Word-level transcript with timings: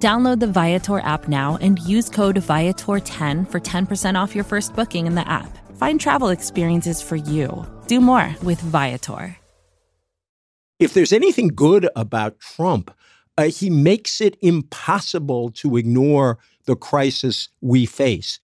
Download 0.00 0.40
the 0.40 0.46
Viator 0.46 1.00
app 1.00 1.28
now 1.28 1.58
and 1.60 1.78
use 1.80 2.08
code 2.08 2.36
Viator10 2.36 3.50
for 3.50 3.60
10% 3.60 4.22
off 4.22 4.34
your 4.34 4.44
first 4.44 4.74
booking 4.74 5.06
in 5.06 5.14
the 5.14 5.28
app. 5.28 5.58
Find 5.76 6.00
travel 6.00 6.30
experiences 6.30 7.02
for 7.02 7.16
you. 7.16 7.66
Do 7.86 8.00
more 8.00 8.34
with 8.42 8.58
Viator. 8.62 9.36
If 10.78 10.94
there's 10.94 11.12
anything 11.12 11.48
good 11.48 11.86
about 11.94 12.40
Trump, 12.40 12.90
uh, 13.36 13.44
he 13.44 13.68
makes 13.68 14.22
it 14.22 14.38
impossible 14.40 15.50
to 15.50 15.76
ignore 15.76 16.38
the 16.64 16.76
crisis 16.76 17.50
we 17.60 17.84
face. 17.84 18.40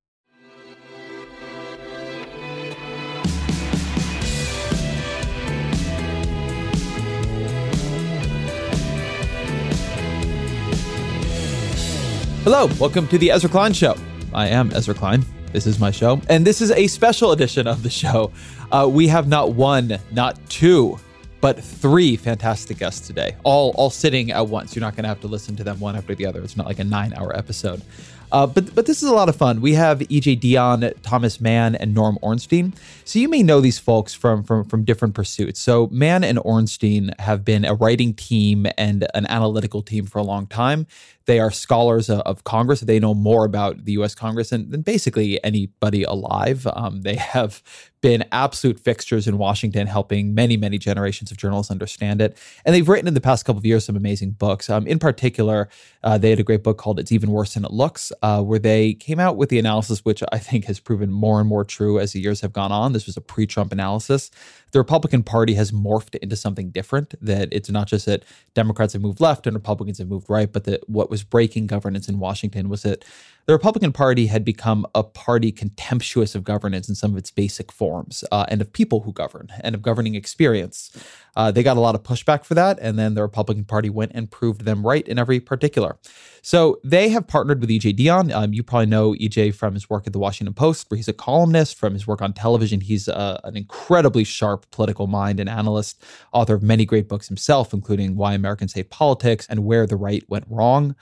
Hello, 12.46 12.66
welcome 12.78 13.08
to 13.08 13.18
the 13.18 13.32
Ezra 13.32 13.50
Klein 13.50 13.72
Show. 13.72 13.96
I 14.32 14.46
am 14.46 14.70
Ezra 14.70 14.94
Klein. 14.94 15.26
This 15.50 15.66
is 15.66 15.80
my 15.80 15.90
show, 15.90 16.20
and 16.28 16.46
this 16.46 16.60
is 16.60 16.70
a 16.70 16.86
special 16.86 17.32
edition 17.32 17.66
of 17.66 17.82
the 17.82 17.90
show. 17.90 18.30
Uh, 18.70 18.88
we 18.88 19.08
have 19.08 19.26
not 19.26 19.54
one, 19.54 19.98
not 20.12 20.38
two, 20.48 20.96
but 21.40 21.58
three 21.58 22.14
fantastic 22.14 22.78
guests 22.78 23.04
today, 23.04 23.34
all 23.42 23.72
all 23.74 23.90
sitting 23.90 24.30
at 24.30 24.46
once. 24.46 24.76
You're 24.76 24.82
not 24.82 24.94
going 24.94 25.02
to 25.02 25.08
have 25.08 25.20
to 25.22 25.26
listen 25.26 25.56
to 25.56 25.64
them 25.64 25.80
one 25.80 25.96
after 25.96 26.14
the 26.14 26.24
other. 26.24 26.40
It's 26.40 26.56
not 26.56 26.66
like 26.66 26.78
a 26.78 26.84
nine-hour 26.84 27.36
episode. 27.36 27.82
Uh, 28.32 28.46
but 28.46 28.74
but 28.74 28.86
this 28.86 29.02
is 29.02 29.08
a 29.08 29.14
lot 29.14 29.28
of 29.28 29.36
fun. 29.36 29.60
We 29.60 29.74
have 29.74 30.00
EJ 30.00 30.40
Dionne, 30.40 30.94
Thomas 31.02 31.40
Mann, 31.40 31.74
and 31.74 31.94
Norm 31.94 32.18
Ornstein. 32.22 32.74
So 33.04 33.18
you 33.18 33.28
may 33.28 33.42
know 33.42 33.60
these 33.60 33.78
folks 33.78 34.14
from 34.14 34.42
from 34.42 34.64
from 34.64 34.84
different 34.84 35.14
pursuits. 35.14 35.60
So 35.60 35.88
Mann 35.92 36.24
and 36.24 36.38
Ornstein 36.38 37.10
have 37.18 37.44
been 37.44 37.64
a 37.64 37.74
writing 37.74 38.14
team 38.14 38.66
and 38.76 39.06
an 39.14 39.26
analytical 39.26 39.82
team 39.82 40.06
for 40.06 40.18
a 40.18 40.24
long 40.24 40.46
time. 40.46 40.86
They 41.26 41.40
are 41.40 41.50
scholars 41.50 42.08
of 42.08 42.44
Congress. 42.44 42.80
They 42.80 43.00
know 43.00 43.14
more 43.14 43.44
about 43.44 43.84
the 43.84 43.92
U.S. 43.92 44.14
Congress 44.14 44.50
than, 44.50 44.70
than 44.70 44.82
basically 44.82 45.42
anybody 45.42 46.04
alive. 46.04 46.68
Um, 46.72 47.02
they 47.02 47.16
have 47.34 47.62
been 48.06 48.24
absolute 48.30 48.78
fixtures 48.78 49.26
in 49.26 49.36
Washington, 49.36 49.88
helping 49.88 50.32
many, 50.32 50.56
many 50.56 50.78
generations 50.78 51.32
of 51.32 51.36
journalists 51.36 51.72
understand 51.72 52.20
it. 52.20 52.38
And 52.64 52.72
they've 52.72 52.88
written 52.88 53.08
in 53.08 53.14
the 53.14 53.20
past 53.20 53.44
couple 53.44 53.58
of 53.58 53.66
years 53.66 53.84
some 53.84 53.96
amazing 53.96 54.30
books. 54.30 54.70
Um, 54.70 54.86
in 54.86 55.00
particular, 55.00 55.68
uh, 56.04 56.16
they 56.16 56.30
had 56.30 56.38
a 56.38 56.44
great 56.44 56.62
book 56.62 56.78
called 56.78 57.00
"It's 57.00 57.10
Even 57.10 57.32
Worse 57.32 57.54
Than 57.54 57.64
It 57.64 57.72
Looks," 57.72 58.12
uh, 58.22 58.42
where 58.44 58.60
they 58.60 58.94
came 58.94 59.18
out 59.18 59.36
with 59.36 59.48
the 59.48 59.58
analysis, 59.58 60.04
which 60.04 60.22
I 60.30 60.38
think 60.38 60.66
has 60.66 60.78
proven 60.78 61.10
more 61.10 61.40
and 61.40 61.48
more 61.48 61.64
true 61.64 61.98
as 61.98 62.12
the 62.12 62.20
years 62.20 62.40
have 62.42 62.52
gone 62.52 62.70
on. 62.70 62.92
This 62.92 63.06
was 63.06 63.16
a 63.16 63.20
pre-Trump 63.20 63.72
analysis 63.72 64.30
the 64.72 64.78
Republican 64.78 65.22
Party 65.22 65.54
has 65.54 65.72
morphed 65.72 66.16
into 66.16 66.36
something 66.36 66.70
different. 66.70 67.14
That 67.20 67.48
it's 67.52 67.70
not 67.70 67.86
just 67.86 68.06
that 68.06 68.24
Democrats 68.54 68.92
have 68.92 69.02
moved 69.02 69.20
left 69.20 69.46
and 69.46 69.54
Republicans 69.54 69.98
have 69.98 70.08
moved 70.08 70.28
right, 70.28 70.52
but 70.52 70.64
that 70.64 70.88
what 70.88 71.10
was 71.10 71.22
breaking 71.22 71.66
governance 71.66 72.08
in 72.08 72.18
Washington 72.18 72.68
was 72.68 72.82
that 72.82 73.04
the 73.46 73.52
Republican 73.52 73.92
Party 73.92 74.26
had 74.26 74.44
become 74.44 74.86
a 74.94 75.04
party 75.04 75.52
contemptuous 75.52 76.34
of 76.34 76.42
governance 76.42 76.88
in 76.88 76.96
some 76.96 77.12
of 77.12 77.16
its 77.16 77.30
basic 77.30 77.70
forms 77.70 78.24
uh, 78.32 78.44
and 78.48 78.60
of 78.60 78.72
people 78.72 79.02
who 79.02 79.12
govern 79.12 79.48
and 79.60 79.74
of 79.74 79.82
governing 79.82 80.16
experience. 80.16 80.90
Uh, 81.36 81.50
they 81.50 81.62
got 81.62 81.76
a 81.76 81.80
lot 81.80 81.94
of 81.94 82.02
pushback 82.02 82.44
for 82.44 82.54
that, 82.54 82.78
and 82.80 82.98
then 82.98 83.14
the 83.14 83.22
Republican 83.22 83.64
Party 83.64 83.90
went 83.90 84.12
and 84.14 84.30
proved 84.30 84.64
them 84.64 84.84
right 84.84 85.06
in 85.06 85.18
every 85.18 85.38
particular. 85.38 85.98
So 86.42 86.80
they 86.82 87.08
have 87.10 87.26
partnered 87.26 87.60
with 87.60 87.70
EJ 87.70 87.98
Dionne. 87.98 88.32
Um, 88.32 88.52
you 88.52 88.62
probably 88.62 88.86
know 88.86 89.14
EJ 89.14 89.54
from 89.54 89.74
his 89.74 89.90
work 89.90 90.06
at 90.06 90.12
the 90.12 90.18
Washington 90.18 90.54
Post, 90.54 90.90
where 90.90 90.96
he's 90.96 91.08
a 91.08 91.12
columnist. 91.12 91.76
From 91.76 91.92
his 91.92 92.06
work 92.06 92.22
on 92.22 92.32
television, 92.32 92.80
he's 92.80 93.08
uh, 93.08 93.40
an 93.44 93.56
incredibly 93.56 94.24
sharp 94.24 94.70
political 94.70 95.06
mind 95.06 95.40
and 95.40 95.48
analyst, 95.48 96.02
author 96.32 96.54
of 96.54 96.62
many 96.62 96.84
great 96.84 97.08
books 97.08 97.28
himself, 97.28 97.74
including 97.74 98.16
Why 98.16 98.34
Americans 98.34 98.72
Hate 98.72 98.90
Politics 98.90 99.46
and 99.50 99.64
Where 99.64 99.86
the 99.86 99.96
Right 99.96 100.24
Went 100.28 100.46
Wrong. 100.48 100.94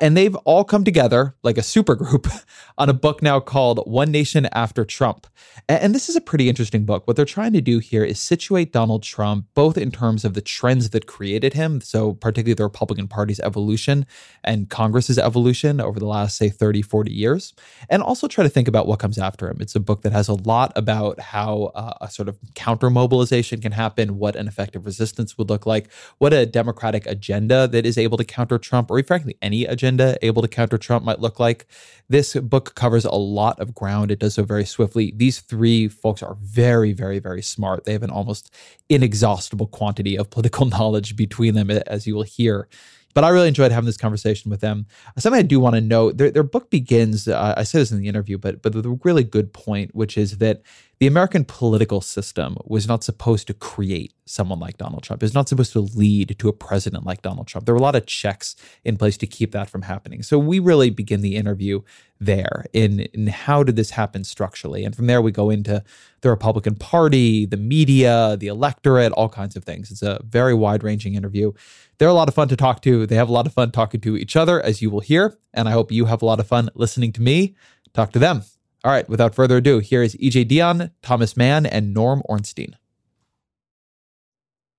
And 0.00 0.16
they've 0.16 0.36
all 0.36 0.64
come 0.64 0.84
together 0.84 1.34
like 1.42 1.58
a 1.58 1.62
supergroup 1.62 2.30
on 2.78 2.88
a 2.88 2.92
book 2.92 3.22
now 3.22 3.40
called 3.40 3.80
One 3.84 4.12
Nation 4.12 4.48
After 4.52 4.84
Trump. 4.84 5.26
And 5.68 5.94
this 5.94 6.08
is 6.08 6.14
a 6.14 6.20
pretty 6.20 6.48
interesting 6.48 6.84
book. 6.84 7.06
What 7.06 7.16
they're 7.16 7.24
trying 7.24 7.52
to 7.54 7.60
do 7.60 7.80
here 7.80 8.04
is 8.04 8.20
situate 8.20 8.72
Donald 8.72 9.02
Trump 9.02 9.46
both 9.54 9.76
in 9.76 9.90
terms 9.90 10.24
of 10.24 10.34
the 10.34 10.40
trends 10.40 10.90
that 10.90 11.06
created 11.06 11.54
him, 11.54 11.80
so 11.80 12.14
particularly 12.14 12.54
the 12.54 12.62
Republican 12.62 13.08
Party's 13.08 13.40
evolution 13.40 14.06
and 14.44 14.70
Congress's 14.70 15.18
evolution 15.18 15.80
over 15.80 15.98
the 15.98 16.06
last, 16.06 16.36
say, 16.36 16.48
30, 16.48 16.82
40 16.82 17.12
years, 17.12 17.54
and 17.90 18.02
also 18.02 18.28
try 18.28 18.44
to 18.44 18.50
think 18.50 18.68
about 18.68 18.86
what 18.86 19.00
comes 19.00 19.18
after 19.18 19.48
him. 19.48 19.58
It's 19.60 19.74
a 19.74 19.80
book 19.80 20.02
that 20.02 20.12
has 20.12 20.28
a 20.28 20.34
lot 20.34 20.72
about 20.76 21.18
how 21.20 21.72
uh, 21.74 21.94
a 22.00 22.10
sort 22.10 22.28
of 22.28 22.38
counter 22.54 22.90
mobilization 22.90 23.60
can 23.60 23.72
happen, 23.72 24.18
what 24.18 24.36
an 24.36 24.46
effective 24.46 24.86
resistance 24.86 25.36
would 25.36 25.50
look 25.50 25.66
like, 25.66 25.90
what 26.18 26.32
a 26.32 26.46
democratic 26.46 27.04
agenda 27.06 27.66
that 27.68 27.84
is 27.84 27.98
able 27.98 28.16
to 28.16 28.24
counter 28.24 28.58
Trump, 28.58 28.90
or 28.90 29.02
frankly, 29.02 29.36
any 29.42 29.64
agenda 29.64 29.87
agenda 29.88 30.18
able 30.22 30.42
to 30.42 30.48
counter 30.48 30.78
Trump 30.78 31.04
might 31.04 31.20
look 31.20 31.40
like. 31.40 31.66
This 32.08 32.34
book 32.34 32.74
covers 32.74 33.04
a 33.04 33.14
lot 33.14 33.58
of 33.60 33.74
ground. 33.74 34.10
It 34.10 34.18
does 34.18 34.34
so 34.34 34.42
very 34.42 34.64
swiftly. 34.64 35.12
These 35.16 35.40
three 35.40 35.88
folks 35.88 36.22
are 36.22 36.36
very, 36.40 36.92
very, 36.92 37.18
very 37.18 37.42
smart. 37.42 37.84
They 37.84 37.92
have 37.92 38.02
an 38.02 38.10
almost 38.10 38.54
inexhaustible 38.88 39.66
quantity 39.68 40.16
of 40.16 40.30
political 40.30 40.66
knowledge 40.76 41.16
between 41.16 41.54
them, 41.54 41.70
as 41.70 42.06
you 42.06 42.14
will 42.14 42.22
hear. 42.22 42.68
But 43.14 43.24
I 43.24 43.30
really 43.30 43.48
enjoyed 43.48 43.72
having 43.72 43.86
this 43.86 43.96
conversation 43.96 44.50
with 44.50 44.60
them. 44.60 44.86
Something 45.16 45.40
I 45.40 45.42
do 45.42 45.58
want 45.58 45.74
to 45.74 45.80
note: 45.80 46.18
their, 46.18 46.30
their 46.30 46.42
book 46.42 46.70
begins. 46.70 47.26
Uh, 47.26 47.54
I 47.56 47.64
said 47.64 47.80
this 47.80 47.90
in 47.90 47.98
the 47.98 48.06
interview, 48.06 48.38
but 48.38 48.62
but 48.62 48.72
the 48.72 48.98
really 49.02 49.24
good 49.24 49.52
point, 49.52 49.94
which 49.94 50.16
is 50.16 50.38
that 50.38 50.62
the 51.00 51.06
American 51.06 51.44
political 51.44 52.00
system 52.00 52.56
was 52.64 52.88
not 52.88 53.04
supposed 53.04 53.46
to 53.46 53.54
create 53.54 54.12
someone 54.26 54.58
like 54.58 54.78
Donald 54.78 55.04
Trump. 55.04 55.22
It 55.22 55.26
was 55.26 55.34
not 55.34 55.48
supposed 55.48 55.72
to 55.74 55.80
lead 55.80 56.36
to 56.40 56.48
a 56.48 56.52
president 56.52 57.06
like 57.06 57.22
Donald 57.22 57.46
Trump. 57.46 57.66
There 57.66 57.74
were 57.74 57.80
a 57.80 57.82
lot 57.82 57.94
of 57.94 58.06
checks 58.06 58.56
in 58.84 58.96
place 58.96 59.16
to 59.18 59.26
keep 59.26 59.52
that 59.52 59.70
from 59.70 59.82
happening. 59.82 60.24
So 60.24 60.40
we 60.40 60.58
really 60.58 60.90
begin 60.90 61.20
the 61.20 61.36
interview 61.36 61.82
there 62.18 62.64
in, 62.72 63.00
in 63.00 63.28
how 63.28 63.62
did 63.62 63.76
this 63.76 63.90
happen 63.90 64.24
structurally? 64.24 64.84
And 64.84 64.94
from 64.96 65.06
there, 65.06 65.22
we 65.22 65.30
go 65.30 65.50
into 65.50 65.84
the 66.22 66.30
Republican 66.30 66.74
Party, 66.74 67.46
the 67.46 67.56
media, 67.56 68.36
the 68.36 68.48
electorate, 68.48 69.12
all 69.12 69.28
kinds 69.28 69.54
of 69.54 69.62
things. 69.62 69.92
It's 69.92 70.02
a 70.02 70.20
very 70.24 70.52
wide 70.52 70.82
ranging 70.82 71.14
interview. 71.14 71.52
They're 71.98 72.08
a 72.08 72.12
lot 72.12 72.28
of 72.28 72.34
fun 72.34 72.48
to 72.48 72.56
talk 72.56 72.82
to. 72.82 73.06
They 73.06 73.14
have 73.14 73.28
a 73.28 73.32
lot 73.32 73.46
of 73.46 73.52
fun 73.52 73.70
talking 73.70 74.00
to 74.00 74.16
each 74.16 74.34
other, 74.34 74.60
as 74.60 74.82
you 74.82 74.90
will 74.90 75.00
hear. 75.00 75.38
And 75.54 75.68
I 75.68 75.72
hope 75.72 75.92
you 75.92 76.06
have 76.06 76.22
a 76.22 76.26
lot 76.26 76.40
of 76.40 76.48
fun 76.48 76.70
listening 76.74 77.12
to 77.12 77.22
me 77.22 77.54
talk 77.94 78.10
to 78.12 78.18
them. 78.18 78.42
All 78.88 78.94
right, 78.94 79.06
without 79.06 79.34
further 79.34 79.58
ado, 79.58 79.80
here 79.80 80.02
is 80.02 80.16
EJ 80.16 80.48
Dionne, 80.48 80.92
Thomas 81.02 81.36
Mann, 81.36 81.66
and 81.66 81.92
Norm 81.92 82.22
Ornstein. 82.24 82.74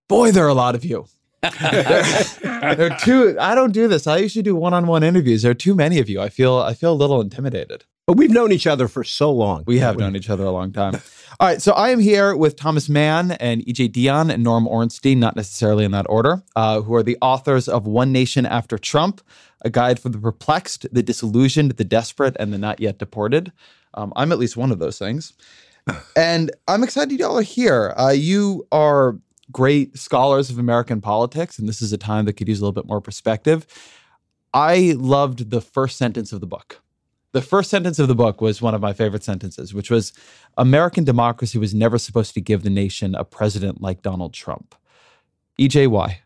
Boy, 0.08 0.32
there 0.32 0.46
are 0.46 0.50
a 0.50 0.56
lot 0.56 0.74
of 0.74 0.84
you. 0.84 1.06
there, 1.44 1.54
there 2.42 2.92
are 2.92 2.98
too. 2.98 3.38
I 3.40 3.54
don't 3.54 3.72
do 3.72 3.88
this. 3.88 4.08
I 4.08 4.18
usually 4.18 4.42
do 4.42 4.56
one-on-one 4.56 5.04
interviews. 5.04 5.44
There 5.44 5.52
are 5.52 5.54
too 5.54 5.76
many 5.76 6.00
of 6.00 6.10
you. 6.10 6.22
I 6.22 6.30
feel. 6.30 6.58
I 6.58 6.74
feel 6.74 6.92
a 6.92 6.96
little 6.96 7.22
intimidated. 7.22 7.86
But 8.08 8.18
we've 8.18 8.32
known 8.32 8.52
each 8.52 8.66
other 8.66 8.88
for 8.88 9.04
so 9.04 9.32
long. 9.32 9.64
We 9.68 9.78
have 9.78 10.00
known 10.00 10.16
each 10.16 10.32
other 10.32 10.44
a 10.44 10.50
long 10.50 10.72
time. 10.72 10.96
All 11.40 11.48
right, 11.48 11.62
so 11.62 11.74
I 11.74 11.90
am 11.90 12.00
here 12.00 12.36
with 12.36 12.56
Thomas 12.56 12.90
Mann 12.90 13.34
and 13.34 13.62
EJ 13.62 13.92
Dionne 13.92 14.34
and 14.34 14.44
Norm 14.44 14.68
Ornstein, 14.68 15.20
not 15.20 15.36
necessarily 15.36 15.86
in 15.86 15.92
that 15.92 16.08
order, 16.10 16.42
uh, 16.56 16.82
who 16.82 16.96
are 16.96 17.04
the 17.04 17.20
authors 17.22 17.70
of 17.70 17.86
One 17.86 18.12
Nation 18.12 18.48
After 18.48 18.80
Trump, 18.80 19.22
a 19.62 19.70
guide 19.70 20.00
for 20.00 20.10
the 20.10 20.18
perplexed, 20.18 20.88
the 20.92 21.04
disillusioned, 21.04 21.74
the 21.74 21.84
desperate, 21.84 22.36
and 22.40 22.52
the 22.52 22.58
not 22.58 22.80
yet 22.80 22.98
deported. 22.98 23.52
Um, 23.94 24.14
I'm 24.16 24.32
at 24.32 24.40
least 24.40 24.58
one 24.58 24.72
of 24.72 24.80
those 24.80 25.00
things. 25.00 25.34
and 26.16 26.52
I'm 26.68 26.84
excited 26.84 27.20
y'all 27.20 27.38
are 27.38 27.42
here. 27.42 27.94
Uh, 27.98 28.10
you 28.10 28.68
are 28.72 29.18
great 29.52 29.98
scholars 29.98 30.50
of 30.50 30.60
American 30.60 31.02
politics, 31.02 31.58
and 31.58 31.68
this 31.68 31.82
is 31.82 31.92
a 31.94 31.98
time 31.98 32.26
that 32.26 32.34
could 32.34 32.48
use 32.48 32.60
a 32.60 32.64
little 32.64 32.74
bit 32.74 32.88
more 32.88 33.02
perspective. 33.02 33.66
I 34.54 34.96
loved 34.98 35.52
the 35.52 35.62
first 35.62 35.98
sentence 35.98 36.32
of 36.32 36.42
the 36.42 36.48
book. 36.48 36.82
The 37.32 37.42
first 37.42 37.70
sentence 37.70 38.00
of 38.00 38.08
the 38.08 38.16
book 38.16 38.42
was 38.42 38.62
one 38.62 38.74
of 38.74 38.82
my 38.82 38.94
favorite 38.94 39.24
sentences, 39.24 39.74
which 39.74 39.92
was 39.92 40.14
American 40.58 41.04
democracy 41.04 41.60
was 41.60 41.76
never 41.76 42.00
supposed 42.00 42.34
to 42.34 42.42
give 42.42 42.64
the 42.64 42.72
nation 42.72 43.14
a 43.14 43.24
president 43.24 43.82
like 43.82 44.02
Donald 44.02 44.34
Trump. 44.34 44.74
EJ, 45.60 45.88
why? 45.88 46.22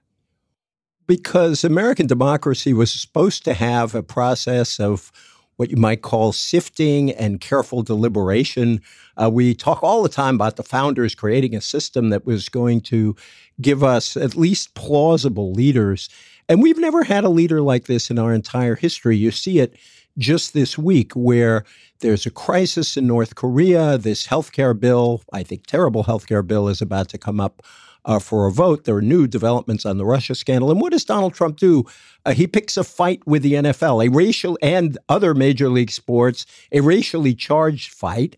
Because 1.05 1.65
American 1.65 2.07
democracy 2.07 2.71
was 2.71 2.93
supposed 2.93 3.43
to 3.43 3.53
have 3.53 3.93
a 3.93 4.03
process 4.03 4.79
of 4.79 5.11
what 5.57 5.69
you 5.69 5.77
might 5.77 6.01
call 6.01 6.31
sifting 6.31 7.11
and 7.11 7.41
careful 7.41 7.83
deliberation. 7.83 8.81
Uh, 9.17 9.29
we 9.31 9.53
talk 9.53 9.83
all 9.83 10.03
the 10.03 10.09
time 10.09 10.35
about 10.35 10.55
the 10.55 10.63
founders 10.63 11.15
creating 11.15 11.55
a 11.55 11.61
system 11.61 12.09
that 12.09 12.25
was 12.25 12.49
going 12.49 12.81
to 12.81 13.15
give 13.61 13.83
us 13.83 14.17
at 14.17 14.35
least 14.35 14.73
plausible 14.73 15.51
leaders. 15.51 16.09
And 16.49 16.61
we've 16.61 16.79
never 16.79 17.03
had 17.03 17.23
a 17.23 17.29
leader 17.29 17.61
like 17.61 17.85
this 17.85 18.09
in 18.09 18.19
our 18.19 18.33
entire 18.33 18.75
history. 18.75 19.15
You 19.15 19.31
see 19.31 19.59
it 19.59 19.75
just 20.17 20.53
this 20.53 20.77
week 20.77 21.13
where 21.13 21.63
there's 21.99 22.25
a 22.25 22.31
crisis 22.31 22.97
in 22.97 23.07
North 23.07 23.35
Korea. 23.35 23.97
This 23.97 24.27
healthcare 24.27 24.77
bill, 24.77 25.21
I 25.31 25.43
think 25.43 25.65
terrible 25.65 26.03
healthcare 26.03 26.45
bill, 26.45 26.67
is 26.67 26.81
about 26.81 27.09
to 27.09 27.17
come 27.17 27.39
up 27.39 27.63
uh, 28.05 28.19
for 28.19 28.45
a 28.45 28.51
vote. 28.51 28.83
There 28.83 28.95
are 28.95 29.01
new 29.01 29.27
developments 29.27 29.85
on 29.85 29.97
the 29.97 30.05
Russia 30.05 30.35
scandal. 30.35 30.71
And 30.71 30.81
what 30.81 30.91
does 30.91 31.05
Donald 31.05 31.33
Trump 31.33 31.57
do? 31.57 31.85
Uh, 32.25 32.33
he 32.33 32.47
picks 32.47 32.77
a 32.77 32.83
fight 32.83 33.25
with 33.25 33.43
the 33.43 33.53
NFL, 33.53 34.05
a 34.05 34.09
racial 34.09 34.57
and 34.61 34.97
other 35.09 35.33
major 35.33 35.69
league 35.69 35.91
sports, 35.91 36.45
a 36.71 36.81
racially 36.81 37.33
charged 37.33 37.93
fight. 37.93 38.35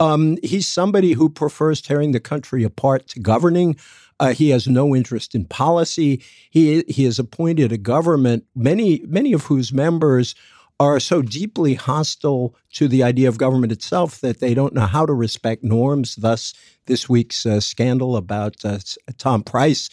Um, 0.00 0.38
he's 0.42 0.66
somebody 0.66 1.12
who 1.12 1.28
prefers 1.28 1.80
tearing 1.80 2.12
the 2.12 2.20
country 2.20 2.64
apart 2.64 3.06
to 3.08 3.20
governing. 3.20 3.76
Uh, 4.20 4.32
he 4.32 4.50
has 4.50 4.66
no 4.66 4.94
interest 4.94 5.34
in 5.34 5.44
policy. 5.44 6.22
He 6.50 6.84
he 6.88 7.04
has 7.04 7.18
appointed 7.18 7.72
a 7.72 7.78
government, 7.78 8.44
many 8.54 9.02
many 9.06 9.32
of 9.32 9.44
whose 9.44 9.72
members 9.72 10.34
are 10.80 10.98
so 10.98 11.22
deeply 11.22 11.74
hostile 11.74 12.54
to 12.72 12.88
the 12.88 13.02
idea 13.02 13.28
of 13.28 13.38
government 13.38 13.72
itself 13.72 14.20
that 14.20 14.40
they 14.40 14.54
don't 14.54 14.74
know 14.74 14.86
how 14.86 15.06
to 15.06 15.12
respect 15.12 15.62
norms. 15.62 16.16
Thus, 16.16 16.52
this 16.86 17.08
week's 17.08 17.46
uh, 17.46 17.60
scandal 17.60 18.16
about 18.16 18.64
uh, 18.64 18.78
Tom 19.16 19.44
Price, 19.44 19.88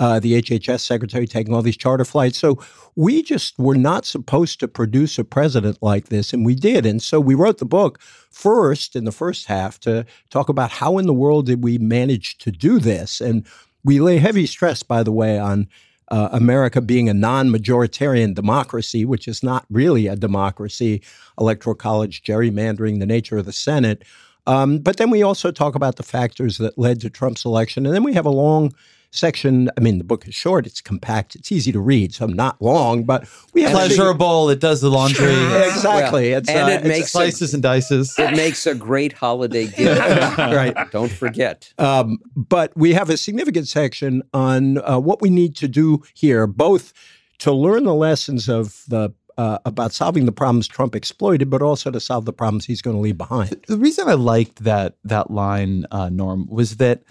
uh, 0.00 0.18
the 0.18 0.42
HHS 0.42 0.80
secretary, 0.80 1.26
taking 1.28 1.54
all 1.54 1.62
these 1.62 1.76
charter 1.76 2.04
flights. 2.04 2.38
So, 2.38 2.58
we 2.96 3.22
just 3.22 3.58
were 3.58 3.76
not 3.76 4.04
supposed 4.04 4.60
to 4.60 4.68
produce 4.68 5.18
a 5.18 5.24
president 5.24 5.78
like 5.82 6.08
this, 6.08 6.32
and 6.32 6.44
we 6.44 6.56
did. 6.56 6.84
And 6.84 7.00
so, 7.00 7.20
we 7.20 7.36
wrote 7.36 7.58
the 7.58 7.64
book 7.64 8.00
first 8.30 8.96
in 8.96 9.04
the 9.04 9.12
first 9.12 9.46
half 9.46 9.78
to 9.80 10.04
talk 10.30 10.48
about 10.48 10.72
how 10.72 10.98
in 10.98 11.06
the 11.06 11.14
world 11.14 11.46
did 11.46 11.62
we 11.62 11.78
manage 11.78 12.38
to 12.38 12.50
do 12.50 12.80
this. 12.80 13.20
And 13.20 13.46
we 13.84 14.00
lay 14.00 14.18
heavy 14.18 14.46
stress, 14.46 14.82
by 14.82 15.04
the 15.04 15.12
way, 15.12 15.38
on 15.38 15.68
uh, 16.08 16.28
America 16.32 16.80
being 16.80 17.08
a 17.08 17.14
non 17.14 17.50
majoritarian 17.50 18.34
democracy, 18.34 19.04
which 19.04 19.26
is 19.28 19.42
not 19.42 19.64
really 19.70 20.06
a 20.06 20.16
democracy, 20.16 21.02
electoral 21.38 21.74
college 21.74 22.22
gerrymandering, 22.22 22.98
the 22.98 23.06
nature 23.06 23.38
of 23.38 23.46
the 23.46 23.52
Senate. 23.52 24.04
Um, 24.46 24.78
but 24.78 24.98
then 24.98 25.10
we 25.10 25.22
also 25.22 25.50
talk 25.50 25.74
about 25.74 25.96
the 25.96 26.02
factors 26.02 26.58
that 26.58 26.78
led 26.78 27.00
to 27.00 27.10
Trump's 27.10 27.44
election. 27.44 27.86
And 27.86 27.94
then 27.94 28.04
we 28.04 28.12
have 28.12 28.26
a 28.26 28.30
long 28.30 28.74
section. 29.14 29.70
I 29.76 29.80
mean, 29.80 29.98
the 29.98 30.04
book 30.04 30.26
is 30.26 30.34
short, 30.34 30.66
it's 30.66 30.80
compact, 30.80 31.34
it's 31.34 31.50
easy 31.52 31.72
to 31.72 31.80
read, 31.80 32.14
so 32.14 32.24
I'm 32.24 32.32
not 32.32 32.60
long, 32.60 33.04
but 33.04 33.28
we 33.52 33.62
have 33.62 33.72
pleasurable. 33.72 34.50
It 34.50 34.60
does 34.60 34.80
the 34.80 34.90
laundry. 34.90 35.32
exactly. 35.32 36.32
Well, 36.32 36.42
and 36.48 36.70
uh, 36.70 36.72
it 36.72 36.84
makes 36.84 37.12
slices 37.12 37.52
a, 37.52 37.56
and 37.56 37.62
dices. 37.62 38.18
It 38.18 38.36
makes 38.36 38.66
a 38.66 38.74
great 38.74 39.12
holiday 39.12 39.66
gift. 39.76 40.00
right. 40.38 40.74
Don't 40.90 41.12
forget. 41.12 41.72
Um, 41.78 42.18
but 42.36 42.76
we 42.76 42.92
have 42.94 43.10
a 43.10 43.16
significant 43.16 43.68
section 43.68 44.22
on 44.32 44.78
uh, 44.78 44.98
what 44.98 45.20
we 45.20 45.30
need 45.30 45.56
to 45.56 45.68
do 45.68 46.02
here, 46.14 46.46
both 46.46 46.92
to 47.38 47.52
learn 47.52 47.84
the 47.84 47.94
lessons 47.94 48.48
of 48.48 48.84
the 48.88 49.12
uh, 49.36 49.58
about 49.64 49.92
solving 49.92 50.26
the 50.26 50.32
problems 50.32 50.68
Trump 50.68 50.94
exploited, 50.94 51.50
but 51.50 51.62
also 51.62 51.90
to 51.90 52.00
solve 52.00 52.24
the 52.24 52.32
problems 52.32 52.64
he's 52.64 52.82
going 52.82 52.96
to 52.96 53.00
leave 53.00 53.18
behind. 53.18 53.64
The 53.66 53.78
reason 53.78 54.08
I 54.08 54.14
liked 54.14 54.62
that 54.64 54.96
that 55.04 55.30
line, 55.30 55.86
uh, 55.90 56.08
Norm, 56.08 56.46
was 56.48 56.76
that 56.76 57.02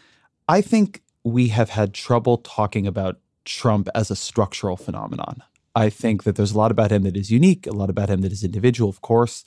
I 0.48 0.62
think 0.62 1.03
we 1.24 1.48
have 1.50 1.70
had 1.70 1.94
trouble 1.94 2.38
talking 2.38 2.88
about 2.88 3.20
Trump 3.46 3.90
as 3.96 4.12
a 4.12 4.16
structural 4.16 4.78
phenomenon. 4.78 5.44
I 5.76 5.90
think 5.90 6.24
that 6.24 6.36
there's 6.36 6.52
a 6.52 6.58
lot 6.58 6.72
about 6.72 6.92
him 6.92 7.04
that 7.04 7.18
is 7.18 7.32
unique, 7.32 7.66
a 7.66 7.72
lot 7.72 7.90
about 7.90 8.10
him 8.10 8.22
that 8.22 8.32
is 8.32 8.44
individual, 8.44 8.90
of 8.90 9.02
course, 9.02 9.44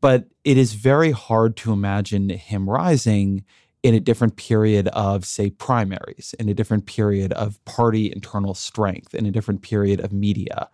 but 0.00 0.26
it 0.44 0.56
is 0.56 0.74
very 0.74 1.10
hard 1.10 1.56
to 1.58 1.72
imagine 1.72 2.28
him 2.28 2.68
rising 2.68 3.44
in 3.82 3.94
a 3.94 4.00
different 4.00 4.36
period 4.36 4.88
of, 4.88 5.24
say, 5.24 5.50
primaries, 5.50 6.34
in 6.38 6.48
a 6.48 6.54
different 6.54 6.86
period 6.86 7.32
of 7.34 7.62
party 7.64 8.12
internal 8.12 8.54
strength, 8.54 9.14
in 9.14 9.26
a 9.26 9.30
different 9.30 9.62
period 9.62 10.00
of 10.00 10.12
media. 10.12 10.68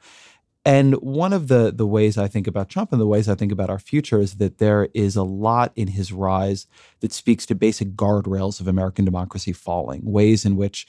And 0.65 0.95
one 0.95 1.33
of 1.33 1.49
the 1.49 1.73
the 1.75 1.87
ways 1.87 2.17
I 2.17 2.29
think 2.29 2.47
about 2.47 2.69
Trump 2.69 2.93
and 2.93 3.01
the 3.01 3.07
ways 3.07 3.29
I 3.29 3.35
think 3.35 3.51
about 3.51 3.71
our 3.71 3.81
future 3.81 4.21
is 4.21 4.35
that 4.35 4.59
there 4.59 4.89
is 4.95 5.17
a 5.17 5.25
lot 5.25 5.73
in 5.75 5.89
his 5.89 6.13
rise 6.13 6.67
that 7.01 7.13
speaks 7.13 7.45
to 7.47 7.55
basic 7.55 7.95
guardrails 7.97 8.61
of 8.61 8.69
American 8.69 9.05
democracy 9.05 9.53
falling, 9.53 10.03
ways 10.05 10.45
in 10.45 10.57
which 10.57 10.87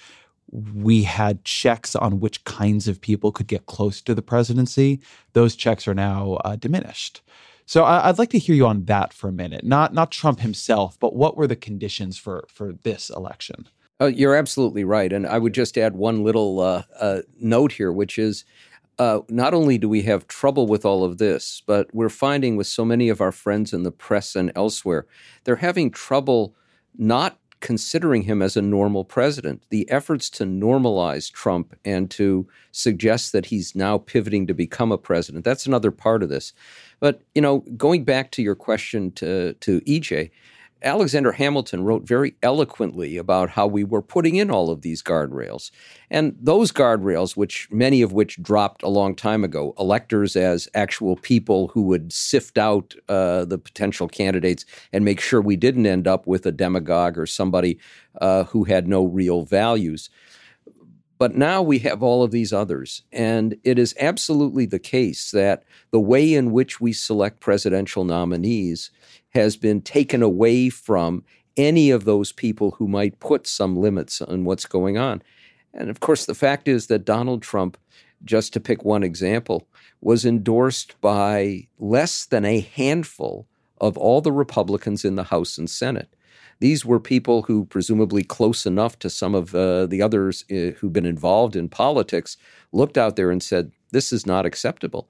we 0.52 1.04
had 1.04 1.44
checks 1.44 1.96
on 1.96 2.20
which 2.20 2.44
kinds 2.44 2.88
of 2.88 3.02
people 3.02 3.32
could 3.32 3.48
get 3.48 3.66
close 3.66 4.02
to 4.02 4.14
the 4.14 4.22
presidency. 4.22 5.00
Those 5.34 5.56
checks 5.56 5.88
are 5.88 5.96
now 5.96 6.34
uh, 6.46 6.56
diminished. 6.56 7.22
So 7.66 7.86
I, 7.86 8.08
would 8.08 8.20
like 8.20 8.30
to 8.32 8.40
hear 8.40 8.56
you 8.56 8.68
on 8.68 8.86
that 8.86 9.14
for 9.14 9.30
a 9.30 9.34
minute. 9.34 9.64
Not 9.64 9.94
not 9.94 10.12
Trump 10.12 10.42
himself, 10.42 11.00
but 11.00 11.16
what 11.16 11.36
were 11.36 11.48
the 11.48 11.56
conditions 11.56 12.18
for 12.18 12.46
for 12.48 12.74
this 12.74 13.10
election? 13.10 13.68
Uh, 14.02 14.08
you're 14.08 14.36
absolutely 14.36 14.84
right, 14.84 15.14
and 15.14 15.26
I 15.26 15.38
would 15.38 15.54
just 15.54 15.78
add 15.78 15.96
one 15.96 16.24
little 16.24 16.60
uh, 16.60 16.84
uh 17.00 17.22
note 17.40 17.72
here, 17.72 17.92
which 17.92 18.20
is 18.20 18.44
uh, 19.00 19.20
not 19.30 19.54
only 19.54 19.78
do 19.78 19.90
we 19.90 20.04
have 20.04 20.28
trouble 20.28 20.68
with 20.68 20.86
all 20.86 21.04
of 21.04 21.18
this, 21.18 21.62
but 21.66 21.94
we're 21.94 22.10
finding 22.10 22.56
with 22.56 22.68
so 22.68 22.86
many 22.86 23.10
of 23.10 23.22
our 23.22 23.32
friends 23.32 23.74
in 23.74 23.84
the 23.84 23.92
press 23.92 24.36
and 24.36 24.52
elsewhere, 24.56 25.06
they're 25.44 25.58
having 25.58 25.90
trouble 25.90 26.56
not 26.98 27.38
considering 27.60 28.24
him 28.24 28.42
as 28.42 28.58
a 28.58 28.62
normal 28.62 29.06
president. 29.06 29.64
The 29.70 29.90
efforts 29.90 30.30
to 30.32 30.44
normalize 30.44 31.32
Trump 31.32 31.74
and 31.86 32.12
to 32.12 32.46
suggest 32.74 33.32
that 33.32 33.46
he's 33.46 33.74
now 33.74 33.98
pivoting 33.98 34.48
to 34.48 34.54
become 34.54 34.92
a 34.92 34.98
president, 34.98 35.46
that's 35.46 35.66
another 35.66 35.90
part 35.90 36.24
of 36.24 36.30
this. 36.30 36.52
But, 37.00 37.22
you 37.34 37.42
know, 37.42 37.60
going 37.78 38.04
back 38.04 38.32
to 38.32 38.42
your 38.42 38.56
question 38.56 39.12
to, 39.14 39.54
to 39.54 39.80
EJ, 39.82 40.30
Alexander 40.84 41.32
Hamilton 41.32 41.84
wrote 41.84 42.04
very 42.04 42.36
eloquently 42.44 43.18
about 43.18 43.50
how 43.50 43.66
we 43.66 43.84
were 43.84 44.02
putting 44.02 44.36
in 44.36 44.52
all 44.52 44.70
of 44.70 44.82
these 44.82 45.02
guardrails. 45.02 45.72
And 46.10 46.36
those 46.40 46.72
guardrails, 46.72 47.38
which 47.38 47.68
many 47.72 48.02
of 48.02 48.14
which 48.14 48.42
dropped 48.42 48.84
a 48.84 48.90
long 48.90 49.16
time 49.16 49.44
ago, 49.44 49.74
electors 49.80 50.36
as 50.36 50.68
actual 50.74 51.16
people 51.16 51.70
who 51.70 51.84
would 51.84 52.12
sift 52.12 52.58
out 52.58 52.94
uh, 53.10 53.46
the 53.46 53.58
potential 53.58 54.08
candidates 54.08 54.66
and 54.92 55.06
make 55.06 55.20
sure 55.20 55.42
we 55.42 55.56
didn't 55.56 55.86
end 55.86 56.08
up 56.08 56.28
with 56.28 56.46
a 56.46 56.52
demagogue 56.52 57.18
or 57.18 57.26
somebody 57.26 57.80
uh, 58.22 58.44
who 58.46 58.66
had 58.66 58.88
no 58.88 59.06
real 59.06 59.44
values. 59.44 60.10
But 61.24 61.36
now 61.36 61.62
we 61.62 61.80
have 61.80 62.04
all 62.04 62.22
of 62.22 62.32
these 62.32 62.52
others. 62.52 63.04
And 63.14 63.56
it 63.64 63.80
is 63.80 63.96
absolutely 63.98 64.66
the 64.66 64.78
case 64.78 65.32
that 65.32 65.64
the 65.92 66.00
way 66.02 66.34
in 66.34 66.52
which 66.52 66.82
we 66.82 66.92
select 66.92 67.40
presidential 67.40 68.04
nominees 68.04 68.92
has 69.30 69.56
been 69.56 69.82
taken 69.82 70.22
away 70.22 70.68
from 70.68 71.24
any 71.56 71.92
of 71.92 72.04
those 72.04 72.34
people 72.34 72.72
who 72.72 72.90
might 72.90 73.22
put 73.22 73.48
some 73.48 73.78
limits 73.78 74.22
on 74.22 74.44
what's 74.44 74.66
going 74.66 74.98
on. 74.98 75.24
And 75.74 75.90
of 75.90 76.02
course, 76.02 76.26
the 76.26 76.36
fact 76.36 76.68
is 76.68 76.88
that 76.88 77.06
Donald 77.06 77.42
Trump, 77.42 77.78
just 78.26 78.52
to 78.52 78.60
pick 78.60 78.84
one 78.84 79.02
example, 79.02 79.66
was 80.02 80.26
endorsed 80.26 81.00
by 81.00 81.70
less 81.80 82.26
than 82.26 82.44
a 82.44 82.60
handful 82.60 83.48
of 83.80 83.98
all 83.98 84.20
the 84.20 84.34
Republicans 84.34 85.06
in 85.06 85.16
the 85.16 85.24
House 85.24 85.58
and 85.58 85.70
Senate. 85.70 86.14
These 86.64 86.86
were 86.86 87.02
people 87.02 87.42
who, 87.42 87.66
presumably 87.66 88.24
close 88.24 88.66
enough 88.66 88.98
to 89.00 89.10
some 89.10 89.36
of 89.36 89.54
uh, 89.54 89.86
the 89.86 90.02
others 90.02 90.46
uh, 90.50 90.72
who've 90.78 90.94
been 90.94 91.06
involved 91.06 91.58
in 91.58 91.68
politics, 91.68 92.38
looked 92.72 92.98
out 92.98 93.18
there 93.18 93.32
and 93.32 93.44
said, 93.44 93.74
This 93.92 94.14
is 94.14 94.26
not 94.26 94.46
acceptable. 94.46 95.10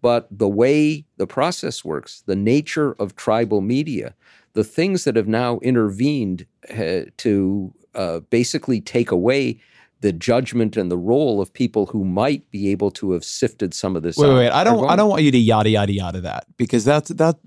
But 0.00 0.28
the 0.30 0.48
way 0.48 1.04
the 1.16 1.26
process 1.26 1.84
works, 1.84 2.22
the 2.26 2.36
nature 2.36 2.92
of 3.00 3.16
tribal 3.16 3.62
media, 3.62 4.14
the 4.52 4.62
things 4.62 5.02
that 5.02 5.16
have 5.16 5.26
now 5.26 5.58
intervened 5.58 6.46
uh, 6.70 7.10
to 7.16 7.74
uh, 7.96 8.20
basically 8.30 8.80
take 8.80 9.10
away 9.10 9.60
the 10.02 10.12
judgment 10.12 10.76
and 10.76 10.88
the 10.88 10.96
role 10.96 11.40
of 11.40 11.52
people 11.52 11.86
who 11.86 12.04
might 12.04 12.48
be 12.52 12.70
able 12.70 12.92
to 12.92 13.10
have 13.10 13.24
sifted 13.24 13.74
some 13.74 13.96
of 13.96 14.04
this. 14.04 14.16
Wait, 14.16 14.30
out. 14.30 14.36
wait, 14.36 14.50
I 14.50 14.62
don't, 14.62 14.88
I 14.88 14.94
don't 14.94 15.10
want 15.10 15.24
you 15.24 15.32
to 15.32 15.38
yada 15.38 15.70
yada 15.70 15.92
yada 15.92 16.20
that 16.20 16.46
because 16.56 16.84
that's 16.84 17.08
that. 17.08 17.40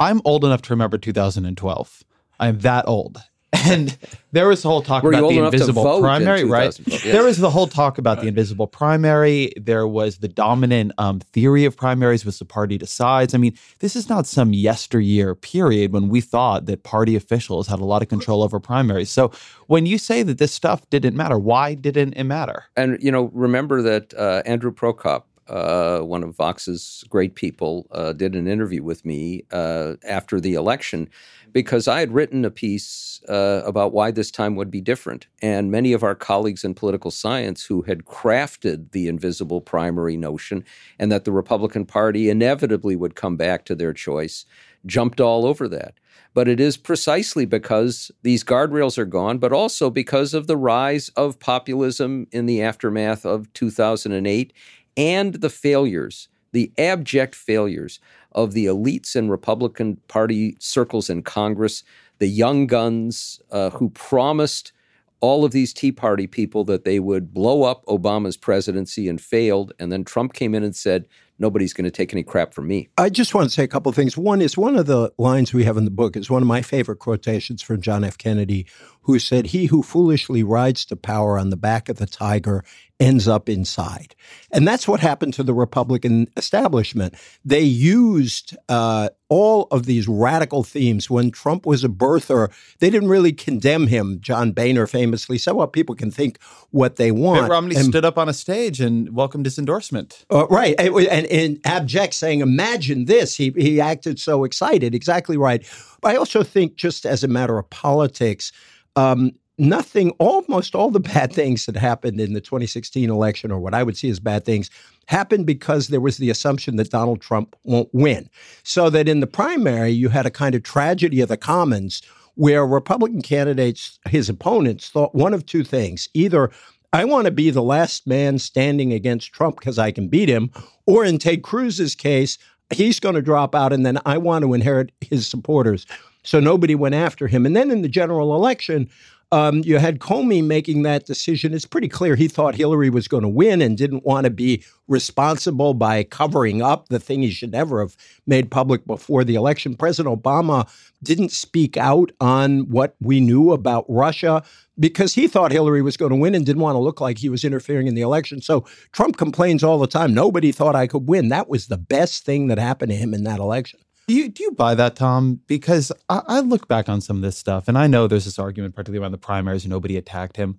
I'm 0.00 0.20
old 0.24 0.44
enough 0.44 0.62
to 0.62 0.72
remember 0.72 0.98
2012. 0.98 2.02
I'm 2.42 2.58
that 2.60 2.88
old, 2.88 3.22
and 3.52 3.96
there 4.32 4.48
was 4.48 4.62
the 4.62 4.68
whole 4.68 4.82
talk 4.82 5.02
Were 5.02 5.10
about 5.10 5.28
the 5.28 5.44
invisible 5.44 6.00
primary, 6.00 6.44
right? 6.44 6.76
Yes. 6.86 7.02
There 7.02 7.22
was 7.22 7.36
the 7.38 7.50
whole 7.50 7.66
talk 7.66 7.98
about 7.98 8.20
the 8.20 8.26
invisible 8.26 8.66
primary. 8.66 9.52
There 9.56 9.86
was 9.86 10.18
the 10.18 10.28
dominant 10.28 10.92
um, 10.96 11.20
theory 11.20 11.66
of 11.66 11.76
primaries 11.76 12.24
was 12.24 12.38
the 12.38 12.46
party 12.46 12.78
decides. 12.78 13.34
I 13.34 13.38
mean, 13.38 13.56
this 13.80 13.94
is 13.94 14.08
not 14.08 14.26
some 14.26 14.54
yesteryear 14.54 15.34
period 15.34 15.92
when 15.92 16.08
we 16.08 16.22
thought 16.22 16.64
that 16.66 16.82
party 16.82 17.14
officials 17.14 17.68
had 17.68 17.78
a 17.78 17.84
lot 17.84 18.00
of 18.00 18.08
control 18.08 18.42
over 18.42 18.58
primaries. 18.58 19.10
So 19.10 19.32
when 19.66 19.84
you 19.84 19.98
say 19.98 20.22
that 20.22 20.38
this 20.38 20.52
stuff 20.52 20.88
didn't 20.88 21.14
matter, 21.14 21.38
why 21.38 21.74
didn't 21.74 22.14
it 22.14 22.24
matter? 22.24 22.64
And 22.74 22.98
you 23.02 23.12
know, 23.12 23.30
remember 23.34 23.82
that 23.82 24.14
uh, 24.14 24.42
Andrew 24.46 24.72
Prokop 24.72 25.24
uh, 25.48 26.00
one 26.00 26.22
of 26.22 26.36
Vox's 26.36 27.04
great 27.10 27.34
people, 27.34 27.86
uh, 27.90 28.12
did 28.12 28.34
an 28.34 28.46
interview 28.46 28.82
with 28.82 29.04
me 29.04 29.44
uh, 29.50 29.94
after 30.08 30.40
the 30.40 30.54
election 30.54 31.10
because 31.52 31.86
I 31.86 32.00
had 32.00 32.12
written 32.12 32.44
a 32.44 32.50
piece 32.50 33.20
uh, 33.28 33.62
about 33.64 33.92
why 33.92 34.10
this 34.10 34.30
time 34.30 34.56
would 34.56 34.70
be 34.70 34.80
different. 34.80 35.26
And 35.40 35.70
many 35.70 35.92
of 35.92 36.02
our 36.02 36.14
colleagues 36.14 36.64
in 36.64 36.74
political 36.74 37.10
science 37.10 37.64
who 37.64 37.82
had 37.82 38.04
crafted 38.04 38.92
the 38.92 39.08
invisible 39.08 39.60
primary 39.60 40.16
notion 40.16 40.64
and 40.98 41.12
that 41.12 41.24
the 41.24 41.32
Republican 41.32 41.84
Party 41.84 42.30
inevitably 42.30 42.96
would 42.96 43.14
come 43.14 43.36
back 43.36 43.64
to 43.66 43.74
their 43.74 43.92
choice 43.92 44.44
jumped 44.86 45.20
all 45.20 45.46
over 45.46 45.68
that. 45.68 45.94
But 46.34 46.48
it 46.48 46.60
is 46.60 46.76
precisely 46.76 47.44
because 47.44 48.10
these 48.22 48.42
guardrails 48.42 48.96
are 48.96 49.04
gone, 49.04 49.38
but 49.38 49.52
also 49.52 49.90
because 49.90 50.32
of 50.32 50.46
the 50.46 50.56
rise 50.56 51.10
of 51.10 51.38
populism 51.38 52.26
in 52.32 52.46
the 52.46 52.62
aftermath 52.62 53.26
of 53.26 53.52
2008 53.52 54.52
and 54.96 55.34
the 55.34 55.50
failures, 55.50 56.28
the 56.52 56.72
abject 56.78 57.34
failures 57.34 58.00
of 58.34 58.52
the 58.52 58.66
elites 58.66 59.16
in 59.16 59.30
Republican 59.30 59.96
Party 60.08 60.56
circles 60.58 61.08
in 61.10 61.22
Congress, 61.22 61.84
the 62.18 62.26
young 62.26 62.66
guns 62.66 63.40
uh, 63.50 63.70
who 63.70 63.90
promised 63.90 64.72
all 65.20 65.44
of 65.44 65.52
these 65.52 65.72
Tea 65.72 65.92
Party 65.92 66.26
people 66.26 66.64
that 66.64 66.84
they 66.84 66.98
would 66.98 67.32
blow 67.32 67.62
up 67.62 67.86
Obama's 67.86 68.36
presidency 68.36 69.08
and 69.08 69.20
failed. 69.20 69.72
And 69.78 69.92
then 69.92 70.02
Trump 70.04 70.32
came 70.32 70.54
in 70.54 70.64
and 70.64 70.74
said, 70.74 71.06
nobody's 71.38 71.72
going 71.72 71.84
to 71.84 71.90
take 71.90 72.12
any 72.12 72.22
crap 72.22 72.54
from 72.54 72.68
me. 72.68 72.88
I 72.98 73.10
just 73.10 73.34
want 73.34 73.48
to 73.48 73.54
say 73.54 73.64
a 73.64 73.68
couple 73.68 73.90
of 73.90 73.96
things. 73.96 74.16
One 74.16 74.40
is 74.40 74.56
one 74.56 74.76
of 74.76 74.86
the 74.86 75.12
lines 75.18 75.52
we 75.52 75.64
have 75.64 75.76
in 75.76 75.84
the 75.84 75.90
book 75.90 76.16
is 76.16 76.30
one 76.30 76.42
of 76.42 76.48
my 76.48 76.62
favorite 76.62 76.98
quotations 76.98 77.60
from 77.60 77.80
John 77.80 78.04
F. 78.04 78.16
Kennedy, 78.18 78.66
who 79.02 79.18
said, 79.18 79.46
He 79.46 79.66
who 79.66 79.82
foolishly 79.82 80.42
rides 80.42 80.84
to 80.86 80.96
power 80.96 81.38
on 81.38 81.50
the 81.50 81.56
back 81.56 81.88
of 81.88 81.98
the 81.98 82.06
tiger 82.06 82.64
ends 83.02 83.26
up 83.26 83.48
inside. 83.48 84.14
And 84.52 84.66
that's 84.66 84.86
what 84.86 85.00
happened 85.00 85.34
to 85.34 85.42
the 85.42 85.52
Republican 85.52 86.28
establishment. 86.36 87.14
They 87.44 87.62
used 87.62 88.56
uh, 88.68 89.08
all 89.28 89.66
of 89.72 89.86
these 89.86 90.06
radical 90.06 90.62
themes. 90.62 91.10
When 91.10 91.32
Trump 91.32 91.66
was 91.66 91.82
a 91.82 91.88
birther, 91.88 92.52
they 92.78 92.90
didn't 92.90 93.08
really 93.08 93.32
condemn 93.32 93.88
him. 93.88 94.18
John 94.20 94.52
Boehner 94.52 94.86
famously 94.86 95.36
said, 95.36 95.52
well, 95.52 95.66
people 95.66 95.96
can 95.96 96.12
think 96.12 96.40
what 96.70 96.94
they 96.94 97.10
want. 97.10 97.42
Mitt 97.42 97.50
Romney 97.50 97.76
and, 97.76 97.86
stood 97.86 98.04
up 98.04 98.18
on 98.18 98.28
a 98.28 98.32
stage 98.32 98.80
and 98.80 99.12
welcomed 99.12 99.46
his 99.46 99.58
endorsement. 99.58 100.24
Uh, 100.30 100.46
right. 100.46 100.76
And, 100.78 100.94
and, 100.94 101.26
and 101.26 101.58
abject 101.64 102.14
saying, 102.14 102.40
imagine 102.40 103.06
this. 103.06 103.36
He, 103.36 103.50
he 103.56 103.80
acted 103.80 104.20
so 104.20 104.44
excited. 104.44 104.94
Exactly 104.94 105.36
right. 105.36 105.66
But 106.00 106.12
I 106.12 106.16
also 106.16 106.44
think, 106.44 106.76
just 106.76 107.04
as 107.04 107.24
a 107.24 107.28
matter 107.28 107.58
of 107.58 107.68
politics, 107.70 108.52
um, 108.94 109.32
nothing, 109.58 110.10
almost 110.12 110.74
all 110.74 110.90
the 110.90 111.00
bad 111.14 111.32
things 111.32 111.66
that 111.66 111.76
happened 111.76 112.20
in 112.20 112.32
the 112.32 112.40
2016 112.40 113.10
election, 113.10 113.50
or 113.50 113.58
what 113.58 113.74
I 113.74 113.82
would 113.82 113.96
see 113.96 114.10
as 114.10 114.20
bad 114.20 114.44
things, 114.44 114.70
happened 115.06 115.46
because 115.46 115.88
there 115.88 116.00
was 116.00 116.18
the 116.18 116.30
assumption 116.30 116.76
that 116.76 116.90
Donald 116.90 117.20
Trump 117.20 117.56
won't 117.64 117.88
win. 117.92 118.28
So 118.62 118.90
that 118.90 119.08
in 119.08 119.20
the 119.20 119.26
primary, 119.26 119.90
you 119.90 120.08
had 120.08 120.26
a 120.26 120.30
kind 120.30 120.54
of 120.54 120.62
tragedy 120.62 121.20
of 121.20 121.28
the 121.28 121.36
commons 121.36 122.02
where 122.34 122.66
Republican 122.66 123.20
candidates, 123.20 123.98
his 124.08 124.28
opponents, 124.28 124.88
thought 124.88 125.14
one 125.14 125.34
of 125.34 125.44
two 125.44 125.64
things 125.64 126.08
either 126.14 126.50
I 126.94 127.06
want 127.06 127.24
to 127.24 127.30
be 127.30 127.48
the 127.48 127.62
last 127.62 128.06
man 128.06 128.38
standing 128.38 128.92
against 128.92 129.32
Trump 129.32 129.58
because 129.58 129.78
I 129.78 129.92
can 129.92 130.08
beat 130.08 130.28
him, 130.28 130.50
or 130.84 131.06
in 131.06 131.16
Ted 131.18 131.42
Cruz's 131.42 131.94
case, 131.94 132.36
he's 132.70 133.00
going 133.00 133.14
to 133.14 133.22
drop 133.22 133.54
out 133.54 133.72
and 133.72 133.86
then 133.86 133.98
I 134.04 134.18
want 134.18 134.42
to 134.42 134.52
inherit 134.52 134.92
his 135.00 135.26
supporters. 135.26 135.86
So 136.22 136.38
nobody 136.38 136.74
went 136.74 136.94
after 136.94 137.28
him. 137.28 137.46
And 137.46 137.56
then 137.56 137.70
in 137.70 137.80
the 137.80 137.88
general 137.88 138.34
election, 138.34 138.90
um, 139.32 139.62
you 139.64 139.78
had 139.78 139.98
Comey 139.98 140.44
making 140.44 140.82
that 140.82 141.06
decision. 141.06 141.54
It's 141.54 141.64
pretty 141.64 141.88
clear 141.88 142.14
he 142.14 142.28
thought 142.28 142.54
Hillary 142.54 142.90
was 142.90 143.08
going 143.08 143.22
to 143.22 143.28
win 143.30 143.62
and 143.62 143.78
didn't 143.78 144.04
want 144.04 144.24
to 144.24 144.30
be 144.30 144.62
responsible 144.88 145.72
by 145.72 146.04
covering 146.04 146.60
up 146.60 146.88
the 146.88 147.00
thing 147.00 147.22
he 147.22 147.30
should 147.30 147.50
never 147.50 147.80
have 147.80 147.96
made 148.26 148.50
public 148.50 148.86
before 148.86 149.24
the 149.24 149.34
election. 149.34 149.74
President 149.74 150.22
Obama 150.22 150.68
didn't 151.02 151.32
speak 151.32 151.78
out 151.78 152.12
on 152.20 152.68
what 152.68 152.94
we 153.00 153.20
knew 153.20 153.52
about 153.52 153.86
Russia 153.88 154.44
because 154.78 155.14
he 155.14 155.26
thought 155.26 155.50
Hillary 155.50 155.80
was 155.80 155.96
going 155.96 156.10
to 156.10 156.16
win 156.16 156.34
and 156.34 156.44
didn't 156.44 156.60
want 156.60 156.74
to 156.74 156.80
look 156.80 157.00
like 157.00 157.16
he 157.16 157.30
was 157.30 157.42
interfering 157.42 157.86
in 157.86 157.94
the 157.94 158.02
election. 158.02 158.42
So 158.42 158.66
Trump 158.92 159.16
complains 159.16 159.64
all 159.64 159.78
the 159.78 159.86
time. 159.86 160.12
Nobody 160.12 160.52
thought 160.52 160.76
I 160.76 160.86
could 160.86 161.08
win. 161.08 161.30
That 161.30 161.48
was 161.48 161.68
the 161.68 161.78
best 161.78 162.26
thing 162.26 162.48
that 162.48 162.58
happened 162.58 162.90
to 162.90 162.96
him 162.96 163.14
in 163.14 163.24
that 163.24 163.38
election. 163.38 163.80
Do 164.08 164.14
you 164.14 164.28
do 164.28 164.42
you 164.42 164.50
buy 164.50 164.74
that, 164.74 164.96
Tom? 164.96 165.40
Because 165.46 165.92
I, 166.08 166.22
I, 166.26 166.40
look 166.40 166.66
back 166.66 166.88
on 166.88 167.00
some 167.00 167.16
of 167.16 167.22
this 167.22 167.36
stuff, 167.36 167.68
and 167.68 167.78
I 167.78 167.86
know 167.86 168.06
there's 168.06 168.24
this 168.24 168.38
argument, 168.38 168.74
particularly 168.74 169.02
around 169.02 169.12
the 169.12 169.18
primaries, 169.18 169.66
nobody 169.66 169.96
attacked 169.96 170.36
him. 170.36 170.58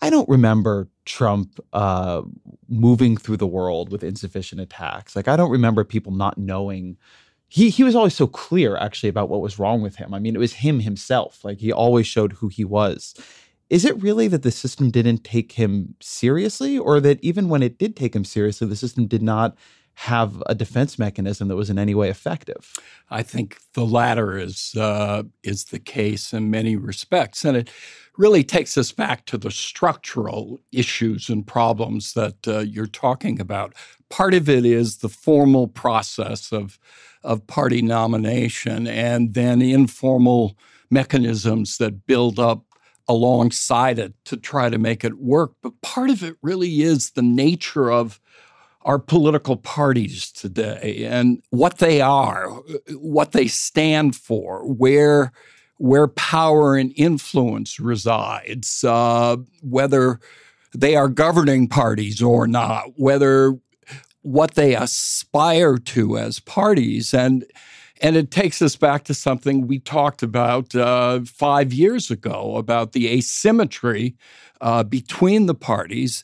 I 0.00 0.10
don't 0.10 0.28
remember 0.28 0.88
Trump 1.04 1.58
uh, 1.72 2.22
moving 2.68 3.16
through 3.16 3.38
the 3.38 3.46
world 3.46 3.90
with 3.90 4.04
insufficient 4.04 4.60
attacks. 4.60 5.14
Like 5.16 5.28
I 5.28 5.36
don't 5.36 5.50
remember 5.50 5.84
people 5.84 6.12
not 6.12 6.38
knowing. 6.38 6.96
He 7.48 7.68
he 7.70 7.84
was 7.84 7.94
always 7.94 8.14
so 8.14 8.26
clear, 8.26 8.76
actually, 8.76 9.10
about 9.10 9.28
what 9.28 9.40
was 9.42 9.58
wrong 9.58 9.82
with 9.82 9.96
him. 9.96 10.14
I 10.14 10.18
mean, 10.18 10.34
it 10.34 10.40
was 10.40 10.54
him 10.54 10.80
himself. 10.80 11.44
Like 11.44 11.58
he 11.58 11.72
always 11.72 12.06
showed 12.06 12.34
who 12.34 12.48
he 12.48 12.64
was. 12.64 13.14
Is 13.68 13.84
it 13.84 14.00
really 14.02 14.28
that 14.28 14.42
the 14.42 14.50
system 14.50 14.90
didn't 14.90 15.24
take 15.24 15.52
him 15.52 15.94
seriously, 16.00 16.78
or 16.78 17.00
that 17.00 17.22
even 17.22 17.50
when 17.50 17.62
it 17.62 17.76
did 17.76 17.96
take 17.96 18.16
him 18.16 18.24
seriously, 18.24 18.66
the 18.66 18.76
system 18.76 19.06
did 19.06 19.22
not 19.22 19.56
have 20.02 20.40
a 20.46 20.54
defense 20.54 20.96
mechanism 20.96 21.48
that 21.48 21.56
was 21.56 21.70
in 21.70 21.78
any 21.78 21.92
way 21.92 22.08
effective? 22.08 22.72
I 23.10 23.24
think 23.24 23.58
the 23.72 23.84
latter 23.84 24.38
is 24.38 24.72
uh, 24.76 25.24
is 25.42 25.64
the 25.64 25.80
case 25.80 26.32
in 26.32 26.52
many 26.52 26.76
respects, 26.76 27.44
and 27.44 27.56
it 27.56 27.68
really 28.16 28.44
takes 28.44 28.78
us 28.78 28.92
back 28.92 29.24
to 29.26 29.36
the 29.36 29.50
structural 29.50 30.60
issues 30.70 31.28
and 31.28 31.44
problems 31.44 32.12
that 32.12 32.46
uh, 32.46 32.60
you're 32.60 32.86
talking 32.86 33.40
about. 33.40 33.74
Part 34.08 34.34
of 34.34 34.48
it 34.48 34.64
is 34.64 34.98
the 34.98 35.08
formal 35.08 35.66
process 35.66 36.52
of 36.52 36.78
of 37.24 37.44
party 37.48 37.82
nomination, 37.82 38.86
and 38.86 39.34
then 39.34 39.60
informal 39.60 40.56
mechanisms 40.90 41.78
that 41.78 42.06
build 42.06 42.38
up 42.38 42.62
alongside 43.08 43.98
it 43.98 44.14
to 44.26 44.36
try 44.36 44.70
to 44.70 44.78
make 44.78 45.02
it 45.02 45.18
work. 45.18 45.54
But 45.60 45.80
part 45.82 46.10
of 46.10 46.22
it 46.22 46.36
really 46.40 46.82
is 46.82 47.10
the 47.10 47.22
nature 47.22 47.90
of 47.90 48.20
our 48.88 48.98
political 48.98 49.54
parties 49.54 50.32
today 50.32 51.04
and 51.04 51.42
what 51.50 51.76
they 51.76 52.00
are, 52.00 52.48
what 52.96 53.32
they 53.32 53.46
stand 53.46 54.16
for, 54.16 54.66
where 54.66 55.30
where 55.76 56.08
power 56.08 56.74
and 56.74 56.92
influence 56.96 57.78
resides, 57.78 58.82
uh, 58.82 59.36
whether 59.62 60.18
they 60.74 60.96
are 60.96 61.08
governing 61.08 61.68
parties 61.68 62.20
or 62.20 62.48
not, 62.48 62.98
whether 62.98 63.54
what 64.22 64.54
they 64.54 64.74
aspire 64.74 65.76
to 65.76 66.16
as 66.16 66.40
parties, 66.40 67.12
and 67.12 67.44
and 68.00 68.16
it 68.16 68.30
takes 68.30 68.62
us 68.62 68.74
back 68.74 69.04
to 69.04 69.12
something 69.12 69.66
we 69.66 69.80
talked 69.80 70.22
about 70.22 70.74
uh, 70.74 71.20
five 71.26 71.74
years 71.74 72.10
ago 72.10 72.56
about 72.56 72.92
the 72.92 73.06
asymmetry 73.08 74.16
uh, 74.62 74.82
between 74.82 75.44
the 75.44 75.54
parties 75.54 76.22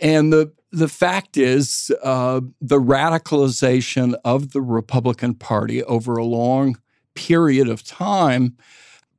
and 0.00 0.32
the 0.32 0.52
the 0.72 0.88
fact 0.88 1.36
is, 1.38 1.90
uh, 2.02 2.40
the 2.60 2.80
radicalization 2.80 4.14
of 4.24 4.52
the 4.52 4.60
Republican 4.60 5.34
Party 5.34 5.82
over 5.84 6.16
a 6.16 6.24
long 6.24 6.76
period 7.14 7.68
of 7.68 7.82
time 7.82 8.56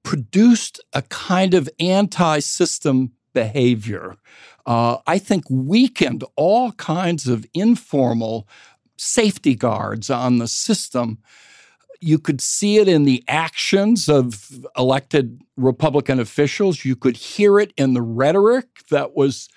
produced 0.03 0.79
a 0.93 1.01
kind 1.03 1.53
of 1.53 1.67
anti 1.79 2.39
system 2.39 3.11
behavior. 3.33 4.15
Uh, 4.65 4.97
I 5.07 5.17
think 5.17 5.45
weakened 5.49 6.23
all 6.35 6.73
kinds 6.73 7.27
of 7.27 7.45
informal 7.53 8.47
safety 8.97 9.55
guards 9.55 10.09
on 10.09 10.37
the 10.37 10.47
system. 10.47 11.19
You 12.01 12.19
could 12.19 12.41
see 12.41 12.77
it 12.77 12.87
in 12.87 13.03
the 13.03 13.23
actions 13.27 14.07
of 14.07 14.51
elected 14.77 15.41
Republican 15.55 16.19
officials. 16.19 16.85
You 16.85 16.95
could 16.95 17.17
hear 17.17 17.59
it 17.59 17.73
in 17.77 17.93
the 17.93 18.01
rhetoric 18.01 18.67
that 18.91 19.15
was 19.15 19.49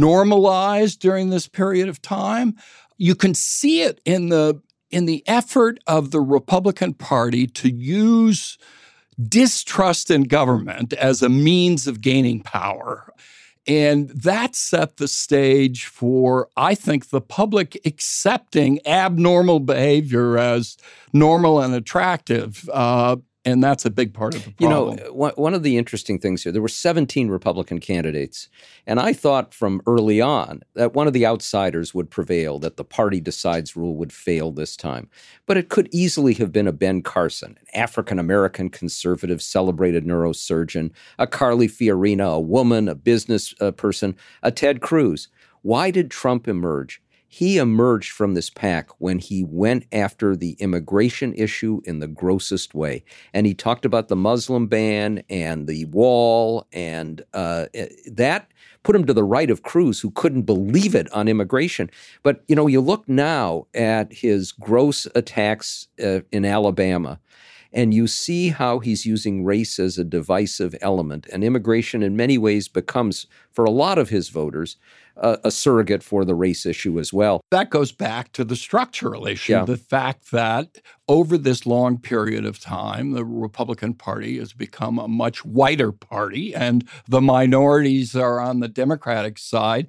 normalized 0.00 1.00
during 1.00 1.30
this 1.30 1.48
period 1.48 1.88
of 1.88 2.00
time. 2.02 2.56
You 2.96 3.14
can 3.14 3.34
see 3.34 3.82
it 3.82 4.00
in 4.04 4.28
the 4.28 4.60
in 4.90 5.06
the 5.06 5.24
effort 5.26 5.80
of 5.86 6.12
the 6.12 6.20
Republican 6.20 6.94
Party 6.94 7.46
to 7.48 7.68
use 7.68 8.56
distrust 9.20 10.10
in 10.10 10.24
government 10.24 10.92
as 10.92 11.22
a 11.22 11.28
means 11.28 11.86
of 11.86 12.00
gaining 12.00 12.40
power. 12.40 13.12
And 13.66 14.10
that 14.10 14.54
set 14.54 14.98
the 14.98 15.08
stage 15.08 15.86
for, 15.86 16.48
I 16.56 16.76
think, 16.76 17.10
the 17.10 17.20
public 17.20 17.80
accepting 17.84 18.78
abnormal 18.86 19.58
behavior 19.58 20.38
as 20.38 20.76
normal 21.12 21.60
and 21.60 21.74
attractive. 21.74 22.68
Uh, 22.72 23.16
and 23.46 23.62
that's 23.62 23.84
a 23.84 23.90
big 23.90 24.12
part 24.12 24.34
of 24.34 24.44
the 24.44 24.50
problem. 24.50 24.98
You 24.98 25.06
know, 25.06 25.30
one 25.36 25.54
of 25.54 25.62
the 25.62 25.78
interesting 25.78 26.18
things 26.18 26.42
here, 26.42 26.50
there 26.50 26.60
were 26.60 26.68
17 26.68 27.28
Republican 27.28 27.78
candidates. 27.78 28.48
And 28.88 28.98
I 28.98 29.12
thought 29.12 29.54
from 29.54 29.80
early 29.86 30.20
on 30.20 30.62
that 30.74 30.94
one 30.94 31.06
of 31.06 31.12
the 31.12 31.24
outsiders 31.24 31.94
would 31.94 32.10
prevail, 32.10 32.58
that 32.58 32.76
the 32.76 32.84
party 32.84 33.20
decides 33.20 33.76
rule 33.76 33.94
would 33.96 34.12
fail 34.12 34.50
this 34.50 34.76
time. 34.76 35.08
But 35.46 35.56
it 35.56 35.68
could 35.68 35.88
easily 35.92 36.34
have 36.34 36.50
been 36.50 36.66
a 36.66 36.72
Ben 36.72 37.02
Carson, 37.02 37.56
an 37.72 37.80
African 37.80 38.18
American 38.18 38.68
conservative, 38.68 39.40
celebrated 39.40 40.04
neurosurgeon, 40.04 40.90
a 41.16 41.28
Carly 41.28 41.68
Fiorina, 41.68 42.34
a 42.34 42.40
woman, 42.40 42.88
a 42.88 42.96
business 42.96 43.54
uh, 43.60 43.70
person, 43.70 44.16
a 44.42 44.50
Ted 44.50 44.80
Cruz. 44.80 45.28
Why 45.62 45.92
did 45.92 46.10
Trump 46.10 46.48
emerge? 46.48 47.00
He 47.28 47.58
emerged 47.58 48.12
from 48.12 48.34
this 48.34 48.50
pack 48.50 48.88
when 48.98 49.18
he 49.18 49.44
went 49.44 49.84
after 49.92 50.36
the 50.36 50.52
immigration 50.58 51.34
issue 51.34 51.80
in 51.84 51.98
the 51.98 52.06
grossest 52.06 52.74
way. 52.74 53.04
And 53.34 53.46
he 53.46 53.54
talked 53.54 53.84
about 53.84 54.08
the 54.08 54.16
Muslim 54.16 54.68
ban 54.68 55.22
and 55.28 55.66
the 55.66 55.86
wall, 55.86 56.66
and 56.72 57.22
uh, 57.34 57.66
eh, 57.74 57.88
that 58.12 58.50
put 58.84 58.94
him 58.94 59.04
to 59.04 59.12
the 59.12 59.24
right 59.24 59.50
of 59.50 59.64
Cruz, 59.64 60.00
who 60.00 60.12
couldn't 60.12 60.42
believe 60.42 60.94
it 60.94 61.12
on 61.12 61.26
immigration. 61.26 61.90
But, 62.22 62.44
you 62.46 62.54
know, 62.54 62.68
you 62.68 62.80
look 62.80 63.08
now 63.08 63.66
at 63.74 64.12
his 64.12 64.52
gross 64.52 65.08
attacks 65.16 65.88
uh, 66.02 66.20
in 66.30 66.44
Alabama. 66.44 67.18
And 67.72 67.92
you 67.92 68.06
see 68.06 68.50
how 68.50 68.78
he's 68.78 69.04
using 69.04 69.44
race 69.44 69.78
as 69.80 69.98
a 69.98 70.04
divisive 70.04 70.74
element. 70.80 71.26
And 71.32 71.42
immigration, 71.42 72.02
in 72.02 72.16
many 72.16 72.38
ways, 72.38 72.68
becomes, 72.68 73.26
for 73.50 73.64
a 73.64 73.70
lot 73.70 73.98
of 73.98 74.08
his 74.08 74.28
voters, 74.28 74.76
a, 75.16 75.38
a, 75.44 75.50
surrogate 75.50 76.02
for 76.02 76.24
the 76.24 76.34
race 76.34 76.66
issue 76.66 76.98
as 76.98 77.12
well. 77.12 77.40
That 77.50 77.70
goes 77.70 77.92
back 77.92 78.32
to 78.32 78.44
the 78.44 78.56
structural 78.56 79.26
issue 79.26 79.52
yeah. 79.52 79.64
the 79.64 79.76
fact 79.76 80.30
that 80.30 80.80
over 81.08 81.38
this 81.38 81.66
long 81.66 81.98
period 81.98 82.44
of 82.44 82.60
time, 82.60 83.12
the 83.12 83.24
Republican 83.24 83.94
Party 83.94 84.38
has 84.38 84.52
become 84.52 84.98
a 84.98 85.08
much 85.08 85.44
whiter 85.44 85.92
party, 85.92 86.54
and 86.54 86.88
the 87.08 87.20
minorities 87.20 88.16
are 88.16 88.40
on 88.40 88.60
the 88.60 88.68
Democratic 88.68 89.38
side. 89.38 89.86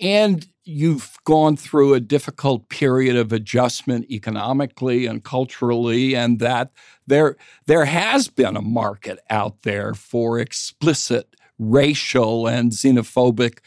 And 0.00 0.46
you've 0.64 1.18
gone 1.24 1.56
through 1.56 1.94
a 1.94 2.00
difficult 2.00 2.68
period 2.68 3.16
of 3.16 3.32
adjustment 3.32 4.10
economically 4.10 5.06
and 5.06 5.24
culturally, 5.24 6.14
and 6.14 6.38
that 6.38 6.70
there, 7.06 7.36
there 7.66 7.86
has 7.86 8.28
been 8.28 8.56
a 8.56 8.62
market 8.62 9.18
out 9.28 9.62
there 9.62 9.94
for 9.94 10.38
explicit 10.38 11.34
racial 11.58 12.46
and 12.46 12.72
xenophobic 12.72 13.58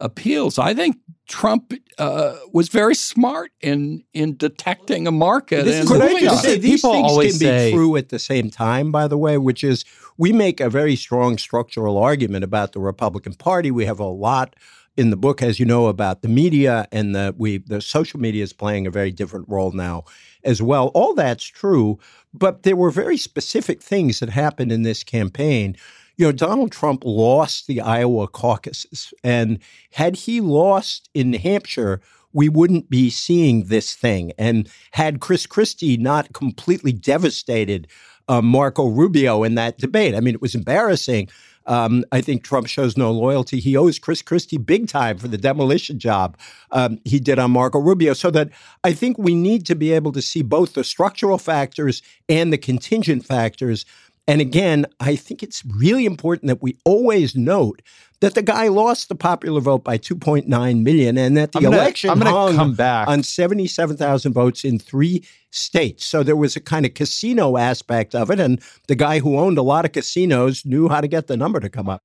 appeals. 0.00 0.58
I 0.58 0.74
think 0.74 0.96
Trump 1.26 1.74
uh, 1.98 2.36
was 2.52 2.68
very 2.68 2.94
smart 2.94 3.52
in 3.60 4.04
in 4.14 4.36
detecting 4.36 5.06
a 5.06 5.12
market. 5.12 5.64
This 5.64 5.80
and 5.80 5.88
could 5.88 6.00
I 6.00 6.20
just 6.20 6.42
say 6.42 6.56
these 6.56 6.80
People 6.80 6.92
things 6.92 7.38
can 7.38 7.38
say, 7.38 7.70
be 7.70 7.76
true 7.76 7.96
at 7.96 8.08
the 8.08 8.18
same 8.18 8.50
time. 8.50 8.90
By 8.90 9.08
the 9.08 9.18
way, 9.18 9.38
which 9.38 9.62
is 9.62 9.84
we 10.16 10.32
make 10.32 10.60
a 10.60 10.70
very 10.70 10.96
strong 10.96 11.38
structural 11.38 11.98
argument 11.98 12.44
about 12.44 12.72
the 12.72 12.80
Republican 12.80 13.34
Party. 13.34 13.70
We 13.70 13.84
have 13.84 14.00
a 14.00 14.06
lot 14.06 14.56
in 14.96 15.10
the 15.10 15.16
book, 15.16 15.42
as 15.42 15.60
you 15.60 15.66
know, 15.66 15.86
about 15.86 16.22
the 16.22 16.28
media 16.28 16.88
and 16.90 17.14
the 17.14 17.34
we 17.36 17.58
the 17.58 17.80
social 17.80 18.18
media 18.18 18.42
is 18.42 18.52
playing 18.52 18.86
a 18.86 18.90
very 18.90 19.10
different 19.10 19.48
role 19.48 19.72
now 19.72 20.04
as 20.44 20.62
well. 20.62 20.88
All 20.88 21.14
that's 21.14 21.44
true, 21.44 21.98
but 22.32 22.62
there 22.62 22.76
were 22.76 22.90
very 22.90 23.16
specific 23.16 23.82
things 23.82 24.20
that 24.20 24.30
happened 24.30 24.72
in 24.72 24.82
this 24.82 25.04
campaign 25.04 25.76
you 26.18 26.26
know, 26.26 26.32
Donald 26.32 26.72
Trump 26.72 27.04
lost 27.06 27.68
the 27.68 27.80
Iowa 27.80 28.26
caucuses. 28.26 29.14
And 29.24 29.60
had 29.92 30.16
he 30.16 30.40
lost 30.40 31.08
in 31.14 31.30
New 31.30 31.38
Hampshire, 31.38 32.02
we 32.32 32.48
wouldn't 32.48 32.90
be 32.90 33.08
seeing 33.08 33.64
this 33.64 33.94
thing. 33.94 34.32
And 34.36 34.68
had 34.90 35.20
Chris 35.20 35.46
Christie 35.46 35.96
not 35.96 36.34
completely 36.34 36.92
devastated 36.92 37.86
uh, 38.28 38.42
Marco 38.42 38.88
Rubio 38.88 39.42
in 39.44 39.54
that 39.54 39.78
debate, 39.78 40.14
I 40.14 40.20
mean, 40.20 40.34
it 40.34 40.42
was 40.42 40.54
embarrassing. 40.54 41.30
Um, 41.68 42.04
I 42.12 42.22
think 42.22 42.42
Trump 42.42 42.66
shows 42.66 42.96
no 42.96 43.12
loyalty. 43.12 43.60
He 43.60 43.76
owes 43.76 43.98
Chris 43.98 44.22
Christie 44.22 44.56
big 44.56 44.88
time 44.88 45.18
for 45.18 45.28
the 45.28 45.36
demolition 45.36 45.98
job 45.98 46.36
um, 46.72 46.98
he 47.04 47.20
did 47.20 47.38
on 47.38 47.50
Marco 47.50 47.78
Rubio. 47.78 48.14
So 48.14 48.30
that 48.30 48.50
I 48.84 48.92
think 48.92 49.18
we 49.18 49.34
need 49.34 49.66
to 49.66 49.74
be 49.74 49.92
able 49.92 50.12
to 50.12 50.22
see 50.22 50.42
both 50.42 50.72
the 50.72 50.82
structural 50.82 51.36
factors 51.36 52.02
and 52.28 52.52
the 52.52 52.58
contingent 52.58 53.24
factors 53.26 53.84
and 54.28 54.42
again, 54.42 54.84
I 55.00 55.16
think 55.16 55.42
it's 55.42 55.64
really 55.64 56.04
important 56.04 56.48
that 56.48 56.62
we 56.62 56.76
always 56.84 57.34
note 57.34 57.80
that 58.20 58.34
the 58.34 58.42
guy 58.42 58.68
lost 58.68 59.08
the 59.08 59.14
popular 59.14 59.60
vote 59.60 59.84
by 59.84 59.96
2.9 59.96 60.82
million 60.82 61.16
and 61.16 61.34
that 61.36 61.52
the 61.52 61.58
I'm 61.58 61.62
gonna, 61.64 61.76
election 61.78 62.10
I'm 62.10 62.20
hung 62.20 62.56
come 62.56 62.74
back. 62.74 63.08
on 63.08 63.22
77,000 63.22 64.32
votes 64.34 64.64
in 64.64 64.78
three 64.78 65.24
states. 65.50 66.04
So 66.04 66.22
there 66.22 66.36
was 66.36 66.56
a 66.56 66.60
kind 66.60 66.84
of 66.84 66.92
casino 66.92 67.56
aspect 67.56 68.14
of 68.14 68.30
it. 68.30 68.38
And 68.38 68.60
the 68.86 68.96
guy 68.96 69.20
who 69.20 69.38
owned 69.38 69.56
a 69.56 69.62
lot 69.62 69.86
of 69.86 69.92
casinos 69.92 70.66
knew 70.66 70.88
how 70.88 71.00
to 71.00 71.08
get 71.08 71.26
the 71.26 71.36
number 71.36 71.58
to 71.58 71.70
come 71.70 71.88
up. 71.88 72.02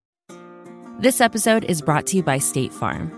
This 1.00 1.20
episode 1.20 1.66
is 1.66 1.82
brought 1.82 2.08
to 2.08 2.18
you 2.18 2.24
by 2.24 2.38
State 2.38 2.74
Farm. 2.74 3.12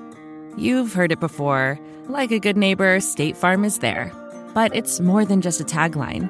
You've 0.58 0.93
heard 0.93 1.12
it 1.12 1.19
before. 1.19 1.79
Like 2.08 2.32
a 2.32 2.39
good 2.39 2.58
neighbor, 2.58 2.99
State 3.01 3.38
Farm 3.38 3.65
is 3.65 3.79
there. 3.79 4.12
But 4.56 4.75
it's 4.75 4.99
more 4.99 5.25
than 5.25 5.41
just 5.41 5.62
a 5.62 5.65
tagline. 5.65 6.29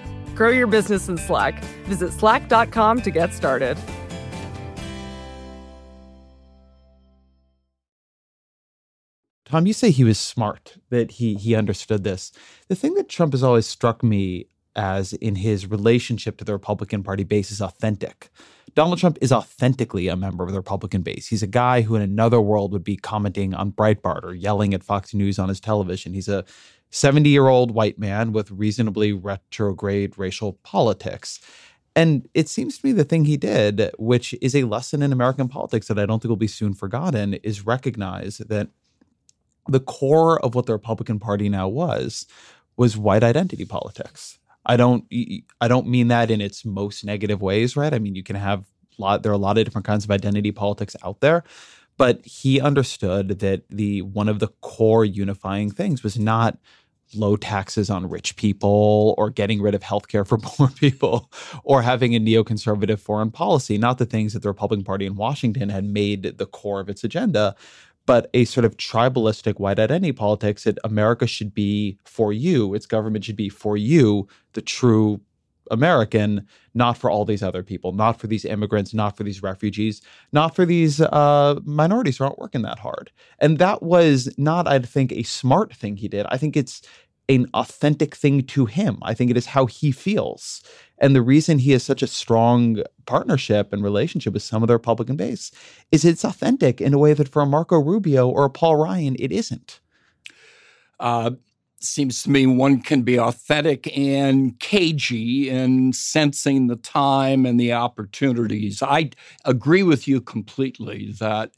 Grow 0.41 0.49
your 0.49 0.65
business 0.65 1.07
in 1.07 1.19
Slack. 1.19 1.63
Visit 1.85 2.11
slack.com 2.13 3.03
to 3.03 3.11
get 3.11 3.31
started. 3.31 3.77
Tom, 9.45 9.67
you 9.67 9.73
say 9.73 9.91
he 9.91 10.03
was 10.03 10.17
smart, 10.17 10.77
that 10.89 11.11
he 11.11 11.35
he 11.35 11.53
understood 11.53 12.03
this. 12.03 12.31
The 12.69 12.75
thing 12.75 12.95
that 12.95 13.07
Trump 13.07 13.33
has 13.33 13.43
always 13.43 13.67
struck 13.67 14.01
me 14.01 14.47
as 14.75 15.13
in 15.13 15.35
his 15.35 15.67
relationship 15.69 16.37
to 16.37 16.43
the 16.43 16.53
Republican 16.53 17.03
Party 17.03 17.23
base 17.23 17.51
is 17.51 17.61
authentic. 17.61 18.31
Donald 18.73 18.97
Trump 18.97 19.19
is 19.21 19.31
authentically 19.31 20.07
a 20.07 20.15
member 20.15 20.43
of 20.43 20.51
the 20.51 20.57
Republican 20.57 21.03
base. 21.03 21.27
He's 21.27 21.43
a 21.43 21.47
guy 21.47 21.81
who 21.81 21.95
in 21.95 22.01
another 22.01 22.41
world 22.41 22.71
would 22.71 22.83
be 22.83 22.95
commenting 22.95 23.53
on 23.53 23.73
Breitbart 23.73 24.23
or 24.23 24.33
yelling 24.33 24.73
at 24.73 24.83
Fox 24.83 25.13
News 25.13 25.37
on 25.37 25.49
his 25.49 25.59
television. 25.59 26.13
He's 26.13 26.29
a 26.29 26.45
70 26.91 27.29
year 27.29 27.47
old 27.47 27.71
white 27.71 27.97
man 27.97 28.31
with 28.31 28.51
reasonably 28.51 29.13
retrograde 29.13 30.17
racial 30.17 30.53
politics. 30.63 31.39
And 31.95 32.29
it 32.33 32.47
seems 32.47 32.77
to 32.77 32.85
me 32.85 32.91
the 32.93 33.03
thing 33.03 33.25
he 33.25 33.37
did, 33.37 33.91
which 33.97 34.33
is 34.41 34.55
a 34.55 34.63
lesson 34.63 35.01
in 35.01 35.11
American 35.11 35.47
politics 35.49 35.87
that 35.87 35.99
I 35.99 36.05
don't 36.05 36.21
think 36.21 36.29
will 36.29 36.37
be 36.37 36.47
soon 36.47 36.73
forgotten, 36.73 37.33
is 37.35 37.65
recognize 37.65 38.37
that 38.37 38.69
the 39.67 39.79
core 39.79 40.43
of 40.43 40.55
what 40.55 40.65
the 40.65 40.73
Republican 40.73 41.19
Party 41.19 41.49
now 41.49 41.67
was 41.67 42.25
was 42.77 42.97
white 42.97 43.23
identity 43.23 43.65
politics. 43.65 44.39
I 44.65 44.77
don't 44.77 45.05
I 45.59 45.67
don't 45.67 45.87
mean 45.87 46.07
that 46.09 46.31
in 46.31 46.39
its 46.39 46.63
most 46.63 47.03
negative 47.03 47.41
ways, 47.41 47.75
right? 47.75 47.93
I 47.93 47.99
mean 47.99 48.15
you 48.15 48.23
can 48.23 48.35
have 48.35 48.65
lot 48.97 49.23
there 49.23 49.31
are 49.31 49.35
a 49.35 49.37
lot 49.37 49.57
of 49.57 49.65
different 49.65 49.85
kinds 49.85 50.05
of 50.05 50.11
identity 50.11 50.51
politics 50.51 50.95
out 51.03 51.19
there, 51.19 51.43
but 51.97 52.25
he 52.25 52.61
understood 52.61 53.39
that 53.39 53.63
the 53.69 54.01
one 54.01 54.29
of 54.29 54.39
the 54.39 54.49
core 54.61 55.05
unifying 55.05 55.71
things 55.71 56.03
was 56.03 56.17
not 56.17 56.57
low 57.15 57.35
taxes 57.35 57.89
on 57.89 58.09
rich 58.09 58.35
people 58.35 59.15
or 59.17 59.29
getting 59.29 59.61
rid 59.61 59.75
of 59.75 59.81
healthcare 59.81 60.27
for 60.27 60.37
poor 60.41 60.69
people 60.69 61.31
or 61.63 61.81
having 61.81 62.15
a 62.15 62.19
neoconservative 62.19 62.99
foreign 62.99 63.31
policy, 63.31 63.77
not 63.77 63.97
the 63.97 64.05
things 64.05 64.33
that 64.33 64.41
the 64.41 64.49
Republican 64.49 64.83
Party 64.83 65.05
in 65.05 65.15
Washington 65.15 65.69
had 65.69 65.83
made 65.83 66.37
the 66.37 66.45
core 66.45 66.79
of 66.79 66.89
its 66.89 67.03
agenda, 67.03 67.55
but 68.05 68.29
a 68.33 68.45
sort 68.45 68.65
of 68.65 68.77
tribalistic 68.77 69.59
white 69.59 69.79
identity 69.79 70.11
politics 70.11 70.63
that 70.63 70.77
America 70.83 71.27
should 71.27 71.53
be 71.53 71.97
for 72.03 72.33
you, 72.33 72.73
its 72.73 72.85
government 72.85 73.23
should 73.23 73.35
be 73.35 73.49
for 73.49 73.77
you, 73.77 74.27
the 74.53 74.61
true 74.61 75.21
American, 75.71 76.45
not 76.73 76.97
for 76.97 77.09
all 77.09 77.25
these 77.25 77.41
other 77.41 77.63
people, 77.63 77.93
not 77.93 78.19
for 78.19 78.27
these 78.27 78.45
immigrants, 78.45 78.93
not 78.93 79.17
for 79.17 79.23
these 79.23 79.41
refugees, 79.41 80.01
not 80.31 80.55
for 80.55 80.65
these 80.65 81.01
uh, 81.01 81.59
minorities 81.65 82.17
who 82.17 82.25
aren't 82.25 82.39
working 82.39 82.61
that 82.61 82.79
hard. 82.79 83.11
And 83.39 83.57
that 83.57 83.81
was 83.81 84.33
not, 84.37 84.67
I 84.67 84.79
think, 84.79 85.11
a 85.11 85.23
smart 85.23 85.73
thing 85.73 85.97
he 85.97 86.07
did. 86.07 86.25
I 86.29 86.37
think 86.37 86.55
it's 86.55 86.81
an 87.29 87.47
authentic 87.53 88.15
thing 88.15 88.43
to 88.43 88.65
him. 88.65 88.99
I 89.01 89.13
think 89.13 89.31
it 89.31 89.37
is 89.37 89.45
how 89.47 89.65
he 89.65 89.91
feels. 89.91 90.61
And 90.97 91.15
the 91.15 91.21
reason 91.21 91.59
he 91.59 91.71
has 91.71 91.83
such 91.83 92.03
a 92.03 92.07
strong 92.07 92.83
partnership 93.05 93.71
and 93.71 93.83
relationship 93.83 94.33
with 94.33 94.43
some 94.43 94.61
of 94.61 94.67
the 94.67 94.73
Republican 94.73 95.15
base 95.15 95.51
is 95.91 96.03
it's 96.03 96.25
authentic 96.25 96.81
in 96.81 96.93
a 96.93 96.99
way 96.99 97.13
that 97.13 97.29
for 97.29 97.41
a 97.41 97.45
Marco 97.45 97.79
Rubio 97.79 98.27
or 98.27 98.45
a 98.45 98.49
Paul 98.49 98.75
Ryan, 98.75 99.15
it 99.17 99.31
isn't. 99.31 99.79
Uh, 100.99 101.31
seems 101.83 102.23
to 102.23 102.29
me 102.29 102.45
one 102.45 102.81
can 102.81 103.01
be 103.03 103.19
authentic 103.19 103.95
and 103.97 104.59
cagey 104.59 105.49
in 105.49 105.93
sensing 105.93 106.67
the 106.67 106.75
time 106.75 107.45
and 107.45 107.59
the 107.59 107.73
opportunities. 107.73 108.81
I 108.83 109.11
agree 109.45 109.83
with 109.83 110.07
you 110.07 110.21
completely 110.21 111.13
that 111.19 111.51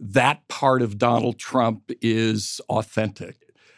that 0.00 0.46
part 0.48 0.82
of 0.82 0.98
Donald 0.98 1.38
Trump 1.38 1.90
is 2.00 2.60
authentic. 2.68 3.36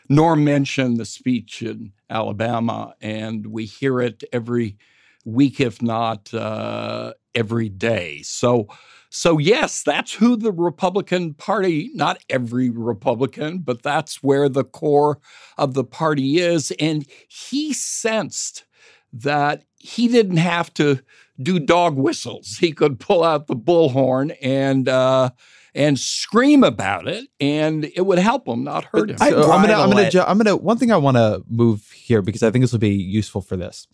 Norm 0.09 0.45
mention 0.45 0.97
the 0.97 1.05
speech 1.05 1.63
in 1.63 1.93
Alabama, 2.11 2.95
and 3.01 3.47
we 3.47 3.65
hear 3.67 4.01
it 4.01 4.23
every 4.33 4.77
week, 5.25 5.61
if 5.61 5.81
not 5.83 6.33
uh, 6.35 7.15
every 7.35 7.69
day. 7.69 8.21
So, 8.23 8.69
so 9.15 9.39
yes, 9.39 9.85
that's 9.85 10.13
who 10.13 10.35
the 10.35 10.51
Republican 10.51 11.35
Party, 11.35 11.89
not 11.95 12.19
every 12.29 12.69
Republican, 12.69 13.59
but 13.59 13.81
that's 13.81 14.25
where 14.25 14.49
the 14.49 14.65
core 14.65 15.21
of 15.57 15.75
the 15.75 15.85
party 15.85 16.41
is. 16.41 16.73
And 16.81 17.07
he 17.29 17.73
sensed 17.73 18.65
that 19.13 19.63
he 19.79 20.09
didn't 20.09 20.39
have 20.39 20.75
to 20.75 20.99
do 21.41 21.61
dog 21.61 21.95
whistles. 21.97 22.57
He 22.59 22.73
could 22.73 22.99
pull 22.99 23.23
out 23.23 23.47
the 23.47 23.55
bullhorn 23.55 24.37
and 24.43 24.89
uh, 24.89 25.31
and 25.77 25.97
scream 25.97 26.65
about 26.65 27.07
it, 27.07 27.29
and 27.39 27.85
it 27.85 28.07
would 28.07 28.19
help 28.19 28.49
him, 28.49 28.65
not 28.65 28.85
hurt 28.87 29.11
him. 29.11 29.19
So 29.19 29.53
I'm 29.53 29.63
gonna, 29.63 29.75
I'm 29.75 29.91
gonna, 29.91 30.11
ju- 30.11 30.25
I'm 30.27 30.39
gonna. 30.39 30.57
One 30.57 30.77
thing 30.77 30.91
I 30.91 30.97
want 30.97 31.19
to 31.19 31.45
move 31.49 31.89
here 31.93 32.21
because 32.21 32.43
I 32.43 32.51
think 32.51 32.65
this 32.65 32.73
will 32.73 32.81
be 32.81 32.91
useful 32.91 33.43
for 33.43 33.57
this. 33.57 33.87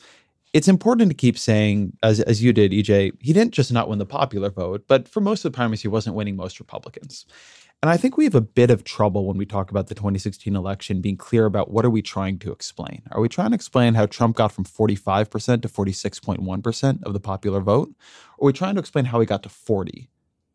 It's 0.52 0.66
important 0.66 1.10
to 1.10 1.14
keep 1.14 1.38
saying, 1.38 1.96
as 2.02 2.20
as 2.20 2.42
you 2.42 2.52
did, 2.52 2.72
EJ. 2.72 3.12
He 3.20 3.32
didn't 3.32 3.54
just 3.54 3.72
not 3.72 3.88
win 3.88 3.98
the 3.98 4.06
popular 4.06 4.50
vote, 4.50 4.84
but 4.88 5.08
for 5.08 5.20
most 5.20 5.44
of 5.44 5.52
the 5.52 5.56
primaries, 5.56 5.82
he 5.82 5.88
wasn't 5.88 6.16
winning 6.16 6.34
most 6.34 6.58
Republicans. 6.58 7.24
And 7.82 7.88
I 7.88 7.96
think 7.96 8.16
we 8.16 8.24
have 8.24 8.34
a 8.34 8.42
bit 8.42 8.70
of 8.70 8.84
trouble 8.84 9.26
when 9.26 9.38
we 9.38 9.46
talk 9.46 9.70
about 9.70 9.86
the 9.86 9.94
2016 9.94 10.54
election 10.54 11.00
being 11.00 11.16
clear 11.16 11.46
about 11.46 11.70
what 11.70 11.84
are 11.84 11.90
we 11.90 12.02
trying 12.02 12.38
to 12.40 12.52
explain? 12.52 13.02
Are 13.12 13.20
we 13.22 13.28
trying 13.28 13.50
to 13.50 13.54
explain 13.54 13.94
how 13.94 14.04
Trump 14.04 14.36
got 14.36 14.52
from 14.52 14.64
45% 14.64 15.62
to 15.62 15.68
46.1% 15.68 17.02
of 17.04 17.12
the 17.14 17.20
popular 17.20 17.60
vote? 17.60 17.88
Or 18.36 18.44
are 18.44 18.48
we 18.48 18.52
trying 18.52 18.74
to 18.74 18.80
explain 18.80 19.06
how 19.06 19.20
he 19.20 19.26
got 19.26 19.42
to 19.44 19.48
40? 19.48 20.10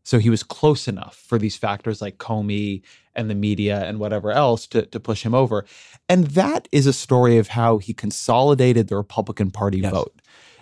So 0.05 0.19
he 0.19 0.29
was 0.29 0.43
close 0.43 0.87
enough 0.87 1.15
for 1.15 1.39
these 1.39 1.57
factors 1.57 1.99
like 1.99 2.19
Comey 2.19 2.83
and 3.15 3.29
the 3.29 3.35
media 3.35 3.83
and 3.85 3.99
whatever 3.99 4.31
else 4.31 4.67
to, 4.67 4.85
to 4.85 4.99
push 4.99 5.23
him 5.23 5.33
over. 5.33 5.65
And 6.07 6.27
that 6.27 6.67
is 6.71 6.85
a 6.85 6.93
story 6.93 7.37
of 7.39 7.49
how 7.49 7.79
he 7.79 7.93
consolidated 7.93 8.87
the 8.87 8.97
Republican 8.97 9.49
Party 9.49 9.79
yes. 9.79 9.91
vote. 9.91 10.13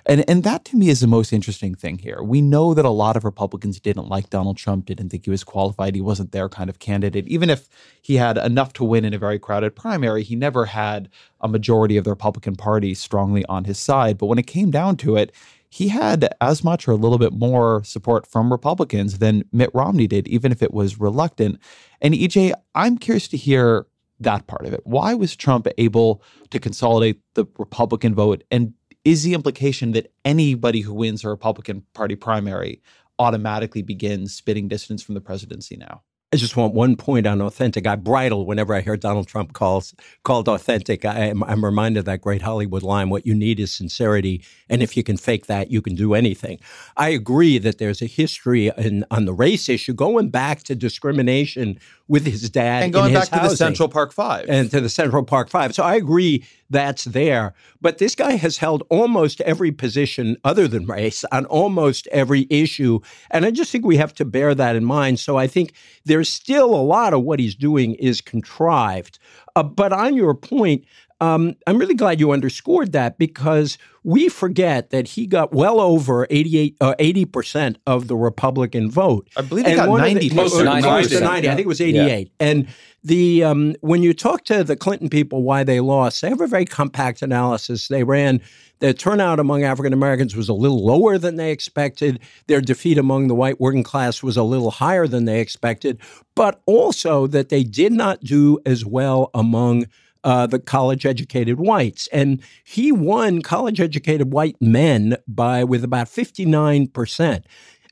And, 0.05 0.27
and 0.29 0.43
that 0.43 0.65
to 0.65 0.77
me 0.77 0.89
is 0.89 0.99
the 0.99 1.07
most 1.07 1.31
interesting 1.31 1.75
thing 1.75 1.97
here. 1.97 2.21
We 2.21 2.41
know 2.41 2.73
that 2.73 2.85
a 2.85 2.89
lot 2.89 3.15
of 3.15 3.23
Republicans 3.23 3.79
didn't 3.79 4.09
like 4.09 4.29
Donald 4.29 4.57
Trump, 4.57 4.85
didn't 4.85 5.09
think 5.09 5.25
he 5.25 5.31
was 5.31 5.43
qualified. 5.43 5.95
He 5.95 6.01
wasn't 6.01 6.31
their 6.31 6.49
kind 6.49 6.69
of 6.69 6.79
candidate. 6.79 7.27
Even 7.27 7.49
if 7.49 7.69
he 8.01 8.15
had 8.15 8.37
enough 8.37 8.73
to 8.73 8.83
win 8.83 9.05
in 9.05 9.13
a 9.13 9.17
very 9.17 9.39
crowded 9.39 9.75
primary, 9.75 10.23
he 10.23 10.35
never 10.35 10.65
had 10.65 11.09
a 11.39 11.47
majority 11.47 11.95
of 11.95 12.03
the 12.03 12.09
Republican 12.09 12.55
Party 12.55 12.93
strongly 12.93 13.45
on 13.45 13.63
his 13.63 13.79
side. 13.79 14.17
But 14.17 14.25
when 14.25 14.39
it 14.39 14.47
came 14.47 14.71
down 14.71 14.97
to 14.97 15.15
it, 15.15 15.31
he 15.73 15.87
had 15.87 16.29
as 16.39 16.63
much 16.63 16.87
or 16.87 16.91
a 16.91 16.95
little 16.95 17.17
bit 17.17 17.33
more 17.33 17.83
support 17.83 18.27
from 18.27 18.51
Republicans 18.51 19.17
than 19.17 19.43
Mitt 19.51 19.71
Romney 19.73 20.05
did, 20.05 20.27
even 20.27 20.51
if 20.51 20.61
it 20.61 20.71
was 20.71 20.99
reluctant. 20.99 21.59
And 21.99 22.13
EJ, 22.13 22.53
I'm 22.75 22.95
curious 22.95 23.27
to 23.29 23.37
hear 23.37 23.87
that 24.19 24.45
part 24.45 24.67
of 24.67 24.73
it. 24.73 24.81
Why 24.83 25.15
was 25.15 25.35
Trump 25.35 25.67
able 25.79 26.21
to 26.51 26.59
consolidate 26.59 27.21
the 27.33 27.47
Republican 27.57 28.13
vote? 28.13 28.43
And 28.51 28.75
is 29.03 29.23
the 29.23 29.33
implication 29.33 29.93
that 29.93 30.13
anybody 30.23 30.81
who 30.81 30.93
wins 30.93 31.23
a 31.23 31.29
Republican 31.29 31.83
Party 31.95 32.15
primary 32.15 32.79
automatically 33.17 33.81
begins 33.81 34.31
spitting 34.31 34.67
distance 34.67 35.01
from 35.01 35.15
the 35.15 35.21
presidency 35.21 35.75
now? 35.75 36.03
I 36.33 36.35
just 36.35 36.57
want 36.57 36.73
one 36.73 36.95
point 36.95 37.27
on 37.27 37.43
authentic. 37.43 37.85
I 37.85 37.95
bridle 37.95 38.47
whenever 38.47 38.73
I 38.73 38.81
hear 38.81 38.97
Donald 38.97 39.27
Trump 39.27 39.53
calls 39.53 39.93
called 40.23 40.49
authentic. 40.49 41.05
I 41.05 41.27
am, 41.27 41.43
I'm 41.43 41.63
reminded 41.63 41.99
of 41.99 42.05
that 42.05 42.21
great 42.21 42.41
Hollywood 42.41 42.81
line: 42.81 43.11
"What 43.11 43.27
you 43.27 43.35
need 43.35 43.59
is 43.59 43.71
sincerity, 43.71 44.43
and 44.67 44.81
if 44.81 44.97
you 44.97 45.03
can 45.03 45.15
fake 45.15 45.45
that, 45.45 45.69
you 45.69 45.79
can 45.79 45.93
do 45.93 46.15
anything." 46.15 46.57
I 46.97 47.09
agree 47.09 47.59
that 47.59 47.77
there's 47.77 48.01
a 48.01 48.07
history 48.07 48.71
in, 48.75 49.05
on 49.11 49.25
the 49.25 49.33
race 49.33 49.69
issue 49.69 49.93
going 49.93 50.31
back 50.31 50.63
to 50.63 50.73
discrimination 50.73 51.79
with 52.07 52.25
his 52.25 52.49
dad 52.49 52.83
and 52.83 52.93
going 52.93 53.13
back 53.13 53.29
to 53.29 53.39
the 53.39 53.55
Central 53.55 53.87
Park 53.87 54.11
Five 54.11 54.45
and 54.49 54.69
to 54.71 54.81
the 54.81 54.89
Central 54.89 55.23
Park 55.23 55.49
Five. 55.49 55.73
So 55.73 55.83
I 55.83 55.95
agree 55.95 56.45
that's 56.69 57.05
there. 57.05 57.53
But 57.81 57.97
this 57.97 58.13
guy 58.15 58.33
has 58.33 58.57
held 58.57 58.83
almost 58.89 59.39
every 59.41 59.71
position 59.71 60.35
other 60.43 60.67
than 60.67 60.85
race 60.85 61.23
on 61.31 61.45
almost 61.45 62.07
every 62.07 62.45
issue. 62.49 62.99
And 63.31 63.45
I 63.45 63.51
just 63.51 63.71
think 63.71 63.85
we 63.85 63.97
have 63.97 64.13
to 64.15 64.25
bear 64.25 64.53
that 64.53 64.75
in 64.75 64.83
mind. 64.83 65.19
So 65.19 65.37
I 65.37 65.47
think 65.47 65.73
there's 66.03 66.29
still 66.29 66.75
a 66.75 66.83
lot 66.83 67.13
of 67.13 67.23
what 67.23 67.39
he's 67.39 67.55
doing 67.55 67.95
is 67.95 68.21
contrived. 68.21 69.17
Uh, 69.55 69.63
but 69.63 69.93
on 69.93 70.15
your 70.15 70.33
point, 70.33 70.83
um, 71.21 71.55
I'm 71.67 71.77
really 71.77 71.95
glad 71.95 72.19
you 72.19 72.31
underscored 72.31 72.91
that 72.91 73.17
because 73.17 73.77
we 74.03 74.29
forget 74.29 74.89
that 74.89 75.09
he 75.09 75.25
got 75.25 75.53
well 75.53 75.79
over 75.79 76.27
88, 76.29 76.77
uh, 76.81 76.95
80% 76.99 77.77
of 77.87 78.07
the 78.07 78.15
Republican 78.15 78.91
vote. 78.91 79.29
I 79.37 79.41
believe 79.41 79.65
he 79.65 79.75
got 79.75 79.89
90 79.89 80.29
the, 80.29 80.35
Most 80.35 80.61
90, 80.61 80.87
90, 80.87 81.19
90. 81.19 81.49
I 81.49 81.55
think 81.55 81.65
it 81.65 81.67
was 81.67 81.81
88. 81.81 82.27
Yeah. 82.39 82.45
And 82.45 82.67
the 83.03 83.43
um, 83.43 83.75
when 83.81 84.01
you 84.01 84.13
talk 84.13 84.45
to 84.45 84.63
the 84.63 84.75
Clinton 84.75 85.09
people 85.09 85.43
why 85.43 85.63
they 85.63 85.79
lost, 85.79 86.21
they 86.21 86.29
have 86.29 86.41
a 86.41 86.47
very 86.47 86.65
compact 86.65 87.21
analysis. 87.21 87.87
They 87.87 88.03
ran 88.03 88.41
their 88.79 88.93
turnout 88.93 89.39
among 89.39 89.63
African 89.63 89.93
Americans 89.93 90.35
was 90.35 90.49
a 90.49 90.53
little 90.53 90.85
lower 90.85 91.17
than 91.17 91.37
they 91.37 91.51
expected. 91.51 92.19
Their 92.47 92.59
defeat 92.59 92.97
among 92.97 93.27
the 93.27 93.35
white 93.35 93.59
working 93.59 93.83
class 93.83 94.21
was 94.21 94.35
a 94.35 94.43
little 94.43 94.71
higher 94.71 95.07
than 95.07 95.23
they 95.23 95.39
expected, 95.39 95.99
but 96.35 96.61
also 96.65 97.27
that 97.27 97.47
they 97.47 97.63
did 97.63 97.93
not 97.93 98.19
do 98.21 98.59
as 98.65 98.85
well 98.85 99.29
among 99.33 99.85
uh, 100.23 100.47
the 100.47 100.59
college 100.59 101.05
educated 101.05 101.59
whites. 101.59 102.07
And 102.11 102.41
he 102.63 102.91
won 102.91 103.41
college 103.41 103.79
educated 103.79 104.33
white 104.33 104.61
men 104.61 105.17
by 105.27 105.63
with 105.63 105.83
about 105.83 106.07
59%. 106.07 107.43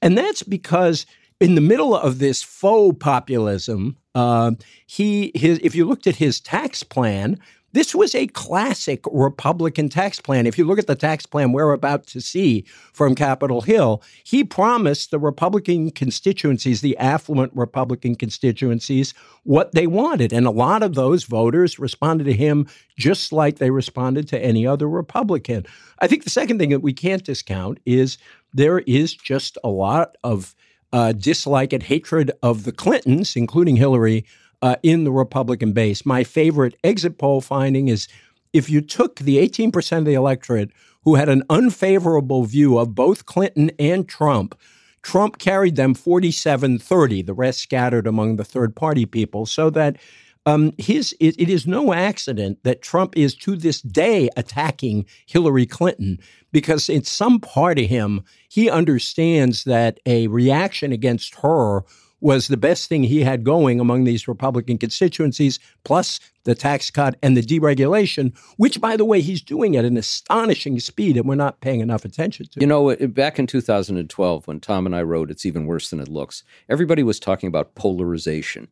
And 0.02 0.18
that's 0.18 0.44
because 0.44 1.06
in 1.40 1.56
the 1.56 1.62
middle 1.62 1.96
of 1.96 2.20
this 2.20 2.44
faux 2.44 2.98
populism, 3.00 3.98
uh, 4.14 4.52
he 4.86 5.32
his 5.36 5.60
if 5.64 5.76
you 5.76 5.86
looked 5.86 6.08
at 6.08 6.18
his 6.18 6.40
tax 6.40 6.84
plan, 6.84 7.40
this 7.74 7.96
was 7.96 8.14
a 8.16 8.28
classic 8.28 9.04
Republican 9.12 9.90
tax 9.90 10.20
plan. 10.20 10.46
If 10.46 10.58
you 10.58 10.66
look 10.66 10.80
at 10.80 10.88
the 10.88 10.96
tax 10.96 11.26
plan 11.26 11.52
we're 11.52 11.72
about 11.72 12.08
to 12.08 12.22
see 12.22 12.66
from 12.94 13.16
Capitol 13.16 13.62
Hill, 13.62 14.02
he 14.24 14.44
promised 14.44 15.12
the 15.12 15.20
Republican 15.20 15.92
constituencies, 15.92 16.82
the 16.82 16.98
affluent 16.98 17.52
Republican 17.56 18.16
constituencies, 18.16 19.14
what 19.44 19.74
they 19.74 19.88
wanted. 19.88 20.34
And 20.34 20.46
a 20.46 20.52
lot 20.52 20.84
of 20.84 20.96
those 20.96 21.24
voters 21.24 21.80
responded 21.80 22.26
to 22.26 22.34
him 22.34 22.68
just 22.98 23.32
like 23.32 23.58
they 23.58 23.72
responded 23.72 24.28
to 24.30 24.40
any 24.44 24.68
other 24.68 24.88
Republican. 24.88 25.66
I 26.00 26.08
think 26.08 26.24
the 26.24 26.30
second 26.30 26.60
thing 26.60 26.70
that 26.70 26.82
we 26.82 26.94
can't 26.94 27.24
discount 27.24 27.80
is 27.86 28.18
there 28.54 28.80
is 28.80 29.14
just 29.14 29.58
a 29.64 29.70
lot 29.70 30.18
of 30.24 30.56
uh, 30.94 31.14
dislike 31.14 31.74
and 31.74 31.84
hatred 31.84 32.32
of 32.44 32.64
the 32.64 32.72
Clintons, 32.72 33.36
including 33.36 33.78
Hillary, 33.78 34.26
uh, 34.62 34.76
in 34.84 35.04
the 35.04 35.12
Republican 35.12 35.74
base. 35.74 36.06
My 36.06 36.24
favorite 36.24 36.76
exit 36.84 37.18
poll 37.18 37.42
finding 37.42 37.88
is 37.88 38.08
if 38.54 38.70
you 38.70 38.82
took 38.82 39.18
the 39.18 39.38
18% 39.38 39.98
of 40.00 40.06
the 40.06 40.14
electorate 40.14 40.72
who 41.04 41.16
had 41.16 41.30
an 41.30 41.44
unfavorable 41.50 42.44
view 42.44 42.78
of 42.78 42.96
both 42.96 43.26
Clinton 43.26 43.72
and 43.80 44.08
Trump, 44.08 44.58
Trump 45.02 45.40
carried 45.40 45.76
them 45.76 45.94
47 45.94 46.78
30, 46.78 47.22
the 47.24 47.34
rest 47.34 47.60
scattered 47.60 48.06
among 48.06 48.36
the 48.36 48.44
third 48.44 48.76
party 48.76 49.06
people, 49.06 49.46
so 49.46 49.70
that 49.72 49.98
um, 50.46 50.74
his 50.78 51.16
it, 51.20 51.40
it 51.40 51.50
is 51.50 51.68
no 51.68 51.94
accident 51.94 52.60
that 52.64 52.82
Trump 52.82 53.16
is 53.16 53.36
to 53.36 53.56
this 53.56 53.82
day 53.82 54.30
attacking 54.36 55.06
Hillary 55.26 55.66
Clinton 55.66 56.20
because 56.52 56.90
in 56.90 57.04
some 57.04 57.40
part 57.40 57.78
of 57.78 57.86
him 57.86 58.24
he 58.50 58.70
understands 58.70 59.64
that 59.66 60.00
a 60.06 60.28
reaction 60.28 60.92
against 60.92 61.36
her 61.36 61.84
was 62.22 62.48
the 62.48 62.58
best 62.58 62.88
thing 62.88 63.04
he 63.04 63.22
had 63.22 63.44
going 63.44 63.80
among 63.80 64.04
these 64.04 64.28
Republican 64.28 64.78
constituencies, 64.78 65.60
plus 65.84 66.20
the 66.44 66.56
tax 66.56 66.90
cut 66.90 67.18
and 67.22 67.36
the 67.36 67.42
deregulation, 67.42 68.38
which, 68.58 68.80
by 68.80 68.96
the 68.96 69.06
way, 69.06 69.22
he's 69.22 69.42
doing 69.42 69.76
at 69.76 69.86
an 69.86 69.98
astonishing 69.98 70.80
speed, 70.80 71.18
and 71.18 71.28
we're 71.28 71.36
not 71.36 71.60
paying 71.62 71.80
enough 71.80 72.06
attention 72.06 72.46
to. 72.48 72.60
You 72.60 72.68
know, 72.68 72.96
back 73.08 73.40
in 73.40 73.48
2012, 73.48 74.48
when 74.48 74.60
Tom 74.60 74.86
and 74.86 74.96
I 74.96 75.02
wrote 75.02 75.32
It's 75.32 75.46
Even 75.46 75.66
Worse 75.66 75.90
Than 75.90 76.00
It 76.00 76.08
Looks, 76.08 76.44
everybody 76.70 77.04
was 77.04 77.20
talking 77.20 77.48
about 77.48 77.76
polarization. 77.76 78.70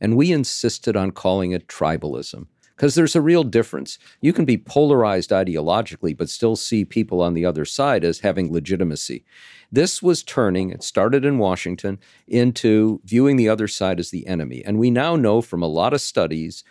And 0.00 0.16
we 0.16 0.30
insisted 0.30 0.96
on 0.96 1.10
calling 1.10 1.52
it 1.52 1.66
tribalism 1.66 2.46
because 2.78 2.94
there's 2.94 3.16
a 3.16 3.20
real 3.20 3.42
difference. 3.42 3.98
You 4.20 4.32
can 4.32 4.44
be 4.44 4.56
polarized 4.56 5.30
ideologically, 5.30 6.16
but 6.16 6.30
still 6.30 6.54
see 6.54 6.84
people 6.84 7.20
on 7.20 7.34
the 7.34 7.44
other 7.44 7.64
side 7.64 8.04
as 8.04 8.20
having 8.20 8.52
legitimacy. 8.52 9.24
This 9.72 10.00
was 10.00 10.22
turning, 10.22 10.70
it 10.70 10.84
started 10.84 11.24
in 11.24 11.38
Washington, 11.38 11.98
into 12.28 13.00
viewing 13.04 13.34
the 13.34 13.48
other 13.48 13.66
side 13.66 13.98
as 13.98 14.10
the 14.10 14.28
enemy. 14.28 14.62
And 14.64 14.78
we 14.78 14.92
now 14.92 15.16
know 15.16 15.42
from 15.42 15.60
a 15.60 15.66
lot 15.66 15.92
of 15.92 16.00
studies 16.00 16.62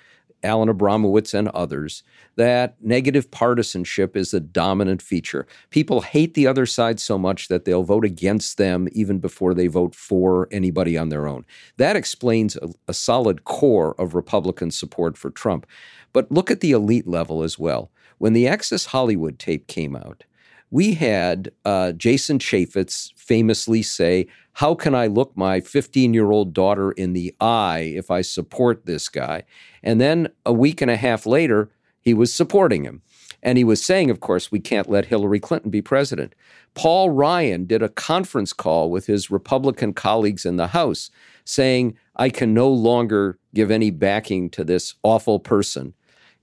Alan 0.43 0.69
Abramowitz 0.69 1.33
and 1.33 1.49
others 1.49 2.03
that 2.35 2.75
negative 2.79 3.31
partisanship 3.31 4.15
is 4.15 4.33
a 4.33 4.39
dominant 4.39 5.01
feature. 5.01 5.47
People 5.71 6.01
hate 6.01 6.35
the 6.35 6.45
other 6.45 6.65
side 6.65 6.99
so 6.99 7.17
much 7.17 7.47
that 7.47 7.65
they'll 7.65 7.83
vote 7.83 8.05
against 8.05 8.57
them 8.57 8.87
even 8.91 9.17
before 9.17 9.53
they 9.53 9.67
vote 9.67 9.95
for 9.95 10.47
anybody 10.51 10.97
on 10.97 11.09
their 11.09 11.27
own. 11.27 11.45
That 11.77 11.95
explains 11.95 12.55
a, 12.57 12.69
a 12.87 12.93
solid 12.93 13.43
core 13.43 13.99
of 13.99 14.13
Republican 14.13 14.69
support 14.69 15.17
for 15.17 15.31
Trump. 15.31 15.65
But 16.13 16.31
look 16.31 16.49
at 16.49 16.61
the 16.61 16.71
elite 16.71 17.07
level 17.07 17.43
as 17.43 17.59
well. 17.59 17.91
When 18.17 18.33
the 18.33 18.47
Access 18.47 18.87
Hollywood 18.87 19.37
tape 19.39 19.67
came 19.67 19.95
out, 19.95 20.23
we 20.69 20.95
had 20.95 21.51
uh, 21.63 21.93
Jason 21.93 22.39
Chaffetz 22.39 23.13
famously 23.15 23.81
say, 23.81 24.27
How 24.53 24.75
can 24.75 24.93
I 24.95 25.07
look 25.07 25.35
my 25.37 25.61
15 25.61 26.13
year 26.13 26.31
old 26.31 26.53
daughter 26.53 26.91
in 26.91 27.13
the 27.13 27.33
eye 27.39 27.93
if 27.95 28.11
I 28.11 28.21
support 28.21 28.85
this 28.85 29.07
guy? 29.07 29.43
And 29.83 30.01
then 30.01 30.29
a 30.45 30.53
week 30.53 30.81
and 30.81 30.91
a 30.91 30.97
half 30.97 31.25
later, 31.25 31.69
he 32.01 32.13
was 32.13 32.33
supporting 32.33 32.83
him. 32.83 33.01
And 33.43 33.57
he 33.57 33.63
was 33.63 33.83
saying, 33.83 34.09
of 34.09 34.19
course, 34.19 34.51
we 34.51 34.59
can't 34.59 34.89
let 34.89 35.05
Hillary 35.05 35.39
Clinton 35.39 35.69
be 35.69 35.81
president. 35.81 36.33
Paul 36.73 37.11
Ryan 37.11 37.65
did 37.65 37.83
a 37.83 37.89
conference 37.89 38.51
call 38.51 38.89
with 38.89 39.05
his 39.05 39.29
Republican 39.29 39.93
colleagues 39.93 40.45
in 40.45 40.57
the 40.57 40.67
House 40.67 41.11
saying, 41.45 41.97
I 42.17 42.29
can 42.29 42.53
no 42.53 42.69
longer 42.69 43.39
give 43.53 43.71
any 43.71 43.91
backing 43.91 44.49
to 44.51 44.63
this 44.63 44.95
awful 45.03 45.39
person. 45.39 45.93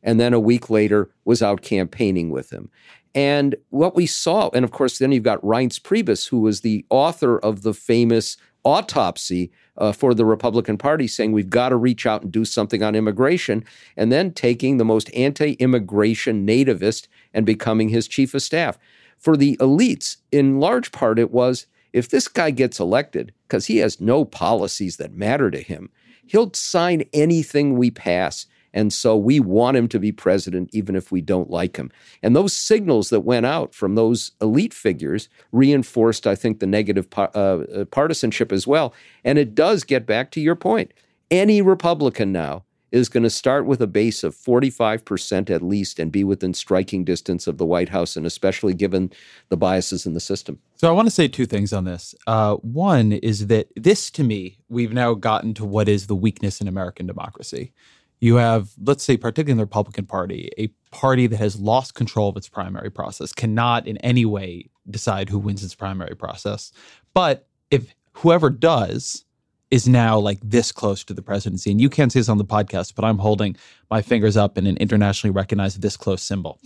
And 0.02 0.20
then 0.20 0.32
a 0.32 0.40
week 0.40 0.70
later 0.70 1.10
was 1.24 1.42
out 1.42 1.62
campaigning 1.62 2.30
with 2.30 2.50
him. 2.50 2.70
And 3.14 3.54
what 3.70 3.94
we 3.94 4.06
saw, 4.06 4.50
and 4.54 4.64
of 4.64 4.72
course, 4.72 4.98
then 4.98 5.12
you've 5.12 5.22
got 5.22 5.40
Reince 5.42 5.80
Priebus, 5.80 6.28
who 6.28 6.40
was 6.40 6.60
the 6.60 6.84
author 6.90 7.38
of 7.38 7.62
the 7.62 7.74
famous 7.74 8.36
autopsy 8.64 9.52
uh, 9.76 9.92
for 9.92 10.14
the 10.14 10.24
Republican 10.24 10.78
Party, 10.78 11.06
saying 11.06 11.32
we've 11.32 11.50
got 11.50 11.68
to 11.68 11.76
reach 11.76 12.06
out 12.06 12.22
and 12.22 12.32
do 12.32 12.44
something 12.44 12.82
on 12.82 12.94
immigration, 12.94 13.64
and 13.96 14.10
then 14.10 14.32
taking 14.32 14.78
the 14.78 14.84
most 14.84 15.12
anti 15.14 15.52
immigration 15.54 16.46
nativist 16.46 17.06
and 17.32 17.46
becoming 17.46 17.88
his 17.88 18.08
chief 18.08 18.34
of 18.34 18.42
staff. 18.42 18.78
For 19.18 19.36
the 19.36 19.56
elites, 19.58 20.16
in 20.32 20.60
large 20.60 20.92
part, 20.92 21.18
it 21.18 21.30
was 21.30 21.66
if 21.94 22.08
this 22.08 22.26
guy 22.26 22.50
gets 22.50 22.80
elected, 22.80 23.32
because 23.46 23.66
he 23.66 23.78
has 23.78 24.00
no 24.00 24.24
policies 24.24 24.96
that 24.96 25.14
matter 25.14 25.48
to 25.50 25.62
him, 25.62 25.90
he'll 26.26 26.52
sign 26.52 27.04
anything 27.12 27.78
we 27.78 27.90
pass. 27.90 28.46
And 28.72 28.92
so 28.92 29.16
we 29.16 29.38
want 29.38 29.76
him 29.76 29.86
to 29.88 30.00
be 30.00 30.10
president, 30.10 30.70
even 30.72 30.96
if 30.96 31.12
we 31.12 31.20
don't 31.20 31.50
like 31.50 31.76
him. 31.76 31.92
And 32.20 32.34
those 32.34 32.52
signals 32.52 33.10
that 33.10 33.20
went 33.20 33.46
out 33.46 33.72
from 33.72 33.94
those 33.94 34.32
elite 34.42 34.74
figures 34.74 35.28
reinforced, 35.52 36.26
I 36.26 36.34
think, 36.34 36.58
the 36.58 36.66
negative 36.66 37.06
uh, 37.16 37.20
uh, 37.22 37.84
partisanship 37.84 38.50
as 38.50 38.66
well. 38.66 38.92
And 39.22 39.38
it 39.38 39.54
does 39.54 39.84
get 39.84 40.04
back 40.04 40.32
to 40.32 40.40
your 40.40 40.56
point. 40.56 40.92
Any 41.30 41.62
Republican 41.62 42.32
now 42.32 42.64
is 42.94 43.08
going 43.08 43.22
to 43.24 43.30
start 43.30 43.66
with 43.66 43.82
a 43.82 43.86
base 43.86 44.22
of 44.22 44.34
45% 44.34 45.50
at 45.50 45.62
least 45.62 45.98
and 45.98 46.12
be 46.12 46.24
within 46.24 46.54
striking 46.54 47.04
distance 47.04 47.46
of 47.46 47.58
the 47.58 47.66
White 47.66 47.88
House, 47.88 48.16
and 48.16 48.24
especially 48.24 48.72
given 48.72 49.12
the 49.48 49.56
biases 49.56 50.06
in 50.06 50.14
the 50.14 50.20
system. 50.20 50.60
So 50.76 50.88
I 50.88 50.92
want 50.92 51.06
to 51.06 51.14
say 51.14 51.28
two 51.28 51.46
things 51.46 51.72
on 51.72 51.84
this. 51.84 52.14
Uh, 52.26 52.54
one 52.56 53.12
is 53.12 53.48
that 53.48 53.68
this, 53.76 54.10
to 54.12 54.22
me, 54.22 54.58
we've 54.68 54.92
now 54.92 55.14
gotten 55.14 55.54
to 55.54 55.64
what 55.64 55.88
is 55.88 56.06
the 56.06 56.14
weakness 56.14 56.60
in 56.60 56.68
American 56.68 57.06
democracy 57.06 57.72
you 58.20 58.36
have, 58.36 58.70
let's 58.82 59.04
say, 59.04 59.18
particularly 59.18 59.52
in 59.52 59.58
the 59.58 59.64
Republican 59.64 60.06
Party, 60.06 60.50
a 60.56 60.68
party 60.90 61.26
that 61.26 61.36
has 61.36 61.60
lost 61.60 61.94
control 61.94 62.30
of 62.30 62.36
its 62.38 62.48
primary 62.48 62.90
process, 62.90 63.34
cannot 63.34 63.86
in 63.86 63.98
any 63.98 64.24
way 64.24 64.70
decide 64.88 65.28
who 65.28 65.38
wins 65.38 65.62
its 65.62 65.74
primary 65.74 66.16
process. 66.16 66.72
But 67.12 67.46
if 67.70 67.94
whoever 68.14 68.48
does 68.48 69.26
is 69.70 69.88
now 69.88 70.18
like 70.18 70.38
this 70.42 70.72
close 70.72 71.02
to 71.04 71.14
the 71.14 71.22
presidency, 71.22 71.70
and 71.70 71.80
you 71.80 71.88
can't 71.88 72.12
see 72.12 72.20
this 72.20 72.28
on 72.28 72.38
the 72.38 72.44
podcast, 72.44 72.94
but 72.94 73.04
I'm 73.04 73.18
holding 73.18 73.56
my 73.90 74.02
fingers 74.02 74.36
up 74.36 74.56
in 74.58 74.66
an 74.66 74.76
internationally 74.76 75.32
recognized 75.32 75.82
this 75.82 75.96
close 75.96 76.22
symbol. 76.22 76.60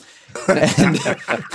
And, 0.48 0.98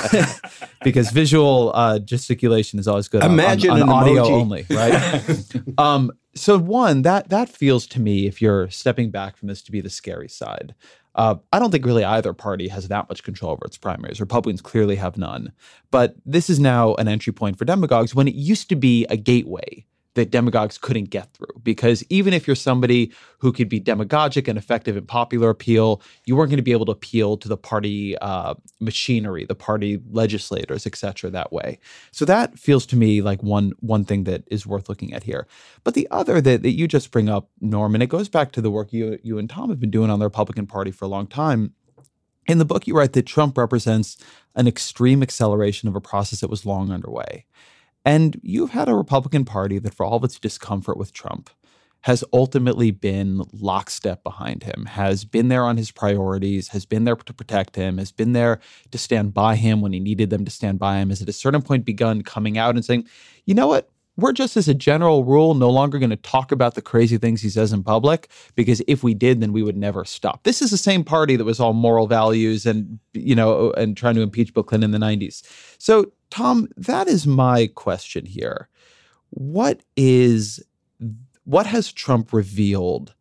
because 0.84 1.12
visual 1.12 1.71
uh, 1.75 1.99
gesticulation 1.99 2.79
is 2.79 2.88
always 2.88 3.08
good 3.08 3.23
Imagine 3.23 3.71
on, 3.71 3.84
on, 3.84 3.89
on 3.89 3.95
audio 4.03 4.25
emoji. 4.25 4.32
only, 4.32 4.65
right? 4.69 5.77
um, 5.77 6.12
so 6.36 6.58
one 6.58 7.03
that 7.03 7.29
that 7.29 7.49
feels 7.49 7.86
to 7.88 8.01
me, 8.01 8.25
if 8.25 8.41
you're 8.41 8.69
stepping 8.69 9.12
back 9.12 9.38
from 9.38 9.47
this, 9.47 9.62
to 9.63 9.71
be 9.71 9.82
the 9.82 9.89
scary 9.89 10.29
side. 10.29 10.73
Uh, 11.15 11.36
I 11.51 11.60
don't 11.60 11.69
think 11.69 11.86
really 11.86 12.03
either 12.03 12.34
party 12.34 12.67
has 12.69 12.88
that 12.88 13.08
much 13.08 13.23
control 13.23 13.51
over 13.51 13.65
its 13.65 13.77
primaries. 13.77 14.19
Republicans 14.19 14.62
clearly 14.62 14.95
have 14.95 15.15
none. 15.15 15.51
But 15.91 16.15
this 16.25 16.49
is 16.49 16.60
now 16.60 16.95
an 16.95 17.08
entry 17.08 17.32
point 17.32 17.60
for 17.60 17.65
demagogues 17.65 18.15
when 18.15 18.27
it 18.27 18.34
used 18.34 18.67
to 18.69 18.75
be 18.75 19.06
a 19.12 19.17
gateway 19.17 19.86
that 20.15 20.30
demagogues 20.30 20.78
couldn't 20.78 21.10
get 21.10 21.34
through. 21.34 21.60
Because 21.63 22.04
even 22.10 22.34
if 22.34 22.45
you're 22.45 22.56
somebody 22.56 23.12
who 23.39 23.52
could 23.52 23.67
be 23.67 23.80
demagogic 23.80 24.47
and 24.47 24.58
effective 24.58 24.95
in 24.95 25.06
popular 25.06 25.49
appeal, 25.49 26.02
you 26.26 26.36
weren't 26.36 26.49
going 26.49 26.58
to 26.58 26.63
be 26.63 26.71
able 26.71 26.86
to 26.86 26.91
appeal 26.91 27.36
to 27.38 27.47
the 27.47 27.58
party 27.58 28.17
uh, 28.19 28.54
machinery, 28.80 29.45
the 29.45 29.56
party 29.56 29.99
legislators, 30.12 30.86
et 30.86 30.95
cetera, 30.95 31.30
that 31.32 31.52
way. 31.52 31.80
So 32.12 32.26
that 32.26 32.60
feels 32.60 32.86
to 32.88 32.95
me 32.95 33.21
like 33.21 33.41
one 33.41 33.73
one 33.80 34.06
thing 34.06 34.26
that 34.26 34.43
is 34.47 34.67
worth 34.67 34.88
looking 34.88 35.13
at 35.13 35.23
here. 35.23 35.47
But 35.84 35.93
the 35.95 36.08
other 36.12 36.41
that, 36.41 36.62
that 36.62 36.71
you 36.73 36.88
just 36.88 37.12
bring 37.12 37.30
up, 37.30 37.49
Norman, 37.60 38.02
it 38.02 38.10
goes 38.10 38.30
back 38.30 38.52
to 38.52 38.62
the 38.62 38.71
work 38.71 38.93
you 38.93 39.19
you 39.23 39.38
and 39.38 39.49
Tom 39.49 39.69
have 39.69 39.80
been 39.80 39.91
doing 39.91 40.10
on 40.10 40.19
the 40.19 40.26
Republican 40.26 40.67
Party 40.67 40.91
for 40.91 41.06
a 41.06 41.10
long 41.10 41.28
time. 41.28 41.73
In 42.45 42.58
the 42.58 42.65
book, 42.65 42.88
you 42.88 42.95
write 42.95 43.13
that 43.13 43.26
Trump 43.26 43.58
represents 43.58 44.17
an 44.54 44.67
extreme 44.67 45.23
acceleration 45.23 45.88
of 45.88 45.95
a 45.95 46.02
process 46.02 46.41
that 46.41 46.49
was 46.49 46.65
long 46.65 46.91
underway. 46.91 47.45
And 48.06 48.39
you've 48.44 48.72
had 48.72 48.89
a 48.89 48.96
Republican 48.96 49.46
Party 49.46 49.80
that, 49.80 49.94
for 49.94 50.06
all 50.06 50.18
of 50.18 50.24
its 50.24 50.39
discomfort 50.39 50.98
with 50.98 51.13
Trump, 51.13 51.50
has 52.02 52.22
ultimately 52.34 52.92
been 52.92 53.42
lockstep 53.54 54.24
behind 54.24 54.63
him, 54.63 54.88
has 54.88 55.24
been 55.24 55.48
there 55.48 55.63
on 55.63 55.78
his 55.78 55.89
priorities, 55.89 56.68
has 56.70 56.86
been 56.86 57.06
there 57.06 57.16
to 57.16 57.34
protect 57.34 57.78
him, 57.78 57.98
has 57.98 58.12
been 58.12 58.34
there 58.34 58.60
to 58.92 58.98
stand 58.98 59.34
by 59.34 59.56
him 59.56 59.80
when 59.80 59.94
he 59.94 60.02
needed 60.02 60.30
them 60.30 60.44
to 60.44 60.52
stand 60.52 60.78
by 60.80 60.98
him, 60.98 61.10
has 61.10 61.22
at 61.22 61.30
a 61.30 61.34
certain 61.34 61.62
point 61.62 61.86
begun 61.86 62.22
coming 62.22 62.58
out 62.58 62.76
and 62.76 62.84
saying, 62.84 63.08
you 63.46 63.54
know 63.54 63.68
what? 63.68 63.89
We're 64.18 64.34
just, 64.34 64.58
as 64.58 64.68
a 64.68 64.76
general 64.76 65.24
rule, 65.24 65.56
no 65.56 65.70
longer 65.70 65.98
going 65.98 66.12
to 66.12 66.18
talk 66.18 66.52
about 66.52 66.76
the 66.76 66.84
crazy 66.84 67.18
things 67.18 67.42
he 67.42 67.50
says 67.50 67.74
in 67.74 67.84
public 67.84 68.30
because 68.54 68.82
if 68.88 69.02
we 69.02 69.16
did, 69.16 69.42
then 69.42 69.54
we 69.54 69.63
would 69.63 69.78
never 69.78 70.06
stop. 70.06 70.44
This 70.44 70.62
is 70.62 70.70
the 70.70 70.78
same 70.78 71.04
party 71.04 71.36
that 71.36 71.46
was 71.46 71.60
all 71.60 71.74
moral 71.74 72.06
values 72.06 72.66
and, 72.66 73.00
you 73.13 73.34
know, 73.34 73.72
and 73.72 73.98
trying 73.98 74.16
to 74.16 74.22
impeach 74.22 74.54
Bill 74.54 74.62
Clinton 74.62 74.94
in 74.94 75.00
the 75.00 75.04
90s. 75.04 75.42
So 75.80 76.12
Tom, 76.34 76.67
that 76.76 77.08
is 77.08 77.28
my 77.28 77.67
question 77.76 78.26
here. 78.26 78.67
What 79.30 79.82
is 79.96 80.63
what 81.43 81.67
has 81.67 81.91
Trump 81.91 82.34
revealed 82.34 83.13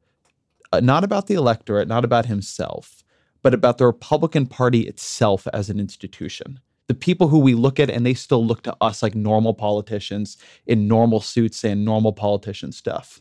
uh, 0.73 0.81
not 0.81 1.05
about 1.05 1.27
the 1.27 1.35
electorate, 1.35 1.89
not 1.89 2.07
about 2.07 2.25
himself, 2.25 3.05
but 3.43 3.53
about 3.53 3.77
the 3.77 3.85
Republican 3.85 4.47
Party 4.47 4.81
itself 4.89 5.47
as 5.53 5.69
an 5.69 5.79
institution? 5.79 6.59
The 6.87 6.95
people 6.95 7.29
who 7.29 7.39
we 7.39 7.53
look 7.53 7.79
at 7.79 7.91
and 7.91 8.07
they 8.07 8.15
still 8.15 8.47
look 8.47 8.63
to 8.63 8.75
us 8.81 9.03
like 9.03 9.15
normal 9.15 9.53
politicians 9.53 10.39
in 10.67 10.89
normal 10.89 11.21
suits 11.21 11.59
saying 11.59 11.85
normal 11.85 12.15
politician 12.15 12.73
stuff. 12.73 13.21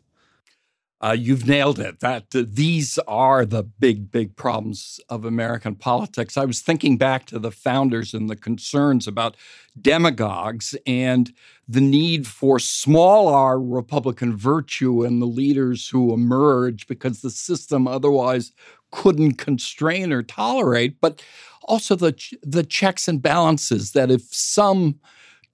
Uh, 1.04 1.16
you've 1.18 1.48
nailed 1.48 1.80
it. 1.80 2.00
That 2.00 2.26
uh, 2.36 2.44
these 2.48 3.00
are 3.08 3.44
the 3.44 3.64
big, 3.64 4.12
big 4.12 4.36
problems 4.36 5.00
of 5.10 5.26
American 5.26 5.76
politics. 5.76 6.38
I 6.38 6.46
was 6.46 6.62
thinking 6.62 6.98
back 6.98 7.26
to 7.28 7.40
the 7.40 7.52
founders 7.52 8.14
and 8.14 8.30
the 8.30 8.36
concerns 8.36 9.08
about 9.08 9.36
demagogues 9.82 10.76
and 10.86 11.34
the 11.68 11.82
need 11.82 12.28
for 12.28 12.60
small 12.60 13.30
r 13.30 13.60
Republican 13.60 14.38
virtue 14.38 15.04
and 15.04 15.22
the 15.22 15.26
leaders 15.26 15.90
who 15.90 16.14
emerge 16.14 16.86
because 16.86 17.22
the 17.22 17.32
system 17.32 17.88
otherwise 17.88 18.52
couldn't 18.92 19.36
constrain 19.36 20.12
or 20.12 20.22
tolerate, 20.22 21.02
but 21.02 21.24
also 21.64 21.96
the 21.96 22.14
the 22.44 22.64
checks 22.64 23.08
and 23.08 23.22
balances 23.22 23.94
that 23.94 24.12
if 24.12 24.22
some 24.34 25.00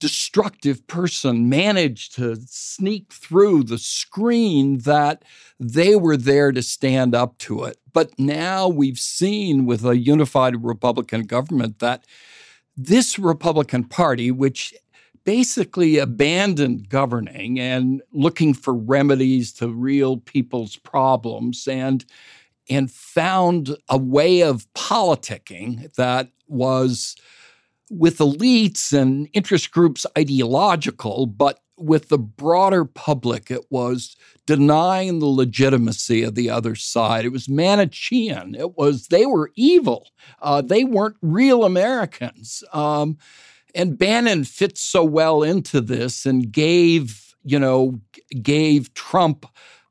destructive 0.00 0.86
person 0.86 1.48
managed 1.48 2.14
to 2.16 2.36
sneak 2.46 3.12
through 3.12 3.64
the 3.64 3.78
screen 3.78 4.78
that 4.78 5.24
they 5.58 5.96
were 5.96 6.16
there 6.16 6.52
to 6.52 6.62
stand 6.62 7.14
up 7.14 7.36
to 7.38 7.64
it. 7.64 7.78
But 7.92 8.16
now 8.18 8.68
we've 8.68 8.98
seen 8.98 9.66
with 9.66 9.84
a 9.84 9.98
unified 9.98 10.62
Republican 10.62 11.22
government 11.22 11.80
that 11.80 12.04
this 12.76 13.18
Republican 13.18 13.84
Party, 13.84 14.30
which 14.30 14.72
basically 15.24 15.98
abandoned 15.98 16.88
governing 16.88 17.58
and 17.58 18.00
looking 18.12 18.54
for 18.54 18.72
remedies 18.72 19.52
to 19.52 19.68
real 19.68 20.18
people's 20.18 20.76
problems 20.76 21.66
and 21.68 22.04
and 22.70 22.90
found 22.90 23.76
a 23.88 23.98
way 23.98 24.42
of 24.42 24.66
politicking 24.74 25.92
that 25.94 26.28
was 26.46 27.16
with 27.90 28.18
elites 28.18 28.92
and 28.92 29.28
interest 29.32 29.70
groups 29.70 30.06
ideological, 30.16 31.26
but 31.26 31.60
with 31.76 32.08
the 32.08 32.18
broader 32.18 32.84
public, 32.84 33.50
it 33.50 33.70
was 33.70 34.16
denying 34.46 35.18
the 35.18 35.26
legitimacy 35.26 36.22
of 36.22 36.34
the 36.34 36.50
other 36.50 36.74
side. 36.74 37.24
It 37.24 37.32
was 37.32 37.46
Manichean. 37.46 38.58
It 38.58 38.76
was 38.76 39.08
they 39.08 39.26
were 39.26 39.52
evil. 39.54 40.08
Uh, 40.42 40.60
they 40.60 40.84
weren't 40.84 41.16
real 41.22 41.64
Americans. 41.64 42.64
Um, 42.72 43.18
and 43.74 43.98
Bannon 43.98 44.44
fits 44.44 44.80
so 44.80 45.04
well 45.04 45.42
into 45.42 45.80
this 45.80 46.26
and 46.26 46.50
gave 46.50 47.34
you 47.44 47.58
know 47.58 48.00
gave 48.42 48.92
Trump 48.94 49.46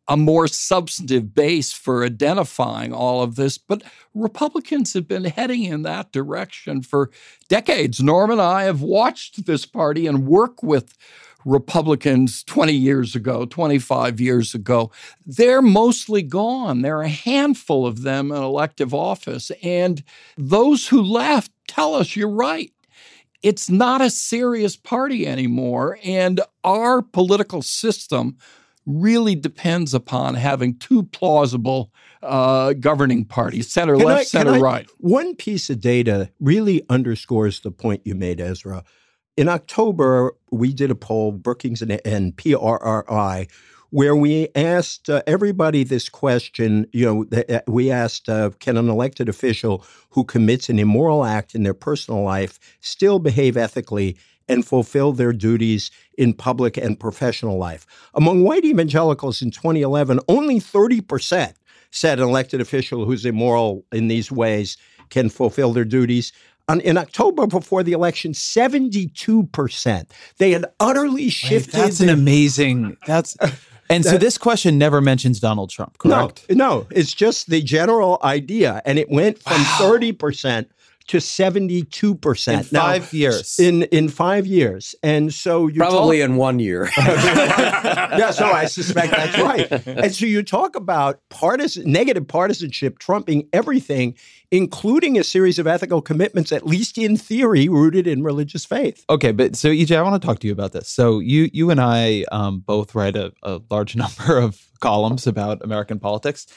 a 0.08 0.18
more 0.18 0.48
substantive 0.48 1.34
base 1.34 1.74
for 1.74 2.06
identifying 2.06 2.94
all 2.94 3.22
of 3.22 3.36
this. 3.36 3.58
But 3.58 3.84
Republicans 4.14 4.94
have 4.94 5.08
been 5.08 5.26
heading 5.26 5.64
in 5.64 5.84
that 5.84 6.12
direction 6.12 6.82
for 6.82 7.12
decades. 7.50 8.02
Norm 8.02 8.32
and 8.32 8.42
I 8.42 8.64
have 8.64 8.82
watched 8.82 9.46
this 9.46 9.66
party 9.66 10.08
and 10.08 10.28
work 10.28 10.64
with 10.64 10.98
Republicans 11.46 12.44
20 12.44 12.74
years 12.74 13.16
ago, 13.16 13.46
25 13.46 14.20
years 14.20 14.54
ago. 14.54 14.92
They're 15.26 15.62
mostly 15.62 16.22
gone. 16.22 16.82
There 16.82 16.98
are 16.98 17.04
a 17.04 17.10
handful 17.10 17.86
of 17.86 18.02
them 18.02 18.32
in 18.32 18.42
elective 18.42 18.94
office. 18.94 19.52
And 19.64 20.04
those 20.38 20.88
who 20.88 21.02
left 21.02 21.52
tell 21.68 21.96
us 21.96 22.16
you're 22.16 22.30
right 22.30 22.72
it's 23.44 23.70
not 23.70 24.02
a 24.02 24.10
serious 24.10 24.76
party 24.76 25.28
anymore. 25.28 26.00
And 26.04 26.42
our 26.64 27.02
political 27.02 27.62
system 27.62 28.38
really 28.88 29.36
depends 29.36 29.94
upon 29.94 30.34
having 30.34 30.78
two 30.80 31.04
plausible 31.04 31.92
uh, 32.24 32.74
governing 32.74 33.26
parties 33.26 33.70
center 33.72 33.98
can 33.98 34.06
left, 34.06 34.22
I, 34.22 34.24
center 34.24 34.54
I, 34.54 34.60
right. 34.60 34.90
One 34.98 35.36
piece 35.36 35.70
of 35.70 35.82
data 35.82 36.32
really 36.40 36.84
underscores 36.90 37.60
the 37.60 37.70
point 37.70 38.02
you 38.06 38.16
made, 38.16 38.40
Ezra. 38.40 38.84
In 39.36 39.50
October, 39.50 40.34
we 40.52 40.74
did 40.74 40.90
a 40.90 40.96
poll, 40.96 41.32
Brookings 41.34 41.82
and, 41.82 42.02
and 42.06 42.36
PRRI, 42.36 43.48
where 43.90 44.16
we 44.16 44.48
asked 44.56 45.10
uh, 45.10 45.22
everybody 45.28 45.84
this 45.84 46.10
question. 46.10 46.88
You 46.92 47.06
know, 47.06 47.24
th- 47.26 47.50
uh, 47.50 47.62
we 47.68 47.92
asked, 47.92 48.30
uh, 48.30 48.52
can 48.60 48.78
an 48.78 48.90
elected 48.90 49.30
official 49.30 49.86
who 50.12 50.24
commits 50.24 50.70
an 50.70 50.80
immoral 50.80 51.24
act 51.24 51.54
in 51.54 51.64
their 51.64 51.76
personal 51.76 52.24
life 52.24 52.60
still 52.80 53.20
behave 53.20 53.58
ethically 53.58 54.18
and 54.48 54.66
fulfill 54.66 55.14
their 55.14 55.34
duties 55.34 55.92
in 56.18 56.34
public 56.34 56.78
and 56.78 57.00
professional 57.00 57.58
life. 57.58 57.86
Among 58.14 58.44
white 58.44 58.66
evangelicals 58.66 59.42
in 59.42 59.52
2011, 59.52 60.20
only 60.28 60.60
30% 60.60 61.54
said 61.92 62.20
an 62.20 62.28
elected 62.28 62.62
official 62.62 63.06
who's 63.06 63.26
immoral 63.26 63.86
in 63.92 64.08
these 64.08 64.32
ways 64.32 64.78
can 65.10 65.30
fulfill 65.30 65.74
their 65.74 65.86
duties. 65.86 66.32
in 66.84 66.98
October 66.98 67.48
before 67.48 67.82
the 67.82 67.94
election, 67.94 68.34
72%. 68.34 70.06
They 70.38 70.52
had 70.52 70.66
utterly 70.80 71.30
shifted. 71.30 71.74
Wait, 71.74 71.82
that's 71.82 72.00
an 72.02 72.10
amazing. 72.10 72.98
That's 73.06 73.38
and 73.90 74.04
that, 74.04 74.10
so 74.10 74.18
this 74.18 74.38
question 74.38 74.78
never 74.78 75.00
mentions 75.00 75.40
Donald 75.40 75.70
Trump, 75.70 75.98
correct? 75.98 76.46
No, 76.50 76.56
no, 76.56 76.88
it's 76.92 77.14
just 77.14 77.50
the 77.50 77.62
general 77.62 78.20
idea. 78.22 78.82
And 78.86 79.00
it 79.00 79.10
went 79.10 79.42
from 79.42 79.62
wow. 79.62 79.78
30% 79.80 80.66
to 81.08 81.18
72% 81.18 82.54
in 82.54 82.64
five 82.64 83.02
now, 83.14 83.18
years. 83.18 83.60
in 83.60 83.84
in 83.84 84.10
five 84.10 84.46
years. 84.46 84.94
And 85.02 85.34
so 85.34 85.68
you 85.68 85.80
probably 85.80 86.20
talk, 86.20 86.30
in 86.30 86.36
one 86.36 86.60
year. 86.60 86.90
Yeah 86.98 88.32
so 88.32 88.46
i 88.46 88.66
suspect 88.66 89.12
that's 89.12 89.40
right. 89.40 89.72
And 89.88 90.14
so 90.14 90.26
you 90.26 90.44
talk 90.44 90.76
about 90.76 91.22
partisan 91.30 91.92
negative 91.92 92.28
partisanship 92.28 93.00
trumping 93.00 93.48
everything 93.54 94.16
including 94.52 95.18
a 95.18 95.24
series 95.24 95.60
of 95.60 95.68
ethical 95.68 96.02
commitments 96.02 96.52
at 96.52 96.66
least 96.66 96.98
in 96.98 97.18
theory 97.18 97.68
rooted 97.68 98.08
in 98.08 98.24
religious 98.24 98.66
faith. 98.66 99.06
Okay 99.10 99.32
but 99.32 99.56
so 99.56 99.70
ej 99.70 99.96
i 99.96 100.02
want 100.02 100.22
to 100.22 100.26
talk 100.26 100.40
to 100.40 100.48
you 100.48 100.54
about 100.54 100.72
this. 100.74 100.90
So 100.90 101.20
you 101.20 101.50
you 101.54 101.70
and 101.70 101.80
i 101.80 102.26
um, 102.32 102.60
both 102.60 102.96
write 102.96 103.16
a, 103.16 103.32
a 103.44 103.62
large 103.70 103.96
number 104.04 104.38
of 104.38 104.68
columns 104.80 105.28
about 105.28 105.64
american 105.64 106.00
politics. 106.00 106.48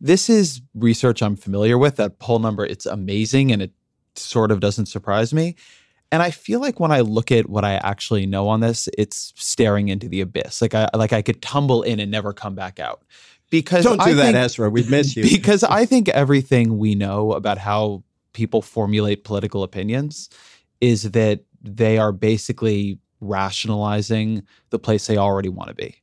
This 0.00 0.28
is 0.28 0.60
research 0.74 1.22
I'm 1.22 1.36
familiar 1.36 1.78
with. 1.78 1.96
That 1.96 2.18
poll 2.18 2.38
number, 2.38 2.66
it's 2.66 2.84
amazing 2.84 3.52
and 3.52 3.62
it 3.62 3.72
sort 4.16 4.50
of 4.50 4.60
doesn't 4.60 4.86
surprise 4.86 5.32
me. 5.34 5.56
And 6.12 6.22
I 6.22 6.30
feel 6.30 6.60
like 6.60 6.78
when 6.78 6.92
I 6.92 7.00
look 7.00 7.32
at 7.32 7.48
what 7.48 7.64
I 7.64 7.74
actually 7.74 8.24
know 8.26 8.48
on 8.48 8.60
this, 8.60 8.88
it's 8.96 9.32
staring 9.36 9.88
into 9.88 10.08
the 10.08 10.20
abyss. 10.20 10.62
Like 10.62 10.74
I 10.74 10.88
like 10.94 11.12
I 11.12 11.22
could 11.22 11.42
tumble 11.42 11.82
in 11.82 11.98
and 11.98 12.10
never 12.10 12.32
come 12.32 12.54
back 12.54 12.78
out. 12.78 13.02
Because 13.50 13.84
don't 13.84 13.98
do 13.98 14.10
I 14.10 14.14
that, 14.14 14.22
think, 14.22 14.36
Ezra. 14.36 14.70
We'd 14.70 14.90
miss 14.90 15.16
you. 15.16 15.22
Because 15.30 15.64
I 15.64 15.86
think 15.86 16.08
everything 16.08 16.78
we 16.78 16.94
know 16.94 17.32
about 17.32 17.58
how 17.58 18.02
people 18.32 18.62
formulate 18.62 19.24
political 19.24 19.62
opinions 19.62 20.28
is 20.80 21.10
that 21.12 21.40
they 21.62 21.98
are 21.98 22.12
basically 22.12 22.98
rationalizing 23.20 24.42
the 24.70 24.78
place 24.78 25.06
they 25.06 25.16
already 25.16 25.48
want 25.48 25.68
to 25.68 25.74
be. 25.74 25.96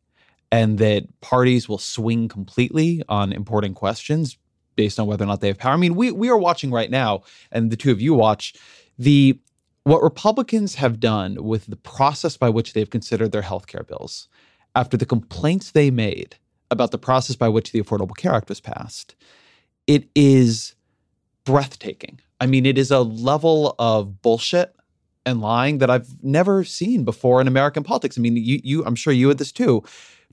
And 0.52 0.78
that 0.80 1.04
parties 1.22 1.70
will 1.70 1.78
swing 1.78 2.28
completely 2.28 3.02
on 3.08 3.32
important 3.32 3.76
questions 3.76 4.38
based 4.76 5.00
on 5.00 5.08
whether 5.08 5.24
or 5.24 5.28
not 5.28 5.42
they 5.42 5.48
have 5.48 5.58
power. 5.58 5.74
I 5.74 5.78
mean, 5.78 5.96
we 5.96 6.12
we 6.12 6.30
are 6.30 6.38
watching 6.38 6.72
right 6.72 6.90
now, 6.90 7.24
and 7.52 7.72
the 7.72 7.78
two 7.78 7.92
of 7.92 8.02
you 8.02 8.14
watch 8.14 8.54
the 8.98 9.40
what 9.84 10.04
Republicans 10.04 10.76
have 10.76 11.00
done 11.00 11.44
with 11.44 11.66
the 11.66 11.76
process 11.76 12.38
by 12.38 12.50
which 12.50 12.74
they've 12.74 12.90
considered 12.90 13.32
their 13.32 13.42
health 13.42 13.68
care 13.68 13.84
bills 13.84 14.28
after 14.76 14.96
the 14.96 15.06
complaints 15.06 15.72
they 15.72 15.90
made 15.90 16.36
about 16.70 16.92
the 16.92 16.98
process 16.98 17.36
by 17.36 17.50
which 17.50 17.72
the 17.72 17.82
Affordable 17.82 18.16
Care 18.16 18.34
Act 18.34 18.50
was 18.50 18.62
passed. 18.62 19.16
It 19.88 20.08
is 20.16 20.76
breathtaking. 21.44 22.20
I 22.40 22.46
mean, 22.46 22.66
it 22.66 22.78
is 22.78 22.92
a 22.92 23.00
level 23.00 23.76
of 23.80 24.22
bullshit 24.22 24.76
and 25.26 25.42
lying 25.42 25.80
that 25.80 25.90
I've 25.90 26.24
never 26.24 26.64
seen 26.64 27.04
before 27.04 27.42
in 27.42 27.48
American 27.48 27.84
politics. 27.84 28.18
I 28.18 28.22
mean, 28.22 28.38
you, 28.38 28.60
you 28.64 28.86
I'm 28.86 28.96
sure 28.96 29.14
you 29.14 29.28
had 29.28 29.38
this 29.38 29.52
too 29.52 29.84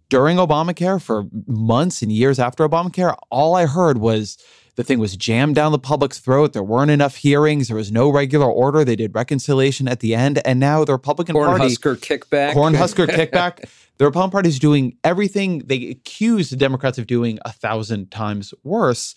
during 0.08 0.36
Obamacare, 0.38 1.00
for 1.00 1.26
months 1.46 2.02
and 2.02 2.10
years 2.10 2.38
after 2.38 2.66
Obamacare, 2.68 3.16
all 3.30 3.54
I 3.54 3.66
heard 3.66 3.98
was 3.98 4.38
the 4.76 4.84
thing 4.84 4.98
was 4.98 5.16
jammed 5.16 5.56
down 5.56 5.72
the 5.72 5.78
public's 5.78 6.18
throat. 6.18 6.52
There 6.52 6.62
weren't 6.62 6.90
enough 6.90 7.16
hearings. 7.16 7.68
There 7.68 7.76
was 7.76 7.90
no 7.90 8.08
regular 8.08 8.46
order. 8.46 8.84
They 8.84 8.96
did 8.96 9.14
reconciliation 9.14 9.88
at 9.88 10.00
the 10.00 10.14
end, 10.14 10.40
and 10.44 10.60
now 10.60 10.84
the 10.84 10.92
Republican 10.92 11.34
Corn 11.34 11.48
Party 11.48 11.64
Husker 11.64 11.96
kickback, 11.96 12.52
Corn 12.52 12.74
Husker 12.74 13.06
kickback. 13.08 13.68
The 13.98 14.04
Republican 14.04 14.30
Party 14.30 14.48
is 14.48 14.58
doing 14.58 14.96
everything 15.02 15.58
they 15.66 15.88
accuse 15.88 16.50
the 16.50 16.56
Democrats 16.56 16.98
of 16.98 17.08
doing 17.08 17.38
a 17.44 17.52
thousand 17.52 18.10
times 18.10 18.54
worse. 18.62 19.14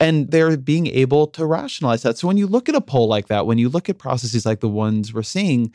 And 0.00 0.32
they're 0.32 0.56
being 0.56 0.88
able 0.88 1.28
to 1.28 1.46
rationalize 1.46 2.02
that. 2.02 2.18
So 2.18 2.26
when 2.26 2.36
you 2.36 2.48
look 2.48 2.68
at 2.68 2.74
a 2.74 2.80
poll 2.80 3.06
like 3.06 3.28
that, 3.28 3.46
when 3.46 3.58
you 3.58 3.68
look 3.68 3.88
at 3.88 3.98
processes 3.98 4.44
like 4.44 4.58
the 4.58 4.68
ones 4.68 5.14
we're 5.14 5.22
seeing, 5.22 5.72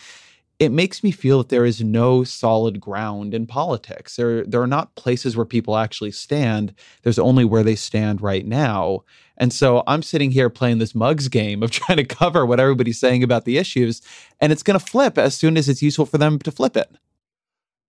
it 0.59 0.71
makes 0.71 1.03
me 1.03 1.11
feel 1.11 1.37
that 1.37 1.49
there 1.49 1.65
is 1.65 1.83
no 1.83 2.23
solid 2.23 2.79
ground 2.79 3.33
in 3.35 3.45
politics. 3.45 4.15
There, 4.15 4.43
there 4.43 4.61
are 4.61 4.67
not 4.67 4.95
places 4.95 5.37
where 5.37 5.45
people 5.45 5.77
actually 5.77 6.11
stand. 6.11 6.73
There's 7.03 7.19
only 7.19 7.45
where 7.45 7.63
they 7.63 7.75
stand 7.75 8.21
right 8.21 8.45
now. 8.45 9.03
And 9.37 9.53
so 9.53 9.83
I'm 9.85 10.01
sitting 10.01 10.31
here 10.31 10.49
playing 10.49 10.79
this 10.79 10.95
mugs 10.95 11.27
game 11.27 11.61
of 11.61 11.69
trying 11.71 11.97
to 11.97 12.05
cover 12.05 12.45
what 12.45 12.59
everybody's 12.59 12.99
saying 12.99 13.23
about 13.23 13.45
the 13.45 13.57
issues, 13.57 14.01
and 14.39 14.51
it's 14.51 14.63
going 14.63 14.79
to 14.79 14.85
flip 14.85 15.17
as 15.17 15.35
soon 15.35 15.57
as 15.57 15.69
it's 15.69 15.83
useful 15.83 16.07
for 16.07 16.17
them 16.17 16.39
to 16.39 16.51
flip 16.51 16.75
it. 16.75 16.89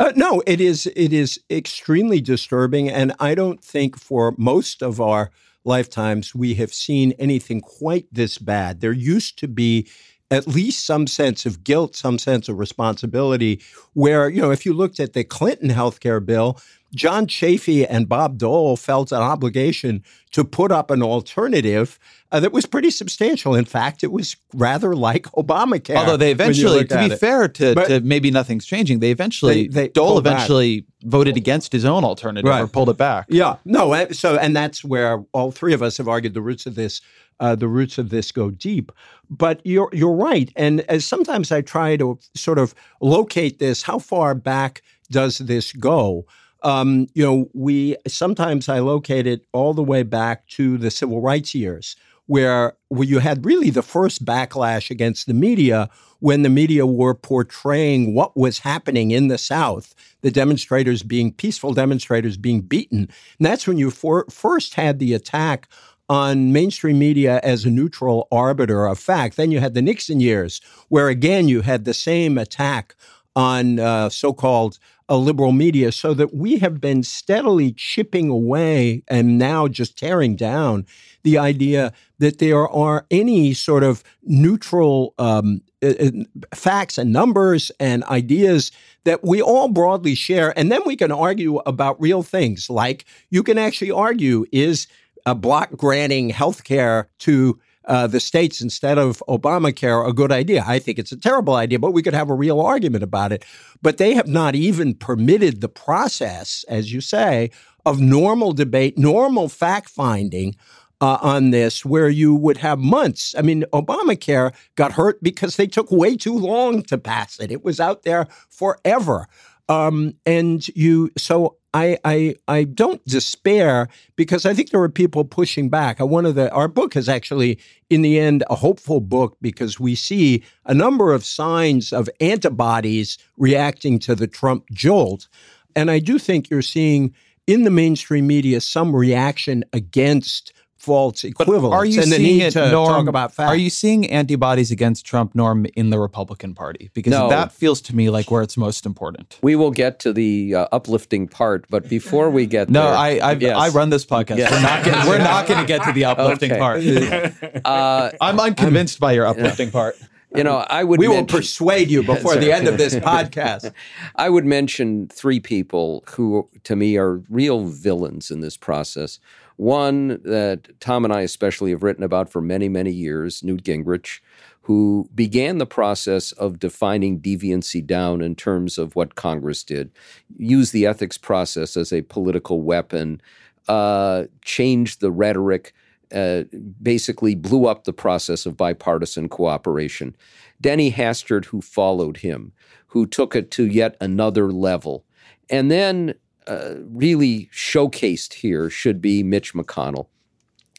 Uh, 0.01 0.13
no, 0.15 0.43
it 0.47 0.61
is 0.61 0.87
it 0.95 1.13
is 1.13 1.41
extremely 1.51 2.21
disturbing, 2.21 2.89
and 2.89 3.13
I 3.19 3.35
don't 3.35 3.65
think 3.65 3.99
for 3.99 4.33
most 4.39 4.81
of 4.81 5.01
our 5.01 5.33
lifetimes 5.65 6.35
we 6.35 6.55
have 6.55 6.73
seen 6.73 7.13
anything 7.19 7.61
quite 7.61 8.07
this 8.13 8.39
bad. 8.39 8.81
There 8.81 8.93
used 8.93 9.39
to 9.41 9.49
be 9.49 9.89
at 10.31 10.47
least 10.47 10.85
some 10.85 11.07
sense 11.07 11.47
of 11.47 11.65
guilt, 11.65 11.97
some 11.97 12.19
sense 12.19 12.49
of 12.49 12.59
responsibility. 12.59 13.61
Where, 13.95 14.29
you 14.29 14.41
know, 14.41 14.51
if 14.51 14.67
you 14.67 14.73
looked 14.73 15.01
at 15.01 15.13
the 15.13 15.25
Clinton 15.25 15.71
healthcare 15.71 16.25
bill, 16.25 16.59
John 16.95 17.27
Chafee 17.27 17.87
and 17.89 18.09
Bob 18.09 18.39
Dole 18.39 18.77
felt 18.77 19.13
an 19.13 19.19
obligation 19.19 20.03
to 20.33 20.45
put 20.45 20.73
up 20.73 20.91
an 20.91 21.03
alternative 21.03 21.99
uh, 22.31 22.41
that 22.41 22.53
was 22.53 22.67
pretty 22.67 22.91
substantial. 22.91 23.55
In 23.55 23.65
fact, 23.65 24.05
it 24.05 24.13
was 24.13 24.37
rather 24.55 24.95
like 24.95 25.25
Obamacare. 25.33 25.97
Although 25.97 26.17
they 26.17 26.31
eventually, 26.31 26.85
to 26.85 26.99
be 26.99 27.15
it. 27.15 27.19
fair 27.19 27.49
to, 27.49 27.75
to, 27.75 28.01
maybe 28.01 28.31
nothing's 28.31 28.67
changing, 28.67 29.01
they 29.01 29.11
eventually, 29.11 29.69
they, 29.69 29.83
they 29.83 29.89
Dole 29.89 30.19
eventually 30.19 30.81
back. 30.81 31.11
voted 31.11 31.37
against 31.37 31.73
his 31.73 31.85
own 31.85 32.05
alternative 32.05 32.49
right. 32.49 32.63
or 32.63 32.67
pulled 32.67 32.91
it 32.91 32.97
back. 32.97 33.27
Yeah, 33.29 33.57
no. 33.65 34.09
So, 34.13 34.37
and 34.37 34.55
that's 34.55 34.85
where 34.85 35.25
all 35.33 35.51
three 35.53 35.75
of 35.75 35.83
us 35.83 35.97
have 35.97 36.09
argued 36.09 36.35
the 36.35 36.43
roots 36.43 36.67
of 36.67 36.75
this 36.75 37.01
uh, 37.41 37.55
the 37.55 37.69
roots 37.69 37.99
of 37.99 38.11
this 38.11 38.33
go 38.33 38.51
deep. 38.51 38.93
But 39.31 39.61
you're 39.65 39.91
you're 39.93 40.13
right, 40.13 40.51
and 40.57 40.81
as 40.83 41.05
sometimes 41.05 41.53
I 41.53 41.61
try 41.61 41.97
to 41.97 42.19
sort 42.35 42.59
of 42.59 42.75
locate 43.01 43.59
this, 43.59 43.83
how 43.83 43.99
far 43.99 44.35
back 44.35 44.83
does 45.11 45.39
this 45.39 45.73
go? 45.73 46.27
Um, 46.63 47.07
you 47.15 47.25
know, 47.25 47.49
we 47.55 47.97
sometimes 48.07 48.69
I 48.69 48.81
locate 48.81 49.27
it 49.27 49.47
all 49.53 49.75
the 49.75 49.83
way 49.83 50.03
back 50.03 50.47
to 50.49 50.79
the 50.79 50.91
civil 50.91 51.21
rights 51.21 51.55
years, 51.55 51.95
where 52.27 52.75
where 52.89 53.07
you 53.07 53.19
had 53.21 53.45
really 53.45 53.71
the 53.71 53.83
first 53.83 54.25
backlash 54.25 54.91
against 54.91 55.27
the 55.27 55.35
media 55.35 55.89
when 56.21 56.43
the 56.43 56.49
media 56.49 56.87
were 56.87 57.15
portraying 57.15 58.15
what 58.15 58.37
was 58.37 58.61
happening 58.61 59.13
in 59.13 59.29
the 59.29 59.39
South, 59.39 59.95
the 60.23 60.31
demonstrators 60.31 61.03
being 61.03 61.33
peaceful 61.33 61.73
demonstrators 61.73 62.37
being 62.37 62.61
beaten. 62.61 63.09
And 63.39 63.47
that's 63.47 63.67
when 63.67 63.79
you 63.79 63.91
for, 63.91 64.25
first 64.29 64.75
had 64.75 64.99
the 64.99 65.15
attack 65.15 65.69
on 66.09 66.53
mainstream 66.53 66.99
media 66.99 67.41
as 67.43 67.65
a 67.65 67.71
neutral 67.71 68.29
arbiter 68.33 68.87
of 68.87 68.99
fact. 68.99 69.37
Then 69.37 69.51
you 69.51 69.61
had 69.61 69.75
the 69.75 69.83
Nixon 69.83 70.21
years, 70.21 70.61
where 70.89 71.09
again 71.09 71.49
you 71.49 71.61
had 71.63 71.85
the 71.85 71.95
same 71.95 72.39
attack 72.39 72.95
on 73.37 73.79
uh, 73.79 74.09
so 74.09 74.33
called 74.33 74.79
uh, 75.11 75.17
liberal 75.17 75.53
media, 75.53 75.93
so 75.93 76.15
that 76.15 76.35
we 76.35 76.59
have 76.59 76.81
been 76.81 77.03
steadily 77.03 77.73
chipping 77.73 78.29
away 78.29 79.03
and 79.09 79.39
now 79.39 79.69
just 79.69 79.99
tearing 79.99 80.37
down 80.37 80.87
the 81.23 81.39
idea 81.39 81.93
that 82.19 82.39
there 82.39 82.69
are 82.69 83.07
any 83.11 83.55
sort 83.55 83.83
of 83.83 84.03
neutral 84.23 85.15
um, 85.19 85.61
uh, 85.83 85.95
uh, 86.01 86.11
facts 86.55 86.99
and 86.99 87.13
numbers 87.13 87.71
and 87.79 88.03
ideas 88.05 88.73
that 89.05 89.23
we 89.23 89.41
all 89.41 89.69
broadly 89.69 90.15
share. 90.15 90.57
And 90.59 90.73
then 90.73 90.83
we 90.85 90.97
can 90.97 91.13
argue 91.13 91.59
about 91.59 92.01
real 92.01 92.23
things 92.23 92.69
like 92.69 93.05
you 93.31 93.43
can 93.43 93.59
actually 93.59 93.91
argue 93.91 94.45
is 94.51 94.89
a 95.29 95.35
block 95.35 95.71
granting 95.77 96.31
health 96.31 96.65
care 96.65 97.09
to 97.21 97.59
uh, 97.85 98.07
the 98.07 98.21
states 98.21 98.61
instead 98.61 98.99
of 98.99 99.23
Obamacare 99.29 100.07
a 100.07 100.13
good 100.13 100.31
idea. 100.31 100.63
I 100.67 100.79
think 100.79 100.99
it's 100.99 101.13
a 101.13 101.17
terrible 101.17 101.55
idea, 101.55 101.79
but 101.79 101.93
we 101.93 102.03
could 102.03 102.15
have 102.15 102.29
a 102.29 102.35
real 102.35 102.61
argument 102.61 103.03
about 103.03 103.33
it. 103.33 103.45
But 103.81 103.97
they 103.97 104.15
have 104.15 104.29
not 104.29 104.55
even 104.55 104.95
permitted 104.95 105.61
the 105.61 105.71
process, 105.71 106.65
as 106.69 106.93
you 106.93 107.01
say, 107.01 107.51
of 107.87 107.99
normal 107.99 108.53
debate, 108.53 108.99
normal 108.99 109.49
fact 109.49 109.89
finding 109.89 110.55
uh, 111.01 111.19
on 111.23 111.51
this, 111.51 111.85
where 111.85 112.09
you 112.09 112.35
would 112.35 112.59
have 112.59 112.79
months. 112.79 113.35
I 113.39 113.43
mean, 113.43 113.65
Obamacare 113.73 114.53
got 114.75 114.93
hurt 114.93 115.23
because 115.23 115.57
they 115.57 115.67
took 115.67 115.91
way 115.91 116.17
too 116.17 116.37
long 116.37 116.83
to 116.83 116.99
pass 116.99 117.41
it. 117.41 117.53
It 117.53 117.65
was 117.65 117.81
out 117.81 118.03
there 118.03 118.27
forever. 118.51 119.29
Um, 119.69 120.15
and 120.27 120.67
you, 120.69 121.11
so 121.17 121.58
I, 121.75 121.99
I, 122.05 122.37
I 122.49 122.65
don't 122.65 123.05
despair 123.05 123.89
because 124.17 124.47
I 124.47 124.55
think 124.55 124.71
there 124.71 124.83
are 124.83 124.89
people 124.89 125.25
pushing 125.25 125.69
back. 125.69 126.01
One 126.01 126.25
of 126.25 126.35
the 126.35 126.51
our 126.53 126.69
book 126.69 126.97
is 126.97 127.09
actually 127.09 127.59
in 127.91 128.03
the 128.03 128.19
end 128.19 128.43
a 128.49 128.55
hopeful 128.55 129.01
book 129.01 129.37
because 129.43 129.79
we 129.79 129.95
see 129.95 130.43
a 130.65 130.73
number 130.73 131.13
of 131.13 131.25
signs 131.25 131.93
of 131.93 132.09
antibodies 132.21 133.19
reacting 133.37 133.99
to 134.01 134.15
the 134.15 134.27
Trump 134.27 134.65
jolt, 134.73 135.29
and 135.77 135.91
I 135.91 135.99
do 135.99 136.19
think 136.19 136.49
you're 136.49 136.63
seeing 136.63 137.15
in 137.47 137.65
the 137.65 137.71
mainstream 137.71 138.27
media 138.27 138.61
some 138.61 138.95
reaction 138.95 139.65
against 139.73 140.53
false 140.79 141.25
equivalents. 141.25 141.63
But 141.63 141.77
are 141.77 141.85
you 141.85 142.03
seeing 142.03 142.41
it, 142.41 142.55
Norm, 142.55 143.15
Are 143.39 143.57
you 143.57 143.69
seeing 143.69 144.09
antibodies 144.11 144.71
against 144.71 145.05
Trump, 145.05 145.35
Norm, 145.35 145.67
in 145.75 145.91
the 145.91 145.99
Republican 145.99 146.55
Party? 146.55 146.91
Because 146.95 147.11
no. 147.11 147.29
that 147.29 147.53
feels 147.53 147.81
to 147.83 147.97
me 147.97 148.11
like 148.11 148.31
where 148.31 148.43
it's 148.43 148.57
most 148.57 148.87
important. 148.87 149.39
We 149.43 149.57
will 149.57 149.73
get 149.73 149.99
to 150.01 150.13
the 150.13 150.55
uh, 150.55 150.69
uplifting 150.73 151.29
part, 151.29 151.67
but 151.69 151.89
before 151.89 152.31
we 152.31 152.47
get 152.47 152.71
no, 152.71 152.85
there, 152.85 152.95
I 152.95 153.19
I, 153.19 153.33
yes. 153.33 153.57
I 153.57 153.69
run 153.71 153.91
this 153.91 154.07
podcast. 154.07 154.39
Yes. 154.39 154.53
We're 154.53 154.63
not 154.63 154.85
getting, 154.85 155.09
we're 155.09 155.19
not 155.19 155.47
going 155.47 155.61
to 155.61 155.67
get 155.67 155.83
to 155.85 155.93
the 155.93 156.05
uplifting 156.13 156.53
okay. 156.53 156.61
part. 156.61 156.79
Uh, 157.65 158.11
I'm 158.21 158.39
unconvinced 158.39 158.97
I'm, 158.97 159.01
by 159.01 159.13
your 159.13 159.27
uplifting 159.27 159.71
part. 159.71 159.97
You 160.35 160.45
know, 160.45 160.59
I 160.69 160.85
would. 160.85 160.99
We 160.99 161.09
mention, 161.09 161.27
will 161.27 161.41
persuade 161.41 161.91
you 161.91 162.03
before 162.03 162.37
the 162.37 162.53
end 162.53 162.69
of 162.69 162.77
this 162.77 162.95
podcast. 162.95 163.73
I 164.17 164.29
would 164.29 164.45
mention 164.45 165.09
three 165.09 165.41
people 165.41 166.05
who, 166.11 166.49
to 166.65 166.77
me, 166.77 166.97
are 166.99 167.23
real 167.31 167.65
villains 167.65 168.31
in 168.31 168.41
this 168.41 168.57
process. 168.57 169.21
One 169.59 170.21
that 170.23 170.69
Tom 170.79 171.05
and 171.05 171.13
I 171.13 171.23
especially 171.23 171.73
have 171.73 171.83
written 171.83 172.05
about 172.05 172.31
for 172.31 172.41
many, 172.41 172.69
many 172.69 172.93
years, 172.93 173.43
Newt 173.43 173.65
Gingrich, 173.65 174.21
who 174.63 175.11
began 175.13 175.59
the 175.59 175.67
process 175.67 176.31
of 176.31 176.61
defining 176.61 177.19
deviancy 177.19 177.85
down 177.85 178.23
in 178.23 178.37
terms 178.37 178.79
of 178.79 178.95
what 178.95 179.17
Congress 179.17 179.65
did, 179.65 179.91
used 180.37 180.73
the 180.73 180.87
ethics 180.87 181.19
process 181.19 181.77
as 181.77 181.93
a 181.93 182.03
political 182.03 182.63
weapon, 182.63 183.21
uh, 183.67 184.25
changed 184.43 185.01
the 185.01 185.11
rhetoric. 185.11 185.75
Uh, 186.11 186.45
basically 186.83 187.35
blew 187.35 187.67
up 187.67 187.85
the 187.85 187.93
process 187.93 188.47
of 188.47 188.57
bipartisan 188.57 189.29
cooperation. 189.29 190.17
Denny 190.59 190.91
Hastert, 190.91 191.45
who 191.45 191.61
followed 191.61 192.17
him, 192.17 192.53
who 192.87 193.05
took 193.05 193.37
it 193.37 193.51
to 193.51 193.67
yet 193.67 193.95
another 194.01 194.51
level. 194.51 195.05
And 195.51 195.71
then 195.71 196.15
uh, 196.49 196.75
really 196.91 197.49
showcased 197.53 198.35
here 198.35 198.71
should 198.71 199.01
be 199.01 199.23
Mitch 199.23 199.55
McConnell. 199.55 200.09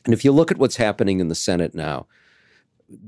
And 0.05 0.13
if 0.13 0.25
you 0.25 0.31
look 0.31 0.51
at 0.51 0.57
what's 0.57 0.77
happening 0.77 1.19
in 1.19 1.27
the 1.27 1.35
Senate 1.35 1.75
now, 1.75 2.07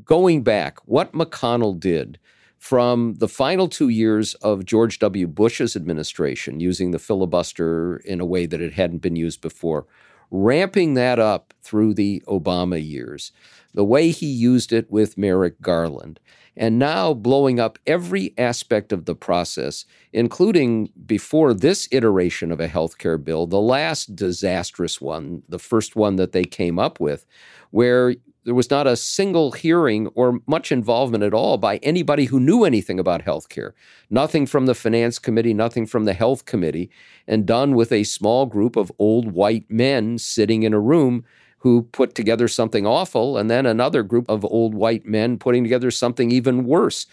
going 0.06 0.44
back, 0.44 0.80
what 0.86 1.14
McConnell 1.14 1.80
did 1.80 2.20
from 2.58 3.16
the 3.16 3.28
final 3.28 3.68
two 3.68 3.90
years 3.90 4.36
of 4.36 4.66
George 4.66 5.00
W. 5.00 5.26
Bush's 5.26 5.76
administration, 5.76 6.60
using 6.60 6.92
the 6.92 7.00
filibuster 7.00 7.98
in 7.98 8.22
a 8.22 8.26
way 8.26 8.46
that 8.46 8.62
it 8.62 8.74
hadn't 8.74 9.00
been 9.00 9.16
used 9.16 9.42
before, 9.42 9.88
ramping 10.32 10.94
that 10.96 11.20
up 11.20 11.54
through 11.62 11.94
the 11.94 12.24
Obama 12.28 12.84
years, 12.84 13.32
the 13.74 13.84
way 13.86 14.12
he 14.12 14.26
used 14.26 14.74
it 14.74 14.90
with 14.90 15.18
Merrick 15.18 15.62
Garland, 15.62 16.20
and 16.58 16.80
now 16.80 17.14
blowing 17.14 17.60
up 17.60 17.78
every 17.86 18.34
aspect 18.38 18.92
of 18.92 19.06
the 19.06 19.16
process, 19.16 19.86
including 20.12 20.90
before 21.06 21.54
this 21.54 21.88
iteration 21.92 22.52
of 22.52 22.60
a 22.60 22.68
healthcare 22.68 23.22
bill, 23.22 23.48
the 23.48 23.62
last 23.62 24.16
disastrous 24.16 25.00
one, 25.00 25.44
the 25.48 25.60
first 25.60 25.96
one 25.96 26.16
that 26.16 26.32
they 26.32 26.44
came 26.44 26.80
up 26.80 27.00
with, 27.00 27.26
where 27.72 28.16
there 28.44 28.56
was 28.56 28.72
not 28.72 28.88
a 28.88 28.96
single 28.96 29.52
hearing 29.52 30.08
or 30.08 30.40
much 30.48 30.72
involvement 30.72 31.24
at 31.24 31.34
all 31.34 31.58
by 31.58 31.78
anybody 31.78 32.26
who 32.26 32.40
knew 32.40 32.64
anything 32.64 33.00
about 33.00 33.24
healthcare. 33.24 33.74
Nothing 34.10 34.46
from 34.46 34.66
the 34.66 34.74
finance 34.74 35.20
committee, 35.20 35.54
nothing 35.54 35.86
from 35.86 36.06
the 36.06 36.14
health 36.14 36.46
committee, 36.46 36.90
and 37.28 37.46
done 37.46 37.76
with 37.76 37.92
a 37.92 38.04
small 38.04 38.46
group 38.46 38.76
of 38.76 38.92
old 38.98 39.32
white 39.32 39.70
men 39.70 40.18
sitting 40.18 40.64
in 40.64 40.74
a 40.74 40.80
room 40.80 41.24
who 41.60 41.84
put 41.84 42.16
together 42.16 42.48
something 42.48 42.88
awful, 42.88 43.38
and 43.38 43.50
then 43.50 43.68
another 43.68 44.02
group 44.02 44.26
of 44.28 44.44
old 44.46 44.74
white 44.74 45.06
men 45.06 45.38
putting 45.38 45.64
together 45.64 45.92
something 45.92 46.32
even 46.32 46.66
worse. 46.66 47.06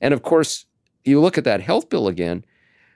And 0.00 0.14
of 0.14 0.22
course, 0.22 0.66
you 1.04 1.20
look 1.20 1.36
at 1.36 1.44
that 1.44 1.60
health 1.62 1.88
bill 1.88 2.06
again. 2.06 2.44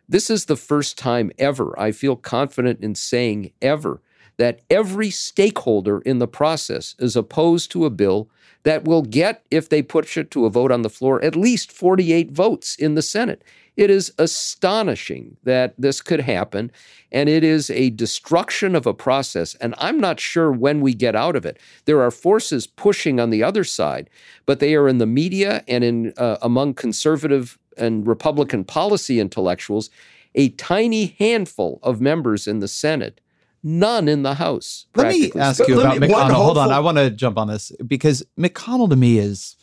This 0.09 0.31
is 0.31 0.45
the 0.45 0.57
first 0.57 0.97
time 0.97 1.33
ever, 1.39 1.79
I 1.79 1.91
feel 1.91 2.15
confident 2.15 2.83
in 2.83 2.95
saying 2.95 3.53
ever, 3.61 4.01
that 4.41 4.63
every 4.71 5.11
stakeholder 5.11 6.01
in 6.01 6.19
the 6.19 6.27
process 6.27 6.95
is 6.99 7.15
opposed 7.15 7.71
to 7.71 7.85
a 7.85 7.91
bill 7.91 8.27
that 8.63 8.87
will 8.87 9.03
get, 9.03 9.45
if 9.51 9.69
they 9.69 9.83
push 9.83 10.17
it 10.17 10.31
to 10.31 10.47
a 10.47 10.51
vote 10.51 10.73
on 10.73 10.81
the 10.81 10.89
floor, 10.89 11.23
at 11.23 11.37
least 11.37 11.71
48 11.71 12.31
votes 12.31 12.75
in 12.75 12.95
the 12.95 13.03
Senate. 13.03 13.45
It 13.77 13.91
is 13.91 14.15
astonishing 14.17 15.37
that 15.45 15.75
this 15.77 16.01
could 16.01 16.21
happen, 16.21 16.73
and 17.13 17.29
it 17.29 17.45
is 17.45 17.69
a 17.69 17.91
destruction 17.91 18.75
of 18.75 18.87
a 18.87 18.95
process. 18.95 19.57
And 19.57 19.75
I'm 19.77 20.01
not 20.01 20.19
sure 20.19 20.51
when 20.51 20.81
we 20.81 20.95
get 20.95 21.15
out 21.15 21.37
of 21.37 21.45
it. 21.45 21.59
There 21.85 22.01
are 22.01 22.11
forces 22.11 22.67
pushing 22.67 23.21
on 23.21 23.29
the 23.29 23.43
other 23.43 23.63
side, 23.63 24.09
but 24.47 24.59
they 24.59 24.75
are 24.75 24.89
in 24.89 24.97
the 24.97 25.07
media 25.07 25.63
and 25.69 25.85
in 25.85 26.15
uh, 26.17 26.39
among 26.41 26.75
conservative 26.75 27.59
and 27.77 28.07
Republican 28.07 28.65
policy 28.65 29.21
intellectuals. 29.21 29.91
A 30.35 30.49
tiny 30.49 31.15
handful 31.19 31.79
of 31.83 32.01
members 32.01 32.47
in 32.47 32.61
the 32.61 32.69
Senate 32.69 33.21
none 33.63 34.09
in 34.09 34.23
the 34.23 34.35
House. 34.35 34.87
Let 34.95 35.09
me 35.09 35.31
ask 35.37 35.67
you 35.67 35.81
about 35.81 35.99
me, 35.99 36.09
McConnell. 36.09 36.33
Hold 36.33 36.59
on, 36.59 36.71
I 36.73 36.81
want 36.81 36.99
to 36.99 37.11
jump 37.11 37.39
on 37.39 37.49
this 37.49 37.73
because 37.87 38.25
McConnell 38.39 38.91
to 38.91 38.97
me 38.97 39.19
is 39.19 39.57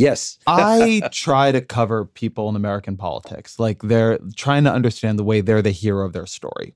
Yes. 0.00 0.38
I 0.46 1.02
try 1.12 1.52
to 1.52 1.60
cover 1.60 2.06
people 2.06 2.48
in 2.48 2.56
American 2.56 2.96
politics. 2.96 3.58
Like 3.58 3.82
they're 3.82 4.18
trying 4.34 4.64
to 4.64 4.72
understand 4.72 5.18
the 5.18 5.24
way 5.24 5.42
they're 5.42 5.60
the 5.60 5.70
hero 5.72 6.06
of 6.06 6.14
their 6.14 6.24
story. 6.24 6.74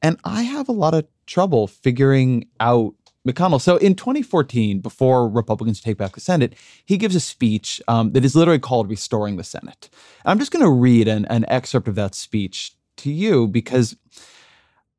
And 0.00 0.18
I 0.24 0.42
have 0.42 0.68
a 0.68 0.72
lot 0.72 0.94
of 0.94 1.06
trouble 1.26 1.66
figuring 1.66 2.48
out 2.58 2.94
McConnell. 3.26 3.60
So 3.60 3.76
in 3.76 3.94
2014, 3.94 4.80
before 4.80 5.28
Republicans 5.28 5.80
take 5.80 5.98
back 5.98 6.14
the 6.14 6.20
Senate, 6.20 6.54
he 6.84 6.96
gives 6.96 7.14
a 7.14 7.20
speech 7.20 7.82
um, 7.88 8.12
that 8.12 8.24
is 8.24 8.36
literally 8.36 8.60
called 8.60 8.88
Restoring 8.88 9.36
the 9.36 9.44
Senate. 9.44 9.90
I'm 10.24 10.38
just 10.38 10.52
going 10.52 10.64
to 10.64 10.70
read 10.70 11.08
an, 11.08 11.26
an, 11.26 11.44
excerpt 11.48 11.88
of 11.88 11.96
that 11.96 12.14
speech 12.14 12.75
to 12.98 13.10
you 13.10 13.46
because 13.46 13.96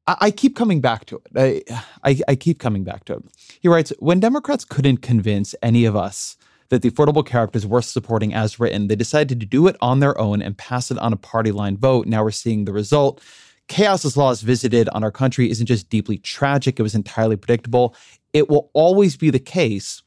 I, 0.08 0.18
I 0.22 0.32
keep 0.32 0.56
coming 0.56 0.82
back 0.82 1.06
to 1.06 1.18
it. 1.18 1.64
I, 1.74 1.82
I, 2.04 2.20
I 2.28 2.36
keep 2.36 2.60
coming 2.60 2.84
back 2.84 3.06
to 3.06 3.14
it. 3.14 3.24
He 3.60 3.68
writes 3.68 3.93
When 4.00 4.20
Democrats 4.20 4.66
couldn't 4.66 4.98
convince 4.98 5.56
any 5.62 5.86
of 5.86 5.95
us 5.95 6.38
that 6.70 6.82
the 6.82 6.91
Affordable 6.91 7.26
Care 7.26 7.43
Act 7.43 7.56
is 7.56 7.66
worth 7.66 7.86
supporting 7.86 8.34
as 8.34 8.60
written. 8.60 8.88
They 8.88 8.95
decided 8.95 9.39
to 9.39 9.45
do 9.45 9.68
it 9.68 9.78
on 9.82 10.00
their 10.00 10.20
own 10.20 10.41
and 10.41 10.58
pass 10.58 10.91
it 10.91 10.98
on 10.98 11.14
a 11.14 11.18
party 11.18 11.52
line 11.52 11.78
vote. 11.78 12.08
Now 12.08 12.24
we're 12.24 12.32
seeing 12.32 12.66
the 12.66 12.74
result. 12.74 13.22
Chaos 13.68 14.06
as 14.06 14.18
law 14.18 14.30
has 14.30 14.41
visited 14.41 14.88
on 14.89 15.04
our 15.04 15.12
country 15.12 15.50
isn't 15.50 15.66
just 15.66 15.89
deeply 15.89 16.18
tragic, 16.18 16.80
it 16.80 16.84
was 16.84 16.95
entirely 16.95 17.36
predictable. 17.36 17.95
It 18.34 18.50
will 18.50 18.70
always 18.74 19.18
be 19.18 19.30
the 19.30 19.39
case 19.39 20.04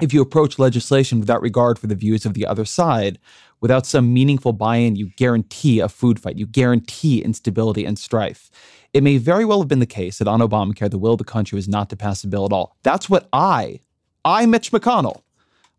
if 0.00 0.12
you 0.12 0.20
approach 0.20 0.58
legislation 0.58 1.20
without 1.20 1.40
regard 1.40 1.78
for 1.78 1.86
the 1.86 1.94
views 1.94 2.26
of 2.26 2.34
the 2.34 2.46
other 2.46 2.64
side, 2.64 3.18
without 3.64 3.86
some 3.86 4.12
meaningful 4.12 4.52
buy 4.52 4.76
in, 4.76 4.94
you 4.94 5.08
guarantee 5.16 5.80
a 5.80 5.88
food 5.88 6.20
fight, 6.20 6.36
you 6.36 6.46
guarantee 6.46 7.22
instability 7.22 7.86
and 7.86 7.98
strife. 7.98 8.50
It 8.92 9.02
may 9.02 9.16
very 9.16 9.46
well 9.46 9.58
have 9.58 9.68
been 9.68 9.78
the 9.78 9.86
case 9.86 10.18
that 10.18 10.28
on 10.28 10.40
Obamacare, 10.40 10.90
the 10.90 10.98
will 10.98 11.14
of 11.14 11.18
the 11.18 11.24
country 11.24 11.56
was 11.56 11.66
not 11.66 11.88
to 11.88 11.96
pass 11.96 12.22
a 12.22 12.26
bill 12.26 12.44
at 12.44 12.52
all. 12.52 12.76
That's 12.82 13.08
what 13.08 13.26
I, 13.32 13.80
I, 14.22 14.44
Mitch 14.44 14.70
McConnell, 14.70 15.22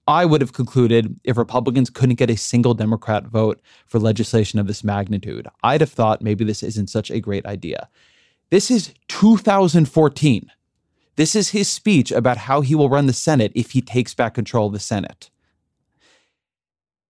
I 0.08 0.26
would 0.26 0.42
have 0.42 0.52
concluded 0.52 1.20
if 1.24 1.38
Republicans 1.38 1.92
couldn't 1.92 2.16
get 2.16 2.32
a 2.32 2.38
single 2.38 2.74
Democrat 2.74 3.28
vote 3.28 3.62
for 3.86 4.00
legislation 4.00 4.58
of 4.58 4.66
this 4.66 4.84
magnitude, 4.84 5.48
I'd 5.62 5.82
have 5.82 5.92
thought 5.92 6.24
maybe 6.24 6.44
this 6.44 6.64
isn't 6.64 6.90
such 6.90 7.12
a 7.12 7.20
great 7.20 7.46
idea. 7.46 7.88
This 8.50 8.72
is 8.72 8.96
2014. 9.10 10.52
This 11.18 11.36
is 11.36 11.50
his 11.50 11.70
speech 11.70 12.12
about 12.12 12.38
how 12.38 12.62
he 12.62 12.74
will 12.74 12.90
run 12.90 13.06
the 13.06 13.14
Senate 13.14 13.52
if 13.54 13.74
he 13.74 13.82
takes 13.82 14.16
back 14.16 14.34
control 14.34 14.66
of 14.66 14.74
the 14.74 14.80
Senate. 14.80 15.30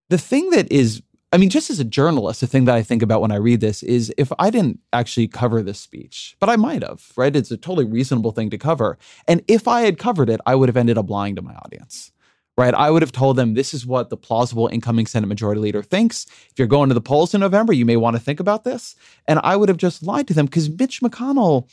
The 0.09 0.17
thing 0.17 0.49
that 0.51 0.71
is 0.71 1.01
I 1.35 1.37
mean, 1.37 1.49
just 1.49 1.69
as 1.69 1.81
a 1.81 1.83
journalist, 1.83 2.39
the 2.39 2.47
thing 2.47 2.63
that 2.63 2.75
I 2.75 2.81
think 2.81 3.01
about 3.01 3.19
when 3.19 3.31
I 3.33 3.35
read 3.35 3.59
this 3.59 3.83
is 3.83 4.13
if 4.17 4.31
I 4.39 4.49
didn't 4.49 4.79
actually 4.93 5.27
cover 5.27 5.61
this 5.61 5.81
speech, 5.81 6.37
but 6.39 6.49
I 6.49 6.55
might 6.55 6.81
have, 6.81 7.11
right? 7.17 7.35
It's 7.35 7.51
a 7.51 7.57
totally 7.57 7.83
reasonable 7.83 8.31
thing 8.31 8.49
to 8.51 8.57
cover. 8.57 8.97
And 9.27 9.43
if 9.49 9.67
I 9.67 9.81
had 9.81 9.99
covered 9.99 10.29
it, 10.29 10.39
I 10.45 10.55
would 10.55 10.69
have 10.69 10.77
ended 10.77 10.97
up 10.97 11.09
lying 11.09 11.35
to 11.35 11.41
my 11.41 11.53
audience, 11.55 12.13
right? 12.57 12.73
I 12.73 12.89
would 12.89 13.01
have 13.01 13.11
told 13.11 13.35
them 13.35 13.53
this 13.53 13.73
is 13.73 13.85
what 13.85 14.09
the 14.09 14.15
plausible 14.15 14.69
incoming 14.71 15.07
Senate 15.07 15.27
Majority 15.27 15.59
Leader 15.59 15.83
thinks. 15.83 16.25
If 16.51 16.53
you're 16.57 16.69
going 16.69 16.87
to 16.87 16.95
the 16.95 17.01
polls 17.01 17.33
in 17.33 17.41
November, 17.41 17.73
you 17.73 17.85
may 17.85 17.97
want 17.97 18.15
to 18.15 18.21
think 18.21 18.39
about 18.39 18.63
this. 18.63 18.95
And 19.27 19.39
I 19.43 19.57
would 19.57 19.67
have 19.67 19.77
just 19.77 20.03
lied 20.03 20.29
to 20.29 20.33
them 20.33 20.45
because 20.45 20.69
Mitch 20.69 21.01
McConnell, 21.01 21.69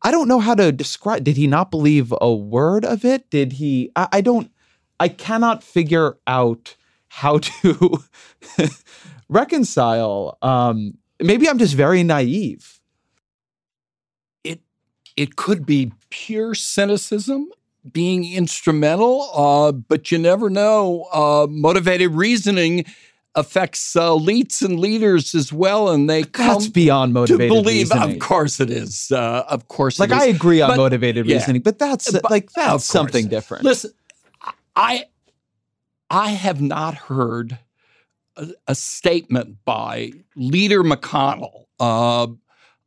I 0.00 0.10
don't 0.10 0.28
know 0.28 0.40
how 0.40 0.54
to 0.54 0.72
describe. 0.72 1.22
Did 1.24 1.36
he 1.36 1.46
not 1.46 1.70
believe 1.70 2.14
a 2.18 2.32
word 2.32 2.86
of 2.86 3.04
it? 3.04 3.28
Did 3.28 3.52
he? 3.52 3.90
I, 3.94 4.08
I 4.10 4.20
don't, 4.22 4.50
I 4.98 5.08
cannot 5.08 5.62
figure 5.62 6.16
out 6.26 6.76
how 7.14 7.38
to 7.38 7.98
reconcile. 9.28 10.38
Um, 10.40 10.96
maybe 11.20 11.48
I'm 11.48 11.58
just 11.58 11.74
very 11.74 12.02
naive. 12.02 12.80
It 14.44 14.60
it 15.16 15.36
could 15.36 15.66
be 15.66 15.92
pure 16.10 16.54
cynicism, 16.54 17.48
being 17.92 18.24
instrumental, 18.32 19.30
uh, 19.34 19.72
but 19.72 20.10
you 20.10 20.18
never 20.18 20.48
know. 20.48 21.06
Uh, 21.12 21.46
motivated 21.50 22.12
reasoning 22.12 22.86
affects 23.34 23.94
uh, 23.96 24.08
elites 24.08 24.62
and 24.62 24.80
leaders 24.80 25.34
as 25.34 25.52
well, 25.52 25.90
and 25.90 26.08
they 26.08 26.22
That's 26.22 26.68
beyond 26.68 27.12
motivated 27.12 27.50
to 27.50 27.62
believe. 27.62 27.90
reasoning. 27.90 28.14
Of 28.14 28.18
course, 28.20 28.58
it 28.60 28.70
is. 28.70 29.10
Uh, 29.12 29.44
of 29.48 29.68
course, 29.68 29.98
Like 30.00 30.10
it 30.10 30.16
is. 30.16 30.22
I 30.22 30.26
agree 30.26 30.60
on 30.62 30.70
But- 30.70 30.76
motivated 30.78 31.26
yeah. 31.26 31.36
reasoning, 31.36 31.60
but 31.62 31.78
that's 31.78 32.10
But- 32.10 32.30
like 32.30 32.50
that's 32.52 32.84
something 32.86 33.28
different. 33.28 33.64
Listen, 33.64 33.92
I 34.76 35.04
I 36.12 36.30
have 36.32 36.60
not 36.60 36.94
heard 36.94 37.58
a, 38.36 38.48
a 38.68 38.74
statement 38.74 39.64
by 39.64 40.12
Leader 40.36 40.82
McConnell 40.82 41.64
uh, 41.80 42.26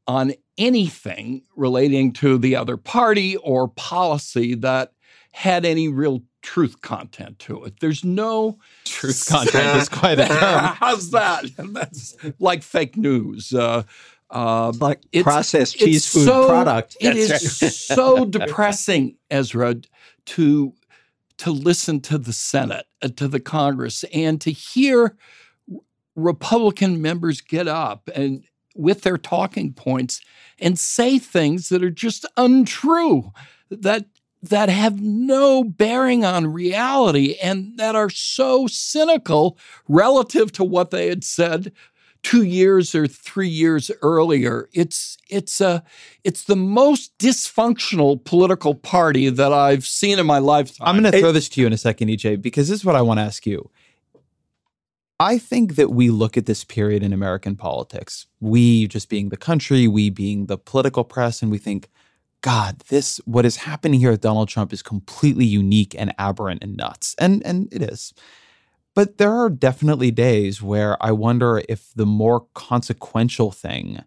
on 0.08 0.34
anything 0.60 1.42
relating 1.56 2.14
to 2.14 2.38
the 2.38 2.56
other 2.56 2.78
party 2.78 3.36
or 3.38 3.68
policy 3.68 4.54
that 4.56 4.94
had 5.32 5.66
any 5.66 5.88
real 5.88 6.22
truth 6.44 6.82
content 6.82 7.40
to 7.40 7.64
it. 7.66 7.80
There's 7.82 8.04
no 8.06 8.60
Truth 8.86 9.26
content 9.28 9.82
is 9.82 9.90
quite 9.90 10.20
a 10.20 10.28
term. 10.28 10.64
How's 10.76 11.10
that? 11.10 11.46
That's 11.58 12.16
like 12.40 12.62
fake 12.62 12.96
news. 12.96 13.52
Uh, 13.52 13.84
uh, 14.30 14.72
like 14.80 15.00
it's- 15.12 15.24
processed 15.24 15.76
it's 15.76 15.84
cheese 15.84 16.08
food 16.08 16.26
so- 16.26 16.48
product. 16.48 16.96
It 17.02 17.18
is 17.18 17.76
so 17.76 18.24
depressing, 18.26 19.18
Ezra, 19.32 19.76
to 20.26 20.74
to 21.38 21.52
listen 21.52 22.00
to 22.02 22.18
the 22.18 22.34
Senate, 22.34 22.86
uh, 23.02 23.10
to 23.16 23.28
the 23.28 23.40
Congress, 23.40 24.04
and 24.14 24.40
to 24.42 24.52
hear 24.52 25.16
Republican 26.16 27.02
members 27.02 27.42
get 27.42 27.68
up 27.68 28.10
and 28.16 28.44
with 28.76 29.02
their 29.02 29.18
talking 29.18 29.74
points 29.74 30.22
and 30.60 30.78
say 30.78 31.18
things 31.18 31.70
that 31.70 31.84
are 31.84 31.90
just 31.90 32.26
untrue, 32.38 33.32
that 33.70 34.06
that 34.44 34.70
have 34.70 35.02
no 35.02 35.64
bearing 35.64 36.24
on 36.24 36.54
reality 36.54 37.36
and 37.42 37.78
that 37.80 37.96
are 37.96 38.12
so 38.12 38.68
cynical 38.68 39.58
relative 39.88 40.52
to 40.52 40.64
what 40.64 40.92
they 40.92 41.08
had 41.08 41.24
said 41.24 41.72
two 42.26 42.42
years 42.42 42.96
or 42.96 43.06
three 43.06 43.48
years 43.48 43.92
earlier. 44.02 44.68
It's 44.74 45.16
it's 45.30 45.62
a 45.62 45.84
it's 46.24 46.46
the 46.46 46.56
most 46.56 47.16
dysfunctional 47.20 48.24
political 48.26 48.74
party 48.74 49.30
that 49.30 49.54
I've 49.54 49.86
seen 49.86 50.18
in 50.18 50.26
my 50.26 50.40
lifetime. 50.40 50.88
I'm 50.88 51.00
going 51.00 51.12
to 51.12 51.20
throw 51.20 51.32
this 51.32 51.48
to 51.50 51.62
you 51.62 51.68
in 51.68 51.74
a 51.74 51.78
second, 51.78 52.08
EJ, 52.08 52.42
because 52.42 52.68
this 52.68 52.80
is 52.80 52.86
what 52.86 52.96
I 52.96 53.04
want 53.04 53.20
to 53.20 53.22
ask 53.22 53.46
you. 53.46 53.70
I 55.20 55.38
think 55.38 55.76
that 55.76 55.92
we 55.92 56.10
look 56.10 56.36
at 56.36 56.48
this 56.48 56.64
period 56.64 57.04
in 57.04 57.14
American 57.14 57.56
politics, 57.56 58.26
we 58.40 58.88
just 58.88 59.08
being 59.08 59.30
the 59.30 59.38
country, 59.38 59.88
we 59.88 60.10
being 60.10 60.48
the 60.48 60.58
political 60.58 61.04
press, 61.04 61.44
and 61.44 61.52
we 61.52 61.60
think, 61.60 61.90
God, 62.42 62.80
this 62.90 63.18
what 63.26 63.46
is 63.46 63.58
happening 63.58 64.00
here 64.00 64.12
with 64.12 64.22
Donald 64.22 64.50
Trump 64.50 64.74
is 64.74 64.82
completely 64.82 65.46
unique 65.46 65.94
and 65.96 66.12
aberrant 66.18 66.64
and 66.64 66.76
nuts. 66.76 67.16
And 67.20 67.46
and 67.46 67.72
it 67.72 67.84
is. 67.84 68.16
But 68.96 69.18
there 69.18 69.34
are 69.34 69.50
definitely 69.50 70.10
days 70.10 70.62
where 70.62 71.02
I 71.04 71.12
wonder 71.12 71.62
if 71.70 71.92
the 71.96 72.06
more 72.06 72.48
consequential 72.54 73.52
thing 73.52 74.04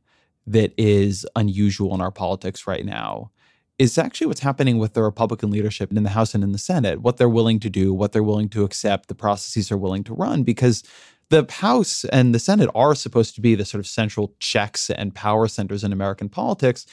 that 0.47 0.73
is 0.79 1.27
unusual 1.37 1.95
in 1.95 2.01
our 2.01 2.11
politics 2.11 2.67
right 2.67 2.85
now 2.85 3.31
is 3.79 3.99
actually 3.99 4.27
what's 4.27 4.41
happening 4.41 4.79
with 4.79 4.95
the 4.95 5.03
Republican 5.03 5.51
leadership 5.51 5.93
in 5.93 6.03
the 6.03 6.11
House 6.11 6.35
and 6.35 6.43
in 6.43 6.53
the 6.53 6.59
Senate, 6.59 7.03
what 7.03 7.19
they're 7.19 7.29
willing 7.29 7.61
to 7.61 7.71
do, 7.71 7.95
what 7.95 8.13
they're 8.13 8.23
willing 8.23 8.49
to 8.49 8.65
accept, 8.65 9.09
the 9.09 9.15
processes 9.15 9.69
they're 9.69 9.79
willing 9.79 10.03
to 10.03 10.15
run, 10.15 10.43
because 10.43 10.83
the 11.29 11.47
House 11.49 12.05
and 12.07 12.35
the 12.35 12.39
Senate 12.39 12.71
are 12.75 12.95
supposed 12.95 13.35
to 13.35 13.41
be 13.43 13.55
the 13.55 13.67
sort 13.67 13.79
of 13.79 13.87
central 13.87 14.35
checks 14.41 14.91
and 14.91 15.15
power 15.15 15.47
centers 15.47 15.85
in 15.85 15.93
American 15.93 16.29
politics. 16.31 16.87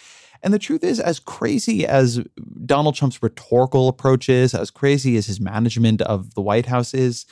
And 0.44 0.54
the 0.54 0.60
truth 0.60 0.84
is, 0.84 1.00
as 1.00 1.20
crazy 1.20 1.88
as 1.88 2.24
Donald 2.66 2.96
Trump's 2.96 3.24
rhetorical 3.24 3.88
approach 3.88 4.28
is, 4.28 4.54
as 4.54 4.70
crazy 4.70 5.16
as 5.16 5.26
his 5.26 5.40
management 5.40 6.02
of 6.02 6.36
the 6.36 6.42
White 6.42 6.66
House 6.66 6.94
is, 6.94 7.26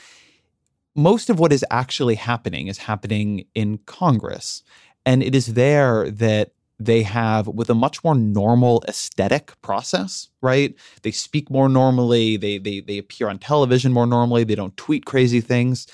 most 0.95 1.29
of 1.29 1.39
what 1.39 1.53
is 1.53 1.65
actually 1.71 2.15
happening 2.15 2.67
is 2.67 2.77
happening 2.79 3.45
in 3.55 3.79
Congress. 3.85 4.63
And 5.05 5.23
it 5.23 5.35
is 5.35 5.53
there 5.53 6.09
that 6.11 6.51
they 6.79 7.03
have 7.03 7.47
with 7.47 7.69
a 7.69 7.75
much 7.75 8.03
more 8.03 8.15
normal 8.15 8.83
aesthetic 8.87 9.53
process, 9.61 10.29
right? 10.41 10.75
They 11.03 11.11
speak 11.11 11.49
more 11.49 11.69
normally, 11.69 12.37
they 12.37 12.57
they 12.57 12.81
they 12.81 12.97
appear 12.97 13.29
on 13.29 13.39
television 13.39 13.93
more 13.93 14.07
normally, 14.07 14.43
they 14.43 14.55
don't 14.55 14.75
tweet 14.77 15.05
crazy 15.05 15.41
things. 15.41 15.87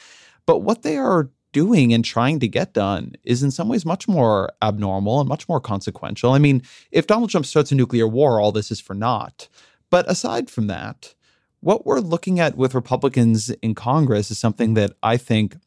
But 0.46 0.60
what 0.60 0.84
they 0.84 0.98
are 0.98 1.30
doing 1.52 1.94
and 1.94 2.06
trying 2.06 2.40
to 2.40 2.48
get 2.48 2.74
done 2.74 3.14
is 3.24 3.42
in 3.44 3.52
some 3.52 3.68
ways 3.68 3.86
much 3.86 4.08
more 4.08 4.52
abnormal 4.62 5.20
and 5.20 5.28
much 5.28 5.50
more 5.50 5.60
consequential. 5.60 6.32
I 6.32 6.40
mean, 6.40 6.62
if 6.92 7.08
Donald 7.08 7.30
Trump 7.30 7.46
starts 7.46 7.72
a 7.72 7.76
nuclear 7.76 8.08
war, 8.08 8.40
all 8.40 8.52
this 8.52 8.72
is 8.72 8.80
for 8.80 8.94
naught. 8.94 9.48
But 9.90 10.10
aside 10.10 10.50
from 10.50 10.68
that, 10.68 11.16
what 11.62 11.86
we're 11.86 12.00
looking 12.00 12.40
at 12.40 12.58
with 12.58 12.74
Republicans 12.74 13.50
in 13.50 13.76
Congress 13.76 14.32
is 14.32 14.40
something 14.40 14.74
that 14.76 14.94
I 15.04 15.18
think 15.18 15.58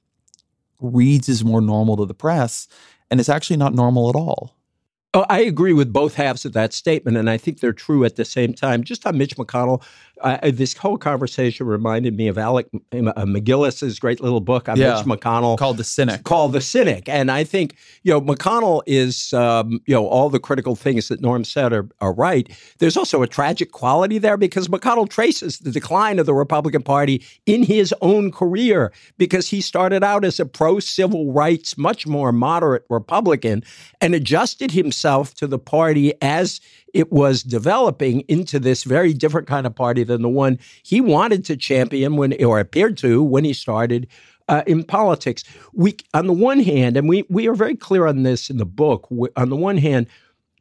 reads 0.80 1.28
as 1.28 1.44
more 1.44 1.60
normal 1.60 1.96
to 1.98 2.06
the 2.06 2.14
press 2.14 2.66
and 3.10 3.20
it's 3.20 3.28
actually 3.28 3.58
not 3.58 3.74
normal 3.74 4.08
at 4.08 4.16
all. 4.16 4.56
Oh, 5.14 5.26
I 5.28 5.40
agree 5.40 5.74
with 5.74 5.92
both 5.92 6.14
halves 6.14 6.46
of 6.46 6.54
that 6.54 6.72
statement, 6.72 7.18
and 7.18 7.28
I 7.28 7.36
think 7.36 7.60
they're 7.60 7.74
true 7.74 8.06
at 8.06 8.16
the 8.16 8.24
same 8.24 8.54
time. 8.54 8.82
Just 8.82 9.06
on 9.06 9.18
Mitch 9.18 9.36
McConnell, 9.36 9.82
uh, 10.22 10.50
this 10.52 10.74
whole 10.76 10.96
conversation 10.98 11.66
reminded 11.66 12.16
me 12.16 12.28
of 12.28 12.38
Alec 12.38 12.68
uh, 12.74 12.96
MacGillis's 13.24 13.98
great 13.98 14.20
little 14.20 14.40
book 14.40 14.68
on 14.68 14.76
Yeah. 14.76 14.94
Mitch 14.96 15.04
McConnell 15.20 15.58
Called 15.58 15.76
the 15.76 15.84
cynic. 15.84 16.24
called 16.24 16.52
the 16.52 16.60
cynic. 16.60 17.08
And 17.08 17.30
I 17.30 17.44
think, 17.44 17.76
you 18.02 18.12
know, 18.12 18.20
McConnell 18.20 18.82
is, 18.86 19.32
um, 19.32 19.80
you 19.86 19.94
know, 19.94 20.06
all 20.06 20.30
the 20.30 20.40
critical 20.40 20.76
things 20.76 21.08
that 21.08 21.20
Norm 21.20 21.44
said 21.44 21.72
are, 21.72 21.88
are 22.00 22.12
right. 22.12 22.48
There's 22.78 22.96
also 22.96 23.22
a 23.22 23.26
tragic 23.26 23.72
quality 23.72 24.18
there 24.18 24.36
because 24.36 24.68
McConnell 24.68 25.08
traces 25.08 25.58
the 25.58 25.70
decline 25.70 26.18
of 26.18 26.26
the 26.26 26.34
Republican 26.34 26.82
Party 26.82 27.24
in 27.46 27.62
his 27.62 27.94
own 28.00 28.30
career 28.30 28.92
because 29.18 29.48
he 29.48 29.60
started 29.60 30.02
out 30.04 30.24
as 30.24 30.38
a 30.40 30.46
pro 30.46 30.80
civil 30.80 31.32
rights, 31.32 31.76
much 31.76 32.06
more 32.06 32.32
moderate 32.32 32.84
Republican 32.90 33.62
and 34.00 34.14
adjusted 34.14 34.70
himself 34.70 35.34
to 35.34 35.46
the 35.46 35.58
party 35.58 36.12
as 36.22 36.60
it 36.92 37.10
was 37.12 37.42
developing 37.42 38.20
into 38.28 38.58
this 38.58 38.84
very 38.84 39.12
different 39.14 39.46
kind 39.48 39.66
of 39.66 39.74
party 39.74 40.04
than 40.04 40.22
the 40.22 40.28
one 40.28 40.58
he 40.82 41.00
wanted 41.00 41.44
to 41.46 41.56
champion 41.56 42.16
when, 42.16 42.32
or 42.44 42.58
appeared 42.58 42.96
to 42.98 43.22
when 43.22 43.44
he 43.44 43.52
started 43.52 44.06
uh, 44.48 44.62
in 44.66 44.84
politics. 44.84 45.44
We, 45.72 45.96
on 46.14 46.26
the 46.26 46.32
one 46.32 46.60
hand, 46.60 46.96
and 46.96 47.08
we 47.08 47.24
we 47.30 47.48
are 47.48 47.54
very 47.54 47.76
clear 47.76 48.06
on 48.06 48.22
this 48.22 48.50
in 48.50 48.56
the 48.58 48.66
book. 48.66 49.06
we- 49.10 49.28
On 49.36 49.48
the 49.48 49.56
one 49.56 49.78
hand, 49.78 50.06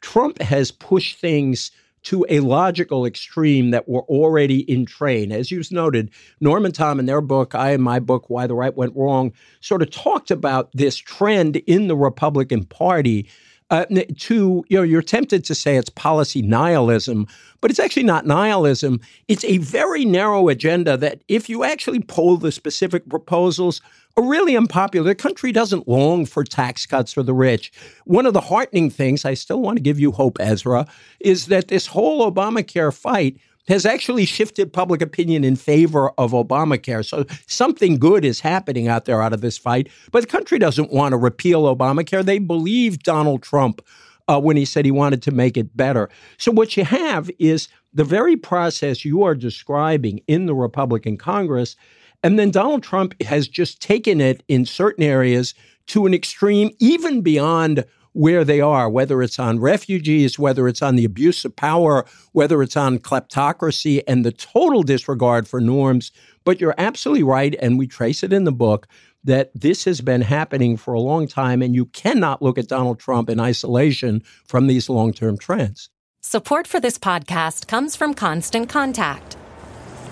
Trump 0.02 0.42
has 0.42 0.72
pushed 0.72 1.20
things 1.20 1.72
to 2.04 2.26
a 2.30 2.40
logical 2.40 3.06
extreme 3.06 3.70
that 3.72 3.88
were 3.88 4.02
already 4.04 4.62
in 4.72 4.86
train. 4.88 5.32
As 5.32 5.52
you've 5.52 5.72
noted, 5.72 6.10
Norm 6.40 6.66
and 6.66 6.74
Tom 6.74 7.00
in 7.00 7.06
their 7.06 7.22
book, 7.22 7.54
I 7.54 7.72
in 7.74 7.82
my 7.82 8.00
book, 8.00 8.28
Why 8.28 8.48
the 8.48 8.56
Right 8.56 8.76
Went 8.76 8.96
Wrong, 8.96 9.34
sort 9.60 9.84
of 9.84 9.92
talked 9.92 10.32
about 10.32 10.72
this 10.74 10.98
trend 10.98 11.58
in 11.58 11.88
the 11.88 11.96
Republican 11.96 12.66
Party 12.66 13.30
uh, 13.72 13.86
to, 14.18 14.64
you 14.68 14.78
know, 14.78 14.84
you're 14.84 15.02
tempted 15.02 15.44
to 15.46 15.56
say 15.56 15.78
it's 15.78 15.90
policy 15.90 16.42
nihilism, 16.42 17.26
but 17.62 17.72
it's 17.72 17.80
actually 17.80 18.04
not 18.04 18.28
nihilism. 18.28 19.00
It's 19.28 19.46
a 19.46 19.58
very 19.58 20.06
narrow 20.06 20.50
agenda 20.50 20.98
that, 20.98 21.22
if 21.28 21.50
you 21.50 21.64
actually 21.64 22.02
poll 22.02 22.38
the 22.38 22.52
specific 22.52 23.10
proposals, 23.10 23.82
are 24.18 24.28
really 24.28 24.58
unpopular. 24.58 25.08
The 25.08 25.16
country 25.16 25.54
doesn't 25.54 25.88
long 25.88 26.26
for 26.26 26.44
tax 26.44 26.86
cuts 26.86 27.14
for 27.14 27.24
the 27.24 27.34
rich. 27.34 27.72
One 28.04 28.26
of 28.26 28.34
the 28.34 28.42
heartening 28.42 28.90
things, 28.90 29.24
I 29.24 29.36
still 29.36 29.62
want 29.62 29.78
to 29.78 29.82
give 29.82 30.02
you 30.02 30.12
hope, 30.12 30.38
Ezra, 30.42 30.86
is 31.22 31.46
that 31.46 31.70
this 31.70 31.88
whole 31.88 32.30
Obamacare 32.30 32.94
fight 32.94 33.38
has 33.68 33.86
actually 33.86 34.26
shifted 34.26 34.74
public 34.74 35.02
opinion 35.02 35.44
in 35.44 35.56
favor 35.56 36.12
of 36.18 36.32
Obamacare. 36.32 37.06
So 37.06 37.26
something 37.48 37.98
good 37.98 38.26
is 38.26 38.40
happening 38.40 38.88
out 38.88 39.06
there 39.06 39.22
out 39.22 39.34
of 39.34 39.42
this 39.42 39.58
fight. 39.58 39.90
But 40.12 40.22
the 40.22 40.28
country 40.28 40.60
doesn't 40.60 40.92
want 40.92 41.14
to 41.14 41.18
repeal 41.18 41.64
Obamacare. 41.64 42.24
They 42.24 42.40
believe 42.40 43.04
Donald 43.04 43.44
Trump 43.44 43.82
uh, 44.28 44.40
when 44.40 44.58
he 44.58 44.66
said 44.66 44.86
he 44.86 44.92
wanted 44.92 45.22
to 45.24 45.32
make 45.32 45.58
it 45.58 45.76
better. 45.76 46.10
So 46.38 46.52
what 46.52 46.78
you 46.78 46.86
have 46.86 47.30
is 47.40 47.68
the 47.94 48.04
very 48.04 48.38
process 48.38 49.04
you 49.04 49.24
are 49.24 49.36
describing 49.36 50.22
in 50.28 50.46
the 50.46 50.56
Republican 50.56 51.18
Congress. 51.18 51.76
And 52.24 52.38
then 52.38 52.52
Donald 52.52 52.84
Trump 52.84 53.22
has 53.24 53.48
just 53.48 53.82
taken 53.82 54.22
it 54.22 54.44
in 54.48 54.66
certain 54.66 55.04
areas 55.04 55.54
to 55.88 56.06
an 56.06 56.14
extreme, 56.14 56.72
even 56.80 57.22
beyond 57.22 57.84
where 58.14 58.44
they 58.44 58.62
are, 58.62 58.90
whether 58.90 59.22
it's 59.22 59.40
on 59.40 59.60
refugees, 59.60 60.38
whether 60.38 60.68
it's 60.68 60.82
on 60.82 60.96
the 60.96 61.06
abuse 61.06 61.46
of 61.46 61.56
power, 61.56 62.06
whether 62.34 62.62
it's 62.62 62.78
on 62.78 63.00
kleptocracy 63.00 64.02
and 64.08 64.26
the 64.26 64.32
total 64.32 64.84
disregard 64.84 65.48
for 65.48 65.62
norms. 65.62 66.12
But 66.44 66.60
you're 66.60 66.76
absolutely 66.78 67.24
right, 67.24 67.56
and 67.60 67.78
we 67.78 67.88
trace 67.88 68.24
it 68.24 68.34
in 68.34 68.44
the 68.44 68.52
book 68.52 68.88
that 69.24 69.52
this 69.54 69.86
has 69.86 70.02
been 70.02 70.22
happening 70.22 70.78
for 70.78 70.94
a 70.94 71.00
long 71.00 71.28
time, 71.28 71.62
and 71.62 71.76
you 71.76 71.86
cannot 71.86 72.42
look 72.42 72.58
at 72.58 72.68
Donald 72.68 73.00
Trump 73.00 73.30
in 73.30 73.40
isolation 73.40 74.24
from 74.46 74.68
these 74.68 74.90
long 74.90 75.14
term 75.14 75.38
trends. 75.38 75.90
Support 76.22 76.68
for 76.68 76.80
this 76.80 76.98
podcast 76.98 77.68
comes 77.68 77.96
from 77.96 78.14
Constant 78.14 78.70
Contact. 78.70 79.38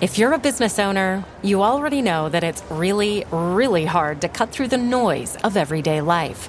If 0.00 0.16
you're 0.16 0.32
a 0.32 0.38
business 0.38 0.78
owner, 0.78 1.24
you 1.42 1.62
already 1.62 2.00
know 2.00 2.28
that 2.30 2.42
it's 2.42 2.62
really, 2.70 3.24
really 3.30 3.84
hard 3.84 4.20
to 4.22 4.28
cut 4.28 4.50
through 4.50 4.68
the 4.68 4.78
noise 4.78 5.36
of 5.44 5.56
everyday 5.56 6.00
life. 6.00 6.48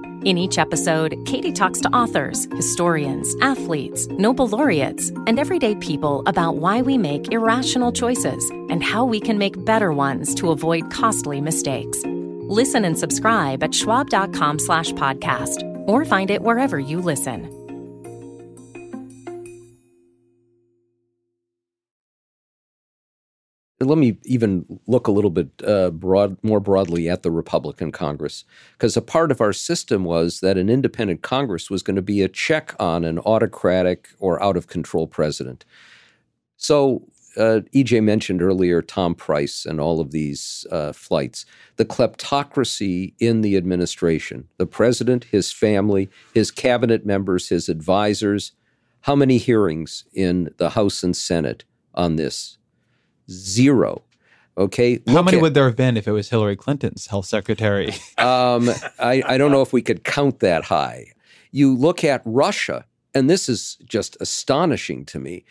In 0.23 0.37
each 0.37 0.59
episode, 0.59 1.17
Katie 1.25 1.51
talks 1.51 1.81
to 1.81 1.89
authors, 1.89 2.45
historians, 2.55 3.35
athletes, 3.41 4.05
Nobel 4.07 4.47
laureates, 4.47 5.09
and 5.25 5.39
everyday 5.39 5.73
people 5.75 6.21
about 6.27 6.57
why 6.57 6.83
we 6.83 6.95
make 6.95 7.31
irrational 7.33 7.91
choices 7.91 8.47
and 8.51 8.83
how 8.83 9.03
we 9.03 9.19
can 9.19 9.39
make 9.39 9.65
better 9.65 9.91
ones 9.91 10.35
to 10.35 10.51
avoid 10.51 10.91
costly 10.91 11.41
mistakes. 11.41 12.03
Listen 12.05 12.85
and 12.85 12.99
subscribe 12.99 13.63
at 13.63 13.73
schwab.com 13.73 14.59
slash 14.59 14.91
podcast 14.93 15.63
or 15.87 16.05
find 16.05 16.29
it 16.29 16.43
wherever 16.43 16.77
you 16.77 17.01
listen. 17.01 17.60
Let 23.81 23.97
me 23.97 24.17
even 24.23 24.65
look 24.87 25.07
a 25.07 25.11
little 25.11 25.29
bit 25.29 25.49
uh, 25.65 25.89
broad, 25.91 26.37
more 26.43 26.59
broadly 26.59 27.09
at 27.09 27.23
the 27.23 27.31
Republican 27.31 27.91
Congress, 27.91 28.45
because 28.73 28.95
a 28.95 29.01
part 29.01 29.31
of 29.31 29.41
our 29.41 29.53
system 29.53 30.03
was 30.03 30.39
that 30.41 30.57
an 30.57 30.69
independent 30.69 31.21
Congress 31.21 31.69
was 31.69 31.83
going 31.83 31.95
to 31.95 32.01
be 32.01 32.21
a 32.21 32.27
check 32.27 32.75
on 32.79 33.03
an 33.03 33.19
autocratic 33.19 34.09
or 34.19 34.41
out 34.41 34.57
of 34.57 34.67
control 34.67 35.07
president. 35.07 35.65
So, 36.57 37.07
uh, 37.37 37.61
EJ 37.73 38.03
mentioned 38.03 38.41
earlier 38.41 38.81
Tom 38.81 39.15
Price 39.15 39.65
and 39.65 39.79
all 39.79 40.01
of 40.01 40.11
these 40.11 40.65
uh, 40.69 40.91
flights. 40.91 41.45
The 41.77 41.85
kleptocracy 41.85 43.13
in 43.19 43.41
the 43.41 43.55
administration, 43.55 44.49
the 44.57 44.65
president, 44.65 45.23
his 45.25 45.51
family, 45.51 46.09
his 46.33 46.51
cabinet 46.51 47.05
members, 47.05 47.47
his 47.47 47.69
advisors. 47.69 48.51
How 49.01 49.15
many 49.15 49.37
hearings 49.37 50.03
in 50.13 50.53
the 50.57 50.71
House 50.71 51.03
and 51.03 51.15
Senate 51.15 51.63
on 51.95 52.17
this? 52.17 52.57
Zero. 53.29 54.03
Okay. 54.57 54.99
How 55.07 55.13
Look 55.13 55.25
many 55.25 55.37
at- 55.37 55.41
would 55.43 55.53
there 55.53 55.65
have 55.65 55.75
been 55.75 55.97
if 55.97 56.07
it 56.07 56.11
was 56.11 56.29
Hillary 56.29 56.55
Clinton's 56.55 57.07
health 57.07 57.25
secretary? 57.25 57.89
um, 58.17 58.69
I, 58.99 59.23
I 59.25 59.37
don't 59.37 59.51
know 59.51 59.61
if 59.61 59.73
we 59.73 59.81
could 59.81 60.03
count 60.03 60.39
that 60.39 60.65
high. 60.65 61.07
You 61.51 61.75
look 61.75 62.03
at 62.03 62.21
Russia, 62.25 62.85
and 63.13 63.29
this 63.29 63.49
is 63.49 63.77
just 63.85 64.17
astonishing 64.19 65.05
to 65.05 65.19
me 65.19 65.43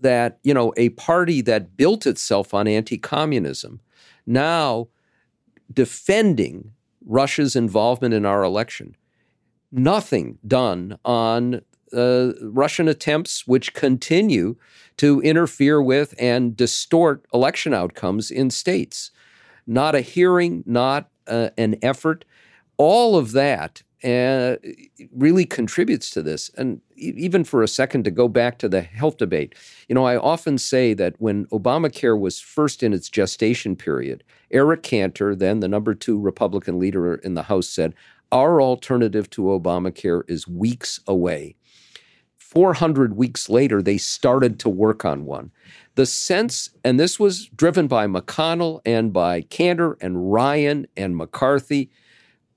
that, 0.00 0.38
you 0.42 0.52
know, 0.54 0.72
a 0.76 0.90
party 0.90 1.40
that 1.42 1.76
built 1.76 2.06
itself 2.06 2.52
on 2.54 2.66
anti 2.66 2.98
communism 2.98 3.80
now 4.26 4.88
defending 5.72 6.72
Russia's 7.04 7.56
involvement 7.56 8.14
in 8.14 8.24
our 8.26 8.42
election. 8.42 8.96
Nothing 9.70 10.38
done 10.46 10.98
on 11.04 11.62
uh, 11.92 12.32
Russian 12.42 12.88
attempts, 12.88 13.46
which 13.46 13.74
continue 13.74 14.56
to 14.96 15.20
interfere 15.22 15.82
with 15.82 16.14
and 16.18 16.56
distort 16.56 17.24
election 17.32 17.74
outcomes 17.74 18.30
in 18.30 18.50
states. 18.50 19.10
Not 19.66 19.94
a 19.94 20.00
hearing, 20.00 20.64
not 20.66 21.08
uh, 21.26 21.50
an 21.56 21.76
effort. 21.82 22.24
All 22.76 23.16
of 23.16 23.32
that 23.32 23.82
uh, 24.04 24.56
really 25.14 25.44
contributes 25.44 26.10
to 26.10 26.22
this. 26.22 26.50
And 26.56 26.80
even 26.96 27.44
for 27.44 27.62
a 27.62 27.68
second 27.68 28.04
to 28.04 28.10
go 28.10 28.28
back 28.28 28.58
to 28.58 28.68
the 28.68 28.80
health 28.80 29.16
debate, 29.16 29.54
you 29.88 29.94
know, 29.94 30.04
I 30.04 30.16
often 30.16 30.58
say 30.58 30.92
that 30.94 31.14
when 31.18 31.46
Obamacare 31.46 32.18
was 32.18 32.40
first 32.40 32.82
in 32.82 32.92
its 32.92 33.08
gestation 33.08 33.76
period, 33.76 34.24
Eric 34.50 34.82
Cantor, 34.82 35.36
then 35.36 35.60
the 35.60 35.68
number 35.68 35.94
two 35.94 36.18
Republican 36.18 36.78
leader 36.78 37.14
in 37.14 37.34
the 37.34 37.44
House, 37.44 37.68
said, 37.68 37.94
Our 38.32 38.60
alternative 38.60 39.30
to 39.30 39.42
Obamacare 39.42 40.22
is 40.28 40.48
weeks 40.48 40.98
away. 41.06 41.54
400 42.52 43.16
weeks 43.16 43.48
later, 43.48 43.80
they 43.80 43.96
started 43.96 44.58
to 44.60 44.68
work 44.68 45.06
on 45.06 45.24
one. 45.24 45.50
The 45.94 46.04
sense, 46.04 46.68
and 46.84 47.00
this 47.00 47.18
was 47.18 47.46
driven 47.46 47.86
by 47.86 48.06
McConnell 48.06 48.82
and 48.84 49.10
by 49.10 49.40
Cantor 49.40 49.96
and 50.02 50.30
Ryan 50.30 50.86
and 50.94 51.16
McCarthy. 51.16 51.90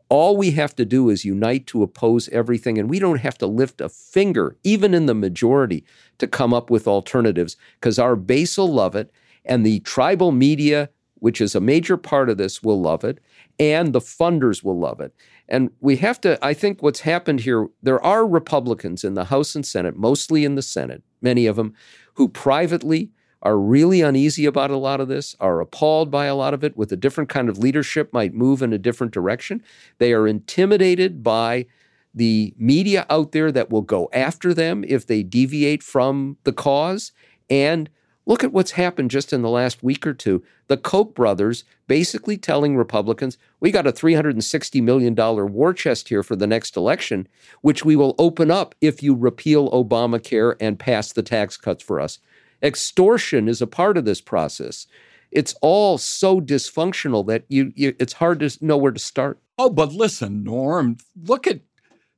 All 0.10 0.36
we 0.36 0.52
have 0.52 0.76
to 0.76 0.84
do 0.84 1.10
is 1.10 1.24
unite 1.24 1.66
to 1.68 1.82
oppose 1.82 2.28
everything, 2.30 2.78
and 2.78 2.90
we 2.90 3.00
don't 3.00 3.20
have 3.20 3.38
to 3.38 3.48
lift 3.48 3.80
a 3.80 3.88
finger, 3.88 4.58
even 4.66 4.94
in 4.94 5.06
the 5.06 5.16
majority, 5.16 5.86
to 6.18 6.28
come 6.28 6.54
up 6.54 6.70
with 6.70 6.90
alternatives 6.90 7.56
because 7.80 7.98
our 7.98 8.18
base 8.18 8.58
will 8.58 8.74
love 8.74 8.98
it, 8.98 9.12
and 9.46 9.66
the 9.66 9.80
tribal 9.80 10.34
media, 10.34 10.90
which 11.26 11.42
is 11.42 11.56
a 11.56 11.60
major 11.60 11.98
part 11.98 12.30
of 12.30 12.38
this, 12.38 12.62
will 12.62 12.80
love 12.80 13.04
it, 13.04 13.18
and 13.58 13.94
the 13.94 14.00
funders 14.00 14.64
will 14.64 14.78
love 14.78 15.00
it. 15.00 15.12
And 15.50 15.72
we 15.80 15.96
have 15.96 16.22
to, 16.22 16.38
I 16.46 16.54
think 16.54 16.84
what's 16.84 17.00
happened 17.00 17.40
here, 17.40 17.66
there 17.82 18.00
are 18.06 18.28
Republicans 18.28 19.04
in 19.04 19.16
the 19.16 19.26
House 19.26 19.56
and 19.56 19.66
Senate, 19.66 19.98
mostly 19.98 20.46
in 20.46 20.54
the 20.54 20.62
Senate, 20.62 21.02
many 21.22 21.48
of 21.48 21.56
them, 21.56 21.74
who 22.14 22.30
privately 22.30 23.10
are 23.42 23.58
really 23.58 24.02
uneasy 24.02 24.46
about 24.46 24.70
a 24.70 24.78
lot 24.78 25.02
of 25.02 25.08
this, 25.08 25.36
are 25.40 25.62
appalled 25.62 26.12
by 26.12 26.28
a 26.28 26.36
lot 26.36 26.54
of 26.54 26.64
it, 26.64 26.78
with 26.78 26.92
a 26.92 26.96
different 26.96 27.32
kind 27.32 27.50
of 27.50 27.58
leadership 27.58 28.14
might 28.14 28.36
move 28.36 28.62
in 28.62 28.72
a 28.72 28.78
different 28.78 29.12
direction. 29.12 29.64
They 29.98 30.14
are 30.14 30.28
intimidated 30.28 31.24
by 31.24 31.66
the 32.14 32.54
media 32.56 33.08
out 33.10 33.32
there 33.32 33.52
that 33.52 33.72
will 33.72 33.82
go 33.82 34.12
after 34.14 34.54
them 34.54 34.86
if 34.88 35.08
they 35.08 35.24
deviate 35.24 35.82
from 35.82 36.38
the 36.44 36.54
cause. 36.54 37.14
And 37.50 37.90
look 38.26 38.44
at 38.44 38.52
what's 38.52 38.72
happened 38.72 39.12
just 39.12 39.32
in 39.34 39.42
the 39.42 39.50
last 39.50 39.84
week 39.84 40.06
or 40.06 40.14
two. 40.14 40.44
The 40.68 40.78
Koch 40.78 41.14
brothers 41.14 41.64
basically 41.88 42.38
telling 42.38 42.76
Republicans, 42.76 43.38
we 43.60 43.72
got 43.72 43.88
a 43.88 43.92
$360 43.92 44.82
million 44.82 45.16
war 45.16 45.74
chest 45.74 46.10
here 46.10 46.24
for 46.24 46.36
the 46.36 46.48
next 46.48 46.76
election, 46.76 47.28
which 47.62 47.86
we 47.86 47.96
will 47.96 48.16
open 48.18 48.50
up 48.50 48.76
if 48.82 49.04
you 49.04 49.14
repeal 49.16 49.70
Obamacare 49.72 50.56
and 50.60 50.80
pass 50.80 51.12
the 51.12 51.24
tax 51.24 51.58
cuts 51.58 51.84
for 51.84 52.00
us. 52.00 52.20
Extortion 52.64 53.48
is 53.48 53.62
a 53.62 53.68
part 53.68 53.98
of 53.98 54.06
this 54.06 54.22
process. 54.22 54.88
it's 55.32 55.54
all 55.62 55.98
so 55.98 56.40
dysfunctional 56.40 57.26
that 57.28 57.44
you, 57.50 57.72
you 57.76 57.94
it's 58.00 58.14
hard 58.14 58.40
to 58.40 58.58
know 58.66 58.78
where 58.78 58.92
to 58.92 59.00
start. 59.00 59.40
Oh, 59.58 59.70
but 59.70 59.92
listen, 59.92 60.44
Norm, 60.44 60.98
look 61.22 61.46
at 61.46 61.60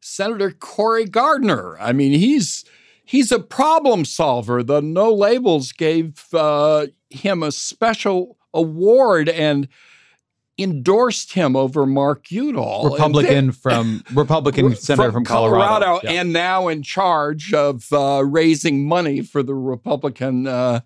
Senator 0.02 0.52
Cory 0.52 1.06
Gardner. 1.06 1.78
I 1.80 1.94
mean, 1.94 2.14
he's 2.14 2.64
he's 3.08 3.32
a 3.32 3.40
problem 3.40 4.06
solver. 4.06 4.62
The 4.62 4.82
No 4.82 5.12
Labels 5.12 5.72
gave 5.72 6.26
uh, 6.34 6.88
him 7.10 7.42
a 7.42 7.52
special 7.52 8.38
award 8.54 9.30
and 9.30 9.68
endorsed 10.60 11.34
him 11.34 11.56
over 11.56 11.86
Mark 11.86 12.32
Udall, 12.32 12.92
Republican 12.92 13.52
from 13.52 14.04
Republican 14.14 14.76
senator 14.76 15.12
from, 15.12 15.24
from 15.24 15.26
Colorado, 15.26 15.86
Colorado 15.86 16.00
yeah. 16.04 16.22
and 16.22 16.34
now 16.34 16.68
in 16.68 16.84
charge 16.84 17.54
of 17.54 17.92
uh, 17.94 18.24
raising 18.26 18.88
money 18.88 19.22
for 19.22 19.42
the 19.42 19.56
Republican. 19.56 20.46
Uh, 20.46 20.82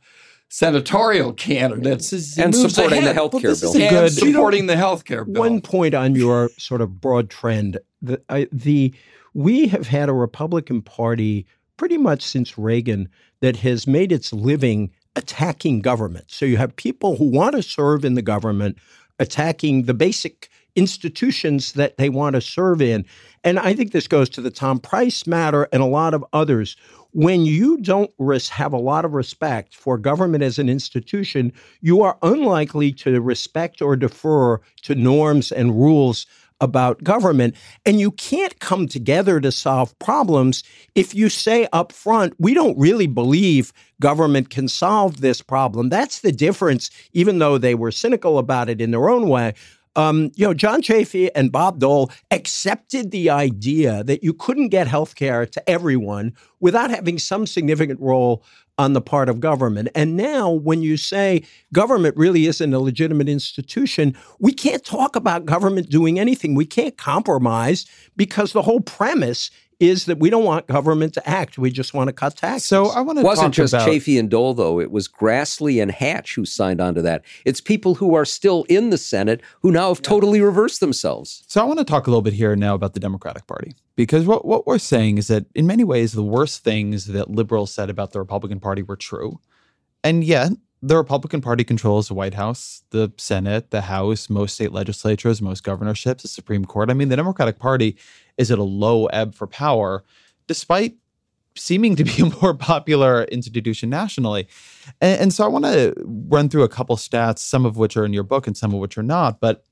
senatorial 0.53 1.31
candidates 1.31 2.11
and 2.37 2.53
supporting 2.53 2.97
ahead. 2.97 3.11
the 3.11 3.13
health 3.13 3.31
care 3.31 3.55
well, 3.61 3.73
bill. 3.73 4.03
And 4.03 4.11
supporting 4.11 4.65
the 4.65 4.75
health 4.75 5.05
care 5.05 5.23
bill. 5.23 5.43
One 5.43 5.61
point 5.61 5.93
on 5.93 6.13
your 6.13 6.49
sort 6.57 6.81
of 6.81 6.99
broad 6.99 7.29
trend: 7.29 7.79
the, 8.01 8.21
uh, 8.27 8.43
the 8.51 8.93
we 9.33 9.69
have 9.69 9.87
had 9.87 10.09
a 10.09 10.13
Republican 10.13 10.81
Party 10.81 11.45
pretty 11.81 11.97
much 11.97 12.21
since 12.21 12.59
Reagan 12.59 13.09
that 13.39 13.55
has 13.55 13.87
made 13.87 14.11
its 14.11 14.31
living 14.31 14.91
attacking 15.15 15.81
government. 15.81 16.25
So 16.27 16.45
you 16.45 16.57
have 16.57 16.75
people 16.75 17.15
who 17.15 17.25
want 17.25 17.55
to 17.55 17.63
serve 17.63 18.05
in 18.05 18.13
the 18.13 18.21
government 18.21 18.77
attacking 19.17 19.85
the 19.85 19.95
basic 19.95 20.51
institutions 20.75 21.71
that 21.71 21.97
they 21.97 22.07
want 22.07 22.35
to 22.35 22.41
serve 22.41 22.83
in. 22.83 23.03
And 23.43 23.57
I 23.57 23.73
think 23.73 23.93
this 23.93 24.07
goes 24.07 24.29
to 24.29 24.41
the 24.41 24.51
Tom 24.51 24.77
Price 24.77 25.25
matter 25.25 25.67
and 25.73 25.81
a 25.81 25.87
lot 25.87 26.13
of 26.13 26.23
others. 26.33 26.77
When 27.13 27.45
you 27.45 27.77
don't 27.77 28.11
have 28.51 28.73
a 28.73 28.77
lot 28.77 29.03
of 29.03 29.13
respect 29.13 29.75
for 29.75 29.97
government 29.97 30.43
as 30.43 30.59
an 30.59 30.69
institution, 30.69 31.51
you 31.81 32.03
are 32.03 32.15
unlikely 32.21 32.91
to 32.93 33.19
respect 33.21 33.81
or 33.81 33.95
defer 33.95 34.61
to 34.83 34.93
norms 34.93 35.51
and 35.51 35.71
rules 35.71 36.27
about 36.61 37.03
government. 37.03 37.55
And 37.85 37.99
you 37.99 38.11
can't 38.11 38.57
come 38.59 38.87
together 38.87 39.41
to 39.41 39.51
solve 39.51 39.97
problems 39.99 40.63
if 40.95 41.13
you 41.13 41.29
say 41.29 41.67
up 41.73 41.91
front, 41.91 42.33
we 42.39 42.53
don't 42.53 42.77
really 42.77 43.07
believe 43.07 43.73
government 43.99 44.49
can 44.49 44.67
solve 44.67 45.21
this 45.21 45.41
problem. 45.41 45.89
That's 45.89 46.21
the 46.21 46.31
difference, 46.31 46.89
even 47.13 47.39
though 47.39 47.57
they 47.57 47.75
were 47.75 47.91
cynical 47.91 48.37
about 48.37 48.69
it 48.69 48.81
in 48.81 48.91
their 48.91 49.09
own 49.09 49.27
way. 49.27 49.53
Um, 49.95 50.31
you 50.35 50.47
know, 50.47 50.53
John 50.53 50.81
Chafee 50.81 51.29
and 51.35 51.51
Bob 51.51 51.79
Dole 51.79 52.09
accepted 52.31 53.11
the 53.11 53.29
idea 53.29 54.03
that 54.05 54.23
you 54.23 54.33
couldn't 54.33 54.69
get 54.69 54.87
health 54.87 55.15
care 55.15 55.45
to 55.45 55.69
everyone 55.69 56.33
without 56.61 56.89
having 56.89 57.19
some 57.19 57.45
significant 57.45 57.99
role 57.99 58.43
on 58.77 58.93
the 58.93 59.01
part 59.01 59.29
of 59.29 59.39
government. 59.39 59.89
And 59.93 60.17
now, 60.17 60.49
when 60.49 60.81
you 60.81 60.97
say 60.97 61.43
government 61.73 62.17
really 62.17 62.45
isn't 62.47 62.73
a 62.73 62.79
legitimate 62.79 63.29
institution, 63.29 64.15
we 64.39 64.53
can't 64.53 64.83
talk 64.83 65.15
about 65.15 65.45
government 65.45 65.89
doing 65.89 66.19
anything. 66.19 66.55
We 66.55 66.65
can't 66.65 66.97
compromise 66.97 67.85
because 68.15 68.53
the 68.53 68.61
whole 68.61 68.81
premise 68.81 69.51
is 69.81 70.05
that 70.05 70.19
we 70.19 70.29
don't 70.29 70.43
want 70.43 70.67
government 70.67 71.15
to 71.15 71.27
act. 71.27 71.57
We 71.57 71.71
just 71.71 71.95
want 71.95 72.07
to 72.07 72.13
cut 72.13 72.37
taxes. 72.37 72.65
So 72.65 72.89
I 72.89 73.01
want 73.01 73.17
to 73.17 73.21
It 73.21 73.25
wasn't 73.25 73.55
just 73.55 73.73
about... 73.73 73.89
Chafee 73.89 74.19
and 74.19 74.29
Dole 74.29 74.53
though. 74.53 74.79
It 74.79 74.91
was 74.91 75.07
Grassley 75.07 75.81
and 75.81 75.89
Hatch 75.89 76.35
who 76.35 76.45
signed 76.45 76.79
on 76.79 76.93
to 76.93 77.01
that. 77.01 77.23
It's 77.45 77.59
people 77.59 77.95
who 77.95 78.13
are 78.13 78.23
still 78.23 78.63
in 78.69 78.91
the 78.91 78.97
Senate 78.97 79.41
who 79.61 79.71
now 79.71 79.89
have 79.89 79.97
yeah. 79.97 80.09
totally 80.09 80.39
reversed 80.39 80.81
themselves. 80.81 81.43
So 81.47 81.59
I 81.59 81.63
want 81.63 81.79
to 81.79 81.85
talk 81.85 82.05
a 82.05 82.11
little 82.11 82.21
bit 82.21 82.33
here 82.33 82.55
now 82.55 82.75
about 82.75 82.93
the 82.93 82.99
Democratic 82.99 83.47
Party 83.47 83.73
because 83.95 84.25
what 84.25 84.45
what 84.45 84.67
we're 84.67 84.77
saying 84.77 85.17
is 85.17 85.27
that 85.27 85.47
in 85.55 85.65
many 85.65 85.83
ways 85.83 86.13
the 86.13 86.23
worst 86.23 86.63
things 86.63 87.07
that 87.07 87.31
liberals 87.31 87.73
said 87.73 87.89
about 87.89 88.11
the 88.11 88.19
Republican 88.19 88.59
Party 88.59 88.83
were 88.83 88.95
true, 88.95 89.39
and 90.03 90.23
yet 90.23 90.51
the 90.81 90.97
Republican 90.97 91.41
Party 91.41 91.63
controls 91.63 92.07
the 92.07 92.15
White 92.15 92.33
House, 92.33 92.83
the 92.89 93.11
Senate, 93.17 93.69
the 93.69 93.81
House, 93.81 94.29
most 94.29 94.55
state 94.55 94.71
legislatures, 94.71 95.41
most 95.41 95.63
governorships, 95.63 96.23
the 96.23 96.27
Supreme 96.27 96.65
Court. 96.65 96.89
I 96.89 96.93
mean, 96.93 97.09
the 97.09 97.15
Democratic 97.15 97.59
Party 97.59 97.97
is 98.37 98.49
at 98.49 98.57
a 98.57 98.63
low 98.63 99.05
ebb 99.07 99.35
for 99.35 99.45
power, 99.45 100.03
despite 100.47 100.95
seeming 101.55 101.95
to 101.97 102.03
be 102.03 102.21
a 102.21 102.25
more 102.41 102.55
popular 102.55 103.25
institution 103.25 103.89
nationally. 103.89 104.47
And, 104.99 105.21
and 105.21 105.33
so 105.33 105.43
I 105.43 105.47
want 105.47 105.65
to 105.65 105.93
run 106.03 106.49
through 106.49 106.63
a 106.63 106.69
couple 106.69 106.95
stats, 106.95 107.39
some 107.39 107.65
of 107.65 107.77
which 107.77 107.95
are 107.95 108.05
in 108.05 108.13
your 108.13 108.23
book 108.23 108.47
and 108.47 108.57
some 108.57 108.73
of 108.73 108.79
which 108.79 108.97
are 108.97 109.03
not. 109.03 109.39
But 109.39 109.63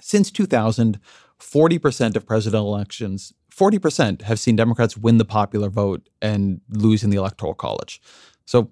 since 0.00 0.30
2000, 0.30 1.00
40% 1.40 2.16
of 2.16 2.26
presidential 2.26 2.74
elections, 2.74 3.32
40% 3.52 4.22
have 4.22 4.38
seen 4.38 4.54
Democrats 4.54 4.96
win 4.96 5.18
the 5.18 5.24
popular 5.24 5.68
vote 5.68 6.08
and 6.20 6.60
lose 6.70 7.02
in 7.02 7.10
the 7.10 7.16
Electoral 7.16 7.54
College. 7.54 8.00
So 8.46 8.70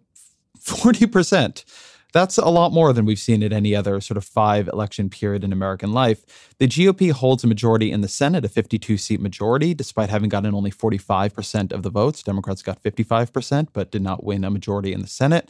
40%. 0.61 1.64
That's 2.12 2.38
a 2.38 2.48
lot 2.48 2.72
more 2.72 2.92
than 2.92 3.04
we've 3.04 3.18
seen 3.18 3.42
at 3.42 3.52
any 3.52 3.74
other 3.74 4.00
sort 4.00 4.16
of 4.16 4.24
five 4.24 4.68
election 4.68 5.11
period 5.11 5.44
in 5.44 5.52
American 5.52 5.92
life. 5.92 6.54
The 6.58 6.66
GOP 6.66 7.12
holds 7.12 7.44
a 7.44 7.46
majority 7.46 7.92
in 7.92 8.00
the 8.00 8.08
Senate, 8.08 8.44
a 8.44 8.48
52 8.48 8.96
seat 8.96 9.20
majority, 9.20 9.74
despite 9.74 10.11
having 10.11 10.28
gotten 10.28 10.54
only 10.54 10.72
45% 10.72 11.72
of 11.72 11.82
the 11.82 11.90
votes. 11.90 12.22
Democrats 12.22 12.62
got 12.62 12.82
55%, 12.82 13.68
but 13.72 13.90
did 13.90 14.02
not 14.02 14.24
win 14.24 14.44
a 14.44 14.50
majority 14.50 14.92
in 14.92 15.02
the 15.02 15.06
Senate. 15.06 15.48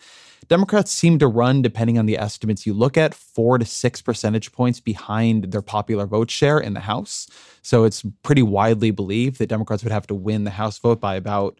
Democrats 0.49 0.91
seem 0.91 1.19
to 1.19 1.29
run, 1.29 1.63
depending 1.63 1.99
on 1.99 2.07
the 2.07 2.19
estimates 2.19 2.67
you 2.67 2.75
look 2.75 2.97
at, 2.97 3.15
four 3.15 3.59
to 3.59 3.65
six 3.65 4.03
percentage 4.03 4.53
points 4.53 4.81
behind 4.81 5.53
their 5.53 5.63
popular 5.63 6.07
vote 6.07 6.31
share 6.31 6.59
in 6.59 6.75
the 6.75 6.81
House. 6.81 7.29
So 7.63 7.85
it's 7.85 8.05
pretty 8.23 8.43
widely 8.43 8.91
believed 8.91 9.39
that 9.39 9.49
Democrats 9.49 9.85
would 9.85 9.93
have 9.93 10.07
to 10.09 10.15
win 10.15 10.45
the 10.45 10.51
House 10.51 10.79
vote 10.79 11.01
by 11.01 11.15
about 11.15 11.59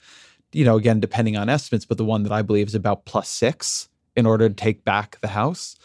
you 0.53 0.65
know, 0.65 0.77
again, 0.77 1.01
depending 1.01 1.37
on 1.37 1.49
estimates, 1.49 1.85
but 1.85 1.99
the 1.99 2.05
one 2.05 2.23
that 2.25 2.33
I 2.33 2.43
believe 2.43 2.69
is 2.69 2.75
about 2.75 3.05
plus 3.05 3.29
six 3.29 3.89
in 4.17 4.27
order 4.27 4.49
to 4.49 4.55
take 4.55 4.85
back 4.85 5.19
the 5.21 5.29
House. 5.29 5.77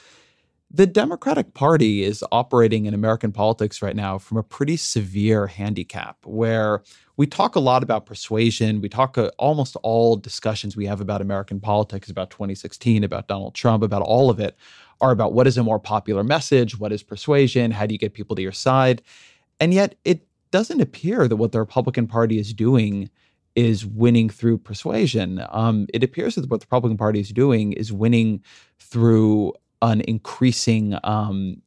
The 0.71 0.87
Democratic 0.87 1.53
Party 1.53 2.03
is 2.03 2.23
operating 2.31 2.85
in 2.85 2.93
American 2.93 3.31
politics 3.31 3.81
right 3.81 3.95
now 3.95 4.17
from 4.17 4.37
a 4.37 4.43
pretty 4.43 4.75
severe 4.75 5.47
handicap 5.47 6.17
where 6.25 6.81
we 7.15 7.27
talk 7.27 7.55
a 7.55 7.61
lot 7.61 7.83
about 7.83 8.05
persuasion. 8.05 8.81
We 8.81 8.89
talk 8.89 9.17
uh, 9.17 9.31
almost 9.37 9.77
all 9.83 10.17
discussions 10.17 10.75
we 10.75 10.85
have 10.87 10.99
about 10.99 11.21
American 11.21 11.61
politics, 11.61 12.09
about 12.09 12.29
2016, 12.29 13.03
about 13.03 13.27
Donald 13.27 13.53
Trump, 13.53 13.83
about 13.83 14.01
all 14.01 14.29
of 14.29 14.39
it 14.39 14.57
are 15.01 15.11
about 15.11 15.33
what 15.33 15.47
is 15.47 15.57
a 15.57 15.63
more 15.63 15.79
popular 15.79 16.23
message, 16.23 16.79
what 16.79 16.91
is 16.91 17.03
persuasion, 17.03 17.71
how 17.71 17.85
do 17.85 17.93
you 17.93 17.99
get 17.99 18.13
people 18.13 18.35
to 18.35 18.41
your 18.41 18.51
side. 18.51 19.01
And 19.59 19.73
yet 19.73 19.95
it 20.03 20.25
doesn't 20.51 20.81
appear 20.81 21.27
that 21.27 21.35
what 21.35 21.51
the 21.51 21.59
Republican 21.59 22.07
Party 22.07 22.39
is 22.39 22.53
doing 22.53 23.09
is 23.55 23.85
winning 23.85 24.29
through 24.29 24.57
persuasion. 24.57 25.43
Um, 25.49 25.87
it 25.93 26.03
appears 26.03 26.35
that 26.35 26.49
what 26.49 26.59
the 26.59 26.65
Republican 26.65 26.97
Party 26.97 27.19
is 27.19 27.29
doing 27.29 27.73
is 27.73 27.91
winning 27.93 28.43
through 28.79 29.53
an 29.81 30.01
increasing 30.01 30.97
um, 31.03 31.61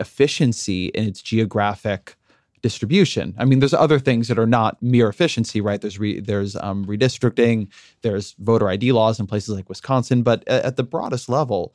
efficiency 0.00 0.86
in 0.86 1.06
its 1.06 1.20
geographic 1.20 2.16
distribution. 2.62 3.34
I 3.38 3.44
mean, 3.44 3.60
there's 3.60 3.74
other 3.74 3.98
things 3.98 4.28
that 4.28 4.38
are 4.38 4.46
not 4.46 4.82
mere 4.82 5.08
efficiency, 5.08 5.60
right? 5.60 5.80
There's 5.80 5.98
re, 5.98 6.20
there's 6.20 6.56
um, 6.56 6.84
redistricting, 6.86 7.68
there's 8.02 8.34
voter 8.38 8.68
ID 8.68 8.92
laws 8.92 9.20
in 9.20 9.26
places 9.26 9.54
like 9.54 9.68
Wisconsin, 9.68 10.22
but 10.22 10.46
at, 10.48 10.64
at 10.64 10.76
the 10.76 10.82
broadest 10.82 11.28
level, 11.28 11.74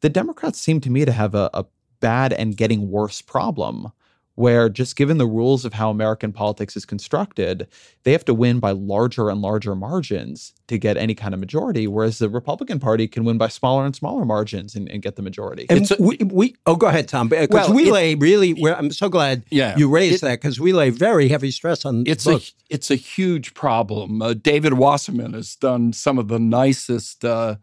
the 0.00 0.08
Democrats 0.08 0.60
seem 0.60 0.80
to 0.80 0.90
me 0.90 1.04
to 1.04 1.12
have 1.12 1.34
a, 1.34 1.50
a 1.54 1.64
bad 2.00 2.32
and 2.32 2.56
getting 2.56 2.90
worse 2.90 3.22
problem 3.22 3.92
where 4.36 4.68
just 4.68 4.96
given 4.96 5.18
the 5.18 5.26
rules 5.26 5.64
of 5.64 5.74
how 5.74 5.90
American 5.90 6.32
politics 6.32 6.76
is 6.76 6.84
constructed, 6.84 7.68
they 8.02 8.12
have 8.12 8.24
to 8.24 8.34
win 8.34 8.58
by 8.58 8.72
larger 8.72 9.30
and 9.30 9.40
larger 9.40 9.74
margins 9.74 10.52
to 10.66 10.78
get 10.78 10.96
any 10.96 11.14
kind 11.14 11.34
of 11.34 11.40
majority, 11.40 11.86
whereas 11.86 12.18
the 12.18 12.28
Republican 12.28 12.80
Party 12.80 13.06
can 13.06 13.24
win 13.24 13.38
by 13.38 13.48
smaller 13.48 13.84
and 13.84 13.94
smaller 13.94 14.24
margins 14.24 14.74
and, 14.74 14.88
and 14.88 15.02
get 15.02 15.16
the 15.16 15.22
majority. 15.22 15.66
And 15.70 15.88
a, 15.90 15.96
we, 16.00 16.16
we, 16.16 16.56
oh, 16.66 16.74
go 16.74 16.86
ahead, 16.86 17.06
Tom. 17.06 17.28
Because 17.28 17.48
well, 17.50 17.74
we 17.74 17.88
it, 17.88 17.92
lay 17.92 18.14
really, 18.16 18.54
I'm 18.64 18.90
so 18.90 19.08
glad 19.08 19.44
yeah, 19.50 19.76
you 19.76 19.88
raised 19.88 20.16
it, 20.16 20.26
that 20.26 20.40
because 20.40 20.58
we 20.58 20.72
lay 20.72 20.90
very 20.90 21.28
heavy 21.28 21.50
stress 21.50 21.84
on 21.84 22.04
it's 22.06 22.24
book. 22.24 22.42
a 22.42 22.74
it's 22.74 22.90
a 22.90 22.96
huge 22.96 23.54
problem. 23.54 24.20
Uh, 24.20 24.34
David 24.34 24.74
Wasserman 24.74 25.34
has 25.34 25.54
done 25.54 25.92
some 25.92 26.18
of 26.18 26.28
the 26.28 26.38
nicest. 26.38 27.24
Uh, 27.24 27.56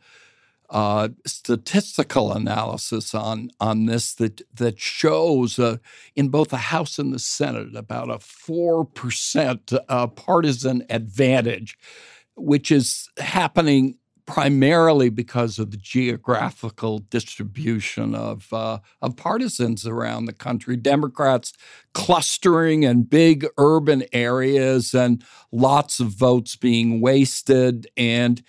uh, 0.71 1.09
statistical 1.25 2.31
analysis 2.31 3.13
on 3.13 3.51
on 3.59 3.85
this 3.85 4.13
that 4.15 4.41
that 4.55 4.79
shows 4.79 5.59
uh, 5.59 5.77
in 6.15 6.29
both 6.29 6.49
the 6.49 6.57
House 6.57 6.97
and 6.97 7.13
the 7.13 7.19
Senate 7.19 7.75
about 7.75 8.09
a 8.09 8.19
four 8.19 8.85
percent 8.85 9.73
uh, 9.89 10.07
partisan 10.07 10.85
advantage, 10.89 11.77
which 12.35 12.71
is 12.71 13.09
happening 13.17 13.97
primarily 14.25 15.09
because 15.09 15.59
of 15.59 15.71
the 15.71 15.77
geographical 15.77 16.99
distribution 16.99 18.15
of 18.15 18.47
uh, 18.53 18.79
of 19.01 19.17
partisans 19.17 19.85
around 19.85 20.23
the 20.23 20.33
country. 20.33 20.77
Democrats 20.77 21.51
clustering 21.93 22.83
in 22.83 23.03
big 23.03 23.45
urban 23.57 24.05
areas 24.13 24.93
and 24.93 25.21
lots 25.51 25.99
of 25.99 26.07
votes 26.07 26.55
being 26.55 27.01
wasted 27.01 27.87
and 27.97 28.41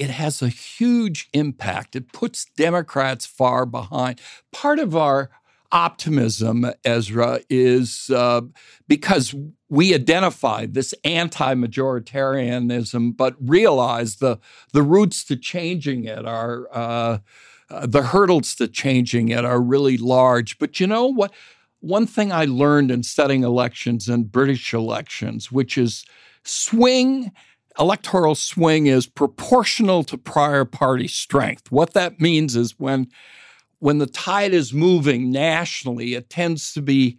it 0.00 0.10
has 0.10 0.40
a 0.40 0.48
huge 0.48 1.28
impact. 1.34 1.94
It 1.94 2.10
puts 2.10 2.46
Democrats 2.56 3.26
far 3.26 3.66
behind. 3.66 4.18
Part 4.50 4.78
of 4.78 4.96
our 4.96 5.28
optimism, 5.70 6.64
Ezra, 6.86 7.40
is 7.50 8.08
uh, 8.08 8.40
because 8.88 9.34
we 9.68 9.94
identify 9.94 10.64
this 10.64 10.94
anti-majoritarianism, 11.04 13.14
but 13.14 13.36
realize 13.38 14.16
the 14.16 14.38
the 14.72 14.82
roots 14.82 15.22
to 15.24 15.36
changing 15.36 16.04
it 16.04 16.24
are. 16.26 16.66
Uh, 16.72 17.18
uh, 17.72 17.86
the 17.86 18.02
hurdles 18.02 18.56
to 18.56 18.66
changing 18.66 19.28
it 19.28 19.44
are 19.44 19.60
really 19.60 19.96
large. 19.96 20.58
But 20.58 20.80
you 20.80 20.88
know 20.88 21.06
what? 21.06 21.32
One 21.78 22.04
thing 22.04 22.32
I 22.32 22.46
learned 22.46 22.90
in 22.90 23.04
studying 23.04 23.44
elections 23.44 24.08
and 24.08 24.32
British 24.32 24.74
elections, 24.74 25.52
which 25.52 25.78
is 25.78 26.04
swing 26.42 27.30
electoral 27.80 28.34
swing 28.34 28.86
is 28.86 29.06
proportional 29.06 30.04
to 30.04 30.18
prior 30.18 30.64
party 30.64 31.08
strength. 31.08 31.72
What 31.72 31.94
that 31.94 32.20
means 32.20 32.54
is 32.54 32.78
when 32.78 33.08
when 33.78 33.98
the 33.98 34.06
tide 34.06 34.52
is 34.52 34.74
moving 34.74 35.30
nationally, 35.30 36.14
it 36.14 36.28
tends 36.28 36.74
to 36.74 36.82
be 36.82 37.18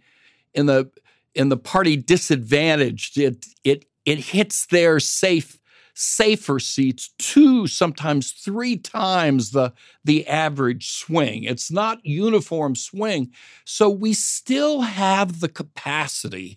in 0.54 0.66
the 0.66 0.90
in 1.34 1.48
the 1.48 1.56
party 1.56 1.96
disadvantaged. 1.96 3.18
It 3.18 3.46
it 3.64 3.84
it 4.06 4.18
hits 4.18 4.66
their 4.66 5.00
safe 5.00 5.58
safer 5.94 6.58
seats 6.58 7.10
two, 7.18 7.66
sometimes 7.66 8.32
three 8.32 8.76
times 8.76 9.50
the 9.50 9.72
the 10.04 10.26
average 10.26 10.90
swing. 10.90 11.44
It's 11.44 11.70
not 11.70 12.04
uniform 12.06 12.76
swing. 12.76 13.32
So 13.64 13.90
we 13.90 14.14
still 14.14 14.82
have 14.82 15.40
the 15.40 15.48
capacity 15.48 16.56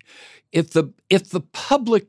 if 0.51 0.71
the 0.71 0.93
if 1.09 1.31
the 1.31 1.41
public 1.41 2.07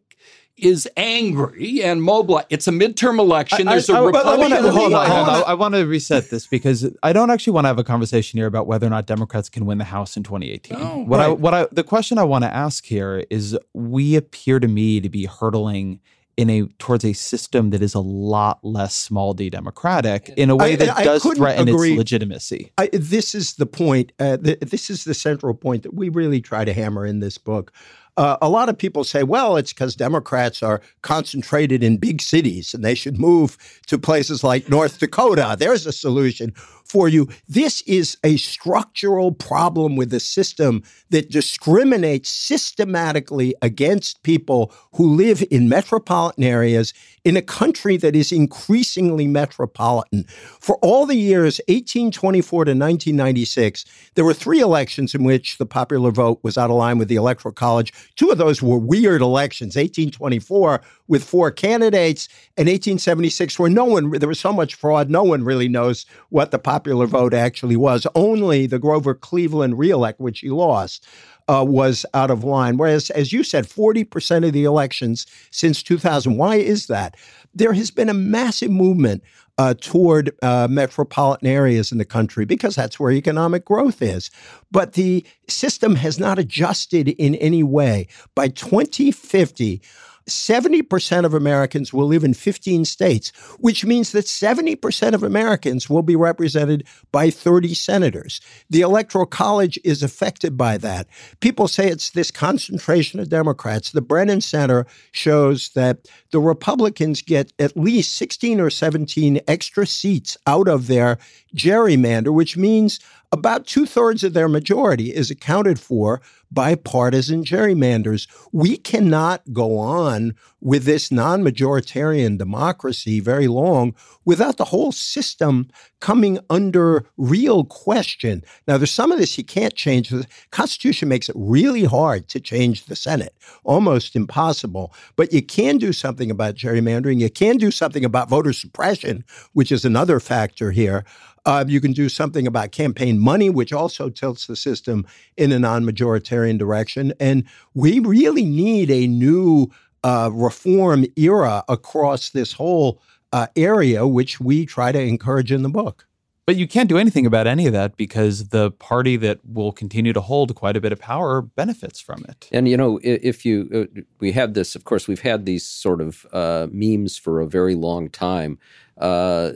is 0.57 0.88
angry 0.96 1.82
and 1.82 2.02
mobilized. 2.02 2.46
It's 2.50 2.66
a 2.66 2.70
midterm 2.70 3.18
election. 3.18 3.66
There's 3.66 3.88
a 3.88 4.02
Republican. 4.02 4.52
I, 4.52 4.70
hold 4.70 4.94
on, 4.94 5.11
hold 5.11 5.28
on. 5.28 5.44
I 5.46 5.54
want 5.54 5.74
to 5.74 5.86
reset 5.86 6.30
this 6.30 6.46
because 6.46 6.90
I 7.02 7.12
don't 7.12 7.30
actually 7.30 7.52
want 7.52 7.64
to 7.64 7.68
have 7.68 7.78
a 7.78 7.84
conversation 7.84 8.38
here 8.38 8.46
about 8.46 8.66
whether 8.66 8.86
or 8.86 8.90
not 8.90 9.07
Democrats 9.07 9.48
can 9.48 9.66
win 9.66 9.78
the 9.78 9.84
House 9.84 10.16
in 10.16 10.22
2018. 10.22 10.78
No, 10.78 11.04
what 11.04 11.18
right. 11.18 11.26
I, 11.26 11.28
what 11.28 11.54
I, 11.54 11.66
the 11.72 11.84
question 11.84 12.18
I 12.18 12.24
want 12.24 12.44
to 12.44 12.52
ask 12.52 12.84
here 12.86 13.24
is: 13.28 13.57
We 13.74 14.16
appear 14.16 14.59
to 14.59 14.68
me 14.68 15.00
to 15.00 15.09
be 15.09 15.26
hurtling 15.26 16.00
in 16.36 16.50
a 16.50 16.66
towards 16.78 17.04
a 17.04 17.12
system 17.12 17.70
that 17.70 17.82
is 17.82 17.94
a 17.94 18.00
lot 18.00 18.59
less 18.62 18.94
small 18.94 19.32
d 19.32 19.48
democratic 19.48 20.28
in 20.36 20.50
a 20.50 20.57
way 20.57 20.74
I, 20.74 20.76
that 20.76 20.98
I, 20.98 21.04
does 21.04 21.22
threaten 21.22 21.68
agree. 21.68 21.92
its 21.92 21.98
legitimacy. 21.98 22.72
I, 22.78 22.88
this 22.92 23.34
is 23.34 23.54
the 23.54 23.66
point. 23.66 24.12
Uh, 24.18 24.36
the, 24.36 24.59
this 24.61 24.90
is 24.90 25.04
the 25.04 25.14
central 25.14 25.54
point 25.54 25.82
that 25.82 25.94
we 25.94 26.09
really 26.09 26.40
try 26.40 26.64
to 26.64 26.72
hammer 26.72 27.07
in 27.07 27.20
this 27.20 27.38
book. 27.38 27.72
Uh, 28.17 28.39
a 28.41 28.49
lot 28.49 28.69
of 28.69 28.79
people 28.79 29.05
say, 29.05 29.23
well, 29.23 29.57
it's 29.57 29.73
because 29.73 29.95
Democrats 29.95 30.62
are 30.62 30.81
concentrated 31.03 31.83
in 31.83 31.99
big 31.99 32.23
cities 32.23 32.73
and 32.73 32.85
they 32.85 32.95
should 32.95 33.19
move 33.19 33.59
to 33.87 33.99
places 33.99 34.43
like 34.43 34.71
North 34.71 34.99
Dakota. 34.99 35.57
There's 35.59 35.87
a 35.87 35.93
solution 35.93 36.53
for 36.87 37.09
you. 37.09 37.29
This 37.49 37.83
is 37.83 38.17
a 38.25 38.37
structural 38.37 39.33
problem 39.33 39.97
with 39.97 40.11
the 40.11 40.21
system 40.21 40.83
that 41.11 41.31
discriminates 41.31 42.31
systematically 42.31 43.55
against 43.61 44.23
people 44.23 44.73
who 44.95 45.14
live 45.14 45.45
in 45.51 45.69
metropolitan 45.69 46.45
areas 46.45 46.95
in 47.27 47.37
a 47.37 47.43
country 47.43 47.97
that 47.97 48.14
is 48.14 48.31
increasingly 48.31 49.27
metropolitan. 49.27 50.22
For 50.61 50.77
all 50.77 51.07
the 51.07 51.16
years 51.16 51.61
1824 51.66 52.66
to 52.66 52.70
1996, 52.70 53.85
there 54.14 54.24
were 54.24 54.33
three 54.33 54.61
elections 54.61 55.12
in 55.12 55.24
which 55.24 55.59
the 55.59 55.66
popular 55.66 56.12
vote 56.12 56.39
was 56.45 56.57
out 56.57 56.70
of 56.70 56.77
line 56.77 56.99
with 56.99 57.09
the 57.09 57.16
Electoral 57.16 57.53
College. 57.53 57.93
Two 58.14 58.31
of 58.31 58.39
those 58.39 58.62
were 58.62 58.79
weird 58.79 59.22
elections 59.22 59.74
1824 59.74 60.81
with 61.09 61.24
four 61.24 61.51
candidates, 61.51 62.29
and 62.57 62.68
1876 62.68 63.59
where 63.59 63.70
no 63.70 63.85
one, 63.85 64.11
there 64.11 64.29
was 64.29 64.41
so 64.41 64.53
much 64.53 64.77
fraud, 64.77 65.11
no 65.11 65.24
one 65.24 65.43
really 65.43 65.68
knows 65.68 66.07
what 66.29 66.53
the 66.53 66.61
popular 66.61 67.07
vote 67.07 67.35
actually 67.35 67.77
was. 67.77 68.07
Only 68.14 68.68
the 68.68 68.79
Grover 68.79 69.14
Cleveland 69.14 69.79
reelect, 69.79 70.20
which 70.20 70.41
he 70.41 70.51
lost. 70.51 71.05
Uh, 71.49 71.64
was 71.64 72.05
out 72.12 72.28
of 72.28 72.42
line. 72.42 72.76
Whereas, 72.76 73.09
as 73.11 73.32
you 73.32 73.44
said, 73.44 73.68
40% 73.68 74.44
of 74.44 74.53
the 74.53 74.64
elections 74.64 75.26
since 75.53 75.80
2000. 75.80 76.36
Why 76.36 76.57
is 76.57 76.88
that? 76.88 77.16
There 77.55 77.72
has 77.72 77.92
been 77.92 78.09
a 78.09 78.14
massive 78.14 78.72
movement 78.72 79.22
uh, 79.59 79.74
toward 79.80 80.32
uh, 80.42 80.68
metropolitan 80.70 81.49
areas 81.49 81.90
in 81.90 81.99
the 81.99 82.05
country 82.05 82.44
because 82.44 82.74
that's 82.74 83.01
where 83.01 83.11
economic 83.11 83.64
growth 83.64 84.03
is. 84.03 84.30
But 84.70 84.92
the 84.94 85.24
system 85.49 85.94
has 85.97 86.18
not 86.18 86.38
adjusted 86.38 87.09
in 87.09 87.34
any 87.36 87.62
way. 87.62 88.09
By 88.34 88.49
2050, 88.49 89.80
70% 90.29 91.24
of 91.24 91.35
Americans 91.35 91.93
will 91.93 92.07
live 92.07 92.24
in 92.24 92.35
15 92.35 92.85
states, 92.85 93.31
which 93.59 93.85
means 93.85 94.12
that 94.12 94.24
70% 94.24 95.12
of 95.14 95.22
Americans 95.22 95.89
will 95.89 96.03
be 96.03 96.16
represented 96.16 96.87
by 97.12 97.31
30 97.31 97.74
senators. 97.74 98.41
The 98.68 98.81
Electoral 98.81 99.27
College 99.27 99.79
is 99.85 100.03
affected 100.03 100.57
by 100.57 100.79
that. 100.79 101.07
People 101.41 101.68
say 101.68 101.89
it's 101.89 102.11
this 102.11 102.31
concentration 102.31 103.20
of 103.20 103.29
Democrats. 103.29 103.93
The 103.93 104.03
Brennan 104.03 104.41
Center 104.41 104.87
shows 105.12 105.70
that 105.70 106.09
the 106.33 106.41
Republicans 106.41 107.22
get 107.22 107.53
at 107.59 107.77
least 107.77 108.16
16 108.16 108.61
or 108.61 108.70
17 108.70 109.41
extra 109.47 109.87
seats 109.87 110.37
out 110.47 110.68
of 110.68 110.89
their 110.89 111.18
gerrymander, 111.55 112.33
which 112.33 112.57
means 112.57 112.99
about 113.39 113.66
two 113.66 113.87
thirds 113.87 114.24
of 114.24 114.32
their 114.32 114.49
majority 114.49 115.14
is 115.14 115.30
accounted 115.30 115.78
for 115.78 116.22
by 116.51 116.74
partisan 116.74 117.45
gerrymanders. 117.45 118.28
We 118.53 118.76
cannot 118.76 119.53
go 119.53 119.78
on 119.78 120.34
with 120.61 120.84
this 120.84 121.12
non 121.12 121.43
majoritarian 121.43 122.39
democracy 122.39 123.20
very 123.20 123.49
long 123.49 123.95
without 124.24 124.57
the 124.57 124.64
whole 124.64 124.93
system 124.93 125.68
coming 126.01 126.39
under 126.51 127.07
real 127.16 127.64
question. 127.64 128.43
Now, 128.66 128.78
there's 128.78 128.91
some 128.91 129.12
of 129.12 129.18
this 129.18 129.37
you 129.37 129.45
can't 129.45 129.74
change. 129.74 130.09
The 130.09 130.26
Constitution 130.51 131.09
makes 131.09 131.28
it 131.28 131.37
really 131.39 131.84
hard 131.84 132.28
to 132.28 132.41
change 132.41 132.87
the 132.87 132.97
Senate, 132.97 133.34
almost 133.64 134.16
impossible. 134.16 134.93
But 135.16 135.32
you 135.32 135.43
can 135.43 135.78
do 135.78 135.93
something 135.93 136.30
about 136.30 136.55
gerrymandering. 136.55 137.20
You 137.20 137.30
can 137.30 137.57
do 137.57 137.70
something 137.70 138.05
about 138.05 138.28
voter 138.28 138.53
suppression, 138.53 139.24
which 139.53 139.70
is 139.70 139.84
another 139.84 140.20
factor 140.20 140.70
here. 140.70 141.05
Uh, 141.47 141.64
you 141.66 141.80
can 141.80 141.92
do 141.92 142.09
something 142.09 142.47
about 142.47 142.72
campaign 142.72 143.18
money, 143.20 143.49
which 143.49 143.72
also 143.72 144.11
tilts 144.11 144.47
the 144.47 144.57
system 144.57 145.07
in 145.36 145.53
a 145.53 145.59
non 145.59 145.84
majoritarian 145.84 146.59
direction. 146.59 147.14
And 147.20 147.44
we 147.74 148.01
really 148.01 148.44
need 148.44 148.90
a 148.90 149.07
new 149.07 149.70
uh, 150.03 150.30
reform 150.32 151.07
era 151.16 151.64
across 151.68 152.30
this 152.30 152.53
whole 152.53 153.01
uh, 153.32 153.47
area, 153.57 154.07
which 154.07 154.40
we 154.40 154.66
try 154.66 154.92
to 154.92 155.01
encourage 155.01 155.53
in 155.53 155.62
the 155.62 155.68
book. 155.68 156.07
But 156.47 156.55
you 156.55 156.68
can't 156.68 156.88
do 156.88 156.97
anything 156.97 157.26
about 157.26 157.49
any 157.49 157.66
of 157.66 157.72
that 157.72 157.97
because 157.97 158.51
the 158.51 158.70
party 158.70 159.16
that 159.16 159.40
will 159.44 159.72
continue 159.72 160.12
to 160.12 160.20
hold 160.20 160.55
quite 160.55 160.76
a 160.76 160.80
bit 160.80 160.92
of 160.92 161.01
power 161.01 161.42
benefits 161.42 162.01
from 162.01 162.24
it. 162.28 162.49
And 162.53 162.68
you 162.68 162.76
know, 162.76 163.01
if 163.03 163.44
you 163.44 163.68
uh, 163.74 164.01
we 164.20 164.30
had 164.30 164.55
this, 164.55 164.76
of 164.76 164.84
course, 164.84 165.09
we've 165.09 165.22
had 165.22 165.44
these 165.44 165.66
sort 165.66 166.01
of 166.01 166.24
uh, 166.32 166.68
memes 166.70 167.18
for 167.18 167.40
a 167.40 167.49
very 167.49 167.74
long 167.74 168.09
time. 168.09 168.61
Uh, 168.99 169.53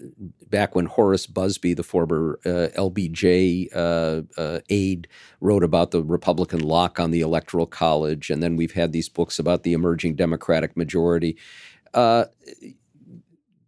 back 0.51 0.75
when 0.75 0.85
Horace 0.85 1.27
Busby, 1.27 1.73
the 1.73 1.83
former 1.83 2.39
uh, 2.45 2.69
LBJ 2.77 3.69
uh, 3.75 4.23
uh, 4.37 4.61
aide, 4.69 5.09
wrote 5.41 5.65
about 5.65 5.93
the 5.93 6.03
Republican 6.03 6.61
lock 6.61 7.01
on 7.01 7.11
the 7.11 7.23
Electoral 7.23 7.67
College, 7.67 8.29
and 8.29 8.43
then 8.43 8.57
we've 8.57 8.75
had 8.75 8.93
these 8.93 9.09
books 9.09 9.39
about 9.39 9.63
the 9.63 9.73
emerging 9.73 10.17
Democratic 10.17 10.77
majority 10.77 11.37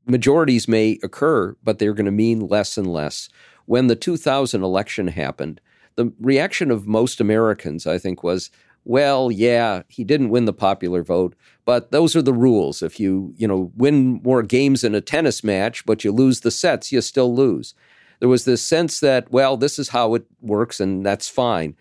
majorities 0.06 0.68
may 0.68 0.98
occur, 1.02 1.56
but 1.62 1.78
they're 1.78 1.94
going 1.94 2.06
to 2.06 2.12
mean 2.12 2.40
less 2.40 2.76
and 2.76 2.86
less. 2.92 3.28
When 3.66 3.86
the 3.86 3.96
2000 3.96 4.62
election 4.62 5.08
happened, 5.08 5.60
the 5.96 6.12
reaction 6.20 6.70
of 6.70 6.86
most 6.86 7.20
Americans, 7.20 7.86
I 7.86 7.98
think, 7.98 8.22
was, 8.22 8.50
well, 8.84 9.30
yeah, 9.30 9.82
he 9.88 10.04
didn't 10.04 10.30
win 10.30 10.44
the 10.44 10.52
popular 10.52 11.02
vote, 11.02 11.34
but 11.64 11.92
those 11.92 12.16
are 12.16 12.22
the 12.22 12.32
rules. 12.32 12.82
If 12.82 12.98
you, 12.98 13.32
you 13.36 13.46
know, 13.46 13.70
win 13.76 14.20
more 14.24 14.42
games 14.42 14.82
in 14.82 14.94
a 14.94 15.00
tennis 15.00 15.44
match, 15.44 15.86
but 15.86 16.04
you 16.04 16.12
lose 16.12 16.40
the 16.40 16.50
sets, 16.50 16.90
you 16.90 17.00
still 17.00 17.34
lose. 17.34 17.74
There 18.18 18.28
was 18.28 18.44
this 18.44 18.62
sense 18.62 19.00
that, 19.00 19.30
well, 19.30 19.56
this 19.56 19.78
is 19.78 19.90
how 19.90 20.14
it 20.14 20.24
works 20.40 20.80
and 20.80 21.04
that's 21.04 21.28
fine. 21.28 21.76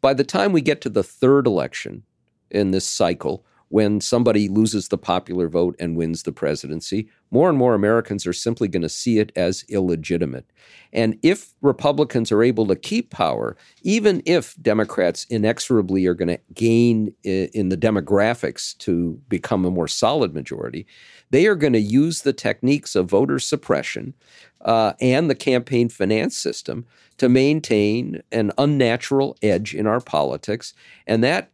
By 0.00 0.14
the 0.14 0.24
time 0.24 0.52
we 0.52 0.60
get 0.60 0.80
to 0.82 0.90
the 0.90 1.02
third 1.02 1.46
election 1.46 2.02
in 2.50 2.70
this 2.70 2.86
cycle, 2.86 3.44
when 3.68 4.00
somebody 4.00 4.48
loses 4.48 4.88
the 4.88 4.98
popular 4.98 5.48
vote 5.48 5.74
and 5.78 5.96
wins 5.96 6.22
the 6.22 6.32
presidency, 6.32 7.08
more 7.30 7.48
and 7.48 7.58
more 7.58 7.74
Americans 7.74 8.26
are 8.26 8.32
simply 8.32 8.68
going 8.68 8.82
to 8.82 8.88
see 8.88 9.18
it 9.18 9.32
as 9.34 9.64
illegitimate. 9.68 10.48
And 10.92 11.18
if 11.22 11.52
Republicans 11.62 12.30
are 12.30 12.42
able 12.42 12.66
to 12.68 12.76
keep 12.76 13.10
power, 13.10 13.56
even 13.82 14.22
if 14.24 14.54
Democrats 14.62 15.26
inexorably 15.28 16.06
are 16.06 16.14
going 16.14 16.28
to 16.28 16.40
gain 16.54 17.12
in 17.24 17.68
the 17.68 17.76
demographics 17.76 18.78
to 18.78 19.20
become 19.28 19.64
a 19.64 19.70
more 19.70 19.88
solid 19.88 20.32
majority, 20.32 20.86
they 21.30 21.46
are 21.46 21.56
going 21.56 21.72
to 21.72 21.80
use 21.80 22.22
the 22.22 22.32
techniques 22.32 22.94
of 22.94 23.10
voter 23.10 23.40
suppression 23.40 24.14
uh, 24.60 24.92
and 25.00 25.28
the 25.28 25.34
campaign 25.34 25.88
finance 25.88 26.36
system 26.36 26.86
to 27.18 27.28
maintain 27.28 28.22
an 28.30 28.52
unnatural 28.58 29.36
edge 29.42 29.74
in 29.74 29.86
our 29.86 30.00
politics. 30.00 30.72
And 31.06 31.24
that 31.24 31.50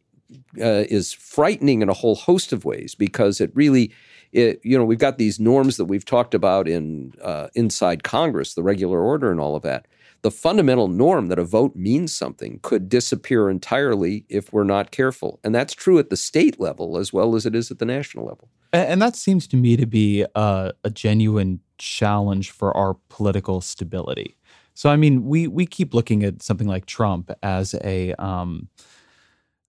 uh, 0.61 0.85
is 0.89 1.13
frightening 1.13 1.83
in 1.83 1.89
a 1.89 1.95
whole 1.95 2.15
host 2.15 2.53
of 2.53 2.65
ways 2.65 2.95
because 2.95 3.41
it 3.41 3.51
really, 3.55 3.93
it, 4.33 4.61
you 4.63 4.77
know, 4.77 4.85
we've 4.85 4.99
got 4.99 5.19
these 5.19 5.39
norms 5.41 5.77
that 5.77 5.87
we've 5.87 6.05
talked 6.05 6.35
about 6.35 6.69
in 6.69 7.13
uh, 7.23 7.49
inside 7.55 8.03
Congress, 8.03 8.55
the 8.55 8.63
regular 8.63 9.01
order, 9.01 9.31
and 9.31 9.41
all 9.41 9.57
of 9.57 9.63
that. 9.63 9.87
The 10.23 10.31
fundamental 10.31 10.87
norm 10.87 11.27
that 11.29 11.39
a 11.39 11.45
vote 11.45 11.75
means 11.75 12.15
something 12.15 12.61
could 12.63 12.89
disappear 12.89 13.51
entirely 13.51 14.25
if 14.29 14.53
we're 14.53 14.63
not 14.63 14.93
careful, 14.93 15.41
and 15.43 15.55
that's 15.55 15.75
true 15.75 15.99
at 15.99 16.11
the 16.11 16.17
state 16.17 16.61
level 16.61 16.97
as 16.97 17.13
well 17.13 17.35
as 17.35 17.45
it 17.45 17.57
is 17.57 17.71
at 17.71 17.81
the 17.81 17.85
national 17.85 18.27
level. 18.27 18.49
And, 18.73 19.03
that 19.03 19.17
seems 19.17 19.47
to 19.49 19.57
me 19.57 19.77
to 19.77 19.85
be 19.85 20.25
a, 20.35 20.73
a 20.85 20.91
genuine 20.91 21.61
challenge 21.79 22.51
for 22.51 22.75
our 22.77 22.97
political 23.09 23.61
stability 23.61 24.37
So 24.75 24.89
I 24.89 24.97
mean, 24.97 25.25
we 25.25 25.49
we 25.49 25.67
keep 25.67 25.93
looking 25.93 26.23
at 26.23 26.43
something 26.43 26.69
like 26.69 26.87
Trump 26.87 27.31
as 27.43 27.75
a 27.85 28.15
um, 28.15 28.69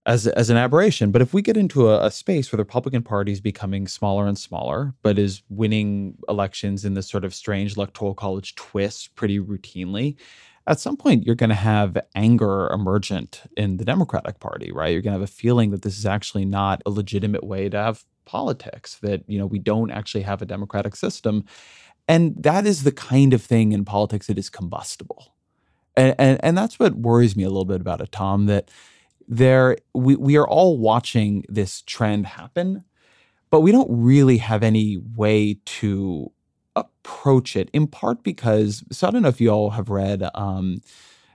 as 0.06 0.26
as 0.26 0.50
an 0.50 0.56
aberration. 0.56 1.10
But 1.10 1.22
if 1.22 1.32
we 1.32 1.42
get 1.42 1.56
into 1.56 1.88
a, 1.88 2.06
a, 2.06 2.10
space 2.10 2.52
where 2.52 2.58
the 2.58 2.64
Republican 2.64 3.02
Party 3.02 3.32
is 3.32 3.40
becoming 3.40 3.88
smaller 3.88 4.26
and 4.26 4.38
smaller, 4.38 4.94
but 5.02 5.18
is 5.18 5.42
winning 5.48 6.18
elections 6.28 6.84
in 6.84 6.94
this 6.94 7.08
sort 7.08 7.24
of 7.24 7.34
strange 7.34 7.76
electoral 7.76 8.14
college 8.14 8.54
twist 8.54 9.14
pretty 9.14 9.38
routinely, 9.38 10.16
at 10.66 10.80
some 10.80 10.96
point 10.96 11.24
you're 11.24 11.34
going 11.34 11.50
to 11.50 11.56
have 11.56 11.96
anger 12.14 12.68
emergent 12.68 13.42
in 13.56 13.78
the 13.78 13.84
Democratic 13.84 14.40
Party, 14.40 14.72
right? 14.72 14.92
You're 14.92 15.02
going 15.02 15.14
to 15.14 15.20
have 15.20 15.28
a 15.28 15.32
feeling 15.32 15.70
that 15.70 15.82
this 15.82 15.98
is 15.98 16.06
actually 16.06 16.44
not 16.44 16.82
a 16.84 16.90
legitimate 16.90 17.44
way 17.44 17.68
to 17.68 17.76
have 17.76 18.04
politics. 18.26 18.98
That 19.00 19.22
you 19.26 19.38
know 19.38 19.46
we 19.46 19.58
don't 19.58 19.90
actually 19.90 20.22
have 20.22 20.42
a 20.42 20.46
democratic 20.46 20.96
system, 20.96 21.44
and 22.08 22.34
that 22.42 22.66
is 22.66 22.82
the 22.82 22.92
kind 22.92 23.32
of 23.32 23.42
thing 23.42 23.72
in 23.72 23.84
politics 23.84 24.26
that 24.26 24.38
is 24.38 24.50
combustible. 24.50 25.30
And, 25.96 26.12
and, 26.18 26.40
and 26.42 26.58
that's 26.58 26.78
what 26.80 26.96
worries 26.96 27.36
me 27.36 27.44
a 27.44 27.48
little 27.48 27.64
bit 27.64 27.80
about 27.80 28.00
it, 28.00 28.10
Tom. 28.10 28.46
That 28.46 28.68
there 29.28 29.76
we, 29.94 30.16
we 30.16 30.36
are 30.36 30.46
all 30.46 30.78
watching 30.78 31.44
this 31.48 31.82
trend 31.82 32.26
happen, 32.26 32.84
but 33.50 33.60
we 33.60 33.72
don't 33.72 33.88
really 33.90 34.38
have 34.38 34.62
any 34.62 34.96
way 34.96 35.58
to 35.64 36.30
approach 36.76 37.56
it, 37.56 37.70
in 37.72 37.86
part 37.86 38.22
because 38.22 38.84
so 38.90 39.08
I 39.08 39.10
don't 39.10 39.22
know 39.22 39.28
if 39.28 39.40
you 39.40 39.50
all 39.50 39.70
have 39.70 39.88
read 39.88 40.28
um, 40.34 40.80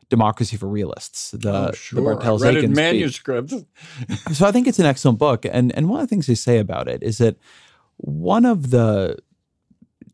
Democracy 0.10 0.58
for 0.58 0.68
Realists, 0.68 1.32
the, 1.32 1.70
oh, 1.70 1.72
sure. 1.74 1.98
the 1.98 2.02
Bartels 2.04 2.44
I 2.44 2.54
read 2.54 2.64
it 2.64 2.70
manuscript. 2.70 3.52
so 4.34 4.48
I 4.48 4.52
think 4.52 4.68
it's 4.68 4.80
an 4.80 4.86
excellent 4.86 5.20
book. 5.20 5.46
And 5.46 5.76
and 5.76 5.90
one 5.90 6.02
of 6.02 6.08
the 6.08 6.10
things 6.10 6.28
they 6.28 6.36
say 6.36 6.58
about 6.58 6.88
it 6.88 7.04
is 7.04 7.20
that 7.20 7.38
one 7.98 8.46
of 8.46 8.72
the 8.72 9.18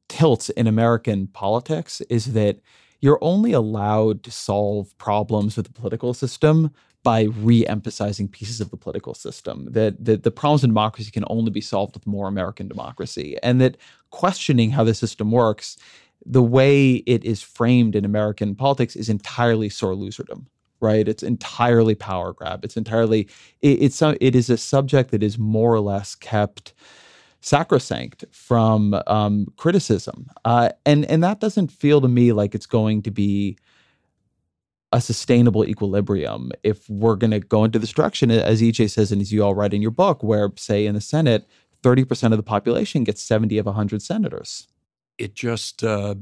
tilts 0.07 0.49
in 0.49 0.67
American 0.67 1.27
politics 1.27 2.01
is 2.09 2.33
that 2.33 2.59
you're 3.01 3.19
only 3.21 3.51
allowed 3.51 4.23
to 4.23 4.31
solve 4.31 4.97
problems 4.97 5.57
with 5.57 5.67
the 5.67 5.73
political 5.73 6.13
system 6.13 6.71
by 7.05 7.23
re-emphasizing 7.23 8.27
pieces 8.27 8.59
of 8.59 8.69
the 8.71 8.77
political 8.77 9.13
system 9.13 9.67
that, 9.71 10.03
that 10.03 10.23
the 10.23 10.31
problems 10.31 10.63
in 10.63 10.71
democracy 10.71 11.11
can 11.11 11.23
only 11.27 11.51
be 11.51 11.61
solved 11.61 11.95
with 11.95 12.05
more 12.05 12.27
american 12.27 12.67
democracy 12.67 13.37
and 13.41 13.61
that 13.61 13.77
questioning 14.09 14.71
how 14.71 14.83
the 14.83 14.93
system 14.93 15.31
works 15.31 15.77
the 16.25 16.43
way 16.43 16.95
it 17.13 17.23
is 17.23 17.41
framed 17.41 17.95
in 17.95 18.03
american 18.03 18.55
politics 18.55 18.95
is 18.97 19.07
entirely 19.07 19.69
sore 19.69 19.93
loserdom 19.93 20.45
right? 20.81 21.07
It's 21.07 21.23
entirely 21.23 21.95
power 21.95 22.33
grab. 22.33 22.63
It's 22.63 22.77
entirely 22.77 23.21
it, 23.61 23.81
it's 23.81 24.01
it 24.01 24.35
is 24.35 24.49
a 24.49 24.57
subject 24.57 25.11
that 25.11 25.23
is 25.23 25.37
more 25.37 25.73
or 25.73 25.79
less 25.79 26.15
kept 26.15 26.73
sacrosanct 27.41 28.25
from 28.31 28.99
um, 29.07 29.47
criticism. 29.57 30.27
Uh, 30.43 30.69
and 30.85 31.05
and 31.05 31.23
that 31.23 31.39
doesn't 31.39 31.71
feel 31.71 32.01
to 32.01 32.07
me 32.07 32.33
like 32.33 32.55
it's 32.55 32.65
going 32.65 33.01
to 33.03 33.11
be 33.11 33.57
a 34.95 35.01
sustainable 35.01 35.65
equilibrium 35.65 36.53
if 36.63 36.89
we're 36.89 37.17
going 37.17 37.31
to 37.31 37.41
go 37.41 37.65
into 37.65 37.77
this 37.77 37.91
direction, 37.91 38.31
as 38.31 38.61
EJ 38.61 38.89
says, 38.89 39.11
and 39.11 39.21
as 39.21 39.29
you 39.29 39.43
all 39.43 39.53
write 39.53 39.73
in 39.73 39.81
your 39.81 39.91
book, 39.91 40.23
where, 40.23 40.49
say, 40.55 40.85
in 40.85 40.95
the 40.95 41.01
Senate, 41.01 41.45
30% 41.83 42.31
of 42.31 42.37
the 42.37 42.43
population 42.43 43.03
gets 43.03 43.21
70 43.21 43.57
of 43.57 43.65
100 43.65 44.01
senators. 44.01 44.67
It 45.17 45.35
just 45.35 45.83
uh, 45.83 46.15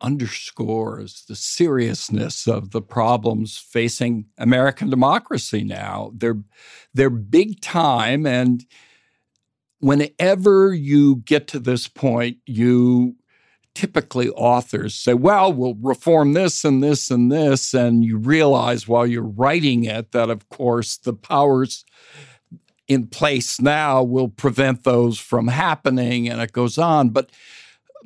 underscores 0.00 1.24
the 1.28 1.36
seriousness 1.36 2.48
of 2.48 2.70
the 2.70 2.80
problems 2.80 3.58
facing 3.58 4.24
American 4.38 4.88
democracy 4.88 5.62
now. 5.62 6.10
They're, 6.14 6.40
they're 6.94 7.10
big 7.10 7.60
time. 7.60 8.24
And 8.24 8.64
whenever 9.78 10.72
you 10.72 11.16
get 11.16 11.48
to 11.48 11.58
this 11.58 11.86
point, 11.86 12.38
you 12.46 13.16
typically 13.80 14.28
authors 14.32 14.94
say, 14.94 15.14
well, 15.14 15.50
we'll 15.50 15.74
reform 15.80 16.34
this 16.34 16.66
and 16.66 16.82
this 16.82 17.10
and 17.10 17.32
this. 17.32 17.72
And 17.72 18.04
you 18.04 18.18
realize 18.18 18.86
while 18.86 19.06
you're 19.06 19.22
writing 19.22 19.84
it 19.84 20.12
that, 20.12 20.28
of 20.28 20.50
course, 20.50 20.98
the 20.98 21.14
powers 21.14 21.86
in 22.88 23.06
place 23.06 23.58
now 23.58 24.02
will 24.02 24.28
prevent 24.28 24.84
those 24.84 25.18
from 25.18 25.48
happening. 25.48 26.28
And 26.28 26.42
it 26.42 26.52
goes 26.52 26.76
on. 26.76 27.08
But 27.08 27.30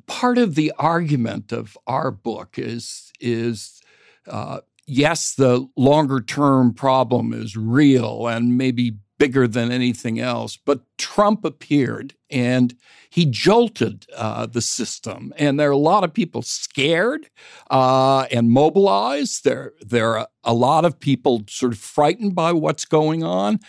part 0.07 0.39
of 0.39 0.55
the 0.55 0.73
argument 0.79 1.51
of 1.51 1.77
our 1.89 2.13
book 2.13 2.57
is, 2.57 3.11
is 3.19 3.83
uh, 4.29 4.61
yes, 4.87 5.35
the 5.35 5.67
longer 5.77 6.21
term 6.21 6.73
problem 6.73 7.33
is 7.33 7.57
real 7.57 8.29
and 8.29 8.57
maybe 8.57 8.99
bigger 9.19 9.47
than 9.47 9.71
anything 9.71 10.19
else. 10.19 10.57
But 10.57 10.83
Trump 10.99 11.45
appeared 11.45 12.15
and 12.31 12.75
he 13.11 13.25
jolted 13.27 14.07
uh, 14.17 14.47
the 14.47 14.61
system. 14.61 15.33
And 15.37 15.59
there 15.59 15.69
are 15.69 15.73
a 15.73 15.77
lot 15.77 16.05
of 16.05 16.13
people 16.13 16.43
scared 16.43 17.29
uh, 17.71 18.27
and 18.31 18.51
mobilized. 18.51 19.45
There, 19.45 19.73
there 19.81 20.19
are 20.19 20.29
a 20.43 20.55
lot 20.55 20.85
of 20.85 20.99
people 20.99 21.45
sort 21.49 21.73
of 21.73 21.79
frightened 21.79 22.35
by 22.35 22.53
what's 22.53 22.85
going 22.85 23.23
on. 23.23 23.61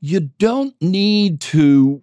You 0.00 0.20
don't 0.38 0.74
need 0.82 1.40
to 1.40 2.02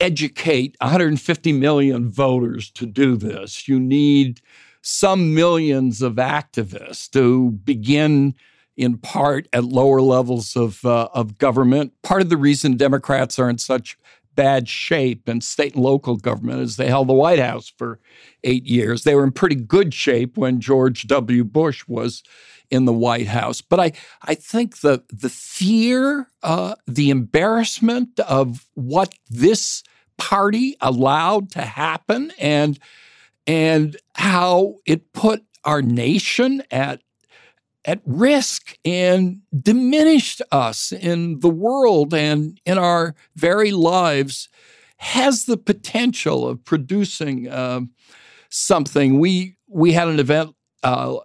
educate 0.00 0.76
150 0.80 1.52
million 1.52 2.10
voters 2.10 2.70
to 2.72 2.86
do 2.86 3.16
this. 3.16 3.68
You 3.68 3.78
need 3.78 4.40
some 4.82 5.34
millions 5.34 6.02
of 6.02 6.14
activists 6.14 7.10
to 7.10 7.50
begin 7.64 8.34
in 8.76 8.98
part 8.98 9.48
at 9.52 9.64
lower 9.64 10.00
levels 10.00 10.56
of 10.56 10.84
uh, 10.84 11.08
of 11.14 11.38
government. 11.38 11.92
Part 12.02 12.22
of 12.22 12.28
the 12.28 12.36
reason 12.36 12.76
Democrats 12.76 13.38
are 13.38 13.48
in 13.48 13.58
such 13.58 13.96
bad 14.34 14.68
shape 14.68 15.28
in 15.28 15.40
state 15.40 15.74
and 15.74 15.82
local 15.82 16.16
government 16.16 16.60
is 16.60 16.76
they 16.76 16.88
held 16.88 17.08
the 17.08 17.14
White 17.14 17.38
House 17.38 17.72
for 17.76 17.98
eight 18.44 18.66
years. 18.66 19.02
They 19.02 19.14
were 19.14 19.24
in 19.24 19.32
pretty 19.32 19.54
good 19.54 19.94
shape 19.94 20.36
when 20.36 20.60
George 20.60 21.06
W. 21.06 21.42
Bush 21.42 21.84
was 21.88 22.22
in 22.70 22.84
the 22.84 22.92
White 22.92 23.26
House. 23.26 23.60
But 23.60 23.80
I, 23.80 23.92
I 24.22 24.34
think 24.34 24.80
the 24.80 25.02
the 25.08 25.30
fear, 25.30 26.28
uh, 26.42 26.74
the 26.86 27.10
embarrassment 27.10 28.20
of 28.20 28.66
what 28.74 29.14
this 29.28 29.82
party 30.18 30.76
allowed 30.80 31.50
to 31.52 31.62
happen, 31.62 32.32
and 32.38 32.78
and 33.46 33.96
how 34.14 34.76
it 34.84 35.12
put 35.12 35.44
our 35.64 35.82
nation 35.82 36.62
at 36.70 37.00
at 37.86 38.00
risk 38.04 38.76
and 38.84 39.40
diminished 39.58 40.42
us 40.50 40.92
in 40.92 41.38
the 41.40 41.48
world 41.48 42.12
and 42.12 42.60
in 42.66 42.76
our 42.76 43.14
very 43.36 43.70
lives 43.70 44.48
has 44.98 45.44
the 45.44 45.56
potential 45.56 46.48
of 46.48 46.64
producing 46.64 47.48
uh, 47.48 47.80
something. 48.50 49.18
We 49.18 49.56
we 49.68 49.92
had 49.92 50.08
an 50.08 50.18
event 50.18 50.54
uh, 50.82 51.18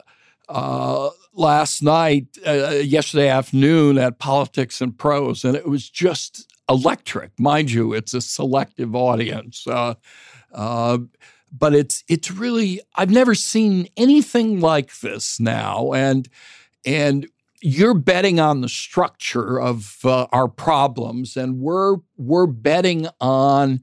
uh, 0.49 1.09
last 1.33 1.81
night, 1.81 2.27
uh, 2.45 2.75
yesterday 2.83 3.29
afternoon 3.29 3.97
at 3.97 4.19
Politics 4.19 4.81
and 4.81 4.97
Prose, 4.97 5.43
and 5.43 5.55
it 5.55 5.67
was 5.67 5.89
just 5.89 6.51
electric. 6.69 7.31
Mind 7.39 7.71
you, 7.71 7.93
it's 7.93 8.13
a 8.13 8.21
selective 8.21 8.95
audience. 8.95 9.65
But 11.51 11.75
it's 11.75 12.03
it's 12.07 12.31
really 12.31 12.81
I've 12.95 13.09
never 13.09 13.35
seen 13.35 13.87
anything 13.97 14.59
like 14.59 14.99
this 14.99 15.39
now, 15.39 15.91
and 15.93 16.29
and 16.85 17.27
you're 17.61 17.93
betting 17.93 18.39
on 18.39 18.61
the 18.61 18.69
structure 18.69 19.59
of 19.59 19.99
uh, 20.03 20.27
our 20.31 20.47
problems, 20.47 21.37
and 21.37 21.59
we're 21.59 21.97
we're 22.17 22.47
betting 22.47 23.07
on 23.19 23.81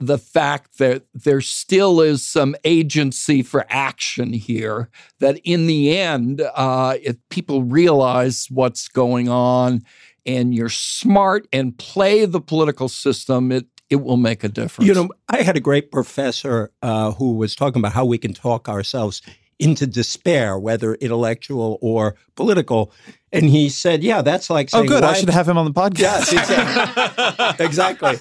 the 0.00 0.16
fact 0.16 0.78
that 0.78 1.04
there 1.12 1.42
still 1.42 2.00
is 2.00 2.26
some 2.26 2.56
agency 2.64 3.42
for 3.42 3.66
action 3.68 4.32
here. 4.32 4.88
That 5.18 5.38
in 5.44 5.66
the 5.66 5.96
end, 5.96 6.40
uh, 6.54 6.96
if 7.02 7.16
people 7.28 7.64
realize 7.64 8.46
what's 8.50 8.88
going 8.88 9.28
on 9.28 9.84
and 10.24 10.54
you're 10.54 10.70
smart 10.70 11.46
and 11.52 11.76
play 11.76 12.24
the 12.24 12.40
political 12.40 12.88
system, 12.88 13.52
it 13.52 13.66
it 13.90 13.96
will 13.96 14.16
make 14.16 14.44
a 14.44 14.48
difference. 14.48 14.86
You 14.86 14.94
know, 14.94 15.08
I 15.28 15.42
had 15.42 15.56
a 15.56 15.60
great 15.60 15.90
professor 15.90 16.70
uh, 16.80 17.10
who 17.12 17.34
was 17.34 17.54
talking 17.54 17.80
about 17.80 17.92
how 17.92 18.04
we 18.04 18.18
can 18.18 18.32
talk 18.32 18.68
ourselves 18.68 19.20
into 19.58 19.86
despair, 19.86 20.58
whether 20.58 20.94
intellectual 20.94 21.78
or 21.82 22.16
political. 22.34 22.92
And 23.32 23.44
he 23.44 23.68
said, 23.68 24.02
"Yeah, 24.02 24.22
that's 24.22 24.48
like 24.48 24.70
oh, 24.72 24.78
saying, 24.78 24.86
oh, 24.86 24.88
good. 24.88 25.04
I 25.04 25.12
should 25.12 25.28
have 25.28 25.48
him 25.48 25.58
on 25.58 25.66
the 25.66 25.72
podcast." 25.72 25.98
Yes, 25.98 26.32
exactly. 26.32 27.64
exactly. 27.64 28.16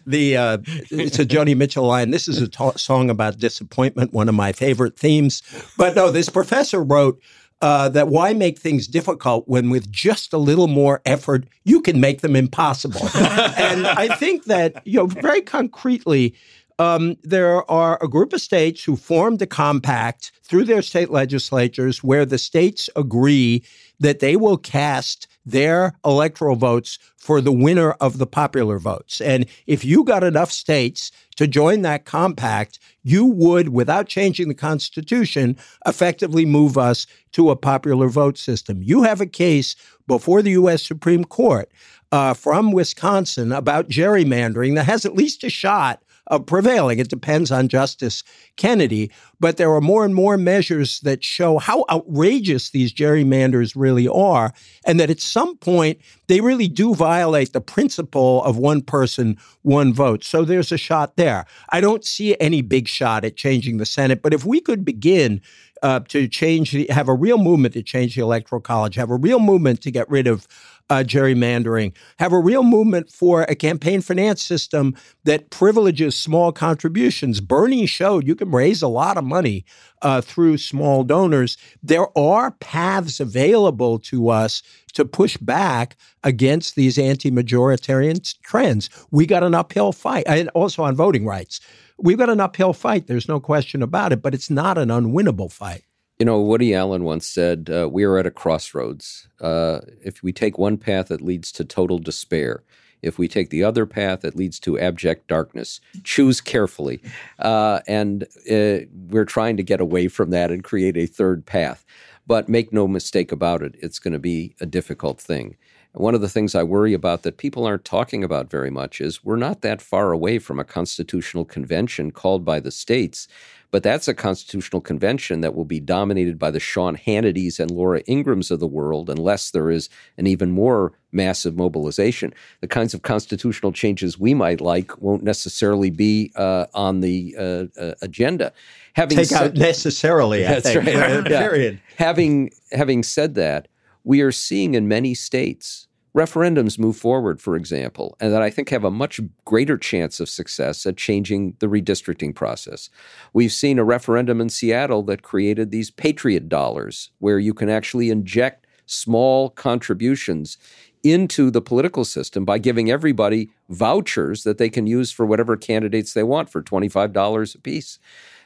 the 0.06 0.36
uh, 0.36 0.58
it's 0.90 1.18
a 1.18 1.26
Joni 1.26 1.56
Mitchell 1.56 1.86
line. 1.86 2.10
This 2.10 2.28
is 2.28 2.40
a 2.40 2.46
ta- 2.46 2.76
song 2.76 3.10
about 3.10 3.38
disappointment, 3.38 4.12
one 4.12 4.28
of 4.28 4.34
my 4.34 4.52
favorite 4.52 4.96
themes. 4.96 5.42
But 5.76 5.96
no, 5.96 6.10
this 6.10 6.28
professor 6.28 6.84
wrote. 6.84 7.20
Uh, 7.60 7.88
that 7.88 8.08
why 8.08 8.34
make 8.34 8.58
things 8.58 8.86
difficult 8.86 9.48
when 9.48 9.70
with 9.70 9.90
just 9.90 10.34
a 10.34 10.38
little 10.38 10.66
more 10.66 11.00
effort 11.06 11.46
you 11.64 11.80
can 11.80 11.98
make 11.98 12.20
them 12.20 12.36
impossible? 12.36 13.00
And 13.56 13.86
i 13.86 14.08
think 14.16 14.44
that 14.44 14.86
you 14.86 14.98
know 14.98 15.06
very 15.06 15.40
concretely 15.40 16.34
um, 16.78 17.16
there 17.22 17.68
are 17.70 17.98
a 18.02 18.08
group 18.08 18.32
of 18.32 18.40
states 18.40 18.82
who 18.82 18.96
formed 18.96 19.40
a 19.42 19.46
compact 19.46 20.32
through 20.42 20.64
their 20.64 20.82
state 20.82 21.10
legislatures 21.10 22.02
where 22.02 22.26
the 22.26 22.38
states 22.38 22.90
agree 22.96 23.64
that 24.00 24.20
they 24.20 24.36
will 24.36 24.56
cast 24.56 25.28
their 25.44 25.94
electoral 26.04 26.56
votes 26.56 26.98
for 27.16 27.40
the 27.40 27.52
winner 27.52 27.92
of 27.92 28.18
the 28.18 28.26
popular 28.26 28.78
votes. 28.78 29.20
And 29.20 29.46
if 29.66 29.84
you 29.84 30.04
got 30.04 30.24
enough 30.24 30.52
states 30.52 31.10
to 31.36 31.46
join 31.46 31.82
that 31.82 32.04
compact, 32.04 32.78
you 33.02 33.24
would, 33.24 33.70
without 33.70 34.06
changing 34.06 34.48
the 34.48 34.54
Constitution, 34.54 35.56
effectively 35.86 36.44
move 36.44 36.78
us 36.78 37.06
to 37.32 37.50
a 37.50 37.56
popular 37.56 38.08
vote 38.08 38.38
system. 38.38 38.82
You 38.82 39.02
have 39.02 39.20
a 39.20 39.26
case 39.26 39.74
before 40.06 40.42
the 40.42 40.52
U.S. 40.52 40.82
Supreme 40.84 41.24
Court 41.24 41.70
uh, 42.12 42.34
from 42.34 42.72
Wisconsin 42.72 43.50
about 43.50 43.88
gerrymandering 43.88 44.76
that 44.76 44.84
has 44.84 45.04
at 45.04 45.16
least 45.16 45.42
a 45.42 45.50
shot 45.50 46.02
of 46.28 46.46
prevailing. 46.46 46.98
It 46.98 47.08
depends 47.08 47.52
on 47.52 47.68
Justice 47.68 48.24
Kennedy. 48.56 49.10
But 49.40 49.56
there 49.58 49.72
are 49.74 49.80
more 49.80 50.04
and 50.04 50.14
more 50.14 50.38
measures 50.38 51.00
that 51.00 51.22
show 51.22 51.58
how 51.58 51.84
outrageous 51.90 52.70
these 52.70 52.94
gerrymanders 52.94 53.74
really 53.76 54.08
are, 54.08 54.54
and 54.86 54.98
that 54.98 55.10
at 55.10 55.20
some 55.20 55.56
point 55.58 55.98
they 56.28 56.40
really 56.40 56.68
do 56.68 56.94
violate 56.94 57.52
the 57.52 57.60
principle 57.60 58.42
of 58.44 58.56
one 58.56 58.80
person, 58.80 59.36
one 59.62 59.92
vote. 59.92 60.24
So 60.24 60.44
there's 60.44 60.72
a 60.72 60.78
shot 60.78 61.16
there. 61.16 61.44
I 61.70 61.80
don't 61.80 62.04
see 62.04 62.36
any 62.40 62.62
big 62.62 62.88
shot 62.88 63.24
at 63.24 63.36
changing 63.36 63.76
the 63.76 63.86
Senate, 63.86 64.22
but 64.22 64.32
if 64.32 64.46
we 64.46 64.60
could 64.60 64.84
begin 64.84 65.42
uh, 65.82 66.00
to 66.08 66.26
change, 66.26 66.72
the, 66.72 66.86
have 66.88 67.08
a 67.08 67.14
real 67.14 67.36
movement 67.36 67.74
to 67.74 67.82
change 67.82 68.14
the 68.14 68.22
Electoral 68.22 68.62
College, 68.62 68.94
have 68.94 69.10
a 69.10 69.16
real 69.16 69.38
movement 69.40 69.82
to 69.82 69.90
get 69.90 70.08
rid 70.08 70.26
of 70.26 70.48
uh, 70.90 71.02
gerrymandering, 71.06 71.94
have 72.18 72.32
a 72.32 72.38
real 72.38 72.62
movement 72.62 73.10
for 73.10 73.42
a 73.42 73.54
campaign 73.54 74.00
finance 74.00 74.42
system 74.42 74.94
that 75.24 75.50
privileges 75.50 76.16
small 76.16 76.52
contributions. 76.52 77.40
Bernie 77.40 77.86
showed 77.86 78.26
you 78.26 78.34
can 78.34 78.50
raise 78.50 78.82
a 78.82 78.88
lot 78.88 79.16
of 79.16 79.24
money 79.24 79.64
uh, 80.02 80.20
through 80.20 80.58
small 80.58 81.02
donors. 81.02 81.56
There 81.82 82.16
are 82.18 82.50
paths 82.52 83.20
available 83.20 83.98
to 84.00 84.28
us 84.28 84.62
to 84.92 85.04
push 85.04 85.36
back 85.38 85.96
against 86.22 86.76
these 86.76 86.98
anti 86.98 87.30
majoritarian 87.30 88.34
trends. 88.42 88.90
We 89.10 89.26
got 89.26 89.42
an 89.42 89.54
uphill 89.54 89.92
fight, 89.92 90.24
and 90.26 90.48
also 90.50 90.82
on 90.82 90.94
voting 90.94 91.24
rights. 91.24 91.60
We've 91.98 92.18
got 92.18 92.30
an 92.30 92.40
uphill 92.40 92.72
fight. 92.72 93.06
There's 93.06 93.28
no 93.28 93.40
question 93.40 93.82
about 93.82 94.12
it, 94.12 94.20
but 94.20 94.34
it's 94.34 94.50
not 94.50 94.78
an 94.78 94.88
unwinnable 94.88 95.50
fight. 95.50 95.84
You 96.18 96.26
know, 96.26 96.40
Woody 96.40 96.74
Allen 96.74 97.02
once 97.02 97.26
said, 97.26 97.68
uh, 97.72 97.88
We 97.90 98.04
are 98.04 98.18
at 98.18 98.26
a 98.26 98.30
crossroads. 98.30 99.28
Uh, 99.40 99.80
if 100.04 100.22
we 100.22 100.32
take 100.32 100.58
one 100.58 100.76
path, 100.76 101.10
it 101.10 101.20
leads 101.20 101.50
to 101.52 101.64
total 101.64 101.98
despair. 101.98 102.62
If 103.02 103.18
we 103.18 103.26
take 103.28 103.50
the 103.50 103.64
other 103.64 103.84
path, 103.84 104.24
it 104.24 104.36
leads 104.36 104.58
to 104.60 104.78
abject 104.78 105.26
darkness. 105.26 105.80
Choose 106.04 106.40
carefully. 106.40 107.02
Uh, 107.38 107.80
and 107.86 108.24
uh, 108.50 108.86
we're 109.08 109.26
trying 109.26 109.56
to 109.56 109.62
get 109.62 109.80
away 109.80 110.08
from 110.08 110.30
that 110.30 110.50
and 110.50 110.62
create 110.64 110.96
a 110.96 111.06
third 111.06 111.44
path. 111.44 111.84
But 112.26 112.48
make 112.48 112.72
no 112.72 112.88
mistake 112.88 113.30
about 113.32 113.60
it, 113.62 113.74
it's 113.82 113.98
going 113.98 114.14
to 114.14 114.18
be 114.18 114.54
a 114.60 114.66
difficult 114.66 115.20
thing. 115.20 115.56
one 115.92 116.14
of 116.14 116.22
the 116.22 116.28
things 116.30 116.54
I 116.54 116.62
worry 116.62 116.94
about 116.94 117.22
that 117.22 117.36
people 117.36 117.66
aren't 117.66 117.84
talking 117.84 118.24
about 118.24 118.50
very 118.50 118.70
much 118.70 119.00
is 119.00 119.22
we're 119.22 119.36
not 119.36 119.60
that 119.60 119.82
far 119.82 120.12
away 120.12 120.38
from 120.38 120.58
a 120.58 120.64
constitutional 120.64 121.44
convention 121.44 122.10
called 122.12 122.44
by 122.44 122.60
the 122.60 122.70
states 122.70 123.28
but 123.74 123.82
that's 123.82 124.06
a 124.06 124.14
constitutional 124.14 124.80
convention 124.80 125.40
that 125.40 125.52
will 125.52 125.64
be 125.64 125.80
dominated 125.80 126.38
by 126.38 126.48
the 126.48 126.60
Sean 126.60 126.96
Hannitys 126.96 127.58
and 127.58 127.72
Laura 127.72 128.04
Ingrahams 128.04 128.52
of 128.52 128.60
the 128.60 128.68
world 128.68 129.10
unless 129.10 129.50
there 129.50 129.68
is 129.68 129.88
an 130.16 130.28
even 130.28 130.52
more 130.52 130.92
massive 131.10 131.56
mobilization. 131.56 132.32
The 132.60 132.68
kinds 132.68 132.94
of 132.94 133.02
constitutional 133.02 133.72
changes 133.72 134.16
we 134.16 134.32
might 134.32 134.60
like 134.60 135.02
won't 135.02 135.24
necessarily 135.24 135.90
be 135.90 136.30
uh, 136.36 136.66
on 136.72 137.00
the 137.00 137.34
uh, 137.36 137.64
uh, 137.76 137.94
agenda. 138.00 138.52
Having 138.92 139.18
Take 139.18 139.26
said, 139.26 139.42
out 139.42 139.54
necessarily, 139.54 140.46
I 140.46 140.60
think. 140.60 140.86
Right. 140.86 141.24
Period. 141.24 141.80
Having 141.96 142.52
having 142.70 143.02
said 143.02 143.34
that, 143.34 143.66
we 144.04 144.20
are 144.20 144.30
seeing 144.30 144.74
in 144.74 144.86
many 144.86 145.14
states 145.14 145.88
referendums 146.14 146.78
move 146.78 146.96
forward, 146.96 147.40
for 147.40 147.56
example, 147.56 148.16
and 148.20 148.32
that 148.32 148.42
I 148.42 148.50
think 148.50 148.68
have 148.68 148.84
a 148.84 148.90
much 148.90 149.20
greater 149.44 149.76
chance 149.76 150.20
of 150.20 150.28
success 150.28 150.86
at 150.86 150.96
changing 150.96 151.56
the 151.58 151.66
redistricting 151.66 152.34
process. 152.34 152.88
We've 153.32 153.52
seen 153.52 153.78
a 153.78 153.84
referendum 153.84 154.40
in 154.40 154.48
Seattle 154.48 155.02
that 155.04 155.22
created 155.22 155.70
these 155.70 155.90
Patriot 155.90 156.48
dollars, 156.48 157.10
where 157.18 157.38
you 157.38 157.52
can 157.52 157.68
actually 157.68 158.10
inject 158.10 158.66
small 158.86 159.50
contributions 159.50 160.56
into 161.02 161.50
the 161.50 161.60
political 161.60 162.04
system 162.04 162.44
by 162.44 162.58
giving 162.58 162.90
everybody 162.90 163.50
vouchers 163.68 164.44
that 164.44 164.58
they 164.58 164.70
can 164.70 164.86
use 164.86 165.10
for 165.12 165.26
whatever 165.26 165.56
candidates 165.56 166.14
they 166.14 166.22
want 166.22 166.48
for 166.48 166.62
$25 166.62 167.54
a 167.54 167.58
piece. 167.58 167.98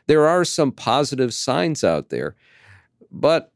There 0.07 0.27
are 0.27 0.45
some 0.45 0.73
positive 0.73 1.35
signs 1.35 1.85
out 1.85 2.09
there, 2.09 2.35
but 3.11 3.53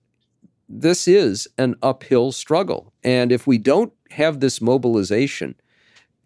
this 0.72 1.06
is 1.06 1.46
an 1.58 1.76
uphill 1.82 2.32
struggle. 2.32 2.92
And 3.04 3.30
if 3.30 3.46
we 3.46 3.58
don't 3.58 3.92
have 4.10 4.40
this 4.40 4.60
mobilization 4.60 5.54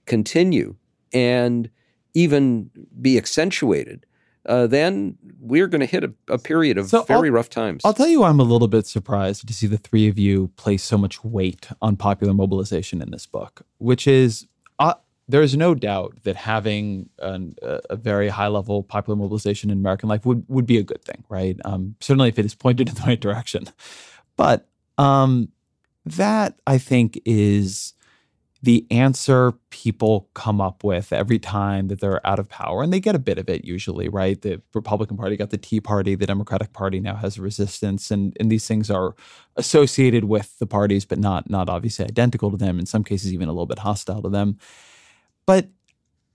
continue 0.07 0.77
and 1.13 1.69
even 2.15 2.71
be 3.01 3.19
accentuated, 3.19 4.07
uh, 4.47 4.69
then 4.69 5.19
we're 5.41 5.67
going 5.67 5.81
to 5.81 5.87
hit 5.87 6.05
a, 6.05 6.13
a, 6.29 6.39
period 6.39 6.79
of 6.79 6.89
so 6.89 7.03
very 7.03 7.29
I'll, 7.29 7.35
rough 7.35 7.51
times. 7.51 7.83
I'll 7.85 7.93
tell 7.93 8.07
you, 8.07 8.23
I'm 8.23 8.39
a 8.39 8.45
little 8.45 8.69
bit 8.69 8.87
surprised 8.87 9.47
to 9.49 9.53
see 9.53 9.67
the 9.67 9.77
three 9.77 10.07
of 10.07 10.17
you 10.19 10.53
place 10.57 10.85
so 10.85 10.97
much 10.97 11.25
weight 11.25 11.69
on 11.83 11.97
popular 11.97 12.33
mobilization 12.33 13.03
in 13.03 13.11
this 13.11 13.27
book, 13.27 13.63
which 13.79 14.07
is 14.07 14.47
uh, 14.79 14.95
there's 15.27 15.57
no 15.57 15.75
doubt 15.75 16.19
that 16.23 16.37
having 16.37 17.09
an, 17.19 17.57
a 17.61 17.97
very 17.97 18.29
high 18.29 18.47
level 18.47 18.85
popular 18.85 19.17
mobilization 19.17 19.71
in 19.71 19.79
American 19.79 20.09
life 20.09 20.25
would, 20.25 20.45
would 20.47 20.67
be 20.67 20.79
a 20.79 20.85
good 20.85 21.03
thing, 21.03 21.25
right? 21.29 21.57
Um, 21.65 21.97
certainly 22.01 22.29
if 22.29 22.39
it 22.39 22.45
is 22.45 22.55
pointed 22.55 22.89
in 22.89 22.95
the 22.95 23.03
right 23.03 23.21
direction. 23.21 23.69
But 24.37 24.69
um, 24.99 25.49
that 26.05 26.61
I 26.67 26.79
think 26.79 27.21
is 27.25 27.95
the 28.63 28.87
answer 28.91 29.53
people 29.71 30.29
come 30.35 30.61
up 30.61 30.83
with 30.83 31.13
every 31.13 31.39
time 31.39 31.89
that 31.89 32.01
they're 32.01 32.27
out 32.27 32.39
of 32.39 32.49
power. 32.49 32.83
And 32.83 32.93
they 32.93 32.99
get 32.99 33.15
a 33.15 33.21
bit 33.21 33.39
of 33.39 33.49
it 33.49 33.65
usually, 33.65 34.09
right? 34.09 34.41
The 34.41 34.61
Republican 34.75 35.17
Party 35.17 35.37
got 35.37 35.51
the 35.51 35.59
Tea 35.59 35.81
Party, 35.81 36.15
the 36.15 36.27
Democratic 36.27 36.73
Party 36.73 36.99
now 36.99 37.15
has 37.15 37.39
resistance, 37.39 38.11
and, 38.11 38.37
and 38.41 38.51
these 38.51 38.67
things 38.67 38.91
are 38.91 39.15
associated 39.57 40.25
with 40.25 40.59
the 40.59 40.67
parties, 40.67 41.05
but 41.05 41.19
not 41.19 41.49
not 41.49 41.69
obviously 41.69 42.07
identical 42.07 42.51
to 42.51 42.57
them, 42.57 42.79
in 42.79 42.87
some 42.87 43.05
cases 43.05 43.33
even 43.33 43.49
a 43.49 43.53
little 43.53 43.67
bit 43.67 43.81
hostile 43.81 44.23
to 44.23 44.29
them. 44.29 44.59
But 45.47 45.69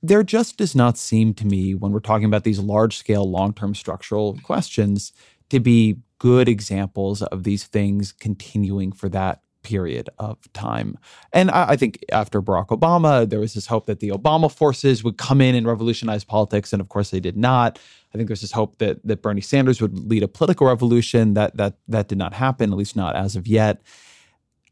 there 0.02 0.24
just 0.24 0.58
does 0.58 0.76
not 0.76 0.98
seem 0.98 1.34
to 1.36 1.46
me, 1.46 1.76
when 1.76 1.92
we're 1.92 2.00
talking 2.00 2.26
about 2.26 2.44
these 2.44 2.60
large 2.60 2.98
scale, 2.98 3.30
long 3.30 3.54
term 3.54 3.76
structural 3.76 4.38
questions, 4.44 5.12
to 5.50 5.60
be 5.60 5.98
good 6.22 6.48
examples 6.48 7.24
of 7.24 7.44
these 7.44 7.64
things 7.64 8.12
continuing 8.12 8.92
for 8.92 9.10
that 9.10 9.42
period 9.64 10.08
of 10.20 10.38
time. 10.54 10.96
And 11.34 11.50
I, 11.50 11.70
I, 11.70 11.76
think 11.76 12.06
after 12.12 12.44
Barack 12.44 12.68
Obama, 12.68 13.28
there 13.28 13.40
was 13.40 13.56
this 13.56 13.66
hope 13.66 13.88
that 13.88 14.02
the 14.02 14.10
Obama 14.10 14.52
forces 14.52 15.04
would 15.04 15.18
come 15.18 15.42
in 15.42 15.56
and 15.56 15.66
revolutionize 15.66 16.24
politics, 16.24 16.74
and 16.74 16.80
of 16.80 16.90
course 16.90 17.10
they 17.10 17.20
did 17.20 17.38
not. 17.38 17.80
I 18.14 18.18
think 18.18 18.28
there's 18.28 18.42
this 18.42 18.52
hope 18.52 18.78
that 18.78 19.04
that 19.04 19.24
Bernie 19.24 19.42
Sanders 19.42 19.82
would 19.82 19.98
lead 19.98 20.22
a 20.22 20.28
political 20.28 20.68
revolution. 20.68 21.34
That 21.34 21.58
that 21.58 21.78
that 21.88 22.08
did 22.08 22.20
not 22.20 22.36
happen, 22.36 22.72
at 22.72 22.78
least 22.78 22.96
not 22.96 23.16
as 23.16 23.36
of 23.36 23.48
yet. 23.48 23.82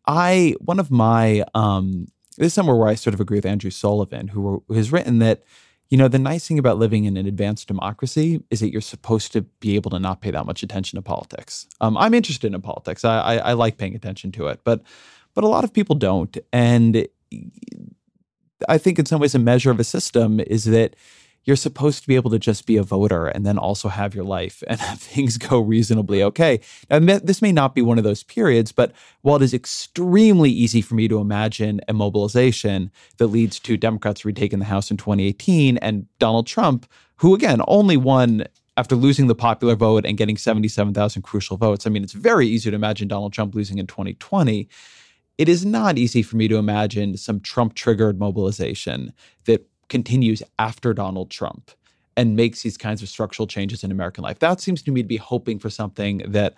I 0.06 0.54
one 0.60 0.80
of 0.80 0.92
my 0.92 1.46
um, 1.56 2.10
this 2.38 2.48
is 2.48 2.54
somewhere 2.54 2.76
where 2.76 2.90
I 2.90 2.94
sort 2.94 3.16
of 3.16 3.20
agree 3.20 3.38
with 3.38 3.48
Andrew 3.48 3.72
Sullivan, 3.72 4.28
who, 4.28 4.64
who 4.68 4.76
has 4.76 4.92
written 4.92 5.18
that 5.18 5.44
you 5.90 5.98
know, 5.98 6.08
the 6.08 6.20
nice 6.20 6.48
thing 6.48 6.60
about 6.60 6.78
living 6.78 7.06
in 7.06 7.18
an 7.18 7.26
advanced 7.26 7.68
democracy 7.68 8.44
is 8.52 8.60
that 8.60 8.72
you're 8.72 8.82
supposed 8.82 9.34
to 9.34 9.42
be 9.42 9.76
able 9.76 9.90
to 9.92 10.00
not 10.00 10.22
pay 10.22 10.32
that 10.32 10.46
much 10.46 10.62
attention 10.62 10.98
to 10.98 11.02
politics. 11.02 11.68
Um, 11.82 11.98
I'm 11.98 12.14
interested 12.14 12.54
in 12.54 12.62
politics. 12.62 13.04
I, 13.04 13.20
I, 13.20 13.36
I 13.38 13.54
like 13.54 13.78
paying 13.78 13.96
attention 13.96 14.32
to 14.34 14.48
it, 14.48 14.62
but 14.64 14.82
but 15.34 15.44
a 15.44 15.48
lot 15.48 15.64
of 15.64 15.74
people 15.74 15.96
don't. 15.96 16.38
And 16.54 17.08
I 18.68 18.78
think 18.78 19.00
in 19.00 19.06
some 19.06 19.22
ways 19.22 19.36
a 19.36 19.40
measure 19.40 19.72
of 19.72 19.80
a 19.80 19.84
system 19.84 20.40
is 20.40 20.66
that 20.66 20.96
you're 21.46 21.56
supposed 21.56 22.02
to 22.02 22.08
be 22.08 22.16
able 22.16 22.32
to 22.32 22.40
just 22.40 22.66
be 22.66 22.78
a 22.78 22.84
voter 22.84 23.28
and 23.28 23.46
then 23.46 23.58
also 23.58 23.90
have 23.90 24.14
your 24.14 24.24
life 24.24 24.64
and 24.68 24.80
have 24.80 25.00
things 25.00 25.38
go 25.38 25.60
reasonably 25.60 26.22
okay. 26.24 26.60
Now, 26.90 27.00
this 27.00 27.42
may 27.42 27.52
not 27.52 27.76
be 27.76 27.82
one 27.82 27.98
of 27.98 28.04
those 28.04 28.24
periods, 28.24 28.72
but 28.72 28.92
while 29.22 29.38
it 29.38 29.42
is 29.42 29.54
extremely 29.54 30.50
easy 30.50 30.82
for 30.82 30.96
me 30.96 31.08
to 31.08 31.20
imagine 31.20 31.82
a 31.88 31.94
mobilization 31.94 32.92
that 33.18 33.28
leads 33.28 33.60
to 33.62 33.78
Democrats 33.78 34.26
retaking 34.26 34.60
the 34.60 34.66
House 34.66 34.92
in 34.92 34.98
2018 34.98 35.78
and 35.78 36.06
Donald 36.20 36.48
Trump, 36.48 36.86
who 37.18 37.34
again 37.34 37.62
only 37.68 37.98
won 37.98 38.46
after 38.78 38.96
losing 38.96 39.28
the 39.28 39.36
popular 39.36 39.76
vote 39.76 40.06
and 40.06 40.18
getting 40.18 40.38
77,000 40.38 41.22
crucial 41.22 41.58
votes. 41.58 41.86
I 41.86 41.90
mean, 41.90 42.04
it's 42.04 42.14
very 42.14 42.48
easy 42.48 42.70
to 42.70 42.76
imagine 42.76 43.10
Donald 43.10 43.34
Trump 43.34 43.54
losing 43.54 43.78
in 43.78 43.88
2020 43.88 44.70
it 45.40 45.48
is 45.48 45.66
not 45.66 45.98
easy 45.98 46.22
for 46.22 46.36
me 46.36 46.50
to 46.50 46.58
imagine 46.58 47.16
some 47.16 47.40
Trump 47.40 47.74
triggered 47.74 48.20
mobilization 48.20 49.14
that 49.46 49.66
continues 49.90 50.42
after 50.58 50.94
Donald 50.94 51.30
Trump 51.30 51.72
and 52.16 52.36
makes 52.36 52.64
these 52.64 52.78
kinds 52.78 53.02
of 53.02 53.10
structural 53.10 53.48
changes 53.48 53.84
in 53.84 53.92
American 53.92 54.24
life. 54.24 54.40
That 54.40 54.62
seems 54.62 54.82
to 54.84 54.92
me 54.92 55.02
to 55.02 55.08
be 55.08 55.18
hoping 55.18 55.60
for 55.60 55.70
something 55.70 56.20
that 56.28 56.56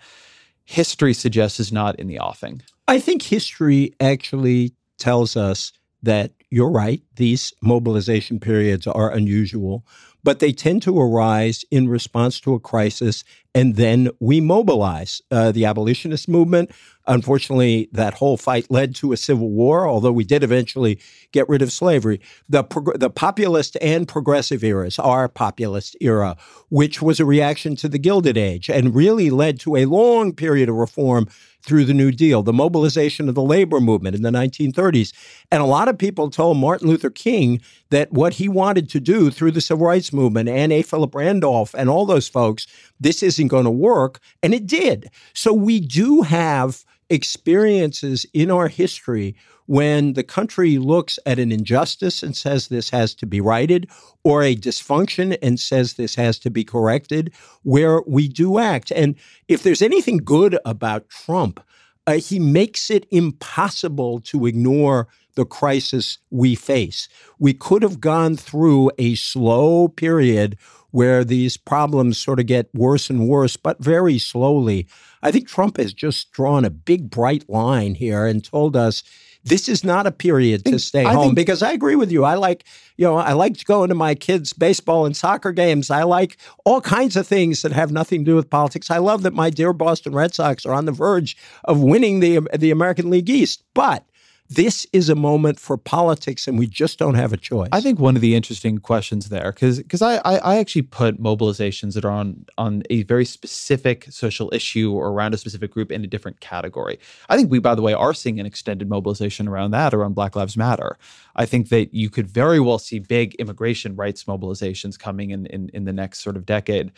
history 0.64 1.14
suggests 1.14 1.60
is 1.60 1.72
not 1.72 1.98
in 1.98 2.06
the 2.06 2.18
offing. 2.18 2.62
I 2.88 2.98
think 2.98 3.22
history 3.22 3.94
actually 4.00 4.74
tells 4.98 5.36
us 5.36 5.72
that 6.02 6.32
you're 6.50 6.70
right, 6.70 7.00
these 7.16 7.52
mobilization 7.62 8.40
periods 8.40 8.86
are 8.86 9.10
unusual, 9.10 9.86
but 10.24 10.38
they 10.38 10.52
tend 10.52 10.82
to 10.82 11.00
arise 11.00 11.64
in 11.70 11.88
response 11.88 12.40
to 12.40 12.54
a 12.54 12.60
crisis 12.60 13.24
and 13.54 13.76
then 13.76 14.10
we 14.20 14.40
mobilize. 14.40 15.20
Uh, 15.30 15.52
the 15.52 15.64
abolitionist 15.64 16.28
movement, 16.28 16.70
unfortunately, 17.06 17.88
that 17.92 18.14
whole 18.14 18.36
fight 18.36 18.70
led 18.70 18.94
to 18.96 19.12
a 19.12 19.16
civil 19.16 19.50
war, 19.50 19.86
although 19.86 20.12
we 20.12 20.24
did 20.24 20.42
eventually 20.42 20.98
get 21.32 21.48
rid 21.48 21.62
of 21.62 21.72
slavery. 21.72 22.20
The, 22.48 22.64
prog- 22.64 22.98
the 22.98 23.10
populist 23.10 23.76
and 23.80 24.08
progressive 24.08 24.64
eras, 24.64 24.98
our 24.98 25.28
populist 25.28 25.96
era, 26.00 26.36
which 26.70 27.02
was 27.02 27.20
a 27.20 27.24
reaction 27.24 27.76
to 27.76 27.88
the 27.88 27.98
Gilded 27.98 28.36
Age 28.36 28.70
and 28.70 28.94
really 28.94 29.30
led 29.30 29.60
to 29.60 29.76
a 29.76 29.84
long 29.86 30.32
period 30.32 30.68
of 30.68 30.76
reform 30.76 31.28
through 31.62 31.84
the 31.84 31.94
New 31.94 32.10
Deal, 32.10 32.42
the 32.42 32.52
mobilization 32.52 33.28
of 33.28 33.34
the 33.34 33.42
labor 33.42 33.80
movement 33.80 34.16
in 34.16 34.22
the 34.22 34.30
1930s. 34.30 35.12
And 35.50 35.62
a 35.62 35.66
lot 35.66 35.88
of 35.88 35.96
people 35.96 36.28
told 36.28 36.56
Martin 36.56 36.88
Luther 36.88 37.10
King 37.10 37.60
that 37.90 38.12
what 38.12 38.34
he 38.34 38.48
wanted 38.48 38.88
to 38.90 39.00
do 39.00 39.30
through 39.30 39.52
the 39.52 39.60
civil 39.60 39.86
rights 39.86 40.12
movement 40.12 40.48
and 40.48 40.72
A. 40.72 40.82
Philip 40.82 41.14
Randolph 41.14 41.74
and 41.74 41.88
all 41.88 42.04
those 42.04 42.28
folks, 42.28 42.66
this 43.02 43.22
isn't 43.22 43.48
going 43.48 43.64
to 43.64 43.70
work. 43.70 44.20
And 44.42 44.54
it 44.54 44.66
did. 44.66 45.10
So 45.34 45.52
we 45.52 45.80
do 45.80 46.22
have 46.22 46.84
experiences 47.10 48.24
in 48.32 48.50
our 48.50 48.68
history 48.68 49.34
when 49.66 50.14
the 50.14 50.24
country 50.24 50.78
looks 50.78 51.18
at 51.24 51.38
an 51.38 51.52
injustice 51.52 52.22
and 52.22 52.36
says 52.36 52.68
this 52.68 52.90
has 52.90 53.14
to 53.14 53.26
be 53.26 53.40
righted, 53.40 53.88
or 54.24 54.42
a 54.42 54.56
dysfunction 54.56 55.38
and 55.40 55.58
says 55.58 55.94
this 55.94 56.14
has 56.14 56.38
to 56.38 56.50
be 56.50 56.64
corrected, 56.64 57.32
where 57.62 58.02
we 58.06 58.28
do 58.28 58.58
act. 58.58 58.90
And 58.90 59.14
if 59.48 59.62
there's 59.62 59.82
anything 59.82 60.18
good 60.18 60.58
about 60.64 61.08
Trump, 61.08 61.60
uh, 62.06 62.14
he 62.14 62.38
makes 62.38 62.90
it 62.90 63.06
impossible 63.10 64.20
to 64.20 64.46
ignore 64.46 65.06
the 65.34 65.46
crisis 65.46 66.18
we 66.30 66.54
face. 66.54 67.08
We 67.38 67.54
could 67.54 67.82
have 67.82 68.00
gone 68.00 68.36
through 68.36 68.90
a 68.98 69.14
slow 69.14 69.88
period 69.88 70.58
where 70.92 71.24
these 71.24 71.56
problems 71.56 72.16
sort 72.16 72.38
of 72.38 72.46
get 72.46 72.72
worse 72.72 73.10
and 73.10 73.28
worse, 73.28 73.56
but 73.56 73.82
very 73.82 74.18
slowly. 74.18 74.86
I 75.22 75.32
think 75.32 75.48
Trump 75.48 75.76
has 75.78 75.92
just 75.92 76.30
drawn 76.32 76.64
a 76.64 76.70
big, 76.70 77.10
bright 77.10 77.48
line 77.50 77.96
here 77.96 78.24
and 78.26 78.44
told 78.44 78.76
us 78.76 79.02
this 79.44 79.68
is 79.68 79.82
not 79.82 80.06
a 80.06 80.12
period 80.12 80.64
to 80.66 80.78
stay 80.78 81.04
I 81.04 81.14
home 81.14 81.24
think, 81.24 81.36
because 81.36 81.62
I 81.62 81.72
agree 81.72 81.96
with 81.96 82.12
you. 82.12 82.24
I 82.24 82.34
like, 82.34 82.64
you 82.96 83.04
know, 83.04 83.16
I 83.16 83.32
like 83.32 83.64
going 83.64 83.88
to 83.88 83.94
my 83.94 84.14
kids' 84.14 84.52
baseball 84.52 85.04
and 85.04 85.16
soccer 85.16 85.50
games. 85.50 85.90
I 85.90 86.04
like 86.04 86.36
all 86.64 86.80
kinds 86.80 87.16
of 87.16 87.26
things 87.26 87.62
that 87.62 87.72
have 87.72 87.90
nothing 87.90 88.24
to 88.24 88.30
do 88.30 88.36
with 88.36 88.50
politics. 88.50 88.90
I 88.90 88.98
love 88.98 89.22
that 89.24 89.34
my 89.34 89.50
dear 89.50 89.72
Boston 89.72 90.14
Red 90.14 90.32
Sox 90.34 90.64
are 90.64 90.74
on 90.74 90.84
the 90.84 90.92
verge 90.92 91.36
of 91.64 91.80
winning 91.80 92.20
the 92.20 92.40
the 92.56 92.70
American 92.70 93.10
League 93.10 93.28
East. 93.28 93.64
But 93.74 94.04
this 94.54 94.86
is 94.92 95.08
a 95.08 95.14
moment 95.14 95.58
for 95.58 95.76
politics 95.76 96.46
and 96.46 96.58
we 96.58 96.66
just 96.66 96.98
don't 96.98 97.14
have 97.14 97.32
a 97.32 97.36
choice. 97.36 97.68
I 97.72 97.80
think 97.80 97.98
one 97.98 98.16
of 98.16 98.22
the 98.22 98.34
interesting 98.34 98.78
questions 98.78 99.28
there, 99.28 99.52
because 99.52 99.78
because 99.78 100.02
I, 100.02 100.16
I, 100.16 100.36
I 100.38 100.56
actually 100.56 100.82
put 100.82 101.20
mobilizations 101.20 101.94
that 101.94 102.04
are 102.04 102.10
on 102.10 102.44
on 102.58 102.82
a 102.90 103.02
very 103.04 103.24
specific 103.24 104.06
social 104.10 104.52
issue 104.52 104.92
or 104.92 105.08
around 105.08 105.34
a 105.34 105.38
specific 105.38 105.70
group 105.70 105.90
in 105.90 106.04
a 106.04 106.06
different 106.06 106.40
category. 106.40 106.98
I 107.28 107.36
think 107.36 107.50
we, 107.50 107.58
by 107.58 107.74
the 107.74 107.82
way, 107.82 107.92
are 107.92 108.14
seeing 108.14 108.40
an 108.40 108.46
extended 108.46 108.88
mobilization 108.88 109.48
around 109.48 109.70
that, 109.72 109.94
around 109.94 110.14
Black 110.14 110.36
Lives 110.36 110.56
Matter. 110.56 110.98
I 111.36 111.46
think 111.46 111.68
that 111.70 111.94
you 111.94 112.10
could 112.10 112.28
very 112.28 112.60
well 112.60 112.78
see 112.78 112.98
big 112.98 113.34
immigration 113.36 113.96
rights 113.96 114.24
mobilizations 114.24 114.98
coming 114.98 115.30
in 115.30 115.46
in, 115.46 115.70
in 115.72 115.84
the 115.84 115.92
next 115.92 116.20
sort 116.20 116.36
of 116.36 116.46
decade. 116.46 116.92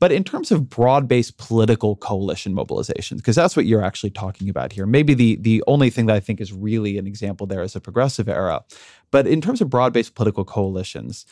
But 0.00 0.12
in 0.12 0.24
terms 0.24 0.50
of 0.50 0.68
broad-based 0.68 1.38
political 1.38 1.96
coalition 1.96 2.54
mobilizations, 2.54 3.18
because 3.18 3.36
that's 3.36 3.56
what 3.56 3.66
you're 3.66 3.82
actually 3.82 4.10
talking 4.10 4.48
about 4.48 4.72
here. 4.72 4.86
Maybe 4.86 5.14
the 5.14 5.36
the 5.36 5.62
only 5.66 5.90
thing 5.90 6.06
that 6.06 6.16
I 6.16 6.20
think 6.20 6.40
is 6.40 6.52
really 6.52 6.98
an 6.98 7.06
example 7.06 7.46
there 7.46 7.62
is 7.62 7.76
a 7.76 7.80
progressive 7.80 8.28
era. 8.28 8.64
But 9.10 9.26
in 9.26 9.40
terms 9.40 9.60
of 9.60 9.70
broad-based 9.70 10.14
political 10.14 10.44
coalitions, 10.44 11.26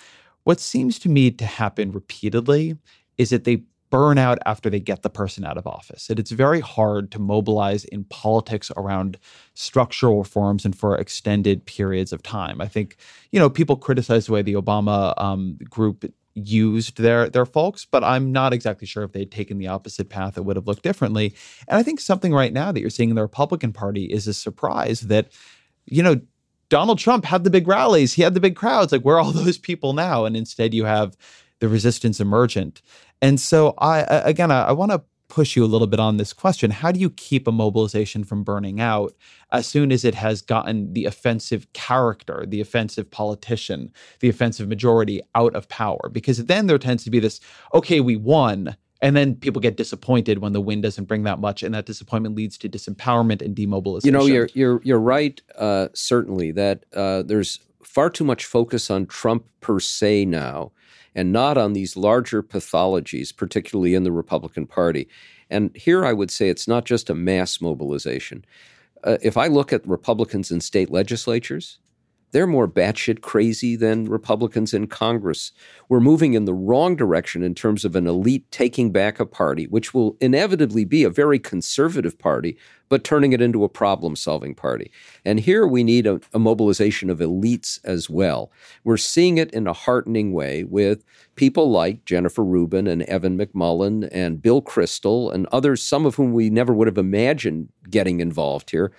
what 0.44 0.60
seems 0.60 0.98
to 1.00 1.08
me 1.08 1.30
to 1.30 1.44
happen 1.44 1.92
repeatedly 1.92 2.76
is 3.18 3.30
that 3.30 3.44
they 3.44 3.64
burn 3.90 4.16
out 4.16 4.38
after 4.46 4.70
they 4.70 4.80
get 4.80 5.02
the 5.02 5.10
person 5.10 5.44
out 5.44 5.58
of 5.58 5.66
office. 5.66 6.08
And 6.08 6.18
it's 6.18 6.30
very 6.30 6.60
hard 6.60 7.12
to 7.12 7.18
mobilize 7.18 7.84
in 7.84 8.04
politics 8.04 8.72
around 8.74 9.18
structural 9.52 10.18
reforms 10.18 10.64
and 10.64 10.74
for 10.74 10.96
extended 10.96 11.66
periods 11.66 12.10
of 12.10 12.22
time. 12.22 12.62
I 12.62 12.68
think, 12.68 12.96
you 13.32 13.38
know, 13.38 13.50
people 13.50 13.76
criticize 13.76 14.26
the 14.26 14.32
way 14.32 14.40
the 14.40 14.54
Obama 14.54 15.12
um, 15.20 15.58
group 15.68 16.10
used 16.34 16.98
their 16.98 17.28
their 17.28 17.46
folks, 17.46 17.84
but 17.84 18.02
I'm 18.02 18.32
not 18.32 18.52
exactly 18.52 18.86
sure 18.86 19.04
if 19.04 19.12
they'd 19.12 19.30
taken 19.30 19.58
the 19.58 19.68
opposite 19.68 20.08
path, 20.08 20.36
it 20.36 20.44
would 20.44 20.56
have 20.56 20.66
looked 20.66 20.82
differently. 20.82 21.34
And 21.68 21.78
I 21.78 21.82
think 21.82 22.00
something 22.00 22.32
right 22.32 22.52
now 22.52 22.72
that 22.72 22.80
you're 22.80 22.90
seeing 22.90 23.10
in 23.10 23.16
the 23.16 23.22
Republican 23.22 23.72
Party 23.72 24.04
is 24.04 24.26
a 24.26 24.34
surprise 24.34 25.02
that, 25.02 25.30
you 25.86 26.02
know, 26.02 26.20
Donald 26.68 26.98
Trump 26.98 27.24
had 27.24 27.44
the 27.44 27.50
big 27.50 27.68
rallies, 27.68 28.14
he 28.14 28.22
had 28.22 28.34
the 28.34 28.40
big 28.40 28.56
crowds. 28.56 28.92
Like, 28.92 29.02
where 29.02 29.16
are 29.16 29.20
all 29.20 29.32
those 29.32 29.58
people 29.58 29.92
now? 29.92 30.24
And 30.24 30.36
instead, 30.36 30.72
you 30.74 30.84
have 30.84 31.16
the 31.60 31.68
resistance 31.68 32.18
emergent. 32.18 32.82
And 33.20 33.38
so, 33.38 33.74
I 33.78 34.00
again, 34.00 34.50
I, 34.50 34.68
I 34.68 34.72
want 34.72 34.92
to 34.92 35.02
push 35.32 35.56
you 35.56 35.64
a 35.64 35.66
little 35.66 35.86
bit 35.86 35.98
on 35.98 36.18
this 36.18 36.34
question. 36.34 36.70
How 36.70 36.92
do 36.92 37.00
you 37.00 37.08
keep 37.08 37.48
a 37.48 37.52
mobilization 37.52 38.22
from 38.22 38.44
burning 38.44 38.82
out 38.82 39.14
as 39.50 39.66
soon 39.66 39.90
as 39.90 40.04
it 40.04 40.14
has 40.14 40.42
gotten 40.42 40.92
the 40.92 41.06
offensive 41.06 41.72
character, 41.72 42.44
the 42.46 42.60
offensive 42.60 43.10
politician, 43.10 43.90
the 44.20 44.28
offensive 44.28 44.68
majority 44.68 45.22
out 45.34 45.54
of 45.54 45.70
power? 45.70 46.10
Because 46.12 46.44
then 46.44 46.66
there 46.66 46.76
tends 46.76 47.02
to 47.04 47.10
be 47.10 47.18
this 47.18 47.40
okay, 47.72 48.00
we 48.00 48.14
won. 48.14 48.76
And 49.00 49.16
then 49.16 49.34
people 49.34 49.60
get 49.60 49.78
disappointed 49.78 50.38
when 50.38 50.52
the 50.52 50.60
win 50.60 50.82
doesn't 50.82 51.06
bring 51.06 51.22
that 51.22 51.40
much, 51.40 51.62
and 51.62 51.74
that 51.74 51.86
disappointment 51.86 52.36
leads 52.36 52.58
to 52.58 52.68
disempowerment 52.68 53.40
and 53.40 53.56
demobilization. 53.56 54.12
You 54.12 54.12
know, 54.12 54.26
you're 54.26 54.50
you're 54.52 54.82
you're 54.84 55.00
right. 55.00 55.40
Uh, 55.56 55.88
certainly, 55.94 56.52
that 56.52 56.84
uh, 56.94 57.22
there's 57.22 57.58
far 57.82 58.10
too 58.10 58.24
much 58.24 58.44
focus 58.44 58.90
on 58.90 59.06
Trump 59.06 59.46
per 59.60 59.80
se 59.80 60.26
now, 60.26 60.72
and 61.14 61.32
not 61.32 61.58
on 61.58 61.72
these 61.72 61.96
larger 61.96 62.42
pathologies, 62.42 63.34
particularly 63.34 63.94
in 63.94 64.04
the 64.04 64.12
Republican 64.12 64.66
Party. 64.66 65.08
And 65.50 65.74
here 65.76 66.04
I 66.04 66.12
would 66.12 66.30
say 66.30 66.48
it's 66.48 66.68
not 66.68 66.84
just 66.84 67.10
a 67.10 67.14
mass 67.14 67.60
mobilization. 67.60 68.44
Uh, 69.04 69.18
if 69.20 69.36
I 69.36 69.48
look 69.48 69.72
at 69.72 69.86
Republicans 69.86 70.50
in 70.50 70.60
state 70.60 70.90
legislatures, 70.90 71.78
they're 72.32 72.46
more 72.46 72.66
batshit 72.66 73.20
crazy 73.20 73.76
than 73.76 74.06
Republicans 74.06 74.74
in 74.74 74.86
Congress. 74.86 75.52
We're 75.88 76.00
moving 76.00 76.34
in 76.34 76.46
the 76.46 76.54
wrong 76.54 76.96
direction 76.96 77.42
in 77.42 77.54
terms 77.54 77.84
of 77.84 77.94
an 77.94 78.06
elite 78.06 78.50
taking 78.50 78.90
back 78.90 79.20
a 79.20 79.26
party, 79.26 79.66
which 79.66 79.92
will 79.94 80.16
inevitably 80.20 80.84
be 80.86 81.04
a 81.04 81.10
very 81.10 81.38
conservative 81.38 82.18
party, 82.18 82.56
but 82.88 83.04
turning 83.04 83.32
it 83.32 83.42
into 83.42 83.64
a 83.64 83.68
problem 83.68 84.16
solving 84.16 84.54
party. 84.54 84.90
And 85.24 85.40
here 85.40 85.66
we 85.66 85.84
need 85.84 86.06
a, 86.06 86.20
a, 86.32 86.38
mobilization 86.38 87.10
of 87.10 87.18
elites 87.20 87.78
as 87.84 88.10
well. 88.10 88.50
We're 88.82 88.96
seeing 88.96 89.38
it 89.38 89.50
in 89.52 89.66
a 89.66 89.72
heartening 89.72 90.32
way 90.32 90.64
with 90.64 91.04
people 91.36 91.70
like 91.70 92.04
Jennifer 92.06 92.44
Rubin 92.44 92.86
and 92.86 93.02
Evan 93.02 93.38
McMullin 93.38 94.08
and 94.10 94.42
Bill 94.42 94.62
Kristol 94.62 95.32
and 95.32 95.46
others, 95.52 95.82
some 95.82 96.06
of 96.06 96.16
whom 96.16 96.32
we 96.32 96.50
never 96.50 96.72
would 96.72 96.88
have 96.88 96.98
imagined 96.98 97.68
getting 97.90 98.20
involved 98.20 98.70
here 98.70 98.92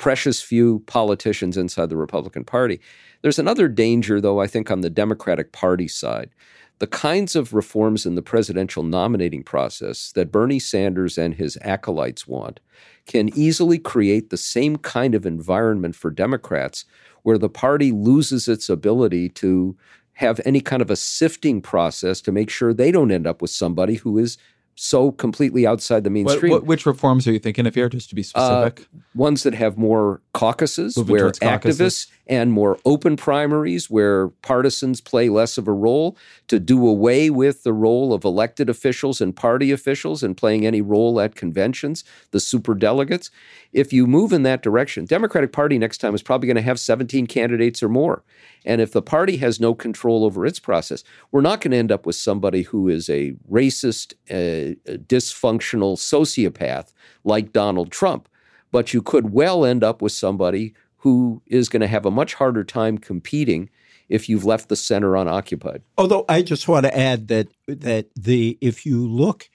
precious 0.00 0.40
few 0.40 0.78
politicians 0.86 1.58
inside 1.58 1.90
the 1.90 1.96
Republican 1.96 2.42
Party. 2.42 2.80
There's 3.20 3.38
another 3.38 3.68
danger, 3.68 4.18
though, 4.18 4.40
I 4.40 4.46
think, 4.46 4.70
on 4.70 4.80
the 4.80 4.88
Democratic 4.88 5.52
Party 5.52 5.88
side. 5.88 6.30
The 6.78 6.86
kinds 6.86 7.36
of 7.36 7.52
reforms 7.52 8.06
in 8.06 8.14
the 8.14 8.22
presidential 8.22 8.82
nominating 8.82 9.42
process 9.42 10.10
that 10.12 10.32
Bernie 10.32 10.58
Sanders 10.58 11.18
and 11.18 11.34
his 11.34 11.58
acolytes 11.60 12.26
want 12.26 12.60
can 13.06 13.28
easily 13.38 13.78
create 13.78 14.30
the 14.30 14.38
same 14.38 14.78
kind 14.78 15.14
of 15.14 15.26
environment 15.26 15.94
for 15.94 16.10
Democrats 16.10 16.86
where 17.22 17.36
the 17.36 17.50
party 17.50 17.92
loses 17.92 18.48
its 18.48 18.70
ability 18.70 19.28
to 19.28 19.76
have 20.14 20.40
any 20.46 20.62
kind 20.62 20.80
of 20.80 20.90
a 20.90 20.96
sifting 20.96 21.60
process 21.60 22.22
to 22.22 22.32
make 22.32 22.48
sure 22.48 22.72
they 22.72 22.90
don't 22.90 23.12
end 23.12 23.26
up 23.26 23.42
with 23.42 23.50
somebody 23.50 23.96
who 23.96 24.16
is 24.16 24.38
so 24.82 25.12
completely 25.12 25.66
outside 25.66 26.04
the 26.04 26.10
mainstream. 26.10 26.52
What, 26.52 26.62
what, 26.62 26.66
which 26.66 26.86
reforms 26.86 27.28
are 27.28 27.32
you 27.32 27.38
thinking 27.38 27.66
of 27.66 27.74
here, 27.74 27.90
just 27.90 28.08
to 28.08 28.14
be 28.14 28.22
specific? 28.22 28.80
Uh, 28.80 28.98
ones 29.14 29.42
that 29.42 29.52
have 29.52 29.76
more 29.76 30.22
caucuses, 30.32 30.96
where 30.96 31.30
activists 31.32 32.06
and 32.30 32.52
more 32.52 32.78
open 32.84 33.16
primaries, 33.16 33.90
where 33.90 34.28
partisans 34.28 35.00
play 35.00 35.28
less 35.28 35.58
of 35.58 35.66
a 35.66 35.72
role, 35.72 36.16
to 36.46 36.60
do 36.60 36.86
away 36.86 37.28
with 37.28 37.64
the 37.64 37.72
role 37.72 38.14
of 38.14 38.24
elected 38.24 38.70
officials 38.70 39.20
and 39.20 39.34
party 39.34 39.72
officials 39.72 40.22
and 40.22 40.36
playing 40.36 40.64
any 40.64 40.80
role 40.80 41.20
at 41.20 41.34
conventions, 41.34 42.04
the 42.30 42.38
super 42.38 42.72
delegates. 42.72 43.32
If 43.72 43.92
you 43.92 44.06
move 44.06 44.32
in 44.32 44.44
that 44.44 44.62
direction, 44.62 45.06
Democratic 45.06 45.50
Party 45.50 45.76
next 45.76 45.98
time 45.98 46.14
is 46.14 46.22
probably 46.22 46.46
going 46.46 46.54
to 46.54 46.62
have 46.62 46.78
17 46.78 47.26
candidates 47.26 47.82
or 47.82 47.88
more. 47.88 48.22
And 48.64 48.80
if 48.80 48.92
the 48.92 49.02
party 49.02 49.38
has 49.38 49.58
no 49.58 49.74
control 49.74 50.24
over 50.24 50.46
its 50.46 50.60
process, 50.60 51.02
we're 51.32 51.40
not 51.40 51.60
going 51.60 51.72
to 51.72 51.78
end 51.78 51.90
up 51.90 52.06
with 52.06 52.14
somebody 52.14 52.62
who 52.62 52.88
is 52.88 53.10
a 53.10 53.32
racist, 53.50 54.14
uh, 54.30 54.76
dysfunctional 54.86 55.96
sociopath 55.96 56.92
like 57.24 57.52
Donald 57.52 57.90
Trump. 57.90 58.28
But 58.70 58.94
you 58.94 59.02
could 59.02 59.32
well 59.32 59.64
end 59.64 59.82
up 59.82 60.00
with 60.00 60.12
somebody 60.12 60.74
who 61.00 61.42
is 61.46 61.68
going 61.68 61.80
to 61.80 61.86
have 61.86 62.06
a 62.06 62.10
much 62.10 62.34
harder 62.34 62.64
time 62.64 62.98
competing 62.98 63.68
if 64.08 64.28
you've 64.28 64.44
left 64.44 64.68
the 64.68 64.76
center 64.76 65.16
unoccupied. 65.16 65.82
Although 65.96 66.24
I 66.28 66.42
just 66.42 66.66
want 66.66 66.86
to 66.86 66.96
add 66.96 67.28
that 67.28 67.48
that 67.66 68.06
the 68.16 68.58
if 68.60 68.84
you 68.86 69.06
look 69.06 69.48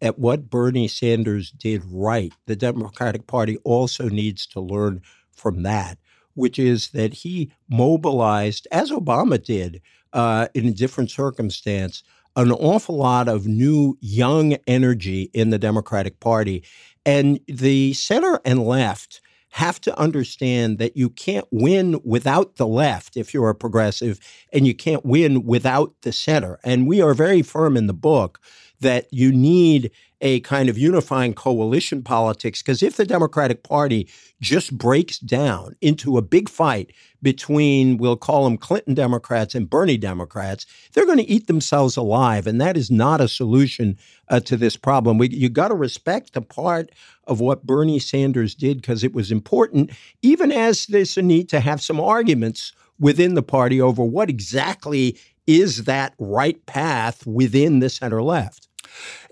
at 0.00 0.18
what 0.18 0.50
Bernie 0.50 0.88
Sanders 0.88 1.50
did 1.50 1.82
right, 1.86 2.32
the 2.46 2.56
Democratic 2.56 3.26
Party 3.26 3.58
also 3.58 4.08
needs 4.08 4.46
to 4.48 4.60
learn 4.60 5.00
from 5.32 5.62
that 5.62 5.98
which 6.34 6.58
is 6.58 6.90
that 6.90 7.14
he 7.14 7.50
mobilized, 7.68 8.66
as 8.70 8.90
Obama 8.90 9.42
did 9.42 9.80
uh, 10.12 10.48
in 10.54 10.66
a 10.66 10.72
different 10.72 11.10
circumstance, 11.10 12.02
an 12.36 12.52
awful 12.52 12.96
lot 12.96 13.28
of 13.28 13.46
new, 13.46 13.96
young 14.00 14.54
energy 14.66 15.30
in 15.34 15.50
the 15.50 15.58
Democratic 15.58 16.20
Party. 16.20 16.64
And 17.04 17.40
the 17.46 17.92
center 17.94 18.40
and 18.44 18.64
left 18.64 19.20
have 19.52 19.78
to 19.82 19.98
understand 19.98 20.78
that 20.78 20.96
you 20.96 21.10
can't 21.10 21.46
win 21.50 22.00
without 22.04 22.56
the 22.56 22.66
left 22.66 23.18
if 23.18 23.34
you're 23.34 23.50
a 23.50 23.54
progressive, 23.54 24.18
and 24.50 24.66
you 24.66 24.74
can't 24.74 25.04
win 25.04 25.44
without 25.44 25.94
the 26.02 26.12
center. 26.12 26.58
And 26.64 26.86
we 26.86 27.02
are 27.02 27.12
very 27.12 27.42
firm 27.42 27.76
in 27.76 27.86
the 27.86 27.92
book 27.92 28.40
that 28.80 29.12
you 29.12 29.30
need 29.30 29.90
a 30.22 30.40
kind 30.40 30.68
of 30.68 30.78
unifying 30.78 31.34
coalition 31.34 32.02
politics 32.02 32.62
because 32.62 32.82
if 32.82 32.96
the 32.96 33.04
Democratic 33.04 33.64
Party 33.64 34.08
just 34.40 34.78
breaks 34.78 35.18
down 35.18 35.76
into 35.80 36.16
a 36.16 36.22
big 36.22 36.48
fight 36.48 36.92
between, 37.20 37.98
we'll 37.98 38.16
call 38.16 38.44
them 38.44 38.56
Clinton 38.56 38.94
Democrats 38.94 39.54
and 39.54 39.68
Bernie 39.68 39.98
Democrats, 39.98 40.64
they're 40.92 41.06
going 41.06 41.18
to 41.18 41.28
eat 41.28 41.48
themselves 41.48 41.96
alive. 41.96 42.46
And 42.46 42.60
that 42.60 42.76
is 42.76 42.90
not 42.90 43.20
a 43.20 43.28
solution 43.28 43.98
uh, 44.28 44.40
to 44.40 44.56
this 44.56 44.76
problem. 44.76 45.18
We, 45.18 45.28
you 45.28 45.48
got 45.48 45.68
to 45.68 45.74
respect 45.74 46.32
the 46.32 46.42
part 46.42 46.90
of 47.26 47.40
what 47.40 47.66
Bernie 47.66 47.98
Sanders 47.98 48.54
did 48.54 48.80
because 48.80 49.04
it 49.04 49.12
was 49.12 49.30
important, 49.30 49.90
even 50.22 50.50
as 50.52 50.86
there's 50.86 51.16
a 51.16 51.22
need 51.22 51.48
to 51.50 51.60
have 51.60 51.82
some 51.82 52.00
arguments 52.00 52.72
within 52.98 53.34
the 53.34 53.42
party 53.42 53.80
over 53.80 54.04
what 54.04 54.30
exactly 54.30 55.18
is 55.46 55.84
that 55.84 56.14
right 56.18 56.64
path 56.66 57.26
within 57.26 57.80
the 57.80 57.90
center 57.90 58.22
left. 58.22 58.68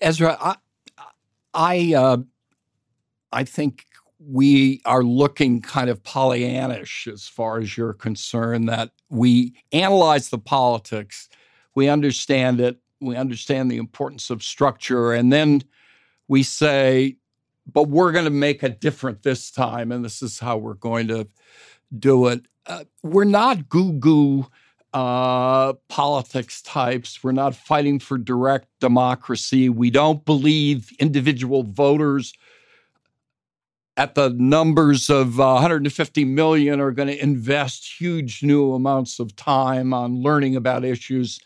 Ezra, 0.02 0.36
I, 0.40 0.56
I, 1.54 1.94
uh, 1.94 2.18
I 3.32 3.44
think 3.44 3.86
we 4.18 4.80
are 4.84 5.02
looking 5.02 5.62
kind 5.62 5.88
of 5.88 6.02
Pollyannish 6.02 7.10
as 7.10 7.26
far 7.26 7.58
as 7.58 7.76
you're 7.76 7.94
concerned, 7.94 8.68
that 8.68 8.90
we 9.08 9.54
analyze 9.72 10.28
the 10.28 10.38
politics, 10.38 11.28
we 11.74 11.88
understand 11.88 12.60
it, 12.60 12.78
we 13.00 13.16
understand 13.16 13.70
the 13.70 13.78
importance 13.78 14.28
of 14.28 14.42
structure, 14.42 15.12
and 15.12 15.32
then 15.32 15.62
we 16.28 16.42
say, 16.42 17.16
but 17.72 17.88
we're 17.88 18.12
going 18.12 18.24
to 18.24 18.30
make 18.30 18.62
it 18.62 18.80
different 18.80 19.22
this 19.22 19.50
time, 19.50 19.90
and 19.90 20.04
this 20.04 20.22
is 20.22 20.38
how 20.38 20.56
we're 20.56 20.74
going 20.74 21.08
to 21.08 21.26
do 21.98 22.26
it. 22.26 22.42
Uh, 22.66 22.84
we're 23.02 23.24
not 23.24 23.68
goo 23.68 23.92
goo 23.94 24.46
uh, 24.92 25.74
politics 25.88 26.62
types. 26.62 27.22
We're 27.22 27.32
not 27.32 27.54
fighting 27.54 27.98
for 27.98 28.18
direct 28.18 28.68
democracy. 28.80 29.68
We 29.68 29.90
don't 29.90 30.24
believe 30.24 30.90
individual 30.98 31.62
voters 31.62 32.32
at 33.96 34.14
the 34.14 34.30
numbers 34.30 35.10
of 35.10 35.38
uh, 35.38 35.52
150 35.54 36.24
million 36.24 36.80
are 36.80 36.90
going 36.90 37.08
to 37.08 37.22
invest 37.22 38.00
huge 38.00 38.42
new 38.42 38.72
amounts 38.72 39.18
of 39.18 39.36
time 39.36 39.92
on 39.92 40.22
learning 40.22 40.56
about 40.56 40.84
issues. 40.84 41.38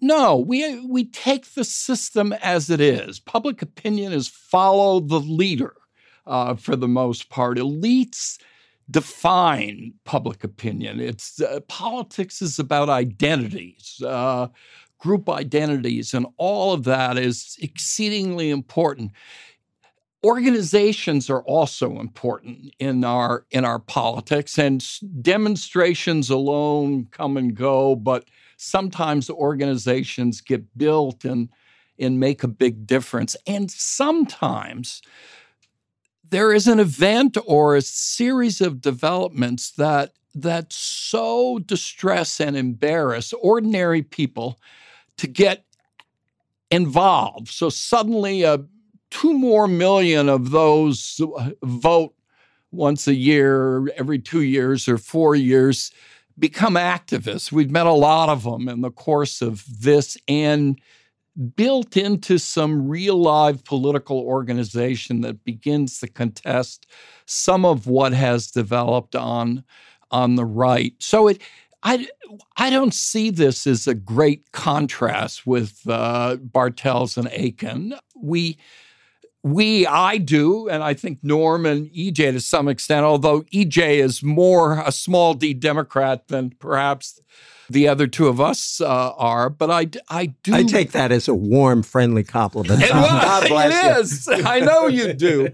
No, 0.00 0.36
we 0.36 0.80
we 0.86 1.04
take 1.04 1.54
the 1.54 1.62
system 1.62 2.32
as 2.42 2.68
it 2.68 2.80
is. 2.80 3.20
Public 3.20 3.62
opinion 3.62 4.12
is 4.12 4.26
follow 4.26 4.98
the 4.98 5.20
leader 5.20 5.74
uh, 6.26 6.56
for 6.56 6.74
the 6.74 6.88
most 6.88 7.30
part. 7.30 7.58
Elites 7.58 8.38
define 8.90 9.92
public 10.04 10.44
opinion. 10.44 11.00
It's 11.00 11.40
uh, 11.40 11.60
politics 11.68 12.40
is 12.40 12.58
about 12.58 12.88
identities, 12.88 14.02
uh, 14.04 14.48
group 14.98 15.28
identities, 15.28 16.14
and 16.14 16.26
all 16.36 16.72
of 16.72 16.84
that 16.84 17.18
is 17.18 17.56
exceedingly 17.60 18.50
important. 18.50 19.12
Organizations 20.24 21.30
are 21.30 21.42
also 21.42 22.00
important 22.00 22.74
in 22.78 23.04
our 23.04 23.46
in 23.50 23.64
our 23.64 23.78
politics, 23.78 24.58
and 24.58 24.84
demonstrations 25.22 26.30
alone 26.30 27.06
come 27.10 27.36
and 27.36 27.54
go. 27.54 27.94
But 27.94 28.24
sometimes 28.56 29.30
organizations 29.30 30.40
get 30.40 30.76
built 30.76 31.24
and 31.24 31.48
and 32.00 32.18
make 32.18 32.42
a 32.42 32.48
big 32.48 32.86
difference, 32.86 33.36
and 33.46 33.70
sometimes 33.70 35.02
there 36.30 36.52
is 36.52 36.66
an 36.66 36.80
event 36.80 37.36
or 37.46 37.76
a 37.76 37.82
series 37.82 38.60
of 38.60 38.80
developments 38.80 39.70
that 39.72 40.12
that 40.34 40.72
so 40.72 41.58
distress 41.58 42.40
and 42.40 42.56
embarrass 42.56 43.32
ordinary 43.32 44.02
people 44.02 44.60
to 45.16 45.26
get 45.26 45.64
involved. 46.70 47.48
So 47.48 47.70
suddenly, 47.70 48.44
uh, 48.44 48.58
two 49.10 49.32
more 49.32 49.66
million 49.66 50.28
of 50.28 50.50
those 50.50 51.20
vote 51.62 52.14
once 52.70 53.08
a 53.08 53.14
year, 53.14 53.88
every 53.96 54.18
two 54.18 54.42
years 54.42 54.86
or 54.86 54.98
four 54.98 55.34
years, 55.34 55.90
become 56.38 56.74
activists. 56.74 57.50
We've 57.50 57.70
met 57.70 57.86
a 57.86 57.92
lot 57.92 58.28
of 58.28 58.44
them 58.44 58.68
in 58.68 58.82
the 58.82 58.90
course 58.90 59.42
of 59.42 59.64
this, 59.80 60.16
and 60.28 60.78
built 61.54 61.96
into 61.96 62.38
some 62.38 62.88
real 62.88 63.16
live 63.20 63.64
political 63.64 64.18
organization 64.20 65.20
that 65.20 65.44
begins 65.44 66.00
to 66.00 66.08
contest 66.08 66.86
some 67.26 67.64
of 67.64 67.86
what 67.86 68.12
has 68.12 68.50
developed 68.50 69.14
on 69.14 69.64
on 70.10 70.36
the 70.36 70.44
right. 70.44 70.94
So 70.98 71.28
it 71.28 71.40
I, 71.82 72.08
I 72.56 72.70
don't 72.70 72.92
see 72.92 73.30
this 73.30 73.66
as 73.66 73.86
a 73.86 73.94
great 73.94 74.50
contrast 74.52 75.46
with 75.46 75.80
uh, 75.88 76.36
Bartels 76.36 77.16
and 77.16 77.28
Achen. 77.28 77.94
We 78.16 78.58
we 79.44 79.86
I 79.86 80.18
do, 80.18 80.68
and 80.68 80.82
I 80.82 80.94
think 80.94 81.20
Norm 81.22 81.64
and 81.64 81.88
EJ 81.92 82.32
to 82.32 82.40
some 82.40 82.66
extent, 82.66 83.04
although 83.04 83.42
EJ 83.54 83.98
is 84.00 84.22
more 84.22 84.82
a 84.84 84.90
small 84.90 85.34
D 85.34 85.54
Democrat 85.54 86.26
than 86.28 86.50
perhaps 86.50 87.20
the 87.68 87.88
other 87.88 88.06
two 88.06 88.28
of 88.28 88.40
us 88.40 88.80
uh, 88.80 89.12
are. 89.16 89.50
But 89.50 89.70
I, 89.70 89.88
I 90.08 90.26
do. 90.42 90.54
I 90.54 90.62
take 90.62 90.92
that 90.92 91.12
as 91.12 91.28
a 91.28 91.34
warm, 91.34 91.82
friendly 91.82 92.24
compliment. 92.24 92.82
It, 92.82 92.90
God 92.90 93.48
bless 93.48 93.84
it 93.84 94.00
is. 94.00 94.28
I 94.44 94.60
know 94.60 94.86
you 94.86 95.12
do. 95.12 95.50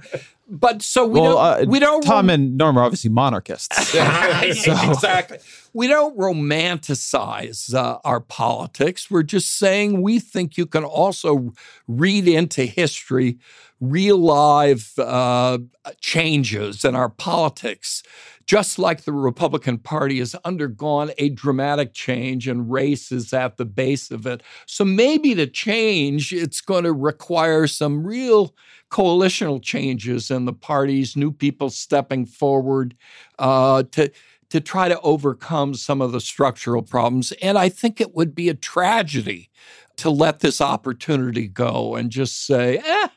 But 0.55 0.83
so 0.83 1.05
we 1.05 1.21
well, 1.21 1.35
don't. 1.35 1.69
Uh, 1.69 1.71
we 1.71 1.79
don't. 1.81 2.03
Tom 2.03 2.27
rom- 2.27 2.31
and 2.31 2.57
Norm 2.57 2.79
are 2.79 2.85
obviously 2.85 3.11
monarchists. 3.11 3.89
so. 3.89 4.01
Exactly. 4.03 5.39
We 5.73 5.89
don't 5.89 6.17
romanticize 6.17 7.75
uh, 7.75 7.99
our 8.05 8.21
politics. 8.21 9.11
We're 9.11 9.25
just 9.25 9.59
saying 9.59 10.03
we 10.03 10.21
think 10.21 10.57
you 10.57 10.67
can 10.67 10.85
also 10.85 11.53
read 11.89 12.29
into 12.29 12.65
history 12.65 13.39
real 13.81 14.19
live 14.19 14.93
uh, 14.99 15.59
changes 16.01 16.85
in 16.85 16.95
our 16.95 17.09
politics 17.09 18.05
just 18.47 18.79
like 18.79 19.03
the 19.03 19.13
Republican 19.13 19.79
Party 19.79 20.19
has 20.19 20.35
undergone 20.45 21.13
a 21.19 21.31
dramatic 21.31 21.95
change 21.95 22.47
and 22.47 22.71
race 22.71 23.11
is 23.11 23.33
at 23.33 23.57
the 23.57 23.65
base 23.65 24.11
of 24.11 24.27
it. 24.27 24.43
So 24.67 24.85
maybe 24.85 25.35
to 25.35 25.47
change, 25.47 26.33
it's 26.33 26.61
going 26.61 26.85
to 26.85 26.93
require 26.93 27.67
some 27.67 28.07
real 28.07 28.55
coalitional 28.95 29.61
changes 29.61 30.31
in 30.31 30.45
the 30.45 30.53
parties, 30.53 31.17
new 31.17 31.33
people 31.33 31.69
stepping 31.69 32.25
forward 32.25 32.95
uh, 33.41 33.83
to 33.91 34.09
to 34.51 34.61
try 34.61 34.89
to 34.89 35.01
overcome 35.01 35.75
some 35.75 36.01
of 36.01 36.13
the 36.13 36.21
structural 36.21 36.83
problems. 36.83 37.33
And 37.43 37.59
I 37.59 37.69
think 37.69 38.01
it 38.01 38.15
would 38.15 38.37
be 38.37 38.49
a 38.49 38.55
tragedy 38.55 39.51
to 39.97 40.11
let 40.11 40.41
this 40.41 40.61
opportunity 40.61 41.49
go 41.49 41.97
and 41.97 42.09
just 42.09 42.47
say, 42.47 42.79
eh, 42.79 43.09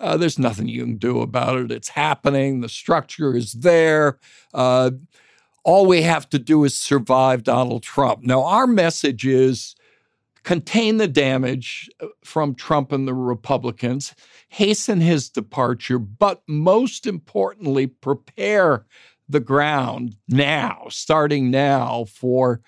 uh, 0.00 0.18
there's 0.18 0.38
nothing 0.38 0.68
you 0.68 0.84
can 0.84 0.98
do 0.98 1.22
about 1.22 1.56
it. 1.56 1.70
It's 1.70 1.88
happening. 1.88 2.60
The 2.60 2.68
structure 2.68 3.34
is 3.34 3.52
there. 3.54 4.18
Uh, 4.52 4.90
all 5.64 5.86
we 5.86 6.02
have 6.02 6.28
to 6.30 6.38
do 6.38 6.64
is 6.64 6.78
survive 6.78 7.42
Donald 7.42 7.84
Trump. 7.84 8.22
Now, 8.22 8.44
our 8.44 8.66
message 8.66 9.24
is 9.26 9.76
contain 10.44 10.96
the 10.96 11.08
damage 11.08 11.88
uh, 12.00 12.06
from 12.24 12.54
Trump 12.54 12.92
and 12.92 13.06
the 13.06 13.14
Republicans, 13.14 14.14
hasten 14.48 15.00
his 15.00 15.28
departure, 15.28 15.98
but 15.98 16.42
most 16.46 17.06
importantly, 17.06 17.86
prepare 17.86 18.86
the 19.28 19.40
ground 19.40 20.16
now, 20.28 20.86
starting 20.88 21.50
now, 21.50 22.04
for, 22.08 22.60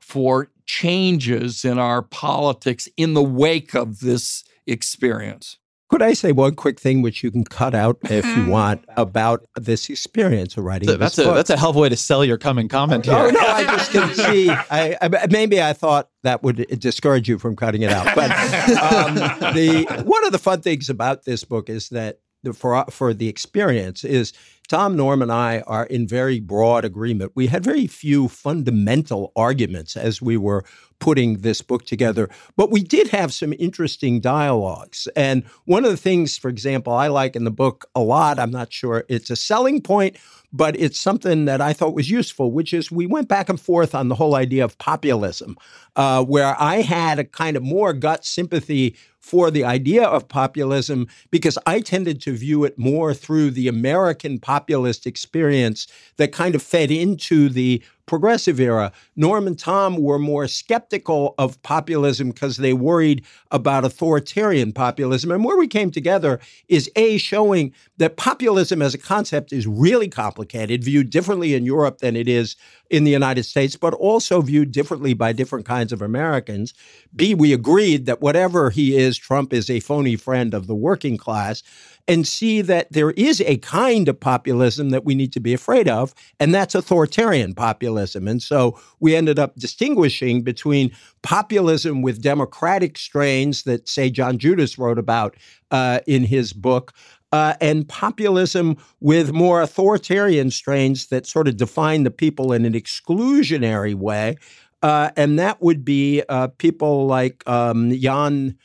for 0.00 0.50
changes 0.66 1.64
in 1.64 1.78
our 1.78 2.02
politics 2.02 2.88
in 2.96 3.14
the 3.14 3.22
wake 3.22 3.74
of 3.74 4.00
this 4.00 4.44
experience. 4.66 5.58
Could 5.92 6.00
I 6.00 6.14
say 6.14 6.32
one 6.32 6.54
quick 6.54 6.80
thing, 6.80 7.02
which 7.02 7.22
you 7.22 7.30
can 7.30 7.44
cut 7.44 7.74
out 7.74 7.98
if 8.04 8.24
you 8.24 8.46
want, 8.46 8.82
about 8.96 9.44
this 9.56 9.90
experience 9.90 10.56
of 10.56 10.64
writing? 10.64 10.88
So 10.88 10.96
that's 10.96 11.18
a 11.18 11.24
book? 11.24 11.34
that's 11.34 11.50
a 11.50 11.56
hell 11.58 11.68
of 11.68 11.76
a 11.76 11.80
way 11.80 11.90
to 11.90 11.96
sell 11.96 12.24
your 12.24 12.38
coming 12.38 12.66
comment 12.66 13.04
here. 13.04 13.14
Oh 13.14 13.28
no, 13.28 13.38
I 13.38 13.64
just 13.64 13.92
didn't 13.92 14.14
see. 14.14 14.48
I, 14.48 14.96
I, 15.02 15.26
maybe 15.30 15.62
I 15.62 15.74
thought 15.74 16.08
that 16.22 16.42
would 16.42 16.66
discourage 16.80 17.28
you 17.28 17.38
from 17.38 17.56
cutting 17.56 17.82
it 17.82 17.90
out. 17.90 18.14
But 18.14 18.30
um, 18.30 19.14
the 19.54 20.02
one 20.06 20.24
of 20.24 20.32
the 20.32 20.38
fun 20.38 20.62
things 20.62 20.88
about 20.88 21.24
this 21.24 21.44
book 21.44 21.68
is 21.68 21.90
that 21.90 22.20
for 22.52 22.84
for 22.90 23.14
the 23.14 23.28
experience 23.28 24.04
is 24.04 24.32
Tom, 24.68 24.96
Norm, 24.96 25.20
and 25.20 25.30
I 25.30 25.60
are 25.66 25.84
in 25.86 26.08
very 26.08 26.40
broad 26.40 26.84
agreement. 26.84 27.32
We 27.34 27.48
had 27.48 27.62
very 27.62 27.86
few 27.86 28.28
fundamental 28.28 29.32
arguments 29.36 29.96
as 29.96 30.22
we 30.22 30.36
were 30.36 30.64
putting 30.98 31.38
this 31.38 31.60
book 31.60 31.84
together, 31.84 32.30
but 32.56 32.70
we 32.70 32.82
did 32.82 33.08
have 33.08 33.34
some 33.34 33.52
interesting 33.58 34.20
dialogues. 34.20 35.08
And 35.14 35.44
one 35.64 35.84
of 35.84 35.90
the 35.90 35.96
things, 35.96 36.38
for 36.38 36.48
example, 36.48 36.92
I 36.92 37.08
like 37.08 37.36
in 37.36 37.44
the 37.44 37.50
book 37.50 37.84
a 37.94 38.00
lot, 38.00 38.38
I'm 38.38 38.52
not 38.52 38.72
sure 38.72 39.04
it's 39.08 39.28
a 39.28 39.36
selling 39.36 39.80
point, 39.82 40.16
but 40.52 40.78
it's 40.78 40.98
something 40.98 41.44
that 41.46 41.60
I 41.60 41.72
thought 41.72 41.94
was 41.94 42.08
useful, 42.08 42.52
which 42.52 42.72
is 42.72 42.90
we 42.90 43.06
went 43.06 43.28
back 43.28 43.48
and 43.48 43.60
forth 43.60 43.94
on 43.94 44.08
the 44.08 44.14
whole 44.14 44.36
idea 44.36 44.64
of 44.64 44.78
populism, 44.78 45.56
uh, 45.96 46.24
where 46.24 46.54
I 46.58 46.76
had 46.82 47.18
a 47.18 47.24
kind 47.24 47.56
of 47.56 47.62
more 47.62 47.92
gut 47.92 48.24
sympathy 48.24 48.96
for 49.22 49.50
the 49.50 49.64
idea 49.64 50.04
of 50.04 50.28
populism 50.28 51.06
because 51.30 51.56
I 51.64 51.80
tended 51.80 52.20
to 52.22 52.36
view 52.36 52.64
it 52.64 52.78
more 52.78 53.14
through 53.14 53.52
the 53.52 53.68
American 53.68 54.38
populist 54.38 55.06
experience 55.06 55.86
that 56.16 56.32
kind 56.32 56.54
of 56.54 56.62
fed 56.62 56.90
into 56.90 57.48
the 57.48 57.82
progressive 58.06 58.58
era. 58.60 58.92
Norm 59.16 59.46
and 59.46 59.58
Tom 59.58 59.96
were 59.96 60.18
more 60.18 60.48
skeptical 60.48 61.34
of 61.38 61.62
populism 61.62 62.30
because 62.30 62.56
they 62.56 62.72
worried 62.72 63.24
about 63.50 63.84
authoritarian 63.84 64.72
populism. 64.72 65.30
And 65.30 65.44
where 65.44 65.56
we 65.56 65.68
came 65.68 65.90
together 65.90 66.40
is 66.68 66.90
A, 66.96 67.16
showing 67.18 67.72
that 67.98 68.16
populism 68.16 68.82
as 68.82 68.92
a 68.92 68.98
concept 68.98 69.52
is 69.52 69.66
really 69.66 70.08
complicated, 70.08 70.84
viewed 70.84 71.10
differently 71.10 71.54
in 71.54 71.64
Europe 71.64 71.98
than 71.98 72.16
it 72.16 72.28
is 72.28 72.56
in 72.90 73.04
the 73.04 73.10
United 73.10 73.44
States, 73.44 73.76
but 73.76 73.94
also 73.94 74.42
viewed 74.42 74.72
differently 74.72 75.14
by 75.14 75.32
different 75.32 75.64
kinds 75.64 75.92
of 75.92 76.02
Americans. 76.02 76.74
B, 77.14 77.34
we 77.34 77.52
agreed 77.52 78.06
that 78.06 78.20
whatever 78.20 78.70
he 78.70 78.96
is, 78.96 79.11
Trump 79.16 79.52
is 79.52 79.70
a 79.70 79.80
phony 79.80 80.16
friend 80.16 80.54
of 80.54 80.66
the 80.66 80.74
working 80.74 81.16
class 81.16 81.62
and 82.08 82.26
see 82.26 82.62
that 82.62 82.92
there 82.92 83.12
is 83.12 83.40
a 83.42 83.58
kind 83.58 84.08
of 84.08 84.18
populism 84.18 84.90
that 84.90 85.04
we 85.04 85.14
need 85.14 85.32
to 85.32 85.40
be 85.40 85.54
afraid 85.54 85.88
of, 85.88 86.14
and 86.40 86.54
that's 86.54 86.74
authoritarian 86.74 87.54
populism. 87.54 88.26
And 88.26 88.42
so 88.42 88.78
we 89.00 89.14
ended 89.14 89.38
up 89.38 89.54
distinguishing 89.56 90.42
between 90.42 90.90
populism 91.22 92.02
with 92.02 92.20
democratic 92.22 92.98
strains 92.98 93.62
that, 93.62 93.88
say, 93.88 94.10
John 94.10 94.38
Judis 94.38 94.78
wrote 94.78 94.98
about 94.98 95.36
uh, 95.70 96.00
in 96.06 96.24
his 96.24 96.52
book. 96.52 96.92
Uh, 97.32 97.54
and 97.62 97.88
populism 97.88 98.76
with 99.00 99.32
more 99.32 99.62
authoritarian 99.62 100.50
strains 100.50 101.06
that 101.06 101.26
sort 101.26 101.48
of 101.48 101.56
define 101.56 102.02
the 102.02 102.10
people 102.10 102.52
in 102.52 102.66
an 102.66 102.74
exclusionary 102.74 103.94
way. 103.94 104.36
Uh, 104.82 105.10
and 105.16 105.38
that 105.38 105.62
would 105.62 105.82
be 105.82 106.22
uh, 106.28 106.48
people 106.58 107.06
like 107.06 107.42
um, 107.48 107.90
Jan 107.98 108.58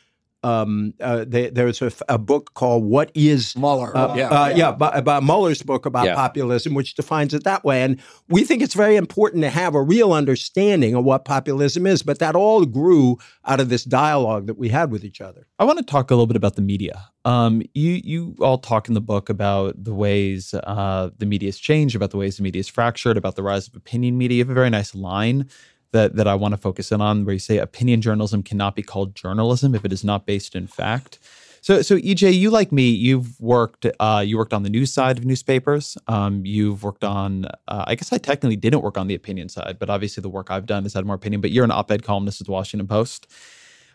um, 0.43 0.93
uh, 1.01 1.25
they, 1.27 1.49
there's 1.49 1.81
a, 1.81 1.91
a, 2.07 2.17
book 2.17 2.53
called 2.53 2.83
"What 2.83 3.11
Is 3.15 3.55
Mueller?" 3.55 3.95
Uh, 3.95 4.15
yeah, 4.15 4.27
uh, 4.27 4.47
yeah, 4.55 4.69
about, 4.69 4.97
about, 4.97 5.23
Mueller's 5.23 5.63
book 5.63 5.85
about 5.85 6.05
yeah. 6.05 6.15
populism, 6.15 6.73
which 6.73 6.93
defines 6.93 7.33
it 7.33 7.43
that 7.43 7.63
way. 7.63 7.81
And 7.81 7.99
we 8.29 8.43
think 8.43 8.61
it's 8.61 8.75
very 8.75 8.95
important 8.95 9.43
to 9.43 9.49
have 9.49 9.73
a 9.73 9.81
real 9.81 10.13
understanding 10.13 10.93
of 10.93 11.03
what 11.03 11.25
populism 11.25 11.87
is. 11.87 12.03
But 12.03 12.19
that 12.19 12.35
all 12.35 12.65
grew 12.65 13.17
out 13.45 13.59
of 13.59 13.69
this 13.69 13.83
dialogue 13.83 14.47
that 14.47 14.57
we 14.57 14.69
had 14.69 14.91
with 14.91 15.03
each 15.03 15.21
other. 15.21 15.47
I 15.57 15.63
want 15.63 15.79
to 15.79 15.85
talk 15.85 16.11
a 16.11 16.13
little 16.13 16.27
bit 16.27 16.37
about 16.37 16.55
the 16.55 16.61
media. 16.61 17.09
Um, 17.25 17.63
you 17.73 17.99
you 18.03 18.35
all 18.39 18.59
talk 18.59 18.87
in 18.87 18.93
the 18.93 19.01
book 19.01 19.29
about 19.29 19.83
the 19.83 19.93
ways 19.93 20.53
uh, 20.53 21.09
the 21.17 21.25
media 21.25 21.47
has 21.47 21.57
changed, 21.57 21.95
about 21.95 22.11
the 22.11 22.17
ways 22.17 22.37
the 22.37 22.43
media 22.43 22.59
is 22.59 22.67
fractured, 22.67 23.17
about 23.17 23.35
the 23.35 23.43
rise 23.43 23.67
of 23.67 23.75
opinion 23.75 24.17
media. 24.17 24.37
You 24.37 24.43
have 24.43 24.51
a 24.51 24.53
very 24.53 24.69
nice 24.69 24.93
line 24.93 25.49
that 25.97 26.15
that 26.15 26.27
I 26.27 26.35
want 26.35 26.53
to 26.53 26.57
focus 26.57 26.91
in 26.91 27.01
on, 27.01 27.25
where 27.25 27.33
you 27.33 27.39
say 27.39 27.57
opinion 27.57 28.01
journalism 28.01 28.43
cannot 28.43 28.75
be 28.75 28.83
called 28.83 29.15
journalism 29.15 29.75
if 29.75 29.83
it 29.83 29.91
is 29.91 30.03
not 30.03 30.25
based 30.25 30.55
in 30.55 30.67
fact. 30.67 31.19
So, 31.67 31.81
so 31.81 31.97
EJ, 31.97 32.33
you 32.33 32.49
like 32.49 32.71
me, 32.71 32.89
you've 32.89 33.39
worked, 33.41 33.85
uh, 33.99 34.23
you 34.25 34.37
worked 34.37 34.53
on 34.53 34.63
the 34.63 34.69
news 34.69 34.93
side 34.93 35.17
of 35.17 35.25
newspapers. 35.25 35.97
Um, 36.07 36.45
you've 36.45 36.81
worked 36.83 37.03
on, 37.03 37.45
uh, 37.67 37.83
I 37.87 37.95
guess 37.95 38.13
I 38.13 38.19
technically 38.19 38.55
didn't 38.55 38.81
work 38.81 38.97
on 38.97 39.07
the 39.07 39.15
opinion 39.15 39.49
side, 39.49 39.75
but 39.77 39.89
obviously 39.89 40.21
the 40.21 40.29
work 40.29 40.49
I've 40.49 40.65
done 40.65 40.83
has 40.83 40.93
had 40.93 41.05
more 41.05 41.15
opinion. 41.15 41.41
But 41.41 41.51
you're 41.51 41.65
an 41.65 41.71
op-ed 41.71 42.03
columnist 42.03 42.39
at 42.39 42.47
the 42.47 42.53
Washington 42.53 42.87
Post. 42.87 43.27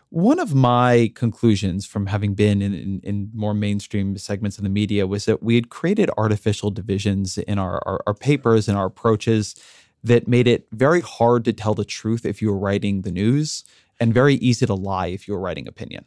One 0.09 0.37
of 0.37 0.53
my 0.53 1.11
conclusions 1.15 1.87
from 1.87 2.05
having 2.05 2.35
been 2.35 2.61
in, 2.61 2.75
in, 2.75 2.99
in, 3.01 3.31
more 3.33 3.55
mainstream 3.55 4.15
segments 4.19 4.59
of 4.59 4.63
the 4.63 4.69
media 4.69 5.07
was 5.07 5.25
that 5.25 5.41
we 5.41 5.55
had 5.55 5.69
created 5.69 6.11
artificial 6.15 6.69
divisions 6.69 7.39
in 7.39 7.57
our, 7.57 7.81
our, 7.87 8.03
our 8.05 8.13
papers 8.13 8.67
and 8.67 8.77
our 8.77 8.85
approaches 8.85 9.55
that 10.03 10.27
made 10.27 10.47
it 10.47 10.67
very 10.71 11.01
hard 11.01 11.45
to 11.45 11.53
tell 11.53 11.73
the 11.73 11.85
truth 11.85 12.25
if 12.25 12.41
you 12.41 12.51
were 12.51 12.57
writing 12.57 13.01
the 13.01 13.11
news 13.11 13.63
and 13.99 14.13
very 14.13 14.35
easy 14.35 14.65
to 14.65 14.73
lie 14.73 15.07
if 15.07 15.27
you 15.27 15.33
were 15.33 15.39
writing 15.39 15.67
opinion. 15.67 16.05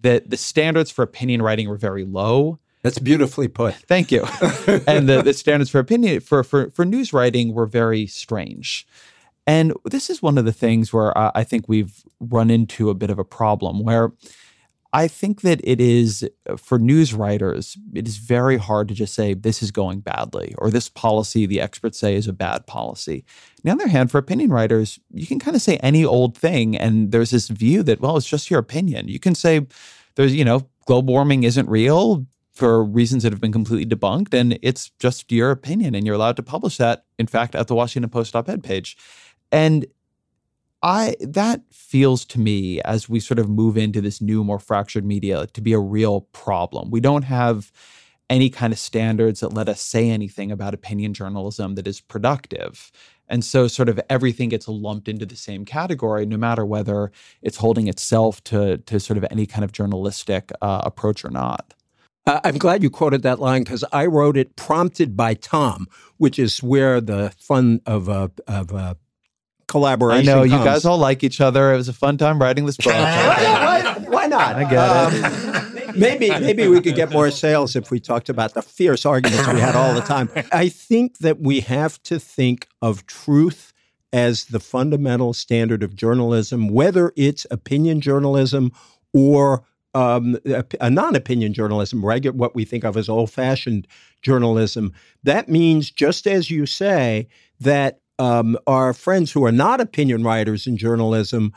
That 0.00 0.30
the 0.30 0.36
standards 0.36 0.90
for 0.90 1.02
opinion 1.02 1.42
writing 1.42 1.68
were 1.68 1.76
very 1.76 2.04
low. 2.04 2.60
That's 2.82 3.00
beautifully 3.00 3.48
put. 3.48 3.74
Thank 3.74 4.12
you. 4.12 4.22
and 4.86 5.08
the, 5.08 5.22
the 5.24 5.34
standards 5.34 5.70
for 5.70 5.80
opinion 5.80 6.20
for, 6.20 6.44
for 6.44 6.70
for 6.70 6.84
news 6.84 7.12
writing 7.12 7.52
were 7.52 7.66
very 7.66 8.06
strange. 8.06 8.86
And 9.46 9.72
this 9.84 10.10
is 10.10 10.22
one 10.22 10.38
of 10.38 10.44
the 10.44 10.52
things 10.52 10.92
where 10.92 11.16
I, 11.16 11.32
I 11.36 11.44
think 11.44 11.68
we've 11.68 12.04
run 12.20 12.50
into 12.50 12.90
a 12.90 12.94
bit 12.94 13.10
of 13.10 13.18
a 13.18 13.24
problem 13.24 13.82
where 13.82 14.12
I 14.92 15.06
think 15.06 15.42
that 15.42 15.60
it 15.64 15.80
is 15.80 16.28
uh, 16.48 16.56
for 16.56 16.78
news 16.78 17.12
writers, 17.12 17.76
it 17.94 18.08
is 18.08 18.16
very 18.16 18.56
hard 18.56 18.88
to 18.88 18.94
just 18.94 19.14
say 19.14 19.34
this 19.34 19.62
is 19.62 19.70
going 19.70 20.00
badly 20.00 20.54
or 20.56 20.70
this 20.70 20.88
policy 20.88 21.44
the 21.44 21.60
experts 21.60 21.98
say 21.98 22.14
is 22.14 22.26
a 22.26 22.32
bad 22.32 22.66
policy. 22.66 23.24
On 23.58 23.62
the 23.64 23.70
other 23.72 23.88
hand, 23.88 24.10
for 24.10 24.18
opinion 24.18 24.50
writers, 24.50 24.98
you 25.12 25.26
can 25.26 25.38
kind 25.38 25.54
of 25.54 25.62
say 25.62 25.76
any 25.78 26.04
old 26.04 26.36
thing, 26.36 26.76
and 26.76 27.12
there's 27.12 27.30
this 27.30 27.48
view 27.48 27.82
that 27.82 28.00
well, 28.00 28.16
it's 28.16 28.28
just 28.28 28.50
your 28.50 28.60
opinion. 28.60 29.08
You 29.08 29.18
can 29.18 29.34
say 29.34 29.66
there's 30.14 30.34
you 30.34 30.44
know 30.44 30.68
global 30.86 31.12
warming 31.12 31.42
isn't 31.42 31.68
real 31.68 32.26
for 32.52 32.82
reasons 32.82 33.22
that 33.22 33.32
have 33.32 33.40
been 33.40 33.52
completely 33.52 33.86
debunked, 33.86 34.32
and 34.32 34.58
it's 34.62 34.90
just 34.98 35.30
your 35.30 35.50
opinion, 35.50 35.94
and 35.94 36.06
you're 36.06 36.16
allowed 36.16 36.36
to 36.36 36.42
publish 36.42 36.78
that. 36.78 37.04
In 37.18 37.26
fact, 37.26 37.54
at 37.54 37.66
the 37.66 37.74
Washington 37.74 38.10
Post 38.10 38.34
op-ed 38.34 38.64
page, 38.64 38.96
and 39.52 39.86
I 40.82 41.16
that 41.20 41.62
feels 41.72 42.24
to 42.26 42.40
me 42.40 42.80
as 42.82 43.08
we 43.08 43.20
sort 43.20 43.38
of 43.38 43.48
move 43.48 43.76
into 43.76 44.00
this 44.00 44.20
new, 44.20 44.44
more 44.44 44.58
fractured 44.60 45.04
media 45.04 45.46
to 45.48 45.60
be 45.60 45.72
a 45.72 45.78
real 45.78 46.22
problem. 46.32 46.90
We 46.90 47.00
don't 47.00 47.24
have 47.24 47.72
any 48.30 48.50
kind 48.50 48.72
of 48.72 48.78
standards 48.78 49.40
that 49.40 49.54
let 49.54 49.68
us 49.68 49.80
say 49.80 50.10
anything 50.10 50.52
about 50.52 50.74
opinion 50.74 51.14
journalism 51.14 51.74
that 51.76 51.88
is 51.88 52.00
productive. 52.00 52.92
And 53.28 53.44
so, 53.44 53.68
sort 53.68 53.88
of 53.88 54.00
everything 54.08 54.48
gets 54.48 54.68
lumped 54.68 55.08
into 55.08 55.26
the 55.26 55.36
same 55.36 55.64
category, 55.64 56.24
no 56.26 56.36
matter 56.36 56.64
whether 56.64 57.10
it's 57.42 57.58
holding 57.58 57.88
itself 57.88 58.42
to, 58.44 58.78
to 58.78 59.00
sort 59.00 59.18
of 59.18 59.26
any 59.30 59.46
kind 59.46 59.64
of 59.64 59.72
journalistic 59.72 60.50
uh, 60.62 60.82
approach 60.84 61.24
or 61.24 61.30
not. 61.30 61.74
Uh, 62.26 62.40
I'm 62.44 62.58
glad 62.58 62.82
you 62.82 62.90
quoted 62.90 63.22
that 63.22 63.38
line 63.38 63.64
because 63.64 63.84
I 63.92 64.06
wrote 64.06 64.36
it 64.36 64.56
prompted 64.56 65.16
by 65.16 65.34
Tom, 65.34 65.88
which 66.16 66.38
is 66.38 66.62
where 66.62 67.00
the 67.00 67.32
fun 67.38 67.80
of 67.86 68.08
a, 68.08 68.30
of 68.46 68.70
a 68.72 68.96
collaboration. 69.68 70.28
I 70.28 70.32
know 70.32 70.40
comes. 70.40 70.52
you 70.52 70.58
guys 70.58 70.84
all 70.84 70.98
like 70.98 71.22
each 71.22 71.40
other. 71.40 71.72
It 71.72 71.76
was 71.76 71.88
a 71.88 71.92
fun 71.92 72.18
time 72.18 72.40
writing 72.40 72.66
this 72.66 72.76
book. 72.76 72.86
why, 72.94 73.94
why, 74.08 74.26
not? 74.26 74.56
I 74.56 74.64
get 74.64 74.78
um, 74.78 75.12
it. 75.14 75.96
maybe 75.96 76.30
maybe 76.30 76.66
we 76.66 76.80
could 76.80 76.96
get 76.96 77.12
more 77.12 77.30
sales 77.30 77.76
if 77.76 77.90
we 77.90 78.00
talked 78.00 78.28
about 78.28 78.54
the 78.54 78.62
fierce 78.62 79.06
arguments 79.06 79.46
we 79.48 79.60
had 79.60 79.76
all 79.76 79.94
the 79.94 80.00
time. 80.00 80.28
I 80.50 80.68
think 80.68 81.18
that 81.18 81.40
we 81.40 81.60
have 81.60 82.02
to 82.04 82.18
think 82.18 82.66
of 82.82 83.06
truth 83.06 83.72
as 84.12 84.46
the 84.46 84.60
fundamental 84.60 85.34
standard 85.34 85.82
of 85.82 85.94
journalism, 85.94 86.68
whether 86.68 87.12
it's 87.14 87.46
opinion 87.50 88.00
journalism 88.00 88.72
or 89.12 89.64
um, 89.94 90.38
a, 90.46 90.64
a, 90.80 90.90
non-opinion 90.90 91.52
journalism, 91.52 92.04
regular 92.04 92.36
what 92.36 92.54
we 92.54 92.64
think 92.64 92.84
of 92.84 92.96
as 92.96 93.08
old-fashioned 93.08 93.86
journalism. 94.22 94.92
That 95.24 95.48
means, 95.48 95.90
just 95.90 96.26
as 96.26 96.50
you 96.50 96.66
say, 96.66 97.28
that 97.60 98.00
um, 98.18 98.58
our 98.66 98.92
friends 98.92 99.32
who 99.32 99.44
are 99.44 99.52
not 99.52 99.80
opinion 99.80 100.22
writers 100.22 100.66
in 100.66 100.76
journalism 100.76 101.52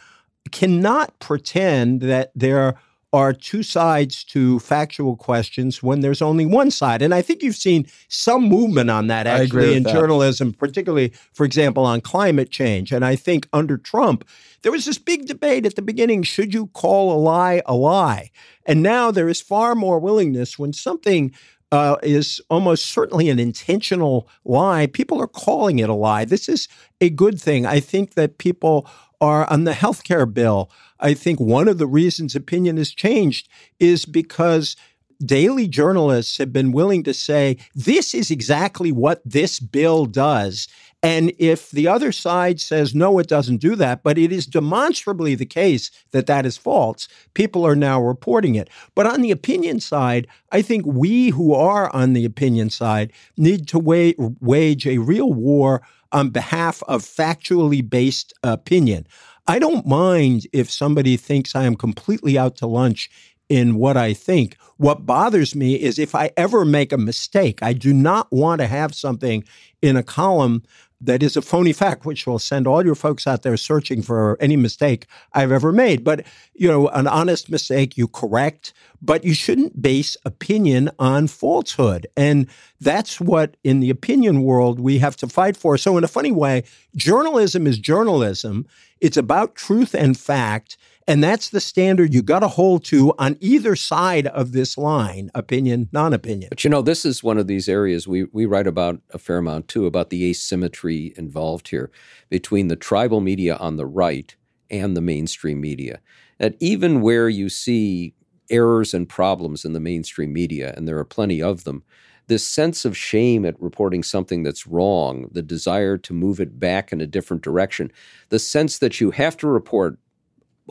cannot 0.51 1.17
pretend 1.19 2.01
that 2.01 2.31
there 2.35 2.75
are 3.13 3.33
two 3.33 3.61
sides 3.61 4.23
to 4.23 4.57
factual 4.59 5.17
questions 5.17 5.83
when 5.83 5.99
there's 5.99 6.21
only 6.21 6.45
one 6.45 6.71
side. 6.71 7.01
And 7.01 7.13
I 7.13 7.21
think 7.21 7.43
you've 7.43 7.57
seen 7.57 7.85
some 8.07 8.43
movement 8.43 8.89
on 8.89 9.07
that 9.07 9.27
actually 9.27 9.75
in 9.75 9.83
that. 9.83 9.93
journalism, 9.93 10.53
particularly, 10.53 11.11
for 11.33 11.45
example, 11.45 11.83
on 11.83 11.99
climate 11.99 12.51
change. 12.51 12.93
And 12.93 13.03
I 13.03 13.17
think 13.17 13.49
under 13.51 13.77
Trump, 13.77 14.25
there 14.61 14.71
was 14.71 14.85
this 14.85 14.97
big 14.97 15.25
debate 15.25 15.65
at 15.65 15.75
the 15.75 15.81
beginning 15.81 16.23
should 16.23 16.53
you 16.53 16.67
call 16.67 17.11
a 17.11 17.19
lie 17.19 17.61
a 17.65 17.75
lie? 17.75 18.31
And 18.65 18.81
now 18.81 19.11
there 19.11 19.27
is 19.27 19.41
far 19.41 19.75
more 19.75 19.99
willingness 19.99 20.57
when 20.57 20.71
something 20.71 21.33
uh, 21.71 21.97
is 22.03 22.41
almost 22.49 22.85
certainly 22.87 23.29
an 23.29 23.39
intentional 23.39 24.27
lie. 24.43 24.87
People 24.87 25.21
are 25.21 25.27
calling 25.27 25.79
it 25.79 25.89
a 25.89 25.93
lie. 25.93 26.25
This 26.25 26.49
is 26.49 26.67
a 26.99 27.09
good 27.09 27.39
thing. 27.39 27.65
I 27.65 27.79
think 27.79 28.13
that 28.15 28.37
people 28.37 28.87
are 29.19 29.49
on 29.49 29.63
the 29.63 29.71
healthcare 29.71 30.31
bill. 30.31 30.69
I 30.99 31.13
think 31.13 31.39
one 31.39 31.67
of 31.67 31.77
the 31.77 31.87
reasons 31.87 32.35
opinion 32.35 32.77
has 32.77 32.91
changed 32.91 33.47
is 33.79 34.05
because 34.05 34.75
daily 35.23 35.67
journalists 35.67 36.37
have 36.39 36.51
been 36.51 36.71
willing 36.71 37.03
to 37.03 37.13
say, 37.13 37.57
this 37.75 38.13
is 38.13 38.31
exactly 38.31 38.91
what 38.91 39.21
this 39.23 39.59
bill 39.59 40.05
does. 40.05 40.67
And 41.03 41.33
if 41.39 41.71
the 41.71 41.87
other 41.87 42.11
side 42.11 42.61
says, 42.61 42.93
no, 42.93 43.17
it 43.17 43.27
doesn't 43.27 43.57
do 43.57 43.75
that, 43.75 44.03
but 44.03 44.19
it 44.19 44.31
is 44.31 44.45
demonstrably 44.45 45.33
the 45.33 45.47
case 45.47 45.89
that 46.11 46.27
that 46.27 46.45
is 46.45 46.57
false, 46.57 47.07
people 47.33 47.65
are 47.65 47.75
now 47.75 47.99
reporting 47.99 48.53
it. 48.53 48.69
But 48.93 49.07
on 49.07 49.21
the 49.21 49.31
opinion 49.31 49.79
side, 49.79 50.27
I 50.51 50.61
think 50.61 50.85
we 50.85 51.29
who 51.29 51.55
are 51.55 51.93
on 51.95 52.13
the 52.13 52.25
opinion 52.25 52.69
side 52.69 53.11
need 53.35 53.67
to 53.69 53.79
wa- 53.79 54.13
wage 54.39 54.85
a 54.85 54.99
real 54.99 55.33
war 55.33 55.81
on 56.11 56.29
behalf 56.29 56.83
of 56.87 57.01
factually 57.01 57.87
based 57.87 58.33
opinion. 58.43 59.07
I 59.47 59.57
don't 59.57 59.87
mind 59.87 60.45
if 60.53 60.69
somebody 60.69 61.17
thinks 61.17 61.55
I 61.55 61.63
am 61.63 61.75
completely 61.75 62.37
out 62.37 62.57
to 62.57 62.67
lunch 62.67 63.09
in 63.49 63.75
what 63.75 63.97
I 63.97 64.13
think. 64.13 64.55
What 64.77 65.05
bothers 65.05 65.55
me 65.55 65.75
is 65.75 65.99
if 65.99 66.15
I 66.15 66.31
ever 66.37 66.63
make 66.63 66.93
a 66.93 66.97
mistake, 66.97 67.61
I 67.61 67.73
do 67.73 67.93
not 67.93 68.31
want 68.31 68.61
to 68.61 68.67
have 68.67 68.95
something 68.95 69.43
in 69.81 69.97
a 69.97 70.03
column 70.03 70.63
that 71.01 71.23
is 71.23 71.35
a 71.35 71.41
phony 71.41 71.73
fact, 71.73 72.05
which 72.05 72.27
will 72.27 72.39
send 72.39 72.67
all 72.67 72.85
your 72.85 72.95
folks 72.95 73.25
out 73.25 73.41
there 73.41 73.57
searching 73.57 74.01
for 74.01 74.37
any 74.39 74.55
mistake 74.55 75.07
I've 75.33 75.51
ever 75.51 75.71
made. 75.71 76.03
But, 76.03 76.25
you 76.53 76.67
know, 76.67 76.87
an 76.89 77.07
honest 77.07 77.49
mistake 77.49 77.97
you 77.97 78.07
correct, 78.07 78.71
but 79.01 79.23
you 79.23 79.33
shouldn't 79.33 79.81
base 79.81 80.15
opinion 80.23 80.91
on 80.99 81.27
falsehood. 81.27 82.07
And 82.15 82.47
that's 82.79 83.19
what, 83.19 83.57
in 83.63 83.79
the 83.79 83.89
opinion 83.89 84.43
world, 84.43 84.79
we 84.79 84.99
have 84.99 85.17
to 85.17 85.27
fight 85.27 85.57
for. 85.57 85.77
So, 85.77 85.97
in 85.97 86.03
a 86.03 86.07
funny 86.07 86.31
way, 86.31 86.63
journalism 86.95 87.65
is 87.65 87.79
journalism, 87.79 88.67
it's 88.99 89.17
about 89.17 89.55
truth 89.55 89.95
and 89.95 90.17
fact. 90.17 90.77
And 91.07 91.23
that's 91.23 91.49
the 91.49 91.59
standard 91.59 92.13
you 92.13 92.21
got 92.21 92.39
to 92.39 92.47
hold 92.47 92.83
to 92.85 93.13
on 93.17 93.37
either 93.39 93.75
side 93.75 94.27
of 94.27 94.51
this 94.51 94.77
line 94.77 95.31
opinion, 95.33 95.89
non 95.91 96.13
opinion. 96.13 96.49
But 96.49 96.63
you 96.63 96.69
know, 96.69 96.81
this 96.81 97.05
is 97.05 97.23
one 97.23 97.37
of 97.37 97.47
these 97.47 97.67
areas 97.67 98.07
we, 98.07 98.25
we 98.25 98.45
write 98.45 98.67
about 98.67 99.01
a 99.11 99.17
fair 99.17 99.39
amount 99.39 99.67
too 99.67 99.85
about 99.85 100.09
the 100.09 100.29
asymmetry 100.29 101.13
involved 101.17 101.69
here 101.69 101.91
between 102.29 102.67
the 102.67 102.75
tribal 102.75 103.21
media 103.21 103.55
on 103.55 103.77
the 103.77 103.85
right 103.85 104.35
and 104.69 104.95
the 104.95 105.01
mainstream 105.01 105.59
media. 105.59 105.99
That 106.37 106.55
even 106.59 107.01
where 107.01 107.29
you 107.29 107.49
see 107.49 108.13
errors 108.49 108.93
and 108.93 109.07
problems 109.07 109.65
in 109.65 109.73
the 109.73 109.79
mainstream 109.79 110.33
media, 110.33 110.73
and 110.75 110.87
there 110.87 110.97
are 110.97 111.05
plenty 111.05 111.41
of 111.41 111.63
them, 111.63 111.83
this 112.27 112.47
sense 112.47 112.85
of 112.85 112.95
shame 112.95 113.45
at 113.45 113.61
reporting 113.61 114.03
something 114.03 114.43
that's 114.43 114.67
wrong, 114.67 115.29
the 115.31 115.41
desire 115.41 115.97
to 115.97 116.13
move 116.13 116.39
it 116.39 116.59
back 116.59 116.93
in 116.93 117.01
a 117.01 117.07
different 117.07 117.43
direction, 117.43 117.91
the 118.29 118.39
sense 118.39 118.77
that 118.79 119.01
you 119.01 119.11
have 119.11 119.35
to 119.37 119.47
report 119.47 119.97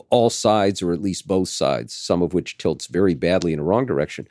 all 0.09 0.29
sides 0.29 0.81
or 0.81 0.93
at 0.93 1.01
least 1.01 1.27
both 1.27 1.49
sides, 1.49 1.93
some 1.93 2.21
of 2.21 2.33
which 2.33 2.57
tilts 2.57 2.87
very 2.87 3.13
badly 3.13 3.53
in 3.53 3.59
a 3.59 3.63
wrong 3.63 3.85
direction, 3.85 4.27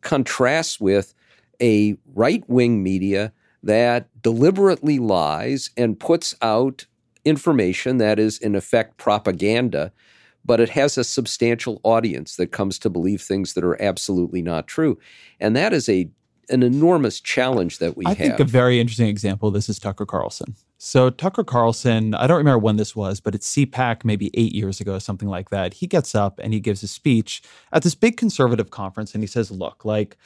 contrasts 0.00 0.80
with 0.80 1.14
a 1.60 1.96
right 2.14 2.48
wing 2.48 2.82
media 2.82 3.32
that 3.62 4.08
deliberately 4.22 4.98
lies 4.98 5.70
and 5.76 6.00
puts 6.00 6.34
out 6.40 6.86
information 7.24 7.98
that 7.98 8.18
is, 8.18 8.38
in 8.38 8.54
effect, 8.54 8.96
propaganda, 8.96 9.92
but 10.44 10.60
it 10.60 10.70
has 10.70 10.96
a 10.96 11.04
substantial 11.04 11.80
audience 11.82 12.36
that 12.36 12.50
comes 12.50 12.78
to 12.78 12.88
believe 12.88 13.20
things 13.20 13.52
that 13.52 13.64
are 13.64 13.80
absolutely 13.82 14.40
not 14.40 14.66
true. 14.66 14.98
And 15.38 15.54
that 15.56 15.72
is 15.72 15.88
a 15.88 16.10
an 16.48 16.64
enormous 16.64 17.20
challenge 17.20 17.78
that 17.78 17.96
we 17.96 18.04
I 18.06 18.08
have. 18.08 18.18
think 18.18 18.40
a 18.40 18.44
very 18.44 18.80
interesting 18.80 19.06
example 19.06 19.48
of 19.48 19.54
this 19.54 19.68
is 19.68 19.78
Tucker 19.78 20.04
Carlson. 20.04 20.56
So 20.82 21.10
Tucker 21.10 21.44
Carlson, 21.44 22.14
I 22.14 22.26
don't 22.26 22.38
remember 22.38 22.58
when 22.58 22.76
this 22.76 22.96
was, 22.96 23.20
but 23.20 23.34
it's 23.34 23.54
CPAC 23.54 24.02
maybe 24.02 24.30
eight 24.32 24.54
years 24.54 24.80
ago, 24.80 24.98
something 24.98 25.28
like 25.28 25.50
that. 25.50 25.74
He 25.74 25.86
gets 25.86 26.14
up 26.14 26.40
and 26.42 26.54
he 26.54 26.60
gives 26.60 26.82
a 26.82 26.88
speech 26.88 27.42
at 27.70 27.82
this 27.82 27.94
big 27.94 28.16
conservative 28.16 28.70
conference 28.70 29.12
and 29.12 29.22
he 29.22 29.26
says, 29.26 29.50
look, 29.50 29.84
like 29.84 30.16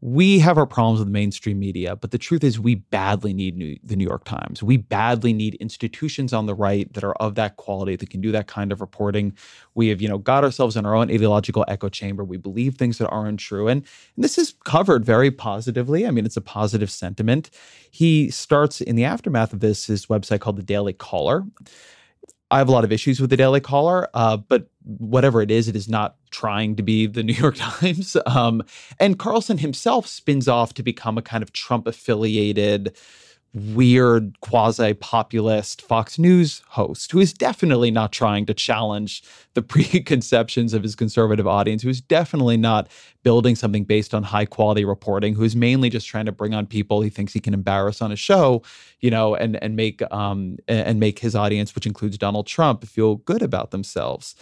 we 0.00 0.38
have 0.38 0.56
our 0.56 0.66
problems 0.66 1.00
with 1.00 1.08
mainstream 1.08 1.58
media, 1.58 1.96
but 1.96 2.12
the 2.12 2.18
truth 2.18 2.44
is 2.44 2.60
we 2.60 2.76
badly 2.76 3.32
need 3.32 3.56
New, 3.56 3.76
the 3.82 3.96
New 3.96 4.06
York 4.06 4.22
Times. 4.22 4.62
We 4.62 4.76
badly 4.76 5.32
need 5.32 5.54
institutions 5.56 6.32
on 6.32 6.46
the 6.46 6.54
right 6.54 6.92
that 6.92 7.02
are 7.02 7.14
of 7.14 7.34
that 7.34 7.56
quality 7.56 7.96
that 7.96 8.08
can 8.08 8.20
do 8.20 8.30
that 8.30 8.46
kind 8.46 8.70
of 8.70 8.80
reporting. 8.80 9.36
We 9.74 9.88
have, 9.88 10.00
you 10.00 10.08
know, 10.08 10.18
got 10.18 10.44
ourselves 10.44 10.76
in 10.76 10.86
our 10.86 10.94
own 10.94 11.10
ideological 11.10 11.64
echo 11.66 11.88
chamber. 11.88 12.22
We 12.22 12.36
believe 12.36 12.76
things 12.76 12.98
that 12.98 13.08
aren't 13.08 13.40
true. 13.40 13.66
And, 13.66 13.84
and 14.14 14.24
this 14.24 14.38
is 14.38 14.54
covered 14.64 15.04
very 15.04 15.32
positively. 15.32 16.06
I 16.06 16.12
mean, 16.12 16.24
it's 16.24 16.36
a 16.36 16.42
positive 16.42 16.92
sentiment. 16.92 17.50
He 17.90 18.30
starts 18.30 18.80
in 18.80 18.94
the 18.94 19.04
aftermath 19.04 19.52
of 19.52 19.58
this 19.58 19.86
his 19.86 20.06
website 20.06 20.38
called 20.38 20.58
the 20.58 20.62
Daily 20.62 20.92
Caller. 20.92 21.44
I 22.50 22.58
have 22.58 22.68
a 22.68 22.72
lot 22.72 22.84
of 22.84 22.92
issues 22.92 23.20
with 23.20 23.30
the 23.30 23.36
Daily 23.36 23.60
Caller, 23.60 24.08
uh, 24.14 24.38
but 24.38 24.68
whatever 24.84 25.42
it 25.42 25.50
is, 25.50 25.68
it 25.68 25.76
is 25.76 25.88
not 25.88 26.16
trying 26.30 26.76
to 26.76 26.82
be 26.82 27.06
the 27.06 27.22
New 27.24 27.34
York 27.34 27.56
Times. 27.58 28.16
Um, 28.26 28.62
and 28.98 29.18
Carlson 29.18 29.58
himself 29.58 30.06
spins 30.06 30.48
off 30.48 30.74
to 30.74 30.82
become 30.82 31.18
a 31.18 31.22
kind 31.22 31.42
of 31.42 31.52
Trump 31.52 31.86
affiliated 31.86 32.96
weird 33.54 34.38
quasi 34.40 34.92
populist 34.94 35.80
Fox 35.80 36.18
News 36.18 36.62
host 36.68 37.10
who 37.10 37.18
is 37.18 37.32
definitely 37.32 37.90
not 37.90 38.12
trying 38.12 38.44
to 38.46 38.54
challenge 38.54 39.22
the 39.54 39.62
preconceptions 39.62 40.74
of 40.74 40.82
his 40.82 40.94
conservative 40.94 41.46
audience, 41.46 41.82
who 41.82 41.88
is 41.88 42.00
definitely 42.00 42.56
not 42.56 42.88
building 43.22 43.56
something 43.56 43.84
based 43.84 44.14
on 44.14 44.22
high 44.22 44.44
quality 44.44 44.84
reporting, 44.84 45.34
who 45.34 45.44
is 45.44 45.56
mainly 45.56 45.88
just 45.90 46.06
trying 46.06 46.26
to 46.26 46.32
bring 46.32 46.54
on 46.54 46.66
people 46.66 47.00
he 47.00 47.10
thinks 47.10 47.32
he 47.32 47.40
can 47.40 47.54
embarrass 47.54 48.02
on 48.02 48.12
a 48.12 48.16
show, 48.16 48.62
you 49.00 49.10
know, 49.10 49.34
and 49.34 49.62
and 49.62 49.76
make 49.76 50.02
um 50.12 50.58
and 50.68 51.00
make 51.00 51.18
his 51.18 51.34
audience, 51.34 51.74
which 51.74 51.86
includes 51.86 52.18
Donald 52.18 52.46
Trump, 52.46 52.84
feel 52.84 53.16
good 53.16 53.42
about 53.42 53.70
themselves. 53.70 54.34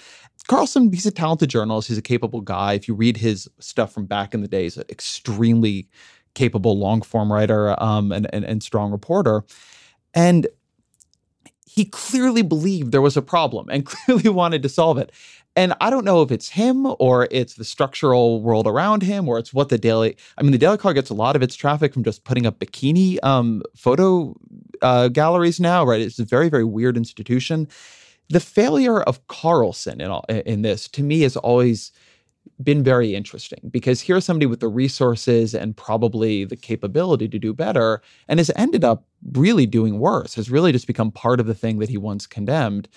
Carlson, 0.46 0.92
he's 0.92 1.06
a 1.06 1.10
talented 1.10 1.50
journalist. 1.50 1.88
He's 1.88 1.98
a 1.98 2.02
capable 2.02 2.40
guy. 2.40 2.74
If 2.74 2.86
you 2.86 2.94
read 2.94 3.16
his 3.16 3.48
stuff 3.58 3.92
from 3.92 4.06
back 4.06 4.32
in 4.32 4.42
the 4.42 4.48
days, 4.48 4.78
extremely 4.88 5.88
capable 6.36 6.78
long 6.78 7.02
form 7.02 7.32
writer 7.32 7.74
um, 7.82 8.12
and, 8.12 8.32
and, 8.32 8.44
and 8.44 8.62
strong 8.62 8.92
reporter. 8.92 9.42
And 10.14 10.46
he 11.66 11.84
clearly 11.84 12.42
believed 12.42 12.92
there 12.92 13.02
was 13.02 13.16
a 13.16 13.22
problem 13.22 13.68
and 13.68 13.84
clearly 13.92 14.28
wanted 14.28 14.62
to 14.62 14.68
solve 14.68 14.98
it. 14.98 15.10
And 15.56 15.72
I 15.80 15.88
don't 15.88 16.04
know 16.04 16.20
if 16.20 16.30
it's 16.30 16.50
him 16.50 16.86
or 16.98 17.26
it's 17.30 17.54
the 17.54 17.64
structural 17.64 18.42
world 18.42 18.66
around 18.66 19.02
him 19.02 19.26
or 19.26 19.38
it's 19.38 19.54
what 19.54 19.70
the 19.70 19.78
Daily. 19.78 20.16
I 20.36 20.42
mean, 20.42 20.52
the 20.52 20.58
Daily 20.58 20.76
Caller 20.76 20.94
gets 20.94 21.08
a 21.08 21.14
lot 21.14 21.34
of 21.34 21.42
its 21.42 21.56
traffic 21.56 21.94
from 21.94 22.04
just 22.04 22.24
putting 22.24 22.46
up 22.46 22.58
bikini 22.58 23.18
um, 23.24 23.62
photo 23.74 24.36
uh, 24.82 25.08
galleries 25.08 25.58
now, 25.58 25.84
right? 25.84 26.00
It's 26.00 26.18
a 26.18 26.24
very, 26.24 26.50
very 26.50 26.64
weird 26.64 26.96
institution. 26.98 27.68
The 28.28 28.40
failure 28.40 29.00
of 29.02 29.26
Carlson 29.28 30.00
in, 30.00 30.10
all, 30.10 30.24
in 30.28 30.60
this, 30.60 30.88
to 30.88 31.02
me, 31.02 31.24
is 31.24 31.38
always 31.38 31.90
been 32.62 32.82
very 32.82 33.14
interesting 33.14 33.60
because 33.70 34.00
here's 34.00 34.24
somebody 34.24 34.46
with 34.46 34.60
the 34.60 34.68
resources 34.68 35.54
and 35.54 35.76
probably 35.76 36.44
the 36.44 36.56
capability 36.56 37.28
to 37.28 37.38
do 37.38 37.52
better 37.52 38.00
and 38.28 38.40
has 38.40 38.50
ended 38.56 38.84
up 38.84 39.04
really 39.32 39.66
doing 39.66 39.98
worse, 39.98 40.34
has 40.34 40.50
really 40.50 40.72
just 40.72 40.86
become 40.86 41.10
part 41.10 41.40
of 41.40 41.46
the 41.46 41.54
thing 41.54 41.78
that 41.78 41.88
he 41.88 41.98
once 41.98 42.26
condemned. 42.26 42.88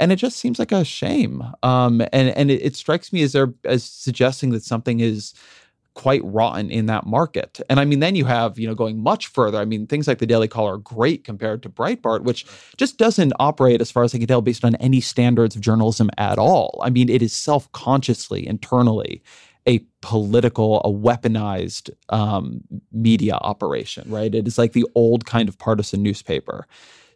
And 0.00 0.10
it 0.10 0.16
just 0.16 0.38
seems 0.38 0.58
like 0.58 0.72
a 0.72 0.84
shame. 0.84 1.44
Um, 1.62 2.00
and 2.12 2.30
and 2.30 2.50
it, 2.50 2.60
it 2.62 2.76
strikes 2.76 3.12
me 3.12 3.22
as 3.22 3.32
there 3.32 3.54
as 3.64 3.84
suggesting 3.84 4.50
that 4.50 4.64
something 4.64 4.98
is 4.98 5.34
quite 5.94 6.22
rotten 6.24 6.70
in 6.70 6.86
that 6.86 7.06
market. 7.06 7.60
And 7.70 7.78
I 7.78 7.84
mean, 7.84 8.00
then 8.00 8.16
you 8.16 8.24
have, 8.24 8.58
you 8.58 8.66
know, 8.66 8.74
going 8.74 9.00
much 9.02 9.28
further. 9.28 9.58
I 9.58 9.64
mean, 9.64 9.86
things 9.86 10.08
like 10.08 10.18
the 10.18 10.26
Daily 10.26 10.48
Caller 10.48 10.74
are 10.74 10.78
great 10.78 11.24
compared 11.24 11.62
to 11.62 11.68
Breitbart, 11.68 12.22
which 12.22 12.44
just 12.76 12.98
doesn't 12.98 13.32
operate, 13.38 13.80
as 13.80 13.90
far 13.90 14.02
as 14.02 14.14
I 14.14 14.18
can 14.18 14.26
tell, 14.26 14.42
based 14.42 14.64
on 14.64 14.74
any 14.76 15.00
standards 15.00 15.54
of 15.54 15.62
journalism 15.62 16.10
at 16.18 16.38
all. 16.38 16.80
I 16.82 16.90
mean, 16.90 17.08
it 17.08 17.22
is 17.22 17.32
self 17.32 17.70
consciously, 17.72 18.46
internally, 18.46 19.22
a 19.66 19.80
political, 20.02 20.80
a 20.80 20.90
weaponized 20.90 21.90
um, 22.10 22.60
media 22.92 23.34
operation, 23.34 24.10
right? 24.10 24.34
It 24.34 24.46
is 24.46 24.58
like 24.58 24.72
the 24.72 24.86
old 24.94 25.26
kind 25.26 25.48
of 25.48 25.58
partisan 25.58 26.02
newspaper. 26.02 26.66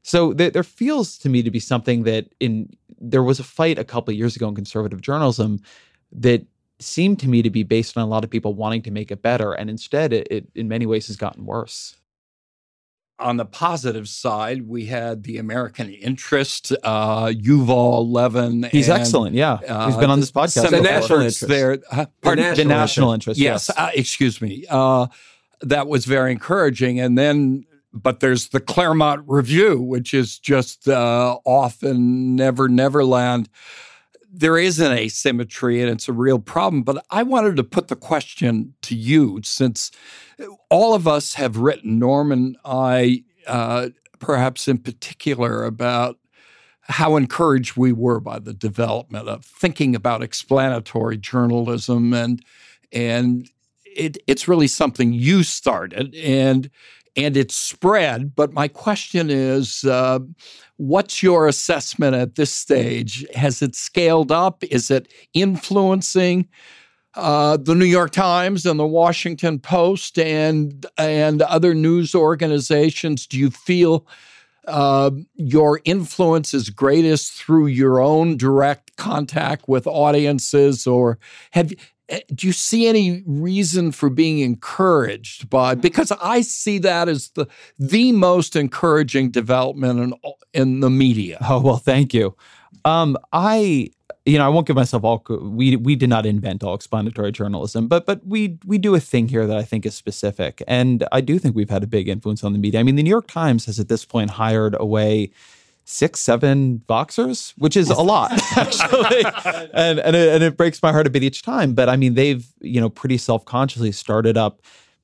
So 0.02 0.32
there, 0.32 0.50
there 0.50 0.62
feels 0.62 1.18
to 1.18 1.28
me 1.28 1.42
to 1.42 1.50
be 1.50 1.60
something 1.60 2.04
that 2.04 2.32
in 2.40 2.70
there 3.00 3.22
was 3.22 3.38
a 3.38 3.44
fight 3.44 3.78
a 3.78 3.84
couple 3.84 4.14
years 4.14 4.36
ago 4.36 4.48
in 4.48 4.54
conservative 4.54 5.00
journalism 5.00 5.60
that 6.12 6.46
seemed 6.80 7.18
to 7.20 7.28
me 7.28 7.42
to 7.42 7.50
be 7.50 7.62
based 7.62 7.96
on 7.96 8.02
a 8.02 8.06
lot 8.06 8.24
of 8.24 8.30
people 8.30 8.54
wanting 8.54 8.82
to 8.82 8.90
make 8.90 9.10
it 9.10 9.22
better. 9.22 9.52
And 9.52 9.68
instead, 9.68 10.12
it, 10.12 10.28
it 10.30 10.48
in 10.54 10.68
many 10.68 10.86
ways 10.86 11.06
has 11.08 11.16
gotten 11.16 11.44
worse. 11.44 11.96
On 13.20 13.36
the 13.36 13.44
positive 13.44 14.08
side, 14.08 14.68
we 14.68 14.86
had 14.86 15.24
the 15.24 15.38
American 15.38 15.90
interest, 15.92 16.72
uh, 16.84 17.26
Yuval 17.26 18.08
Levin. 18.08 18.62
He's 18.70 18.88
and, 18.88 19.00
excellent. 19.00 19.34
Yeah. 19.34 19.54
Uh, 19.54 19.86
He's 19.86 19.96
been 19.96 20.10
on 20.10 20.20
this 20.20 20.30
podcast. 20.30 20.70
The 20.70 20.80
national 20.80 21.18
interest. 21.18 21.48
There, 21.48 21.78
uh, 21.90 22.06
pardon, 22.22 22.44
the 22.44 22.50
national, 22.50 22.54
the 22.54 22.64
national 22.64 23.12
interest. 23.12 23.40
interest. 23.40 23.68
Yes. 23.68 23.76
yes. 23.76 23.88
Uh, 23.88 23.90
excuse 23.98 24.40
me. 24.40 24.64
Uh, 24.70 25.08
that 25.62 25.88
was 25.88 26.04
very 26.04 26.30
encouraging. 26.30 27.00
And 27.00 27.18
then 27.18 27.64
but 27.92 28.20
there's 28.20 28.48
the 28.48 28.60
Claremont 28.60 29.24
Review, 29.26 29.80
which 29.80 30.14
is 30.14 30.38
just 30.38 30.88
uh, 30.88 31.38
off 31.44 31.82
in 31.82 32.36
Never 32.36 32.68
Neverland 32.68 33.48
there 34.38 34.56
is 34.56 34.78
an 34.78 34.92
asymmetry 34.92 35.82
and 35.82 35.90
it's 35.90 36.08
a 36.08 36.12
real 36.12 36.38
problem. 36.38 36.84
But 36.84 37.04
I 37.10 37.24
wanted 37.24 37.56
to 37.56 37.64
put 37.64 37.88
the 37.88 37.96
question 37.96 38.74
to 38.82 38.94
you 38.94 39.40
since 39.42 39.90
all 40.70 40.94
of 40.94 41.08
us 41.08 41.34
have 41.34 41.56
written, 41.56 41.98
Norman, 41.98 42.56
I, 42.64 43.24
uh, 43.48 43.88
perhaps 44.20 44.68
in 44.68 44.78
particular, 44.78 45.64
about 45.64 46.18
how 46.82 47.16
encouraged 47.16 47.76
we 47.76 47.92
were 47.92 48.20
by 48.20 48.38
the 48.38 48.54
development 48.54 49.28
of 49.28 49.44
thinking 49.44 49.96
about 49.96 50.22
explanatory 50.22 51.18
journalism 51.18 52.14
and 52.14 52.42
and 52.92 53.50
it, 53.84 54.16
it's 54.26 54.48
really 54.48 54.68
something 54.68 55.12
you 55.12 55.42
started 55.42 56.14
and 56.14 56.70
and 57.18 57.36
it's 57.36 57.56
spread. 57.56 58.34
But 58.36 58.52
my 58.52 58.68
question 58.68 59.28
is 59.28 59.84
uh, 59.84 60.20
what's 60.76 61.20
your 61.22 61.48
assessment 61.48 62.14
at 62.14 62.36
this 62.36 62.52
stage? 62.52 63.26
Has 63.34 63.60
it 63.60 63.74
scaled 63.74 64.30
up? 64.30 64.62
Is 64.64 64.90
it 64.90 65.12
influencing? 65.34 66.48
Uh, 67.14 67.56
the 67.56 67.74
New 67.74 67.86
York 67.86 68.12
Times 68.12 68.64
and 68.64 68.78
the 68.78 68.86
Washington 68.86 69.58
Post 69.58 70.18
and 70.18 70.86
and 70.96 71.42
other 71.42 71.74
news 71.74 72.14
organizations. 72.14 73.26
Do 73.26 73.36
you 73.36 73.50
feel 73.50 74.06
uh, 74.68 75.10
your 75.34 75.80
influence 75.84 76.54
is 76.54 76.70
greatest 76.70 77.32
through 77.32 77.66
your 77.66 78.00
own 78.00 78.36
direct 78.36 78.96
contact 78.96 79.68
with 79.68 79.86
audiences, 79.86 80.86
or 80.86 81.18
have 81.52 81.72
do 82.34 82.46
you 82.46 82.52
see 82.52 82.86
any 82.86 83.22
reason 83.26 83.92
for 83.92 84.08
being 84.08 84.38
encouraged 84.38 85.50
by 85.50 85.74
because 85.74 86.10
I 86.22 86.40
see 86.40 86.78
that 86.78 87.08
as 87.08 87.30
the 87.30 87.46
the 87.78 88.12
most 88.12 88.56
encouraging 88.56 89.30
development 89.30 90.00
in 90.00 90.14
in 90.54 90.80
the 90.80 90.90
media. 90.90 91.38
Oh 91.42 91.60
well, 91.60 91.76
thank 91.76 92.14
you. 92.14 92.34
Um, 92.84 93.16
I 93.32 93.90
you 94.28 94.36
know, 94.36 94.44
I 94.44 94.48
won't 94.48 94.66
give 94.66 94.76
myself 94.76 95.04
all. 95.04 95.24
We 95.28 95.76
we 95.76 95.96
did 95.96 96.10
not 96.10 96.26
invent 96.26 96.62
all 96.62 96.74
explanatory 96.74 97.32
journalism, 97.32 97.88
but 97.88 98.04
but 98.04 98.26
we 98.26 98.58
we 98.66 98.76
do 98.76 98.94
a 98.94 99.00
thing 99.00 99.28
here 99.28 99.46
that 99.46 99.56
I 99.56 99.62
think 99.62 99.86
is 99.86 99.94
specific, 99.94 100.62
and 100.68 101.06
I 101.12 101.20
do 101.22 101.38
think 101.38 101.56
we've 101.56 101.70
had 101.70 101.82
a 101.82 101.86
big 101.86 102.08
influence 102.08 102.44
on 102.44 102.52
the 102.52 102.58
media. 102.58 102.80
I 102.80 102.82
mean, 102.82 102.96
the 102.96 103.02
New 103.02 103.10
York 103.10 103.26
Times 103.26 103.64
has 103.66 103.80
at 103.80 103.88
this 103.88 104.04
point 104.04 104.30
hired 104.30 104.76
away 104.78 105.30
six, 105.88 106.20
seven 106.20 106.82
Voxers, 106.86 107.54
which 107.56 107.76
is 107.76 107.88
a 107.88 108.02
lot 108.02 108.30
actually, 108.56 109.24
and 109.72 109.98
and 109.98 110.14
it, 110.14 110.34
and 110.34 110.44
it 110.44 110.56
breaks 110.56 110.82
my 110.82 110.92
heart 110.92 111.06
a 111.06 111.10
bit 111.10 111.22
each 111.22 111.42
time. 111.42 111.72
But 111.72 111.88
I 111.88 111.96
mean, 111.96 112.14
they've 112.14 112.46
you 112.60 112.80
know 112.80 112.90
pretty 112.90 113.16
self 113.16 113.44
consciously 113.44 113.92
started 113.92 114.36
up 114.36 114.60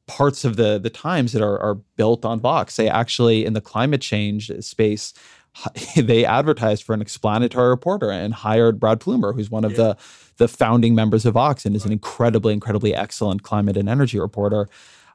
parts 0.07 0.45
of 0.45 0.57
the 0.57 0.79
the 0.79 0.91
Times 0.91 1.33
that 1.33 1.43
are 1.43 1.59
are 1.59 1.75
built 1.97 2.25
on 2.25 2.39
Vox. 2.39 2.77
They 2.77 2.89
actually 2.89 3.45
in 3.45 3.55
the 3.55 3.61
climate 3.61 4.03
change 4.03 4.51
space 4.61 5.15
they 5.97 6.25
advertised 6.25 6.83
for 6.83 6.95
an 6.95 7.01
explanatory 7.01 7.69
reporter 7.69 8.11
and 8.11 8.35
hired 8.35 8.79
Brad 8.79 9.01
Plumer, 9.01 9.33
who's 9.33 9.51
one 9.51 9.65
of 9.65 9.73
yeah. 9.73 9.77
the 9.77 9.97
the 10.37 10.49
founding 10.49 10.95
members 10.95 11.25
of 11.25 11.35
Vox 11.35 11.65
and 11.65 11.77
is 11.77 11.85
an 11.85 11.93
incredibly, 11.93 12.53
incredibly 12.53 12.93
excellent 12.95 13.45
climate 13.45 13.77
and 13.77 13.89
energy 13.89 14.19
reporter. 14.19 14.69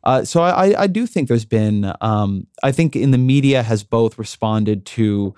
Uh, 0.10 0.26
so 0.26 0.42
I, 0.42 0.74
I, 0.82 0.88
do 0.88 1.06
think 1.06 1.28
there's 1.28 1.46
been, 1.46 1.94
um, 2.02 2.48
I 2.64 2.72
think 2.72 2.96
in 2.96 3.12
the 3.12 3.20
media 3.20 3.62
has 3.62 3.84
both 3.84 4.18
responded 4.18 4.84
to 4.98 5.36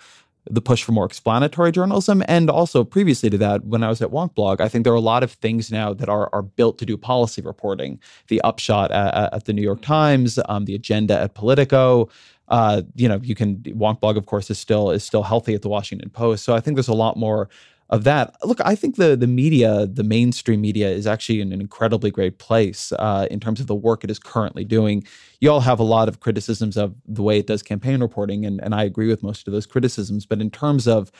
the 0.49 0.61
push 0.61 0.81
for 0.81 0.93
more 0.93 1.03
explanatory 1.03 1.73
journalism 1.73 2.23
and 2.25 2.49
also 2.49 2.85
previously 2.85 3.29
to 3.29 3.37
that 3.37 3.65
when 3.65 3.83
i 3.83 3.89
was 3.89 4.01
at 4.01 4.09
wonk 4.09 4.33
blog 4.33 4.59
i 4.59 4.67
think 4.67 4.83
there 4.83 4.91
are 4.91 4.95
a 4.95 4.99
lot 5.13 5.21
of 5.21 5.33
things 5.33 5.71
now 5.71 5.93
that 5.93 6.09
are, 6.09 6.31
are 6.33 6.41
built 6.41 6.79
to 6.79 6.85
do 6.85 6.97
policy 6.97 7.43
reporting 7.43 7.99
the 8.27 8.41
upshot 8.41 8.89
at, 8.89 9.31
at 9.31 9.45
the 9.45 9.53
new 9.53 9.61
york 9.61 9.83
times 9.83 10.39
um, 10.49 10.65
the 10.65 10.73
agenda 10.73 11.19
at 11.19 11.35
politico 11.35 12.09
uh, 12.47 12.81
you 12.95 13.07
know, 13.07 13.17
you 13.23 13.33
can 13.33 13.55
Wonk 13.59 14.01
blog, 14.01 14.17
of 14.17 14.25
course, 14.25 14.49
is 14.49 14.59
still 14.59 14.91
is 14.91 15.05
still 15.05 15.23
healthy 15.23 15.55
at 15.55 15.61
the 15.61 15.69
Washington 15.69 16.09
Post. 16.09 16.43
So 16.43 16.53
I 16.53 16.59
think 16.59 16.75
there's 16.75 16.89
a 16.89 16.93
lot 16.93 17.15
more 17.15 17.47
of 17.91 18.05
that. 18.05 18.35
Look, 18.43 18.59
I 18.63 18.73
think 18.75 18.95
the 18.95 19.15
the 19.15 19.27
media, 19.27 19.85
the 19.85 20.03
mainstream 20.03 20.61
media, 20.61 20.89
is 20.89 21.05
actually 21.05 21.41
in 21.41 21.51
an 21.51 21.59
incredibly 21.59 22.09
great 22.09 22.39
place 22.39 22.93
uh, 22.93 23.27
in 23.29 23.39
terms 23.39 23.59
of 23.59 23.67
the 23.67 23.75
work 23.75 24.03
it 24.03 24.09
is 24.09 24.17
currently 24.17 24.63
doing. 24.63 25.03
You 25.41 25.51
all 25.51 25.59
have 25.59 25.79
a 25.79 25.83
lot 25.83 26.07
of 26.07 26.21
criticisms 26.21 26.77
of 26.77 26.95
the 27.05 27.21
way 27.21 27.37
it 27.37 27.47
does 27.47 27.61
campaign 27.61 28.01
reporting, 28.01 28.45
and, 28.45 28.61
and 28.63 28.73
I 28.73 28.83
agree 28.83 29.07
with 29.07 29.21
most 29.21 29.47
of 29.47 29.53
those 29.53 29.65
criticisms. 29.65 30.25
But 30.25 30.39
in 30.39 30.49
terms 30.49 30.87
of 30.87 31.11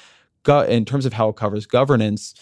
go- 0.43 0.61
in 0.61 0.85
terms 0.85 1.06
of 1.06 1.14
how 1.14 1.30
it 1.30 1.35
covers 1.35 1.65
governance, 1.65 2.34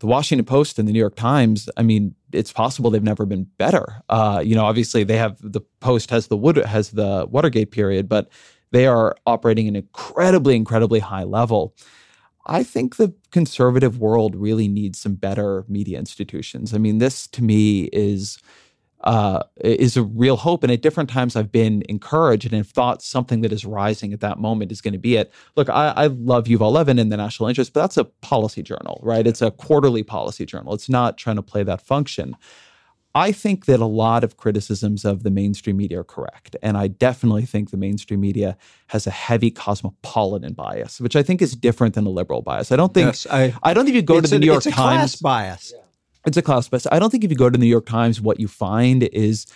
the 0.00 0.06
Washington 0.06 0.44
Post 0.44 0.78
and 0.78 0.86
the 0.86 0.92
New 0.92 0.98
York 0.98 1.16
Times, 1.16 1.68
I 1.76 1.82
mean, 1.82 2.14
it's 2.32 2.52
possible 2.52 2.90
they've 2.90 3.02
never 3.02 3.24
been 3.24 3.44
better. 3.56 4.02
Uh, 4.10 4.42
you 4.44 4.54
know, 4.54 4.66
obviously 4.66 5.02
they 5.02 5.16
have 5.16 5.38
the 5.40 5.62
Post 5.80 6.10
has 6.10 6.26
the 6.26 6.36
Wood 6.36 6.56
has 6.58 6.90
the 6.90 7.26
Watergate 7.30 7.70
period, 7.70 8.08
but 8.08 8.28
they 8.70 8.86
are 8.86 9.16
operating 9.26 9.66
an 9.66 9.76
incredibly, 9.76 10.54
incredibly 10.54 11.00
high 11.00 11.24
level. 11.24 11.74
I 12.48 12.62
think 12.62 12.96
the 12.96 13.14
conservative 13.30 13.98
world 13.98 14.34
really 14.34 14.68
needs 14.68 14.98
some 14.98 15.14
better 15.14 15.64
media 15.68 15.98
institutions. 15.98 16.74
I 16.74 16.78
mean, 16.78 16.98
this 16.98 17.26
to 17.28 17.42
me 17.42 17.84
is 17.92 18.38
uh, 19.04 19.42
is 19.60 19.96
a 19.96 20.02
real 20.02 20.36
hope. 20.36 20.62
And 20.62 20.72
at 20.72 20.82
different 20.82 21.08
times, 21.08 21.36
I've 21.36 21.52
been 21.52 21.84
encouraged 21.88 22.46
and 22.46 22.54
have 22.54 22.68
thought 22.68 23.00
something 23.00 23.42
that 23.42 23.52
is 23.52 23.64
rising 23.64 24.12
at 24.12 24.20
that 24.20 24.38
moment 24.38 24.72
is 24.72 24.80
going 24.80 24.92
to 24.92 24.98
be 24.98 25.16
it. 25.16 25.32
Look, 25.56 25.68
I, 25.68 25.92
I 25.96 26.06
love 26.08 26.46
Yuval 26.46 26.72
Levin 26.72 26.98
and 26.98 27.12
the 27.12 27.16
National 27.16 27.48
Interest, 27.48 27.72
but 27.72 27.80
that's 27.80 27.96
a 27.96 28.04
policy 28.04 28.62
journal, 28.62 28.98
right? 29.02 29.26
It's 29.26 29.42
a 29.42 29.52
quarterly 29.52 30.02
policy 30.02 30.44
journal. 30.44 30.74
It's 30.74 30.88
not 30.88 31.16
trying 31.16 31.36
to 31.36 31.42
play 31.42 31.62
that 31.62 31.80
function. 31.80 32.36
I 33.14 33.32
think 33.32 33.66
that 33.66 33.80
a 33.80 33.86
lot 33.86 34.22
of 34.22 34.36
criticisms 34.36 35.04
of 35.04 35.22
the 35.22 35.30
mainstream 35.30 35.78
media 35.78 36.00
are 36.00 36.04
correct. 36.04 36.56
And 36.62 36.76
I 36.76 36.88
definitely 36.88 37.46
think 37.46 37.70
the 37.70 37.76
mainstream 37.76 38.20
media 38.20 38.56
has 38.88 39.06
a 39.06 39.10
heavy 39.10 39.50
cosmopolitan 39.50 40.52
bias, 40.52 41.00
which 41.00 41.16
I 41.16 41.22
think 41.22 41.40
is 41.42 41.56
different 41.56 41.94
than 41.94 42.06
a 42.06 42.10
liberal 42.10 42.42
bias. 42.42 42.70
I 42.70 42.76
don't 42.76 42.92
think 42.92 43.06
yes, 43.06 43.26
I, 43.30 43.54
I, 43.62 43.74
don't 43.74 43.84
think 43.84 43.96
you 43.96 44.02
go 44.02 44.20
to 44.20 44.28
the 44.28 44.36
a, 44.36 44.38
New 44.38 44.46
York 44.46 44.62
Times 44.64 45.16
bias. 45.16 45.72
Yeah. 45.74 45.82
It's 46.26 46.36
a 46.36 46.42
class 46.42 46.68
bias. 46.68 46.86
I 46.92 46.98
don't 46.98 47.10
think 47.10 47.24
if 47.24 47.30
you 47.30 47.36
go 47.36 47.48
to 47.48 47.58
the 47.58 47.64
New 47.64 47.66
York 47.66 47.86
Times, 47.86 48.20
what 48.20 48.38
you 48.38 48.48
find 48.48 49.04
is 49.04 49.46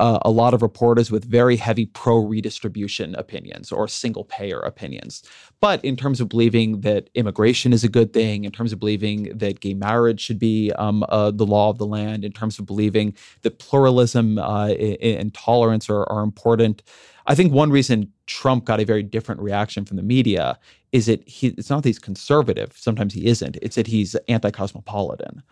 uh, 0.00 0.18
a 0.22 0.30
lot 0.30 0.54
of 0.54 0.62
reporters 0.62 1.10
with 1.10 1.24
very 1.24 1.56
heavy 1.56 1.86
pro 1.86 2.18
redistribution 2.18 3.14
opinions 3.16 3.72
or 3.72 3.88
single 3.88 4.24
payer 4.24 4.60
opinions. 4.60 5.22
But 5.60 5.84
in 5.84 5.96
terms 5.96 6.20
of 6.20 6.28
believing 6.28 6.80
that 6.80 7.10
immigration 7.14 7.72
is 7.72 7.84
a 7.84 7.88
good 7.88 8.12
thing, 8.12 8.44
in 8.44 8.52
terms 8.52 8.72
of 8.72 8.80
believing 8.80 9.36
that 9.36 9.60
gay 9.60 9.74
marriage 9.74 10.20
should 10.20 10.38
be 10.38 10.72
um, 10.72 11.04
uh, 11.08 11.30
the 11.30 11.46
law 11.46 11.70
of 11.70 11.78
the 11.78 11.86
land, 11.86 12.24
in 12.24 12.32
terms 12.32 12.58
of 12.58 12.66
believing 12.66 13.14
that 13.42 13.58
pluralism 13.58 14.38
uh, 14.38 14.68
and 14.68 15.34
tolerance 15.34 15.88
are, 15.88 16.04
are 16.10 16.22
important, 16.22 16.82
I 17.26 17.34
think 17.34 17.52
one 17.52 17.70
reason 17.70 18.12
Trump 18.26 18.64
got 18.64 18.80
a 18.80 18.84
very 18.84 19.02
different 19.02 19.40
reaction 19.40 19.84
from 19.84 19.96
the 19.96 20.02
media 20.02 20.58
is 20.92 21.06
that 21.06 21.26
he, 21.28 21.48
it's 21.48 21.70
not 21.70 21.82
that 21.82 21.88
he's 21.88 21.98
conservative, 21.98 22.72
sometimes 22.76 23.14
he 23.14 23.26
isn't, 23.26 23.56
it's 23.62 23.76
that 23.76 23.86
he's 23.86 24.14
anti 24.28 24.50
cosmopolitan. 24.50 25.42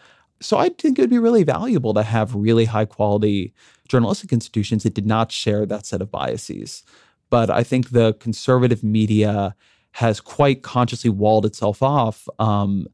So 0.41 0.57
I 0.57 0.71
think 0.71 0.99
it 0.99 1.03
would 1.03 1.11
be 1.11 1.19
really 1.19 1.45
valuable 1.45 1.95
to 1.95 2.03
have 2.03 2.35
really 2.35 2.65
high 2.65 2.87
quality 2.87 3.53
journalistic 3.89 4.33
institutions 4.33 4.85
that 4.85 4.95
did 4.95 5.07
not 5.07 5.33
share 5.33 5.67
that 5.67 5.87
set 5.87 6.01
of 6.01 6.11
biases. 6.11 6.83
But 7.29 7.51
I 7.51 7.63
think 7.63 7.91
the 7.91 8.15
conservative 8.15 8.83
media 8.83 9.55
has 9.93 10.21
quite 10.21 10.63
consciously 10.63 11.11
walled 11.11 11.45
itself 11.45 11.83
off, 11.83 12.29
um, 12.39 12.87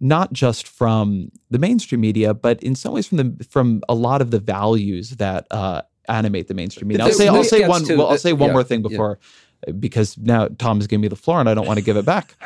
not 0.00 0.32
just 0.32 0.66
from 0.66 1.30
the 1.50 1.58
mainstream 1.58 2.00
media, 2.00 2.34
but 2.34 2.62
in 2.62 2.74
some 2.74 2.94
ways 2.94 3.06
from 3.06 3.18
the 3.18 3.44
from 3.48 3.82
a 3.88 3.94
lot 3.94 4.20
of 4.20 4.30
the 4.30 4.38
values 4.38 5.10
that 5.10 5.46
uh, 5.50 5.82
animate 6.08 6.48
the 6.48 6.54
mainstream 6.54 6.88
media. 6.88 7.04
I'll 7.04 7.12
say 7.12 7.28
I'll 7.28 7.44
say 7.44 7.66
one 7.66 7.84
well, 7.88 8.08
I'll 8.08 8.18
say 8.18 8.32
one 8.32 8.52
more 8.52 8.64
thing 8.64 8.82
before 8.82 9.18
yeah. 9.20 9.28
Because 9.78 10.16
now 10.18 10.48
Tom 10.58 10.78
has 10.78 10.86
given 10.86 11.02
me 11.02 11.08
the 11.08 11.16
floor 11.16 11.40
and 11.40 11.48
I 11.48 11.54
don't 11.54 11.66
want 11.66 11.78
to 11.78 11.84
give 11.84 11.96
it 11.96 12.04
back. 12.04 12.36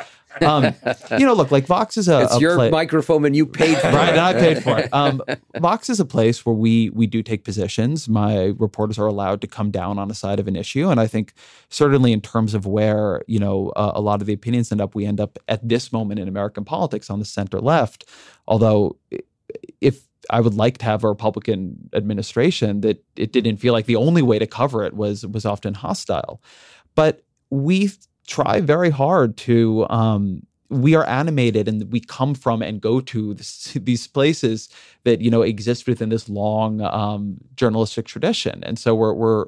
Um, 0.41 0.75
you 1.11 1.25
know, 1.25 1.33
look, 1.33 1.51
like 1.51 1.65
Vox 1.65 1.97
is 1.97 2.07
a 2.07 2.21
it's 2.21 2.35
a 2.35 2.39
your 2.39 2.55
play- 2.55 2.69
microphone 2.69 3.25
and 3.25 3.35
you 3.35 3.45
paid 3.45 3.77
for 3.77 3.87
right, 3.87 4.09
it. 4.09 4.11
and 4.11 4.19
I 4.19 4.33
paid 4.33 4.63
for 4.63 4.77
it. 4.77 4.93
Um, 4.93 5.21
Vox 5.57 5.89
is 5.89 5.99
a 5.99 6.05
place 6.05 6.45
where 6.45 6.53
we 6.53 6.89
we 6.91 7.07
do 7.07 7.23
take 7.23 7.43
positions. 7.43 8.07
My 8.07 8.53
reporters 8.57 8.99
are 8.99 9.07
allowed 9.07 9.41
to 9.41 9.47
come 9.47 9.71
down 9.71 9.97
on 9.97 10.11
a 10.11 10.13
side 10.13 10.39
of 10.39 10.47
an 10.47 10.55
issue, 10.55 10.89
and 10.89 10.99
I 10.99 11.07
think 11.07 11.33
certainly 11.69 12.11
in 12.11 12.21
terms 12.21 12.53
of 12.53 12.65
where 12.65 13.23
you 13.27 13.39
know 13.39 13.69
uh, 13.75 13.91
a 13.95 14.01
lot 14.01 14.21
of 14.21 14.27
the 14.27 14.33
opinions 14.33 14.71
end 14.71 14.81
up, 14.81 14.93
we 14.93 15.05
end 15.05 15.19
up 15.19 15.39
at 15.47 15.67
this 15.67 15.91
moment 15.91 16.19
in 16.19 16.27
American 16.27 16.63
politics 16.63 17.09
on 17.09 17.19
the 17.19 17.25
center 17.25 17.59
left. 17.59 18.05
Although, 18.47 18.97
if 19.81 20.07
I 20.29 20.41
would 20.41 20.53
like 20.53 20.77
to 20.79 20.85
have 20.85 21.03
a 21.03 21.07
Republican 21.07 21.89
administration 21.93 22.81
that 22.81 23.03
it 23.15 23.31
didn't 23.31 23.57
feel 23.57 23.73
like 23.73 23.87
the 23.87 23.95
only 23.95 24.21
way 24.21 24.37
to 24.37 24.47
cover 24.47 24.83
it 24.83 24.93
was 24.93 25.25
was 25.25 25.45
often 25.45 25.73
hostile, 25.73 26.41
but 26.99 27.23
we 27.49 27.89
try 28.27 28.59
very 28.59 28.89
hard 28.89 29.37
to 29.37 29.87
um, 29.89 30.45
we 30.67 30.95
are 30.95 31.05
animated 31.05 31.65
and 31.69 31.89
we 31.93 32.01
come 32.01 32.35
from 32.35 32.61
and 32.61 32.81
go 32.81 32.99
to 32.99 33.33
this, 33.35 33.71
these 33.81 34.05
places 34.05 34.67
that 35.05 35.21
you 35.21 35.31
know 35.31 35.41
exist 35.41 35.87
within 35.87 36.09
this 36.09 36.27
long 36.27 36.81
um, 36.81 37.37
journalistic 37.55 38.05
tradition. 38.05 38.61
And 38.65 38.77
so 38.77 38.93
we're 38.95 39.13
we're 39.13 39.45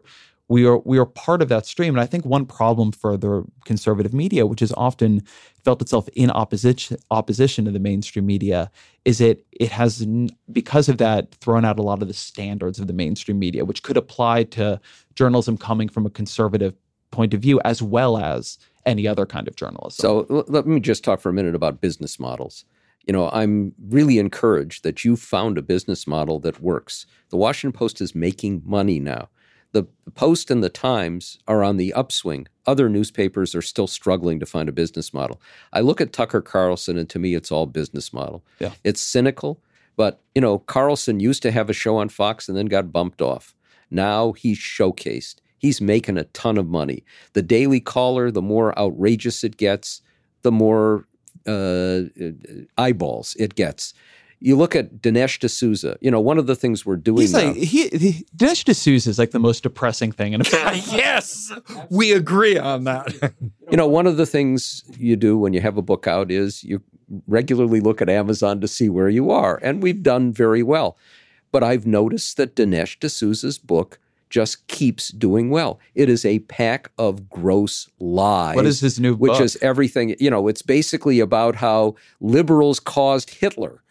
we 0.48 0.66
are 0.66 0.78
we 0.78 0.98
are 0.98 1.06
part 1.06 1.42
of 1.42 1.50
that 1.50 1.66
stream. 1.66 1.94
And 1.94 2.00
i 2.00 2.06
think 2.06 2.24
one 2.24 2.46
problem 2.46 2.94
for 2.94 3.18
the 3.18 3.44
conservative 3.66 4.14
media 4.14 4.46
which 4.46 4.62
has 4.62 4.72
often 4.78 5.22
felt 5.66 5.82
itself 5.82 6.08
in 6.14 6.32
opposition 6.32 6.98
opposition 7.20 7.66
to 7.66 7.72
the 7.72 7.80
mainstream 7.80 8.26
media 8.26 8.72
is 9.04 9.20
it 9.20 9.46
it 9.52 9.72
has 9.72 10.08
because 10.54 10.88
of 10.88 11.00
that 11.00 11.36
thrown 11.36 11.66
out 11.66 11.80
a 11.80 11.82
lot 11.82 12.02
of 12.02 12.08
the 12.08 12.14
standards 12.14 12.80
of 12.80 12.88
the 12.88 12.94
mainstream 12.94 13.40
media 13.40 13.66
which 13.66 13.84
could 13.84 13.98
apply 13.98 14.46
to 14.46 14.80
journalism 15.16 15.58
coming 15.58 15.90
from 15.90 16.06
a 16.06 16.10
conservative 16.10 16.76
point 17.12 17.34
of 17.34 17.42
view 17.42 17.62
as 17.64 17.82
well 17.82 18.18
as 18.18 18.58
any 18.86 19.08
other 19.08 19.26
kind 19.26 19.48
of 19.48 19.56
journalism. 19.56 20.02
So 20.02 20.26
l- 20.30 20.46
let 20.48 20.66
me 20.66 20.80
just 20.80 21.04
talk 21.04 21.20
for 21.20 21.30
a 21.30 21.34
minute 21.34 21.56
about 21.56 21.82
business 21.82 22.20
models. 22.20 22.66
You 23.06 23.14
know, 23.14 23.30
I'm 23.32 23.74
really 23.90 24.20
encouraged 24.20 24.84
that 24.84 25.04
you 25.04 25.16
found 25.16 25.58
a 25.58 25.62
business 25.62 26.06
model 26.08 26.40
that 26.40 26.62
works. 26.62 27.06
The 27.30 27.38
Washington 27.38 27.78
Post 27.78 28.02
is 28.02 28.14
making 28.14 28.62
money 28.66 29.00
now. 29.00 29.30
The, 29.74 29.88
the 30.06 30.12
Post 30.12 30.52
and 30.52 30.64
the 30.64 30.70
Times 30.70 31.40
are 31.48 31.64
on 31.64 31.78
the 31.78 31.94
upswing. 31.94 32.48
Other 32.68 32.90
newspapers 32.90 33.56
are 33.56 33.62
still 33.62 33.88
struggling 33.88 34.40
to 34.40 34.46
find 34.46 34.70
a 34.70 34.74
business 34.74 35.14
model. 35.14 35.42
I 35.74 35.80
look 35.80 36.02
at 36.02 36.14
Tucker 36.14 36.42
Carlson, 36.42 36.98
and 36.98 37.10
to 37.10 37.20
me, 37.20 37.36
it's 37.36 37.52
all 37.52 37.66
business 37.66 38.12
model. 38.14 38.44
Yeah. 38.60 38.74
It's 38.84 39.02
cynical, 39.02 39.62
but 39.96 40.22
you 40.36 40.42
know, 40.42 40.60
Carlson 40.60 41.20
used 41.20 41.42
to 41.44 41.52
have 41.52 41.70
a 41.70 41.74
show 41.74 41.98
on 41.98 42.10
Fox 42.10 42.50
and 42.50 42.58
then 42.58 42.68
got 42.68 42.92
bumped 42.92 43.22
off. 43.22 43.56
Now 43.90 44.34
he's 44.34 44.58
showcased 44.58 45.36
he's 45.62 45.80
making 45.80 46.18
a 46.18 46.24
ton 46.26 46.58
of 46.58 46.68
money. 46.68 47.06
The 47.34 47.44
Daily 47.44 47.80
Caller, 47.80 48.32
the 48.32 48.42
more 48.42 48.78
outrageous 48.78 49.44
it 49.44 49.58
gets, 49.58 50.02
the 50.42 50.52
more 50.52 51.06
uh, 51.48 52.02
eyeballs 52.78 53.36
it 53.40 53.54
gets. 53.56 53.94
You 54.44 54.56
look 54.56 54.76
at 54.76 55.04
Dinesh 55.04 55.38
D'Souza. 55.38 55.98
You 56.02 56.10
know, 56.10 56.20
one 56.20 56.40
of 56.40 56.48
the 56.48 56.56
things 56.56 56.84
we're 56.84 56.96
doing 56.96 57.22
He's 57.22 57.34
now. 57.34 57.50
Like, 57.50 57.58
he, 57.58 57.90
he, 57.90 58.26
Dinesh 58.36 58.64
D'Souza 58.66 59.08
is 59.08 59.20
like 59.20 59.30
the 59.30 59.40
most 59.40 59.62
depressing 59.62 60.12
thing. 60.12 60.34
In 60.34 60.42
yes, 60.52 61.54
we 61.92 62.12
agree 62.12 62.58
on 62.58 62.86
that. 62.86 63.14
you 63.70 63.78
know, 63.78 63.88
one 63.88 64.08
of 64.08 64.18
the 64.18 64.26
things 64.26 64.84
you 64.98 65.16
do 65.16 65.38
when 65.38 65.54
you 65.54 65.62
have 65.62 65.78
a 65.78 65.84
book 65.84 66.08
out 66.08 66.32
is 66.32 66.64
you 66.64 66.82
regularly 67.28 67.82
look 67.82 68.02
at 68.02 68.10
Amazon 68.10 68.60
to 68.62 68.68
see 68.68 68.90
where 68.90 69.10
you 69.10 69.30
are, 69.30 69.60
and 69.62 69.84
we've 69.84 70.02
done 70.02 70.32
very 70.32 70.64
well. 70.64 70.98
But 71.52 71.64
I've 71.64 71.86
noticed 71.86 72.38
that 72.38 72.56
Dinesh 72.56 73.00
D'Souza's 73.00 73.60
book 73.60 74.00
just 74.32 74.66
keeps 74.68 75.10
doing 75.10 75.52
well. 75.52 75.80
It 75.94 76.10
is 76.10 76.26
a 76.26 76.40
pack 76.40 76.90
of 76.98 77.30
gross 77.30 77.88
lies. 78.00 78.56
What 78.56 78.66
is 78.66 78.80
his 78.80 79.00
new 79.00 79.14
which 79.14 79.34
book? 79.34 79.42
is 79.42 79.58
everything, 79.62 80.16
you 80.20 80.32
know, 80.32 80.48
it's 80.48 80.64
basically 80.64 81.20
about 81.20 81.56
how 81.58 81.96
liberals 82.20 82.80
caused 82.80 83.30
Hitler. 83.30 83.84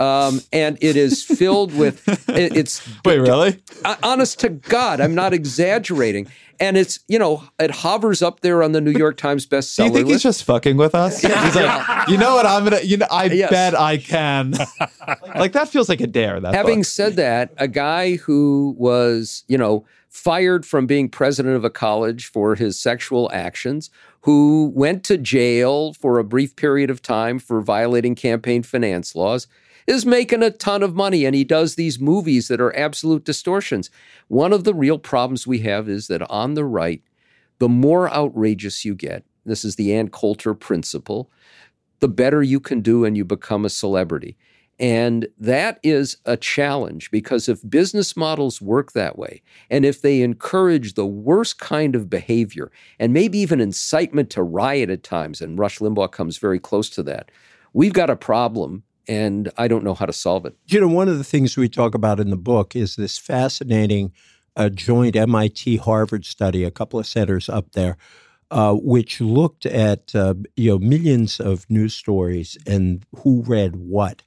Um, 0.00 0.40
and 0.52 0.76
it 0.80 0.96
is 0.96 1.22
filled 1.22 1.74
with 1.76 2.06
it- 2.28 2.56
it's 2.56 2.82
Wait, 3.04 3.18
really? 3.18 3.60
uh, 3.84 3.96
honest 4.02 4.40
to 4.40 4.48
God, 4.48 5.00
I'm 5.00 5.14
not 5.14 5.32
exaggerating. 5.32 6.26
And 6.60 6.76
it's, 6.76 7.00
you 7.08 7.18
know, 7.18 7.42
it 7.58 7.72
hovers 7.72 8.22
up 8.22 8.40
there 8.40 8.62
on 8.62 8.70
the 8.72 8.80
New 8.80 8.92
York 8.92 9.16
Times 9.16 9.44
Do 9.44 9.56
bestseller 9.56 9.84
you 9.86 9.90
think 9.92 10.06
list. 10.06 10.10
he's 10.12 10.22
just 10.22 10.44
fucking 10.44 10.76
with 10.76 10.94
us? 10.94 11.20
He's 11.20 11.30
like, 11.56 12.08
you 12.08 12.16
know 12.16 12.36
what? 12.36 12.46
I'm 12.46 12.62
gonna. 12.62 12.80
You 12.82 12.98
know, 12.98 13.06
I 13.10 13.24
Yes. 13.24 13.50
bet 13.50 13.74
I 13.78 13.96
can. 13.96 14.54
like 15.34 15.50
that 15.52 15.68
feels 15.68 15.88
like 15.88 16.00
a 16.00 16.06
dare. 16.06 16.38
That 16.38 16.54
Having 16.54 16.80
book. 16.80 16.86
said 16.86 17.16
that, 17.16 17.52
a 17.56 17.66
guy 17.66 18.16
who 18.16 18.74
was, 18.78 19.42
you 19.48 19.58
know, 19.58 19.84
fired 20.08 20.64
from 20.64 20.86
being 20.86 21.08
president 21.08 21.56
of 21.56 21.64
a 21.64 21.70
college 21.70 22.26
for 22.30 22.54
his 22.54 22.78
sexual 22.78 23.28
actions, 23.32 23.90
who 24.20 24.70
went 24.76 25.02
to 25.04 25.18
jail 25.18 25.92
for 25.94 26.20
a 26.20 26.24
brief 26.24 26.54
period 26.54 26.88
of 26.88 27.02
time 27.02 27.40
for 27.40 27.60
violating 27.62 28.14
campaign 28.14 28.62
finance 28.62 29.16
laws, 29.16 29.48
is 29.86 30.06
making 30.06 30.42
a 30.42 30.50
ton 30.50 30.82
of 30.82 30.94
money 30.94 31.24
and 31.24 31.34
he 31.34 31.44
does 31.44 31.74
these 31.74 31.98
movies 31.98 32.48
that 32.48 32.60
are 32.60 32.76
absolute 32.76 33.24
distortions. 33.24 33.90
One 34.28 34.52
of 34.52 34.64
the 34.64 34.74
real 34.74 34.98
problems 34.98 35.46
we 35.46 35.60
have 35.60 35.88
is 35.88 36.08
that 36.08 36.22
on 36.30 36.54
the 36.54 36.64
right, 36.64 37.02
the 37.58 37.68
more 37.68 38.10
outrageous 38.12 38.84
you 38.84 38.94
get, 38.94 39.24
this 39.44 39.64
is 39.64 39.76
the 39.76 39.94
Ann 39.94 40.08
Coulter 40.08 40.54
principle, 40.54 41.30
the 42.00 42.08
better 42.08 42.42
you 42.42 42.60
can 42.60 42.80
do 42.80 43.04
and 43.04 43.16
you 43.16 43.24
become 43.24 43.64
a 43.64 43.70
celebrity. 43.70 44.36
And 44.80 45.28
that 45.38 45.78
is 45.84 46.16
a 46.24 46.36
challenge 46.36 47.10
because 47.12 47.48
if 47.48 47.68
business 47.68 48.16
models 48.16 48.60
work 48.60 48.92
that 48.92 49.16
way, 49.16 49.40
and 49.70 49.84
if 49.84 50.02
they 50.02 50.20
encourage 50.22 50.94
the 50.94 51.06
worst 51.06 51.60
kind 51.60 51.94
of 51.94 52.10
behavior, 52.10 52.72
and 52.98 53.12
maybe 53.12 53.38
even 53.38 53.60
incitement 53.60 54.30
to 54.30 54.42
riot 54.42 54.90
at 54.90 55.04
times, 55.04 55.40
and 55.40 55.58
Rush 55.58 55.78
Limbaugh 55.78 56.10
comes 56.10 56.38
very 56.38 56.58
close 56.58 56.90
to 56.90 57.04
that, 57.04 57.30
we've 57.72 57.92
got 57.92 58.10
a 58.10 58.16
problem, 58.16 58.82
and 59.08 59.50
I 59.56 59.68
don't 59.68 59.84
know 59.84 59.94
how 59.94 60.06
to 60.06 60.12
solve 60.12 60.46
it. 60.46 60.56
You 60.66 60.80
know, 60.80 60.88
one 60.88 61.08
of 61.08 61.18
the 61.18 61.24
things 61.24 61.56
we 61.56 61.68
talk 61.68 61.94
about 61.94 62.20
in 62.20 62.30
the 62.30 62.36
book 62.36 62.74
is 62.74 62.96
this 62.96 63.18
fascinating 63.18 64.12
uh, 64.56 64.68
joint 64.68 65.16
MIT 65.16 65.76
Harvard 65.78 66.24
study, 66.24 66.64
a 66.64 66.70
couple 66.70 66.98
of 66.98 67.06
centers 67.06 67.48
up 67.48 67.72
there, 67.72 67.96
uh, 68.50 68.74
which 68.74 69.20
looked 69.20 69.66
at 69.66 70.14
uh, 70.14 70.34
you 70.56 70.70
know 70.70 70.78
millions 70.78 71.40
of 71.40 71.68
news 71.68 71.94
stories 71.94 72.56
and 72.66 73.04
who 73.22 73.42
read 73.42 73.76
what, 73.76 74.22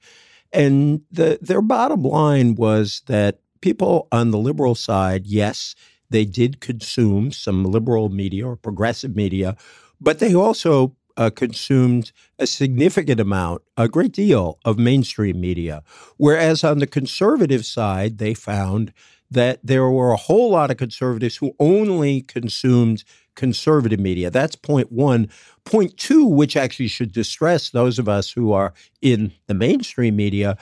and 0.51 1.01
the, 1.11 1.39
their 1.41 1.61
bottom 1.61 2.03
line 2.03 2.55
was 2.55 3.01
that 3.07 3.39
people 3.61 4.07
on 4.11 4.31
the 4.31 4.37
liberal 4.37 4.75
side, 4.75 5.25
yes, 5.25 5.75
they 6.09 6.25
did 6.25 6.61
consume 6.61 7.31
some 7.31 7.63
liberal 7.63 8.09
media 8.09 8.47
or 8.47 8.55
progressive 8.55 9.15
media, 9.15 9.55
but 9.99 10.19
they 10.19 10.35
also 10.35 10.95
uh, 11.17 11.29
consumed 11.29 12.11
a 12.39 12.47
significant 12.47 13.19
amount, 13.19 13.61
a 13.75 13.89
great 13.89 14.13
deal 14.13 14.59
of 14.63 14.77
mainstream 14.77 15.41
media. 15.41 15.83
Whereas 16.17 16.63
on 16.63 16.79
the 16.79 16.87
conservative 16.87 17.65
side, 17.65 18.19
they 18.19 18.33
found 18.33 18.93
that 19.29 19.59
there 19.61 19.89
were 19.89 20.11
a 20.11 20.17
whole 20.17 20.51
lot 20.51 20.71
of 20.71 20.77
conservatives 20.77 21.35
who 21.35 21.53
only 21.59 22.21
consumed 22.21 23.03
conservative 23.35 23.99
media. 23.99 24.29
That's 24.29 24.55
point 24.55 24.91
one. 24.91 25.29
Point 25.65 25.97
two, 25.97 26.25
which 26.25 26.55
actually 26.55 26.87
should 26.87 27.11
distress 27.11 27.71
those 27.71 27.99
of 27.99 28.07
us 28.07 28.31
who 28.31 28.53
are 28.53 28.73
in 29.01 29.33
the 29.47 29.53
mainstream 29.53 30.15
media, 30.15 30.57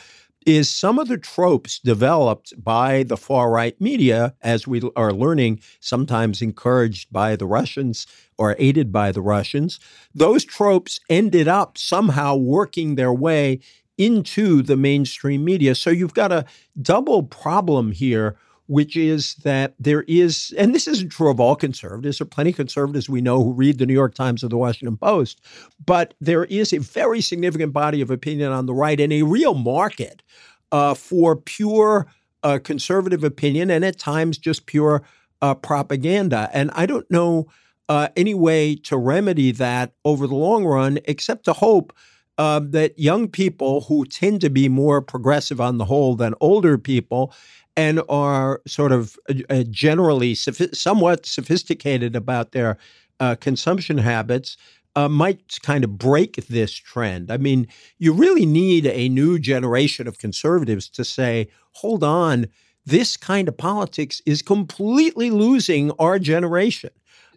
is 0.46 0.70
some 0.70 1.00
of 1.00 1.08
the 1.08 1.18
tropes 1.18 1.80
developed 1.80 2.54
by 2.64 3.04
the 3.04 3.18
far 3.18 3.50
right 3.50 3.80
media, 3.82 4.36
as 4.42 4.68
we 4.68 4.82
are 4.96 5.12
learning, 5.12 5.60
sometimes 5.80 6.42
encouraged 6.42 7.12
by 7.12 7.36
the 7.36 7.48
Russians 7.48 8.06
or 8.38 8.56
aided 8.60 8.92
by 8.92 9.12
the 9.12 9.22
Russians. 9.22 9.80
Those 10.14 10.46
tropes 10.46 11.00
ended 11.10 11.48
up 11.48 11.78
somehow 11.78 12.36
working 12.36 12.96
their 12.96 13.14
way 13.14 13.60
into 13.98 14.62
the 14.62 14.76
mainstream 14.76 15.44
media. 15.44 15.74
So 15.74 15.90
you've 15.90 16.14
got 16.14 16.32
a 16.32 16.46
double 16.82 17.24
problem 17.24 17.92
here 17.92 18.38
which 18.68 18.96
is 18.96 19.36
that 19.36 19.76
there 19.80 20.04
is, 20.08 20.54
and 20.58 20.74
this 20.74 20.88
isn't 20.88 21.10
true 21.10 21.30
of 21.30 21.40
all 21.40 21.56
conservatives, 21.56 22.18
there 22.18 22.26
are 22.26 22.30
plenty 22.30 22.50
of 22.50 22.56
conservatives 22.56 23.10
we 23.10 23.22
know 23.22 23.44
who 23.44 23.54
read 23.54 23.78
the 23.78 23.86
New 23.86 23.94
York 23.94 24.16
Times 24.16 24.44
or 24.44 24.48
the 24.48 24.58
Washington 24.58 24.98
Post, 24.98 25.42
but 25.86 26.14
there 26.20 26.46
is 26.46 26.74
a 26.74 26.80
very 26.80 27.22
significant 27.22 27.74
body 27.74 28.02
of 28.02 28.10
opinion 28.10 28.52
on 28.52 28.66
the 28.66 28.74
right 28.74 29.00
and 29.00 29.14
a 29.14 29.24
real 29.24 29.54
market 29.54 30.24
uh, 30.72 30.94
for 30.94 31.36
pure 31.36 32.08
uh, 32.44 32.60
conservative 32.64 33.24
opinion 33.24 33.70
and 33.70 33.86
at 33.86 33.98
times 33.98 34.38
just 34.38 34.66
pure 34.66 35.04
uh, 35.42 35.56
propaganda. 35.56 36.50
And 36.54 36.72
I 36.74 36.86
don't 36.86 37.10
know 37.10 37.48
uh, 37.90 38.10
any 38.16 38.34
way 38.34 38.76
to 38.76 38.98
remedy 38.98 39.52
that 39.52 39.94
over 40.04 40.28
the 40.28 40.36
long 40.36 40.66
run 40.66 41.00
except 41.06 41.46
to 41.46 41.54
hope. 41.54 41.94
Uh, 42.38 42.60
that 42.60 43.00
young 43.00 43.30
people 43.30 43.82
who 43.88 44.04
tend 44.06 44.42
to 44.42 44.50
be 44.50 44.68
more 44.68 45.02
progressive 45.02 45.62
on 45.62 45.78
the 45.78 45.86
whole 45.86 46.18
than 46.18 46.34
older 46.42 46.78
people 46.78 47.34
and 47.78 48.02
are 48.10 48.62
sort 48.68 48.92
of 48.92 49.18
uh, 49.50 49.64
generally 49.70 50.34
sophi- 50.34 50.76
somewhat 50.76 51.26
sophisticated 51.26 52.16
about 52.16 52.52
their 52.52 52.78
uh, 53.20 53.36
consumption 53.36 53.98
habits 53.98 54.58
uh, 54.96 55.10
might 55.10 55.58
kind 55.62 55.84
of 55.84 55.98
break 55.98 56.48
this 56.48 56.74
trend. 56.74 57.32
I 57.32 57.38
mean, 57.38 57.68
you 58.00 58.14
really 58.14 58.46
need 58.46 58.86
a 58.86 59.10
new 59.10 59.40
generation 59.40 60.08
of 60.08 60.20
conservatives 60.20 60.90
to 60.90 61.04
say, 61.04 61.48
hold 61.74 62.04
on, 62.04 62.48
this 62.86 63.18
kind 63.18 63.48
of 63.48 63.58
politics 63.58 64.22
is 64.26 64.42
completely 64.42 65.32
losing 65.32 65.92
our 66.00 66.20
generation. 66.20 66.92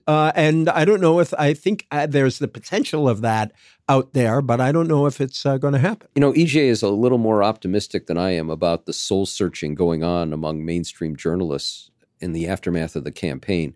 Uh, 0.08 0.32
and 0.34 0.70
I 0.70 0.86
don't 0.86 1.02
know 1.02 1.20
if 1.20 1.34
I 1.34 1.52
think 1.52 1.86
uh, 1.90 2.06
there's 2.06 2.38
the 2.38 2.48
potential 2.48 3.06
of 3.10 3.20
that 3.20 3.52
out 3.90 4.14
there, 4.14 4.40
but 4.40 4.58
I 4.58 4.72
don't 4.72 4.88
know 4.88 5.04
if 5.04 5.20
it's 5.20 5.44
uh, 5.44 5.58
going 5.58 5.74
to 5.74 5.78
happen. 5.78 6.08
You 6.14 6.20
know, 6.20 6.32
EJ 6.32 6.56
is 6.62 6.82
a 6.82 6.88
little 6.88 7.18
more 7.18 7.42
optimistic 7.42 8.06
than 8.06 8.16
I 8.16 8.30
am 8.30 8.48
about 8.48 8.86
the 8.86 8.94
soul 8.94 9.26
searching 9.26 9.74
going 9.74 10.02
on 10.02 10.32
among 10.32 10.64
mainstream 10.64 11.14
journalists 11.14 11.90
in 12.20 12.32
the 12.32 12.48
aftermath 12.48 12.96
of 12.96 13.04
the 13.04 13.12
campaign. 13.12 13.74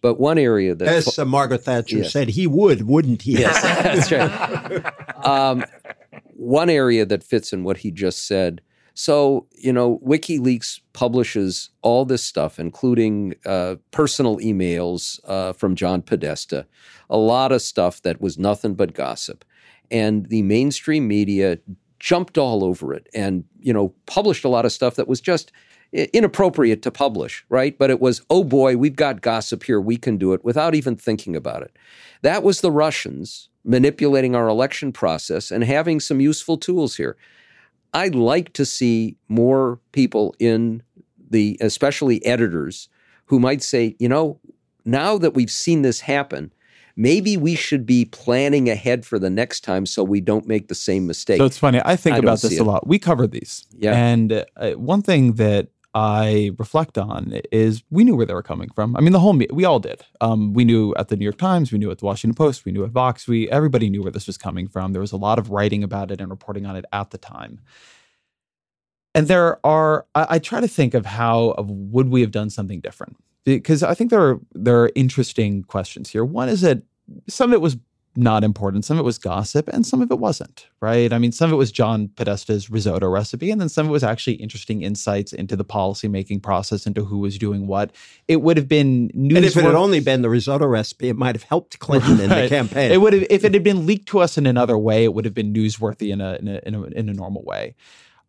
But 0.00 0.18
one 0.18 0.38
area 0.38 0.74
that 0.74 0.88
As 0.88 1.18
uh, 1.18 1.24
Margaret 1.26 1.64
Thatcher 1.64 1.98
Yes. 1.98 2.12
said, 2.12 2.28
he 2.28 2.46
would, 2.46 2.88
wouldn't 2.88 3.22
he? 3.22 3.32
Yes, 3.38 3.62
that's 3.62 4.10
right. 4.10 4.92
Um, 5.24 5.64
one 6.34 6.68
area 6.68 7.06
that 7.06 7.22
fits 7.24 7.54
in 7.54 7.64
what 7.64 7.78
he 7.78 7.90
just 7.90 8.26
said. 8.26 8.60
So, 8.94 9.46
you 9.50 9.72
know, 9.72 9.98
WikiLeaks 9.98 10.80
publishes 10.92 11.70
all 11.82 12.04
this 12.04 12.22
stuff, 12.22 12.60
including 12.60 13.34
uh, 13.44 13.76
personal 13.90 14.38
emails 14.38 15.18
uh, 15.28 15.52
from 15.52 15.74
John 15.74 16.00
Podesta, 16.00 16.66
a 17.10 17.16
lot 17.16 17.50
of 17.50 17.60
stuff 17.60 18.02
that 18.02 18.20
was 18.20 18.38
nothing 18.38 18.74
but 18.74 18.94
gossip. 18.94 19.44
And 19.90 20.26
the 20.26 20.42
mainstream 20.42 21.08
media 21.08 21.58
jumped 21.98 22.38
all 22.38 22.62
over 22.62 22.94
it 22.94 23.08
and, 23.12 23.44
you 23.58 23.72
know, 23.72 23.92
published 24.06 24.44
a 24.44 24.48
lot 24.48 24.64
of 24.64 24.72
stuff 24.72 24.94
that 24.94 25.08
was 25.08 25.20
just 25.20 25.50
inappropriate 25.92 26.82
to 26.82 26.90
publish, 26.90 27.44
right? 27.48 27.76
But 27.78 27.90
it 27.90 28.00
was, 28.00 28.22
oh 28.30 28.44
boy, 28.44 28.76
we've 28.76 28.96
got 28.96 29.22
gossip 29.22 29.64
here. 29.64 29.80
We 29.80 29.96
can 29.96 30.18
do 30.18 30.32
it 30.32 30.44
without 30.44 30.74
even 30.74 30.96
thinking 30.96 31.36
about 31.36 31.62
it. 31.62 31.76
That 32.22 32.42
was 32.42 32.60
the 32.60 32.70
Russians 32.70 33.48
manipulating 33.64 34.34
our 34.36 34.48
election 34.48 34.92
process 34.92 35.50
and 35.50 35.64
having 35.64 36.00
some 36.00 36.20
useful 36.20 36.56
tools 36.56 36.96
here. 36.96 37.16
I'd 37.94 38.14
like 38.14 38.52
to 38.54 38.66
see 38.66 39.16
more 39.28 39.80
people 39.92 40.34
in 40.38 40.82
the, 41.30 41.56
especially 41.60 42.24
editors, 42.26 42.88
who 43.26 43.40
might 43.40 43.62
say, 43.62 43.96
you 43.98 44.08
know, 44.08 44.40
now 44.84 45.16
that 45.16 45.34
we've 45.34 45.50
seen 45.50 45.82
this 45.82 46.00
happen, 46.00 46.52
maybe 46.96 47.36
we 47.36 47.54
should 47.54 47.86
be 47.86 48.04
planning 48.04 48.68
ahead 48.68 49.06
for 49.06 49.18
the 49.18 49.30
next 49.30 49.60
time 49.60 49.86
so 49.86 50.04
we 50.04 50.20
don't 50.20 50.46
make 50.46 50.68
the 50.68 50.74
same 50.74 51.06
mistake. 51.06 51.38
So 51.38 51.44
it's 51.44 51.58
funny. 51.58 51.80
I 51.84 51.96
think 51.96 52.16
I 52.16 52.18
about 52.18 52.40
this 52.42 52.58
a 52.58 52.64
lot. 52.64 52.86
We 52.86 52.98
cover 52.98 53.26
these. 53.26 53.64
Yeah. 53.76 53.94
And 53.96 54.44
uh, 54.56 54.72
one 54.72 55.02
thing 55.02 55.34
that 55.34 55.68
I 55.94 56.50
reflect 56.58 56.98
on 56.98 57.40
is 57.52 57.84
we 57.90 58.02
knew 58.02 58.16
where 58.16 58.26
they 58.26 58.34
were 58.34 58.42
coming 58.42 58.68
from. 58.74 58.96
I 58.96 59.00
mean, 59.00 59.12
the 59.12 59.20
whole 59.20 59.38
we 59.52 59.64
all 59.64 59.78
did. 59.78 60.02
Um, 60.20 60.52
we 60.52 60.64
knew 60.64 60.92
at 60.96 61.08
the 61.08 61.16
New 61.16 61.24
York 61.24 61.38
Times, 61.38 61.70
we 61.70 61.78
knew 61.78 61.90
at 61.90 61.98
the 61.98 62.04
Washington 62.04 62.34
Post, 62.34 62.64
we 62.64 62.72
knew 62.72 62.84
at 62.84 62.90
Vox. 62.90 63.28
We 63.28 63.48
everybody 63.50 63.88
knew 63.88 64.02
where 64.02 64.10
this 64.10 64.26
was 64.26 64.36
coming 64.36 64.66
from. 64.66 64.92
There 64.92 65.00
was 65.00 65.12
a 65.12 65.16
lot 65.16 65.38
of 65.38 65.50
writing 65.50 65.84
about 65.84 66.10
it 66.10 66.20
and 66.20 66.30
reporting 66.30 66.66
on 66.66 66.74
it 66.74 66.84
at 66.92 67.10
the 67.10 67.18
time. 67.18 67.60
And 69.14 69.28
there 69.28 69.64
are, 69.64 70.06
I, 70.16 70.26
I 70.30 70.38
try 70.40 70.60
to 70.60 70.66
think 70.66 70.94
of 70.94 71.06
how 71.06 71.50
of 71.50 71.70
would 71.70 72.08
we 72.08 72.20
have 72.22 72.32
done 72.32 72.50
something 72.50 72.80
different 72.80 73.16
because 73.44 73.84
I 73.84 73.94
think 73.94 74.10
there 74.10 74.22
are 74.22 74.40
there 74.52 74.82
are 74.82 74.90
interesting 74.96 75.62
questions 75.62 76.10
here. 76.10 76.24
One 76.24 76.48
is 76.48 76.62
that 76.62 76.82
some 77.28 77.50
of 77.50 77.54
it 77.54 77.60
was 77.60 77.76
not 78.16 78.44
important. 78.44 78.84
Some 78.84 78.98
of 78.98 79.00
it 79.00 79.04
was 79.04 79.18
gossip, 79.18 79.68
and 79.68 79.86
some 79.86 80.00
of 80.00 80.10
it 80.10 80.18
wasn't. 80.18 80.66
Right? 80.80 81.12
I 81.12 81.18
mean, 81.18 81.32
some 81.32 81.50
of 81.50 81.52
it 81.52 81.56
was 81.56 81.72
John 81.72 82.08
Podesta's 82.08 82.70
risotto 82.70 83.08
recipe, 83.08 83.50
and 83.50 83.60
then 83.60 83.68
some 83.68 83.86
of 83.86 83.90
it 83.90 83.92
was 83.92 84.04
actually 84.04 84.34
interesting 84.34 84.82
insights 84.82 85.32
into 85.32 85.56
the 85.56 85.64
policymaking 85.64 86.42
process, 86.42 86.86
into 86.86 87.04
who 87.04 87.18
was 87.18 87.38
doing 87.38 87.66
what. 87.66 87.92
It 88.28 88.42
would 88.42 88.56
have 88.56 88.68
been 88.68 89.10
news. 89.14 89.36
And 89.36 89.44
if 89.44 89.56
it 89.56 89.64
had 89.64 89.74
only 89.74 90.00
been 90.00 90.22
the 90.22 90.30
risotto 90.30 90.66
recipe, 90.66 91.08
it 91.08 91.16
might 91.16 91.34
have 91.34 91.44
helped 91.44 91.78
Clinton 91.78 92.20
in 92.20 92.28
the 92.30 92.48
campaign. 92.48 92.92
It 92.92 93.00
would 93.00 93.12
have, 93.12 93.26
if 93.30 93.44
it 93.44 93.54
had 93.54 93.64
been 93.64 93.86
leaked 93.86 94.08
to 94.08 94.20
us 94.20 94.38
in 94.38 94.46
another 94.46 94.78
way, 94.78 95.04
it 95.04 95.14
would 95.14 95.24
have 95.24 95.34
been 95.34 95.52
newsworthy 95.52 96.12
in 96.12 96.20
a 96.20 96.34
in 96.34 96.48
a 96.48 96.60
in 96.66 96.74
a, 96.74 96.82
in 96.82 97.08
a 97.08 97.12
normal 97.12 97.42
way. 97.42 97.74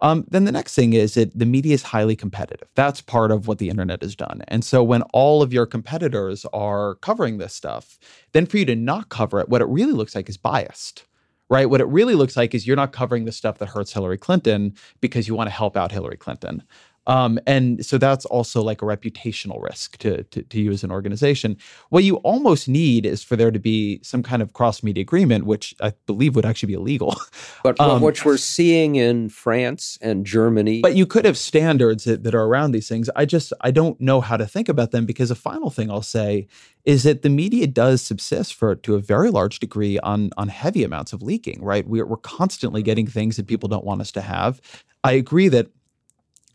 Um, 0.06 0.24
then 0.30 0.46
the 0.46 0.52
next 0.52 0.76
thing 0.76 0.94
is 0.94 1.16
that 1.16 1.38
the 1.38 1.48
media 1.48 1.74
is 1.74 1.82
highly 1.82 2.16
competitive. 2.16 2.68
That's 2.76 3.02
part 3.02 3.32
of 3.32 3.48
what 3.48 3.58
the 3.58 3.70
internet 3.70 4.04
has 4.04 4.16
done. 4.16 4.44
And 4.48 4.64
so 4.64 4.84
when 4.84 5.02
all 5.14 5.42
of 5.42 5.52
your 5.52 5.66
competitors 5.66 6.46
are 6.54 6.94
covering 7.02 7.40
this 7.40 7.56
stuff, 7.56 7.98
then 8.32 8.46
for 8.46 8.60
you 8.60 8.66
to 8.66 8.76
not 8.76 9.10
cover 9.10 9.40
it, 9.40 9.50
what 9.50 9.64
it 9.64 9.68
really 9.68 9.94
looks 9.94 10.14
like 10.14 10.30
is 10.30 10.38
biased 10.38 11.06
right? 11.48 11.70
What 11.70 11.80
it 11.80 11.86
really 11.86 12.16
looks 12.16 12.36
like 12.36 12.56
is 12.56 12.66
you're 12.66 12.76
not 12.76 12.92
covering 12.92 13.26
the 13.26 13.32
stuff 13.32 13.60
that 13.60 13.68
hurts 13.68 13.94
Hillary 13.94 14.18
Clinton 14.18 14.74
because 15.00 15.28
you 15.28 15.36
want 15.36 15.48
to 15.48 15.54
help 15.54 15.78
out 15.78 15.92
Hillary 15.92 16.18
Clinton. 16.18 16.64
Um, 17.08 17.40
and 17.46 17.86
so 17.86 17.98
that's 17.98 18.26
also 18.26 18.62
like 18.62 18.82
a 18.82 18.86
reputational 18.86 19.62
risk 19.62 19.98
to, 19.98 20.24
to, 20.24 20.42
to 20.44 20.60
you 20.60 20.72
as 20.72 20.84
an 20.84 20.92
organization. 20.92 21.58
What 21.90 22.04
you 22.04 22.16
almost 22.18 22.68
need 22.68 23.06
is 23.06 23.24
for 23.24 23.36
there 23.36 23.52
to 23.52 23.60
be 23.60 24.00
some 24.04 24.24
kind 24.24 24.42
of 24.42 24.54
cross 24.54 24.82
media 24.82 25.02
agreement, 25.02 25.46
which 25.46 25.76
I 25.82 25.94
believe 26.08 26.36
would 26.36 26.46
actually 26.46 26.68
be 26.68 26.74
illegal. 26.74 27.16
But 27.64 27.80
um, 27.80 28.02
which 28.02 28.26
we're 28.26 28.38
seeing 28.38 28.96
in 28.96 29.30
France 29.30 29.98
and 30.02 30.26
Germany. 30.26 30.82
But 30.82 30.96
you 30.96 31.06
could 31.06 31.26
have 31.26 31.38
standards 31.38 32.04
that, 32.04 32.24
that 32.24 32.36
are 32.36 32.44
around 32.44 32.72
these 32.72 32.88
things. 32.88 33.10
I 33.16 33.26
just 33.26 33.54
I 33.62 33.72
don't 33.72 34.00
know 34.00 34.22
how 34.22 34.38
to 34.38 34.46
think 34.46 34.70
about 34.70 34.92
them 34.92 35.06
because 35.06 35.30
the 35.30 35.36
final 35.36 35.72
thing 35.72 35.90
I'll 35.90 36.04
say 36.04 36.48
is 36.84 37.04
that 37.04 37.24
the 37.24 37.30
media 37.30 37.66
does 37.66 38.02
subsist 38.02 38.54
for 38.54 38.76
to 38.76 38.96
a 38.96 39.00
very 39.00 39.32
large 39.32 39.60
degree 39.60 39.98
on 40.00 40.30
on 40.38 40.50
heavy 40.50 40.84
amounts 40.84 41.12
of 41.12 41.24
leaking. 41.24 41.64
Right, 41.64 41.88
we're 41.88 42.06
we're 42.06 42.18
constantly 42.18 42.84
getting 42.84 43.08
things 43.08 43.36
that 43.38 43.48
people 43.48 43.68
don't 43.68 43.86
want 43.86 44.02
us 44.02 44.12
to 44.14 44.22
have. 44.22 44.62
I 45.04 45.14
agree 45.14 45.50
that 45.50 45.68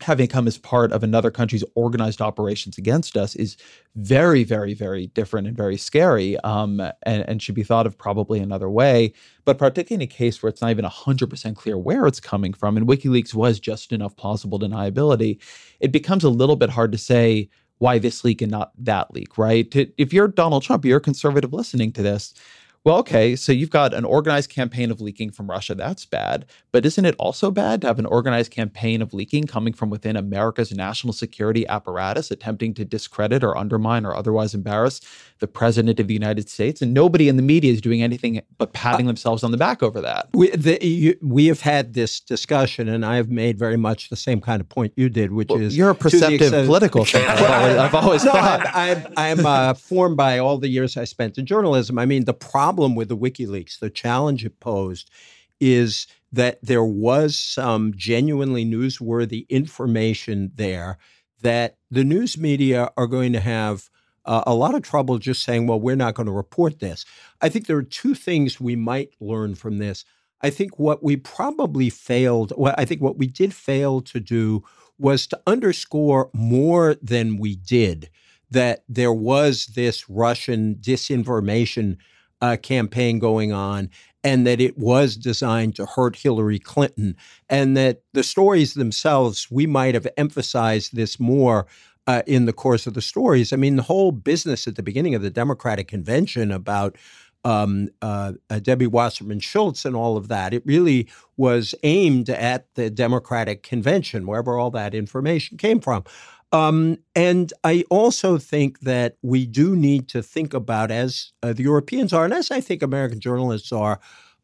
having 0.03 0.27
come 0.27 0.47
as 0.47 0.57
part 0.57 0.91
of 0.91 1.03
another 1.03 1.31
country's 1.31 1.63
organized 1.75 2.21
operations 2.21 2.77
against 2.77 3.15
us 3.17 3.35
is 3.35 3.57
very, 3.95 4.43
very, 4.43 4.73
very 4.73 5.07
different 5.07 5.47
and 5.47 5.55
very 5.55 5.77
scary 5.77 6.37
um, 6.39 6.79
and, 7.03 7.27
and, 7.27 7.41
should 7.41 7.55
be 7.55 7.63
thought 7.63 7.85
of 7.85 7.97
probably 7.97 8.39
another 8.39 8.69
way. 8.69 9.13
But 9.45 9.57
particularly 9.57 10.03
in 10.03 10.09
a 10.09 10.13
case 10.13 10.41
where 10.41 10.49
it's 10.49 10.61
not 10.61 10.71
even 10.71 10.85
100% 10.85 11.55
clear 11.55 11.77
where 11.77 12.07
it's 12.07 12.19
coming 12.19 12.53
from, 12.53 12.77
and 12.77 12.87
WikiLeaks 12.87 13.33
was 13.33 13.59
just 13.59 13.91
enough 13.91 14.15
plausible 14.15 14.59
deniability, 14.59 15.39
it 15.79 15.91
becomes 15.91 16.23
a 16.23 16.29
little 16.29 16.55
bit 16.55 16.69
hard 16.69 16.91
to 16.91 16.97
say 16.97 17.49
why 17.81 17.97
this 17.97 18.23
leak 18.23 18.43
and 18.43 18.51
not 18.51 18.71
that 18.77 19.11
leak, 19.11 19.39
right? 19.39 19.67
If 19.97 20.13
you're 20.13 20.27
Donald 20.27 20.61
Trump, 20.61 20.85
you're 20.85 20.99
conservative 20.99 21.51
listening 21.51 21.91
to 21.93 22.03
this 22.03 22.35
well, 22.83 22.97
okay, 22.97 23.35
so 23.35 23.51
you've 23.51 23.69
got 23.69 23.93
an 23.93 24.05
organized 24.05 24.49
campaign 24.49 24.89
of 24.89 24.99
leaking 24.99 25.29
from 25.29 25.47
Russia. 25.47 25.75
That's 25.75 26.03
bad. 26.03 26.47
But 26.71 26.83
isn't 26.83 27.05
it 27.05 27.15
also 27.19 27.51
bad 27.51 27.81
to 27.81 27.87
have 27.87 27.99
an 27.99 28.07
organized 28.07 28.49
campaign 28.51 29.03
of 29.03 29.13
leaking 29.13 29.45
coming 29.45 29.71
from 29.71 29.91
within 29.91 30.15
America's 30.15 30.71
national 30.71 31.13
security 31.13 31.67
apparatus, 31.67 32.31
attempting 32.31 32.73
to 32.75 32.85
discredit 32.85 33.43
or 33.43 33.55
undermine 33.55 34.03
or 34.03 34.15
otherwise 34.15 34.55
embarrass 34.55 34.99
the 35.37 35.47
president 35.47 35.99
of 35.99 36.07
the 36.07 36.15
United 36.15 36.49
States? 36.49 36.81
And 36.81 36.91
nobody 36.91 37.29
in 37.29 37.35
the 37.35 37.43
media 37.43 37.71
is 37.71 37.81
doing 37.81 38.01
anything 38.01 38.41
but 38.57 38.73
patting 38.73 39.05
themselves 39.05 39.43
on 39.43 39.51
the 39.51 39.57
back 39.57 39.83
over 39.83 40.01
that. 40.01 40.29
We, 40.33 40.49
the, 40.49 40.83
you, 40.83 41.19
we 41.21 41.45
have 41.47 41.61
had 41.61 41.93
this 41.93 42.19
discussion, 42.19 42.89
and 42.89 43.05
I 43.05 43.17
have 43.17 43.29
made 43.29 43.59
very 43.59 43.77
much 43.77 44.09
the 44.09 44.15
same 44.15 44.41
kind 44.41 44.59
of 44.59 44.67
point 44.67 44.93
you 44.95 45.07
did, 45.07 45.33
which 45.33 45.49
well, 45.49 45.61
is 45.61 45.77
you're 45.77 45.91
a 45.91 45.95
perceptive 45.95 46.51
political 46.65 47.05
thinker. 47.05 47.29
I've 47.29 47.93
always, 47.93 48.23
no, 48.25 48.31
thought. 48.31 48.65
I'm, 48.73 49.05
I'm, 49.05 49.39
I'm 49.39 49.45
uh, 49.45 49.73
formed 49.75 50.17
by 50.17 50.39
all 50.39 50.57
the 50.57 50.67
years 50.67 50.97
I 50.97 51.03
spent 51.03 51.37
in 51.37 51.45
journalism. 51.45 51.99
I 51.99 52.07
mean, 52.07 52.25
the 52.25 52.33
problem 52.33 52.70
problem 52.71 52.95
with 52.95 53.09
the 53.09 53.17
WikiLeaks, 53.17 53.79
the 53.79 53.89
challenge 53.89 54.45
it 54.45 54.61
posed, 54.61 55.11
is 55.59 56.07
that 56.31 56.57
there 56.63 56.85
was 56.85 57.35
some 57.35 57.93
genuinely 57.97 58.63
newsworthy 58.63 59.47
information 59.49 60.53
there 60.55 60.97
that 61.41 61.75
the 61.89 62.05
news 62.05 62.37
media 62.37 62.89
are 62.95 63.07
going 63.07 63.33
to 63.33 63.41
have 63.41 63.89
uh, 64.23 64.43
a 64.47 64.55
lot 64.55 64.73
of 64.73 64.83
trouble 64.83 65.17
just 65.17 65.43
saying, 65.43 65.67
well, 65.67 65.81
we're 65.81 65.97
not 65.97 66.15
going 66.15 66.27
to 66.27 66.31
report 66.31 66.79
this. 66.79 67.03
I 67.41 67.49
think 67.49 67.67
there 67.67 67.75
are 67.75 67.83
two 67.83 68.15
things 68.15 68.61
we 68.61 68.77
might 68.77 69.09
learn 69.19 69.55
from 69.55 69.79
this. 69.79 70.05
I 70.39 70.49
think 70.49 70.79
what 70.79 71.03
we 71.03 71.17
probably 71.17 71.89
failed, 71.89 72.53
well, 72.55 72.73
I 72.77 72.85
think 72.85 73.01
what 73.01 73.17
we 73.17 73.27
did 73.27 73.53
fail 73.53 73.99
to 74.03 74.21
do 74.21 74.63
was 74.97 75.27
to 75.27 75.41
underscore 75.45 76.29
more 76.33 76.95
than 77.01 77.35
we 77.35 77.57
did 77.57 78.09
that 78.49 78.85
there 78.87 79.11
was 79.11 79.65
this 79.75 80.09
Russian 80.09 80.75
disinformation 80.75 81.97
uh, 82.41 82.57
campaign 82.61 83.19
going 83.19 83.51
on 83.53 83.89
and 84.23 84.45
that 84.45 84.61
it 84.61 84.77
was 84.77 85.15
designed 85.15 85.75
to 85.75 85.85
hurt 85.85 86.15
Hillary 86.15 86.59
Clinton, 86.59 87.15
and 87.49 87.75
that 87.75 88.03
the 88.13 88.23
stories 88.23 88.75
themselves, 88.75 89.49
we 89.49 89.65
might 89.65 89.95
have 89.95 90.07
emphasized 90.17 90.95
this 90.95 91.19
more 91.19 91.65
uh, 92.07 92.21
in 92.27 92.45
the 92.45 92.53
course 92.53 92.87
of 92.87 92.93
the 92.93 93.01
stories. 93.01 93.51
I 93.51 93.55
mean, 93.55 93.75
the 93.75 93.83
whole 93.83 94.11
business 94.11 94.67
at 94.67 94.75
the 94.75 94.83
beginning 94.83 95.15
of 95.15 95.21
the 95.21 95.29
Democratic 95.29 95.87
convention 95.87 96.51
about 96.51 96.97
um, 97.43 97.89
uh, 98.03 98.33
Debbie 98.61 98.87
Wasserman 98.87 99.39
Schultz 99.39 99.85
and 99.85 99.95
all 99.95 100.17
of 100.17 100.27
that, 100.27 100.53
it 100.53 100.63
really 100.65 101.07
was 101.37 101.73
aimed 101.81 102.29
at 102.29 102.67
the 102.75 102.91
Democratic 102.91 103.63
convention, 103.63 104.27
wherever 104.27 104.57
all 104.57 104.69
that 104.71 104.93
information 104.93 105.57
came 105.57 105.79
from. 105.79 106.03
Um, 106.51 106.97
and 107.15 107.53
I 107.63 107.85
also 107.89 108.37
think 108.37 108.81
that 108.81 109.15
we 109.21 109.45
do 109.45 109.75
need 109.75 110.09
to 110.09 110.21
think 110.21 110.53
about, 110.53 110.91
as 110.91 111.31
uh, 111.41 111.53
the 111.53 111.63
Europeans 111.63 112.11
are, 112.11 112.25
and 112.25 112.33
as 112.33 112.51
I 112.51 112.59
think 112.59 112.81
American 112.81 113.19
journalists 113.21 113.71
are, 113.71 113.99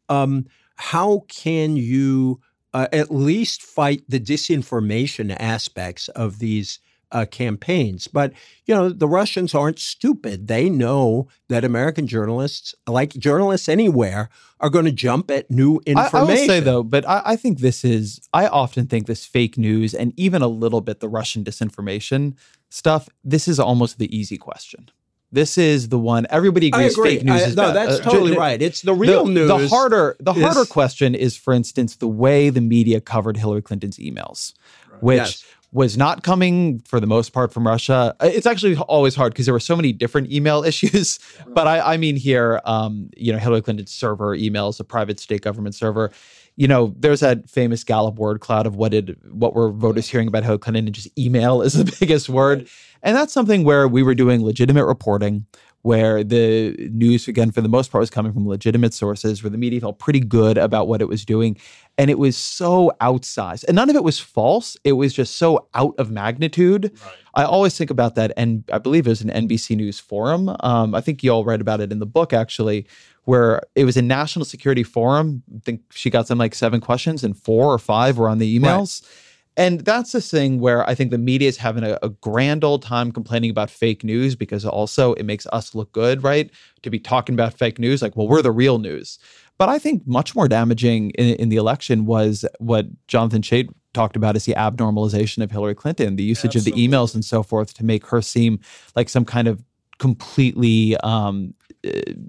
um, 0.08 0.46
how 0.76 1.24
can 1.28 1.76
you 1.76 2.40
uh, 2.72 2.88
at 2.92 3.10
least 3.10 3.62
fight 3.62 4.02
the 4.08 4.20
disinformation 4.20 5.36
aspects 5.38 6.08
of 6.08 6.38
these 6.38 6.78
uh, 7.12 7.26
campaigns. 7.30 8.08
But, 8.08 8.32
you 8.66 8.74
know, 8.74 8.88
the 8.88 9.08
Russians 9.08 9.54
aren't 9.54 9.78
stupid. 9.78 10.48
They 10.48 10.68
know 10.68 11.28
that 11.48 11.64
American 11.64 12.06
journalists, 12.06 12.74
like 12.86 13.14
journalists 13.14 13.68
anywhere, 13.68 14.28
are 14.60 14.70
going 14.70 14.84
to 14.84 14.92
jump 14.92 15.30
at 15.30 15.50
new 15.50 15.80
information. 15.86 16.16
I, 16.16 16.20
I 16.20 16.24
will 16.24 16.46
say, 16.46 16.60
though, 16.60 16.82
but 16.82 17.08
I, 17.08 17.22
I 17.24 17.36
think 17.36 17.60
this 17.60 17.84
is, 17.84 18.20
I 18.32 18.46
often 18.46 18.86
think 18.86 19.06
this 19.06 19.24
fake 19.24 19.56
news 19.56 19.94
and 19.94 20.12
even 20.16 20.42
a 20.42 20.48
little 20.48 20.80
bit 20.80 21.00
the 21.00 21.08
Russian 21.08 21.44
disinformation 21.44 22.36
stuff, 22.68 23.08
this 23.24 23.48
is 23.48 23.58
almost 23.58 23.98
the 23.98 24.14
easy 24.16 24.36
question. 24.36 24.90
This 25.30 25.58
is 25.58 25.90
the 25.90 25.98
one 25.98 26.26
everybody 26.30 26.68
agrees 26.68 26.96
fake 26.96 27.22
news 27.22 27.42
I, 27.42 27.46
is 27.46 27.56
no, 27.56 27.64
bad. 27.64 27.74
that's 27.74 28.00
uh, 28.00 28.10
totally 28.10 28.34
right. 28.34 28.62
It's 28.62 28.80
the 28.80 28.94
real 28.94 29.26
the, 29.26 29.32
news. 29.32 29.48
The 29.48 29.68
harder, 29.68 30.16
the 30.20 30.32
is, 30.32 30.42
harder 30.42 30.64
question 30.64 31.14
is, 31.14 31.36
for 31.36 31.52
instance, 31.52 31.96
the 31.96 32.08
way 32.08 32.48
the 32.48 32.62
media 32.62 33.02
covered 33.02 33.36
Hillary 33.36 33.60
Clinton's 33.60 33.98
emails, 33.98 34.54
right. 34.90 35.02
which 35.02 35.18
yes 35.18 35.44
was 35.70 35.98
not 35.98 36.22
coming 36.22 36.80
for 36.80 36.98
the 36.98 37.06
most 37.06 37.32
part 37.32 37.52
from 37.52 37.66
Russia. 37.66 38.16
Uh, 38.20 38.30
it's 38.32 38.46
actually 38.46 38.76
always 38.76 39.14
hard 39.14 39.32
because 39.32 39.46
there 39.46 39.52
were 39.52 39.60
so 39.60 39.76
many 39.76 39.92
different 39.92 40.32
email 40.32 40.64
issues. 40.64 41.18
But 41.46 41.66
I, 41.66 41.94
I, 41.94 41.96
mean 41.96 42.16
here, 42.16 42.60
um, 42.64 43.10
you 43.16 43.32
know, 43.32 43.38
Hillary 43.38 43.62
Clinton's 43.62 43.92
server 43.92 44.36
emails, 44.36 44.80
a 44.80 44.84
private 44.84 45.20
state 45.20 45.42
government 45.42 45.74
server. 45.74 46.10
You 46.56 46.66
know, 46.66 46.94
there's 46.98 47.20
that 47.20 47.48
famous 47.48 47.84
Gallup 47.84 48.16
word 48.16 48.40
cloud 48.40 48.66
of 48.66 48.74
what 48.76 48.90
did 48.90 49.16
what 49.30 49.54
were 49.54 49.70
voters 49.70 50.08
hearing 50.08 50.26
about 50.26 50.42
Hillary 50.42 50.58
Clinton, 50.58 50.86
and 50.86 50.94
just 50.94 51.16
email 51.18 51.62
is 51.62 51.72
the 51.84 51.96
biggest 52.00 52.28
word. 52.28 52.68
And 53.02 53.14
that's 53.14 53.32
something 53.32 53.62
where 53.62 53.86
we 53.86 54.02
were 54.02 54.14
doing 54.14 54.42
legitimate 54.42 54.86
reporting 54.86 55.46
where 55.88 56.22
the 56.22 56.76
news, 56.92 57.28
again, 57.28 57.50
for 57.50 57.62
the 57.62 57.68
most 57.68 57.90
part, 57.90 58.00
was 58.00 58.10
coming 58.10 58.30
from 58.30 58.46
legitimate 58.46 58.92
sources, 58.92 59.42
where 59.42 59.48
the 59.48 59.56
media 59.56 59.80
felt 59.80 59.98
pretty 59.98 60.20
good 60.20 60.58
about 60.58 60.86
what 60.86 61.00
it 61.00 61.08
was 61.08 61.24
doing. 61.24 61.56
And 61.96 62.10
it 62.10 62.18
was 62.18 62.36
so 62.36 62.92
outsized. 63.00 63.64
And 63.64 63.74
none 63.74 63.88
of 63.88 63.96
it 63.96 64.04
was 64.04 64.20
false. 64.20 64.76
It 64.84 64.92
was 64.92 65.14
just 65.14 65.36
so 65.36 65.66
out 65.72 65.94
of 65.96 66.10
magnitude. 66.10 66.92
Right. 66.92 67.14
I 67.36 67.44
always 67.44 67.78
think 67.78 67.88
about 67.88 68.16
that. 68.16 68.34
And 68.36 68.64
I 68.70 68.76
believe 68.76 69.06
it 69.06 69.08
was 69.08 69.22
an 69.22 69.30
NBC 69.30 69.76
News 69.78 69.98
forum. 69.98 70.54
Um, 70.60 70.94
I 70.94 71.00
think 71.00 71.22
you 71.22 71.30
all 71.30 71.46
read 71.46 71.62
about 71.62 71.80
it 71.80 71.90
in 71.90 72.00
the 72.00 72.06
book, 72.06 72.34
actually, 72.34 72.86
where 73.24 73.62
it 73.74 73.86
was 73.86 73.96
a 73.96 74.02
national 74.02 74.44
security 74.44 74.82
forum. 74.82 75.42
I 75.56 75.60
think 75.64 75.80
she 75.90 76.10
got 76.10 76.26
some 76.26 76.36
like 76.36 76.54
seven 76.54 76.82
questions, 76.82 77.24
and 77.24 77.34
four 77.34 77.72
or 77.72 77.78
five 77.78 78.18
were 78.18 78.28
on 78.28 78.36
the 78.36 78.58
emails. 78.60 79.02
Right. 79.02 79.27
And 79.58 79.80
that's 79.80 80.12
the 80.12 80.20
thing 80.20 80.60
where 80.60 80.88
I 80.88 80.94
think 80.94 81.10
the 81.10 81.18
media 81.18 81.48
is 81.48 81.56
having 81.56 81.82
a, 81.82 81.98
a, 82.00 82.10
grand 82.10 82.62
old 82.62 82.80
time 82.80 83.10
complaining 83.10 83.50
about 83.50 83.70
fake 83.70 84.04
news 84.04 84.36
because 84.36 84.64
also 84.64 85.14
it 85.14 85.24
makes 85.24 85.48
us 85.48 85.74
look 85.74 85.90
good, 85.90 86.22
right? 86.22 86.48
To 86.82 86.90
be 86.90 87.00
talking 87.00 87.34
about 87.34 87.54
fake 87.54 87.80
news, 87.80 88.00
like, 88.00 88.16
well, 88.16 88.28
we're 88.28 88.40
the 88.40 88.52
real 88.52 88.78
news. 88.78 89.18
But 89.58 89.68
I 89.68 89.80
think 89.80 90.06
much 90.06 90.36
more 90.36 90.46
damaging 90.46 91.10
in, 91.10 91.34
in 91.34 91.48
the 91.48 91.56
election 91.56 92.06
was 92.06 92.44
what 92.60 92.86
Jonathan 93.08 93.42
Chait 93.42 93.68
talked 93.94 94.14
about 94.14 94.36
is 94.36 94.44
the 94.44 94.54
abnormalization 94.54 95.42
of 95.42 95.50
Hillary 95.50 95.74
Clinton, 95.74 96.14
the 96.14 96.22
usage 96.22 96.54
Absolutely. 96.54 96.84
of 96.84 96.90
the 96.90 96.96
emails 96.96 97.14
and 97.14 97.24
so 97.24 97.42
forth 97.42 97.74
to 97.74 97.84
make 97.84 98.06
her 98.06 98.22
seem 98.22 98.60
like 98.94 99.08
some 99.08 99.24
kind 99.24 99.48
of 99.48 99.64
completely 99.98 100.96
um, 100.98 101.52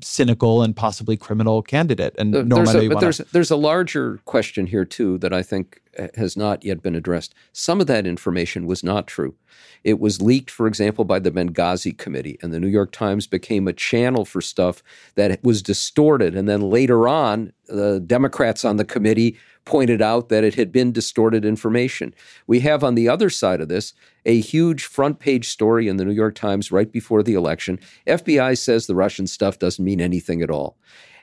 cynical 0.02 0.62
and 0.62 0.76
possibly 0.76 1.18
criminal 1.18 1.62
candidate. 1.62 2.16
And 2.18 2.36
uh, 2.36 2.44
Norma, 2.44 2.78
a, 2.78 2.88
but 2.88 3.00
there's 3.00 3.18
there's 3.18 3.52
a 3.52 3.56
larger 3.56 4.20
question 4.26 4.68
here 4.68 4.86
too 4.86 5.18
that 5.20 5.34
I 5.34 5.42
think 5.42 5.82
uh, 5.98 6.08
has 6.16 6.38
not 6.38 6.64
yet 6.64 6.82
been 6.82 6.96
addressed. 6.96 7.34
Some 7.52 7.82
of 7.82 7.88
that 7.88 8.06
information 8.06 8.68
was 8.68 8.84
not 8.84 9.08
true. 9.08 9.36
It 9.84 10.00
was 10.00 10.22
leaked, 10.22 10.52
for 10.52 10.68
example, 10.68 11.04
by 11.04 11.20
the 11.20 11.32
Benghazi 11.32 11.98
Committee, 11.98 12.38
and 12.42 12.54
the 12.54 12.60
New 12.60 12.68
York 12.68 12.92
Times 12.92 13.28
became 13.28 13.68
a 13.68 13.74
channel 13.74 14.24
for 14.26 14.42
stuff 14.42 14.84
that 15.16 15.44
was 15.44 15.62
distorted. 15.62 16.36
And 16.36 16.48
then 16.48 16.62
later 16.62 17.08
on, 17.08 17.54
the 17.68 18.00
Democrats 18.00 18.64
on 18.64 18.78
the 18.78 18.86
committee 18.86 19.38
pointed 19.70 20.02
out 20.02 20.30
that 20.30 20.44
it 20.44 20.56
had 20.56 20.72
been 20.72 20.92
distorted 20.92 21.46
information. 21.46 22.12
We 22.48 22.62
have 22.62 22.84
on 22.84 22.96
the 22.96 23.08
other 23.08 23.30
side 23.30 23.62
of 23.62 23.70
this 23.70 23.94
a 24.26 24.40
huge 24.40 24.84
front 24.84 25.20
page 25.20 25.48
story 25.48 25.88
in 25.88 25.98
the 25.98 26.06
New 26.06 26.14
York 26.14 26.34
Times 26.34 26.72
right 26.72 26.92
before 26.92 27.22
the 27.22 27.36
election. 27.36 27.80
FBI 28.08 28.58
says 28.58 28.88
the 28.88 28.96
Russian 28.96 29.28
stuff 29.28 29.60
doesn't 29.60 29.86
mean 29.86 30.02
anything 30.02 30.42
at 30.42 30.50
all. 30.50 30.76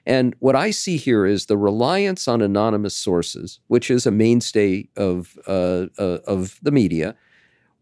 And 0.06 0.36
what 0.39 0.55
I 0.55 0.70
see 0.70 0.97
here 0.97 1.27
is 1.27 1.47
the 1.47 1.59
reliance 1.59 2.28
on 2.28 2.40
anonymous 2.40 2.97
sources, 2.97 3.59
which 3.66 3.90
is 3.90 4.06
a 4.06 4.12
mainstay 4.12 4.89
of, 4.97 5.36
uh, 5.48 5.86
uh, 5.98 6.18
of 6.24 6.60
the 6.62 6.70
media. 6.70 7.16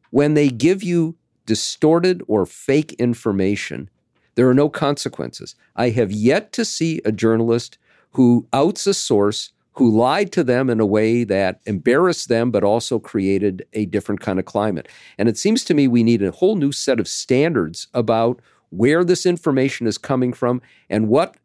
When 0.08 0.32
they 0.32 0.48
give 0.48 0.82
you 0.82 1.16
distorted 1.44 2.22
or 2.26 2.46
fake 2.46 2.94
information, 2.94 3.90
there 4.34 4.48
are 4.48 4.54
no 4.54 4.70
consequences. 4.70 5.56
I 5.76 5.90
have 5.90 6.10
yet 6.10 6.52
to 6.52 6.64
see 6.64 7.02
a 7.04 7.12
journalist 7.12 7.76
who 8.12 8.48
outs 8.54 8.86
a 8.86 8.94
source 8.94 9.52
who 9.74 9.90
lied 9.90 10.30
to 10.32 10.44
them 10.44 10.70
in 10.70 10.80
a 10.80 10.86
way 10.86 11.24
that 11.24 11.60
embarrassed 11.66 12.28
them, 12.28 12.50
but 12.50 12.64
also 12.64 12.98
created 12.98 13.66
a 13.72 13.86
different 13.86 14.20
kind 14.20 14.38
of 14.38 14.44
climate. 14.44 14.88
And 15.18 15.28
it 15.28 15.36
seems 15.36 15.64
to 15.64 15.74
me 15.74 15.88
we 15.88 16.02
need 16.02 16.22
a 16.22 16.30
whole 16.30 16.56
new 16.56 16.72
set 16.72 17.00
of 17.00 17.08
standards 17.08 17.88
about 17.92 18.40
where 18.70 19.04
this 19.04 19.26
information 19.26 19.86
is 19.86 19.98
coming 19.98 20.32
from 20.32 20.62
and 20.88 21.08
what 21.08 21.36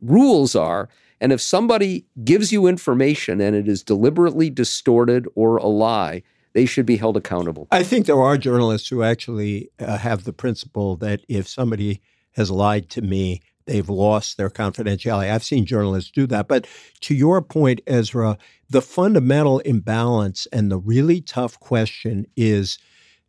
rules 0.00 0.56
are. 0.56 0.88
And 1.20 1.32
if 1.32 1.40
somebody 1.40 2.06
gives 2.24 2.52
you 2.52 2.66
information 2.66 3.40
and 3.40 3.54
it 3.54 3.68
is 3.68 3.82
deliberately 3.82 4.50
distorted 4.50 5.28
or 5.34 5.58
a 5.58 5.66
lie, 5.66 6.22
they 6.54 6.66
should 6.66 6.86
be 6.86 6.96
held 6.96 7.16
accountable. 7.16 7.68
I 7.70 7.82
think 7.82 8.06
there 8.06 8.20
are 8.20 8.36
journalists 8.36 8.88
who 8.88 9.02
actually 9.02 9.70
uh, 9.78 9.96
have 9.98 10.24
the 10.24 10.32
principle 10.32 10.96
that 10.96 11.20
if 11.28 11.46
somebody 11.46 12.00
has 12.32 12.50
lied 12.50 12.88
to 12.90 13.02
me, 13.02 13.42
they've 13.66 13.88
lost 13.88 14.36
their 14.36 14.50
confidentiality. 14.50 15.30
I've 15.30 15.44
seen 15.44 15.66
journalists 15.66 16.10
do 16.10 16.26
that. 16.28 16.48
But 16.48 16.66
to 17.02 17.14
your 17.14 17.42
point, 17.42 17.80
Ezra, 17.86 18.38
the 18.68 18.82
fundamental 18.82 19.60
imbalance 19.60 20.46
and 20.52 20.70
the 20.70 20.78
really 20.78 21.20
tough 21.20 21.58
question 21.60 22.26
is 22.36 22.78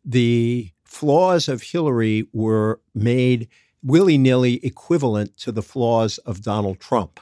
the 0.04 0.70
flaws 0.84 1.48
of 1.48 1.62
Hillary 1.62 2.26
were 2.32 2.80
made 2.94 3.48
willy 3.82 4.18
nilly 4.18 4.64
equivalent 4.64 5.36
to 5.38 5.52
the 5.52 5.62
flaws 5.62 6.18
of 6.18 6.42
Donald 6.42 6.80
Trump. 6.80 7.20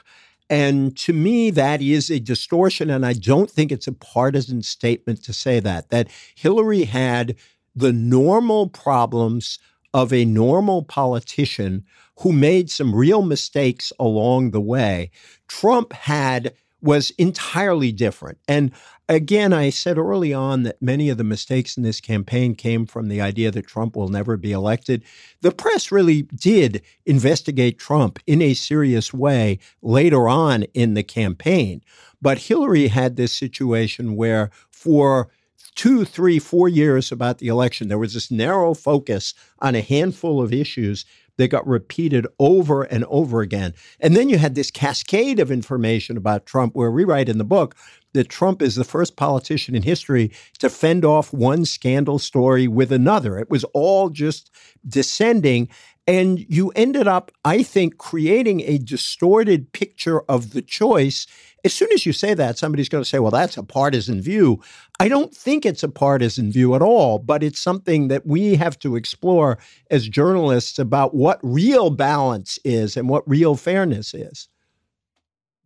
And 0.49 0.97
to 0.97 1.13
me, 1.13 1.49
that 1.51 1.81
is 1.81 2.09
a 2.09 2.19
distortion. 2.19 2.89
And 2.89 3.05
I 3.05 3.13
don't 3.13 3.49
think 3.49 3.71
it's 3.71 3.87
a 3.87 3.93
partisan 3.93 4.61
statement 4.61 5.23
to 5.23 5.33
say 5.33 5.61
that, 5.61 5.89
that 5.89 6.09
Hillary 6.35 6.83
had 6.83 7.35
the 7.73 7.93
normal 7.93 8.67
problems 8.67 9.59
of 9.93 10.11
a 10.11 10.25
normal 10.25 10.83
politician 10.83 11.85
who 12.21 12.31
made 12.31 12.69
some 12.69 12.95
real 12.95 13.21
mistakes 13.21 13.91
along 13.99 14.51
the 14.51 14.61
way. 14.61 15.09
Trump 15.47 15.91
had 15.93 16.53
was 16.81 17.11
entirely 17.11 17.91
different. 17.91 18.39
And 18.47 18.71
again, 19.07 19.53
I 19.53 19.69
said 19.69 19.97
early 19.97 20.33
on 20.33 20.63
that 20.63 20.81
many 20.81 21.09
of 21.09 21.17
the 21.17 21.23
mistakes 21.23 21.77
in 21.77 21.83
this 21.83 22.01
campaign 22.01 22.55
came 22.55 22.87
from 22.87 23.07
the 23.07 23.21
idea 23.21 23.51
that 23.51 23.67
Trump 23.67 23.95
will 23.95 24.07
never 24.07 24.35
be 24.35 24.51
elected. 24.51 25.03
The 25.41 25.51
press 25.51 25.91
really 25.91 26.23
did 26.23 26.81
investigate 27.05 27.77
Trump 27.77 28.19
in 28.25 28.41
a 28.41 28.55
serious 28.55 29.13
way 29.13 29.59
later 29.81 30.27
on 30.27 30.63
in 30.73 30.95
the 30.95 31.03
campaign. 31.03 31.81
But 32.21 32.39
Hillary 32.39 32.87
had 32.87 33.15
this 33.15 33.31
situation 33.31 34.15
where 34.15 34.49
for 34.71 35.29
two, 35.75 36.03
three, 36.03 36.39
four 36.39 36.67
years 36.67 37.11
about 37.11 37.37
the 37.37 37.47
election, 37.47 37.87
there 37.87 37.97
was 37.97 38.13
this 38.13 38.31
narrow 38.31 38.73
focus 38.73 39.33
on 39.59 39.75
a 39.75 39.81
handful 39.81 40.41
of 40.41 40.53
issues 40.53 41.05
that 41.37 41.49
got 41.49 41.67
repeated 41.67 42.27
over 42.39 42.83
and 42.83 43.03
over 43.05 43.41
again. 43.41 43.73
And 43.99 44.15
then 44.15 44.29
you 44.29 44.37
had 44.37 44.55
this 44.55 44.71
cascade 44.71 45.39
of 45.39 45.51
information 45.51 46.17
about 46.17 46.45
Trump, 46.45 46.75
where 46.75 46.91
we 46.91 47.03
write 47.03 47.29
in 47.29 47.37
the 47.37 47.43
book 47.43 47.75
that 48.13 48.29
Trump 48.29 48.61
is 48.61 48.75
the 48.75 48.83
first 48.83 49.15
politician 49.15 49.75
in 49.75 49.83
history 49.83 50.31
to 50.59 50.69
fend 50.69 51.05
off 51.05 51.33
one 51.33 51.65
scandal 51.65 52.19
story 52.19 52.67
with 52.67 52.91
another. 52.91 53.37
It 53.37 53.49
was 53.49 53.63
all 53.73 54.09
just 54.09 54.51
descending. 54.87 55.69
And 56.07 56.39
you 56.49 56.71
ended 56.75 57.07
up, 57.07 57.31
I 57.45 57.61
think, 57.61 57.97
creating 57.97 58.61
a 58.61 58.79
distorted 58.79 59.71
picture 59.71 60.21
of 60.21 60.51
the 60.53 60.61
choice. 60.61 61.27
As 61.63 61.73
soon 61.73 61.89
as 61.93 62.05
you 62.07 62.11
say 62.13 62.33
that, 62.33 62.57
somebody's 62.57 62.89
going 62.89 63.03
to 63.03 63.09
say, 63.09 63.19
well, 63.19 63.31
that's 63.31 63.55
a 63.55 63.63
partisan 63.63 64.19
view. 64.19 64.61
I 64.99 65.07
don't 65.07 65.33
think 65.33 65.65
it's 65.65 65.83
a 65.83 65.89
partisan 65.89 66.51
view 66.51 66.73
at 66.73 66.81
all, 66.81 67.19
but 67.19 67.43
it's 67.43 67.61
something 67.61 68.07
that 68.07 68.25
we 68.25 68.55
have 68.55 68.79
to 68.79 68.95
explore 68.95 69.59
as 69.91 70.09
journalists 70.09 70.79
about 70.79 71.13
what 71.13 71.39
real 71.43 71.91
balance 71.91 72.57
is 72.65 72.97
and 72.97 73.07
what 73.07 73.29
real 73.29 73.55
fairness 73.55 74.13
is. 74.15 74.47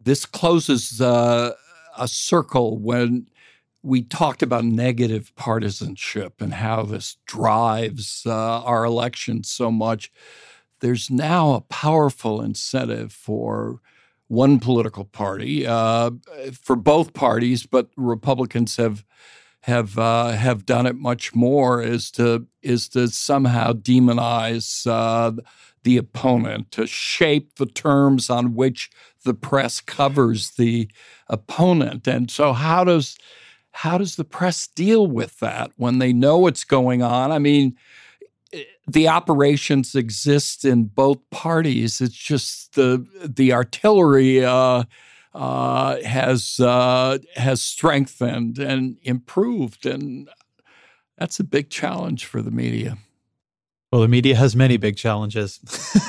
This 0.02 0.26
closes 0.26 1.00
uh, 1.00 1.54
a 1.98 2.08
circle 2.08 2.78
when 2.78 3.28
we 3.86 4.02
talked 4.02 4.42
about 4.42 4.66
negative 4.66 5.32
partisanship 5.36 6.42
and 6.42 6.56
how 6.56 6.82
this 6.82 7.18
drives 7.28 8.24
uh, 8.26 8.64
our 8.64 8.84
elections 8.84 9.52
so 9.52 9.70
much. 9.70 10.12
There's 10.80 11.12
now 11.12 11.54
a 11.54 11.62
powerful 11.62 12.42
incentive 12.42 13.14
for 13.14 13.80
one 14.28 14.60
political 14.60 15.06
party, 15.06 15.68
uh, 15.68 16.12
for 16.52 16.76
both 16.76 17.14
parties, 17.14 17.68
but 17.68 17.90
Republicans 17.96 18.76
have 18.78 19.06
have 19.62 20.00
uh, 20.00 20.30
have 20.30 20.66
done 20.66 20.88
it 20.88 20.96
much 20.96 21.36
more. 21.36 21.82
Is 21.82 22.10
to 22.12 22.48
is 22.64 22.90
to 22.90 23.08
somehow 23.08 23.74
demonize 23.74 24.88
uh, 24.88 25.40
the 25.84 25.98
opponent, 25.98 26.72
to 26.72 26.88
shape 26.88 27.56
the 27.56 27.68
terms 27.68 28.32
on 28.32 28.56
which 28.56 28.90
the 29.24 29.36
press 29.36 29.80
covers 29.80 30.52
the 30.52 30.90
opponent, 31.28 32.08
and 32.08 32.32
so 32.32 32.54
how 32.54 32.84
does 32.84 33.16
how 33.76 33.98
does 33.98 34.16
the 34.16 34.24
press 34.24 34.68
deal 34.68 35.06
with 35.06 35.38
that 35.40 35.70
when 35.76 36.00
they 36.00 36.14
know 36.14 36.38
what's 36.38 36.64
going 36.64 37.04
on? 37.04 37.34
I 37.34 37.40
mean, 37.40 37.76
eh, 38.54 38.64
the 38.88 39.10
operations 39.10 39.96
exist 39.96 40.64
in 40.64 40.86
both 40.86 41.20
parties. 41.30 42.00
It's 42.00 42.16
just 42.16 42.76
the 42.76 43.06
the 43.22 43.52
artillery 43.52 44.46
uh, 44.46 44.84
uh, 45.34 46.02
has 46.04 46.58
uh, 46.62 47.18
has 47.36 47.62
strengthened 47.62 48.60
and 48.60 48.98
improved, 49.04 49.86
and 49.86 50.30
that's 51.18 51.42
a 51.42 51.44
big 51.44 51.70
challenge 51.70 52.24
for 52.24 52.42
the 52.42 52.52
media. 52.52 52.98
Well, 53.92 54.02
the 54.02 54.08
media 54.08 54.36
has 54.36 54.56
many 54.56 54.78
big 54.78 54.98
challenges. 54.98 55.60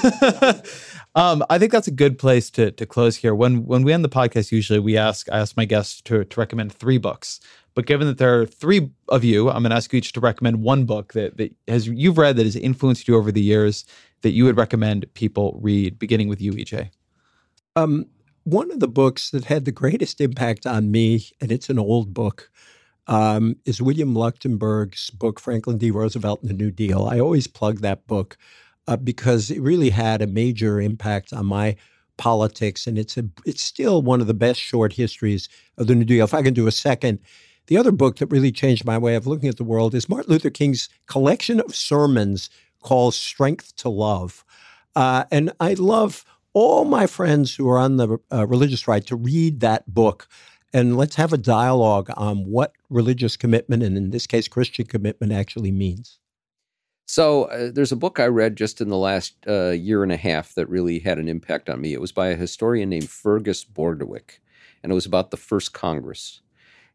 um, 1.15 1.45
I 1.49 1.59
think 1.59 1.73
that's 1.73 1.87
a 1.87 1.93
good 1.93 2.19
place 2.19 2.51
to 2.53 2.71
to 2.73 2.87
close 2.87 3.17
here. 3.17 3.35
When 3.35 3.65
when 3.65 3.83
we 3.83 3.93
end 3.93 4.05
the 4.05 4.09
podcast, 4.09 4.51
usually 4.51 4.79
we 4.79 4.97
ask 4.97 5.31
I 5.31 5.39
ask 5.39 5.57
my 5.57 5.65
guests 5.65 6.01
to 6.03 6.25
to 6.25 6.41
recommend 6.41 6.73
three 6.73 6.99
books. 6.99 7.41
But 7.75 7.85
given 7.85 8.07
that 8.07 8.17
there 8.17 8.41
are 8.41 8.47
three 8.47 8.91
of 9.11 9.23
you, 9.23 9.51
I'm 9.51 9.63
going 9.63 9.71
to 9.71 9.77
ask 9.77 9.93
you 9.93 9.99
each 9.99 10.13
to 10.13 10.21
recommend 10.21 10.63
one 10.63 10.87
book 10.87 11.13
that 11.13 11.37
that 11.37 11.55
has 11.69 11.87
you've 11.87 12.19
read 12.19 12.37
that 12.37 12.47
has 12.47 12.57
influenced 12.57 13.07
you 13.07 13.17
over 13.17 13.31
the 13.31 13.43
years 13.43 13.85
that 14.23 14.31
you 14.31 14.45
would 14.45 14.57
recommend 14.57 15.13
people 15.15 15.59
read. 15.63 15.99
Beginning 15.99 16.29
with 16.29 16.41
you, 16.41 16.53
EJ. 16.53 16.91
Um, 17.77 18.07
one 18.45 18.71
of 18.71 18.81
the 18.81 18.89
books 18.89 19.31
that 19.31 19.45
had 19.45 19.65
the 19.65 19.73
greatest 19.73 20.21
impact 20.21 20.67
on 20.67 20.91
me, 20.91 21.29
and 21.41 21.53
it's 21.53 21.69
an 21.69 21.79
old 21.79 22.15
book, 22.15 22.51
um, 23.07 23.57
is 23.65 23.81
William 23.81 24.15
Leuchtenburg's 24.15 25.11
book, 25.11 25.39
Franklin 25.39 25.79
D. 25.79 25.91
Roosevelt 25.91 26.41
and 26.43 26.51
the 26.51 26.55
New 26.55 26.71
Deal. 26.71 27.05
I 27.05 27.21
always 27.21 27.47
plug 27.47 27.81
that 27.81 28.07
book 28.07 28.37
uh, 28.89 28.97
because 28.97 29.51
it 29.51 29.61
really 29.61 29.91
had 29.91 30.23
a 30.23 30.27
major 30.27 30.81
impact 30.81 31.33
on 31.33 31.47
my 31.47 31.77
politics, 32.17 32.87
and 32.87 32.99
it's 32.99 33.17
a 33.17 33.25
it's 33.45 33.63
still 33.63 34.03
one 34.03 34.21
of 34.21 34.27
the 34.27 34.35
best 34.35 34.61
short 34.61 34.95
histories 34.95 35.49
of 35.77 35.87
the 35.87 35.95
New 35.95 36.05
Deal. 36.05 36.25
If 36.25 36.35
I 36.35 36.43
can 36.43 36.55
do 36.55 36.67
a 36.67 36.73
second, 36.73 37.21
the 37.67 37.77
other 37.77 37.93
book 37.93 38.17
that 38.17 38.27
really 38.27 38.53
changed 38.53 38.85
my 38.85 38.99
way 38.99 39.15
of 39.15 39.27
looking 39.27 39.49
at 39.49 39.57
the 39.57 39.65
world 39.65 39.95
is 39.95 40.09
Martin 40.09 40.33
Luther 40.33 40.51
King's 40.51 40.89
collection 41.07 41.61
of 41.61 41.75
sermons 41.75 42.51
called 42.83 43.15
"Strength 43.15 43.77
to 43.77 43.89
Love," 43.89 44.45
uh, 44.95 45.25
and 45.31 45.53
I 45.61 45.75
love 45.75 46.25
all 46.53 46.87
my 46.87 47.07
friends 47.07 47.55
who 47.55 47.69
are 47.69 47.79
on 47.79 47.99
the 47.99 48.19
uh, 48.33 48.47
religious 48.47 48.89
right 48.89 49.07
to 49.07 49.15
read 49.15 49.61
that 49.61 49.93
book 49.93 50.27
and 50.73 50.97
let's 50.97 51.17
have 51.17 51.33
a 51.33 51.39
dialogue 51.39 52.11
on 52.17 52.51
what 52.51 52.73
religious 52.91 53.37
commitment, 53.37 53.83
and 53.83 53.97
in 53.97 54.11
this 54.11 54.27
case, 54.27 54.49
Christian 54.49 54.87
commitment, 54.87 55.33
actually 55.33 55.73
means. 55.73 56.19
So, 57.07 57.45
uh, 57.45 57.71
there's 57.73 57.93
a 57.93 57.97
book 57.97 58.19
I 58.19 58.27
read 58.27 58.57
just 58.57 58.81
in 58.81 58.89
the 58.89 58.97
last 58.97 59.37
uh, 59.47 59.71
year 59.71 60.03
and 60.03 60.11
a 60.11 60.17
half 60.17 60.55
that 60.55 60.69
really 60.69 60.99
had 60.99 61.19
an 61.19 61.29
impact 61.29 61.71
on 61.71 61.81
me. 61.81 61.93
It 61.93 62.01
was 62.01 62.13
by 62.13 62.29
a 62.29 62.37
historian 62.37 62.89
named 62.89 63.09
Fergus 63.09 63.65
Bordewich, 63.65 64.41
and 64.83 64.91
it 64.91 64.95
was 64.95 65.07
about 65.07 65.31
the 65.31 65.37
first 65.37 65.73
Congress. 65.73 66.41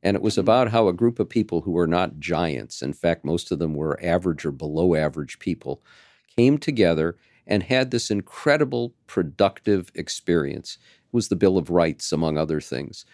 And 0.03 0.15
it 0.15 0.22
was 0.22 0.34
mm-hmm. 0.34 0.41
about 0.41 0.72
how 0.72 0.88
a 0.88 0.93
group 0.93 1.19
of 1.19 1.30
people 1.30 1.61
who 1.61 1.72
were 1.72 1.88
not 1.88 2.19
giants, 2.19 2.81
in 2.81 2.91
fact, 2.91 3.23
most 3.23 3.52
of 3.52 3.60
them 3.60 3.73
were 3.73 4.03
average 4.03 4.45
or 4.45 4.52
below 4.52 4.95
average 4.95 5.39
people, 5.39 5.81
came 6.35 6.57
together 6.57 7.18
and 7.48 7.64
had 7.64 7.91
this 7.91 8.11
incredible 8.11 8.93
productive 9.07 9.91
experience. 9.95 10.77
It 11.06 11.14
was 11.14 11.30
the 11.30 11.35
Bill 11.35 11.57
of 11.57 11.69
Rights, 11.69 12.11
among 12.11 12.38
other 12.38 12.60
things 12.60 13.06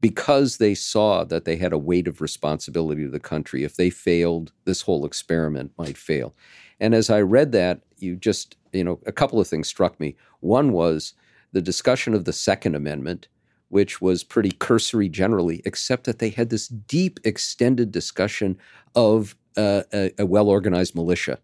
because 0.00 0.58
they 0.58 0.74
saw 0.74 1.24
that 1.24 1.44
they 1.44 1.56
had 1.56 1.72
a 1.72 1.78
weight 1.78 2.06
of 2.06 2.20
responsibility 2.20 3.02
to 3.04 3.10
the 3.10 3.18
country. 3.18 3.64
If 3.64 3.76
they 3.76 3.90
failed, 3.90 4.52
this 4.64 4.82
whole 4.82 5.04
experiment 5.04 5.72
might 5.76 5.98
fail. 5.98 6.34
And 6.80 6.94
as 6.94 7.10
I 7.10 7.20
read 7.20 7.52
that, 7.52 7.80
you 7.98 8.16
just, 8.16 8.56
you 8.72 8.84
know, 8.84 9.00
a 9.06 9.12
couple 9.12 9.40
of 9.40 9.48
things 9.48 9.66
struck 9.66 9.98
me. 9.98 10.16
One 10.40 10.72
was 10.72 11.14
the 11.52 11.62
discussion 11.62 12.14
of 12.14 12.24
the 12.24 12.32
Second 12.32 12.76
Amendment, 12.76 13.26
which 13.70 14.00
was 14.00 14.22
pretty 14.22 14.52
cursory 14.52 15.08
generally, 15.08 15.62
except 15.64 16.04
that 16.04 16.20
they 16.20 16.30
had 16.30 16.50
this 16.50 16.68
deep, 16.68 17.18
extended 17.24 17.90
discussion 17.90 18.56
of 18.94 19.34
uh, 19.56 19.82
a, 19.92 20.12
a 20.18 20.26
well 20.26 20.48
organized 20.48 20.94
militia 20.94 21.38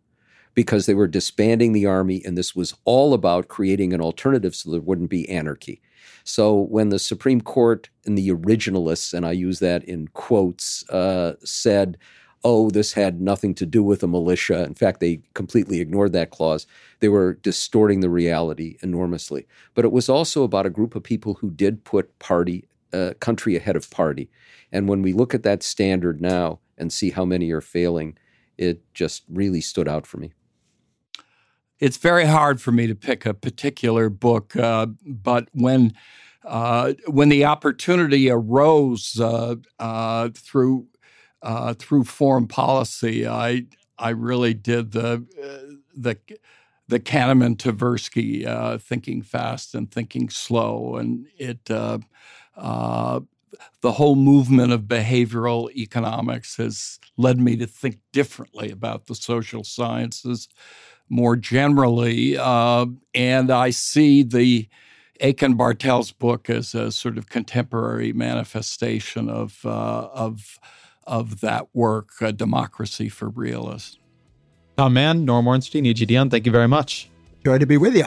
because 0.55 0.87
they 0.87 0.95
were 0.95 1.09
disbanding 1.09 1.73
the 1.73 1.87
army, 1.87 2.23
and 2.25 2.39
this 2.39 2.55
was 2.55 2.75
all 2.85 3.13
about 3.13 3.49
creating 3.49 3.93
an 3.93 4.01
alternative 4.01 4.55
so 4.55 4.71
there 4.71 4.81
wouldn't 4.81 5.11
be 5.11 5.29
anarchy. 5.29 5.83
So 6.25 6.55
when 6.55 6.89
the 6.89 6.99
Supreme 6.99 7.41
Court 7.41 7.89
and 8.05 8.17
the 8.17 8.31
originalists, 8.31 9.13
and 9.13 9.27
I 9.27 9.33
use 9.33 9.59
that 9.61 9.85
in 9.85 10.09
quotes, 10.09 10.89
uh, 10.91 11.35
said, 11.45 11.99
oh, 12.45 12.69
this 12.71 12.93
had 12.93 13.21
nothing 13.21 13.55
to 13.55 13.65
do 13.67 13.83
with 13.83 14.03
a 14.03 14.07
militia. 14.07 14.65
In 14.65 14.75
fact, 14.75 15.01
they 15.01 15.21
completely 15.33 15.81
ignored 15.81 16.13
that 16.13 16.31
clause. 16.31 16.67
They 17.01 17.09
were 17.09 17.35
distorting 17.35 18.01
the 18.01 18.11
reality 18.11 18.77
enormously. 18.83 19.47
But 19.75 19.87
it 19.87 19.93
was 19.93 20.09
also 20.11 20.43
about 20.43 20.67
a 20.67 20.71
group 20.71 20.95
of 20.95 21.03
people 21.03 21.35
who 21.35 21.51
did 21.51 21.85
put 21.85 22.19
party, 22.19 22.69
uh, 22.93 23.15
country 23.19 23.57
ahead 23.57 23.77
of 23.77 23.91
party. 23.91 24.31
And 24.71 24.89
when 24.89 25.01
we 25.01 25.15
look 25.15 25.35
at 25.35 25.43
that 25.45 25.63
standard 25.63 26.21
now 26.21 26.61
and 26.77 26.93
see 26.93 27.11
how 27.11 27.25
many 27.25 27.51
are 27.51 27.63
failing, 27.63 28.19
it 28.59 28.83
just 28.93 29.23
really 29.29 29.63
stood 29.63 29.89
out 29.89 30.07
for 30.07 30.19
me. 30.19 30.33
It's 31.81 31.97
very 31.97 32.25
hard 32.25 32.61
for 32.61 32.73
me 32.73 32.87
to 32.87 32.95
pick 32.95 33.27
a 33.27 33.35
particular 33.35 34.09
book, 34.09 34.57
uh, 34.57 34.87
but 35.05 35.49
when 35.53 35.93
uh, 36.45 36.93
when 37.07 37.31
the 37.31 37.45
opportunity 37.45 38.31
arose 38.31 39.19
uh, 39.19 39.57
uh 39.79 40.29
through 40.35 40.87
uh, 41.43 41.75
through 41.75 42.05
foreign 42.05 42.47
policy, 42.47 43.27
I 43.27 43.67
I 43.99 44.11
really 44.11 44.55
did 44.55 44.93
the 44.93 45.27
uh, 45.43 45.75
the 45.97 46.17
the 46.87 47.01
Kahneman 47.01 47.57
Tversky 47.57 48.81
thinking 48.81 49.23
fast 49.23 49.75
and 49.75 49.91
thinking 49.91 50.29
slow, 50.29 50.97
and 50.97 51.27
it 51.39 51.65
the 53.81 53.93
whole 53.93 54.17
movement 54.17 54.73
of 54.73 54.83
behavioral 54.83 55.71
economics 55.73 56.57
has 56.57 56.99
led 57.17 57.39
me 57.39 57.57
to 57.57 57.67
think 57.67 57.99
differently 58.13 58.71
about 58.71 59.07
the 59.07 59.15
social 59.15 59.63
sciences 59.63 60.49
more 61.15 61.37
generally, 61.37 62.37
uh, 62.37 62.87
and 63.15 63.51
I 63.53 63.71
see 63.71 64.25
the 64.25 64.69
Achen 65.21 65.55
Bartels 65.55 66.11
book 66.11 66.51
as 66.51 66.75
a 66.75 66.91
sort 66.91 67.19
of 67.19 67.29
contemporary 67.29 68.13
manifestation 68.13 69.31
of 69.31 69.65
of 69.65 70.59
of 71.07 71.41
that 71.41 71.69
work, 71.73 72.11
uh, 72.21 72.33
Democracy 72.33 73.09
for 73.09 73.29
Realists. 73.29 73.99
Tom 74.77 74.95
Mann, 74.95 75.25
Norm 75.25 75.47
Ornstein, 75.47 75.87
E.J. 75.87 76.07
Dionne, 76.07 76.31
thank 76.31 76.47
you 76.47 76.53
very 76.53 76.67
much. 76.67 77.09
Joy 77.45 77.59
to 77.59 77.67
be 77.67 77.77
with 77.77 77.95
you. 77.95 78.07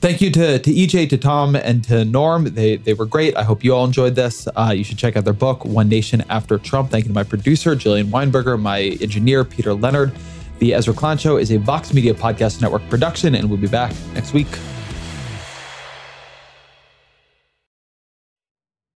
Thank 0.00 0.20
you 0.20 0.30
to, 0.30 0.60
to 0.60 0.70
EJ, 0.70 1.10
to 1.10 1.18
Tom, 1.18 1.56
and 1.56 1.82
to 1.84 2.04
Norm. 2.04 2.44
They, 2.44 2.76
they 2.76 2.94
were 2.94 3.04
great. 3.04 3.36
I 3.36 3.42
hope 3.42 3.64
you 3.64 3.74
all 3.74 3.84
enjoyed 3.84 4.14
this. 4.14 4.46
Uh, 4.54 4.72
you 4.74 4.84
should 4.84 4.96
check 4.96 5.16
out 5.16 5.24
their 5.24 5.32
book, 5.32 5.64
One 5.64 5.88
Nation 5.88 6.22
After 6.30 6.56
Trump. 6.56 6.90
Thank 6.90 7.04
you 7.04 7.08
to 7.08 7.14
my 7.14 7.24
producer, 7.24 7.74
Jillian 7.74 8.10
Weinberger, 8.10 8.58
my 8.58 8.80
engineer, 9.02 9.44
Peter 9.44 9.74
Leonard. 9.74 10.12
The 10.58 10.74
Ezra 10.74 10.92
Klein 10.92 11.18
Show 11.18 11.36
is 11.36 11.52
a 11.52 11.58
Vox 11.58 11.92
Media 11.94 12.14
Podcast 12.14 12.60
Network 12.60 12.88
production, 12.88 13.34
and 13.36 13.48
we'll 13.48 13.60
be 13.60 13.68
back 13.68 13.94
next 14.14 14.32
week. 14.32 14.48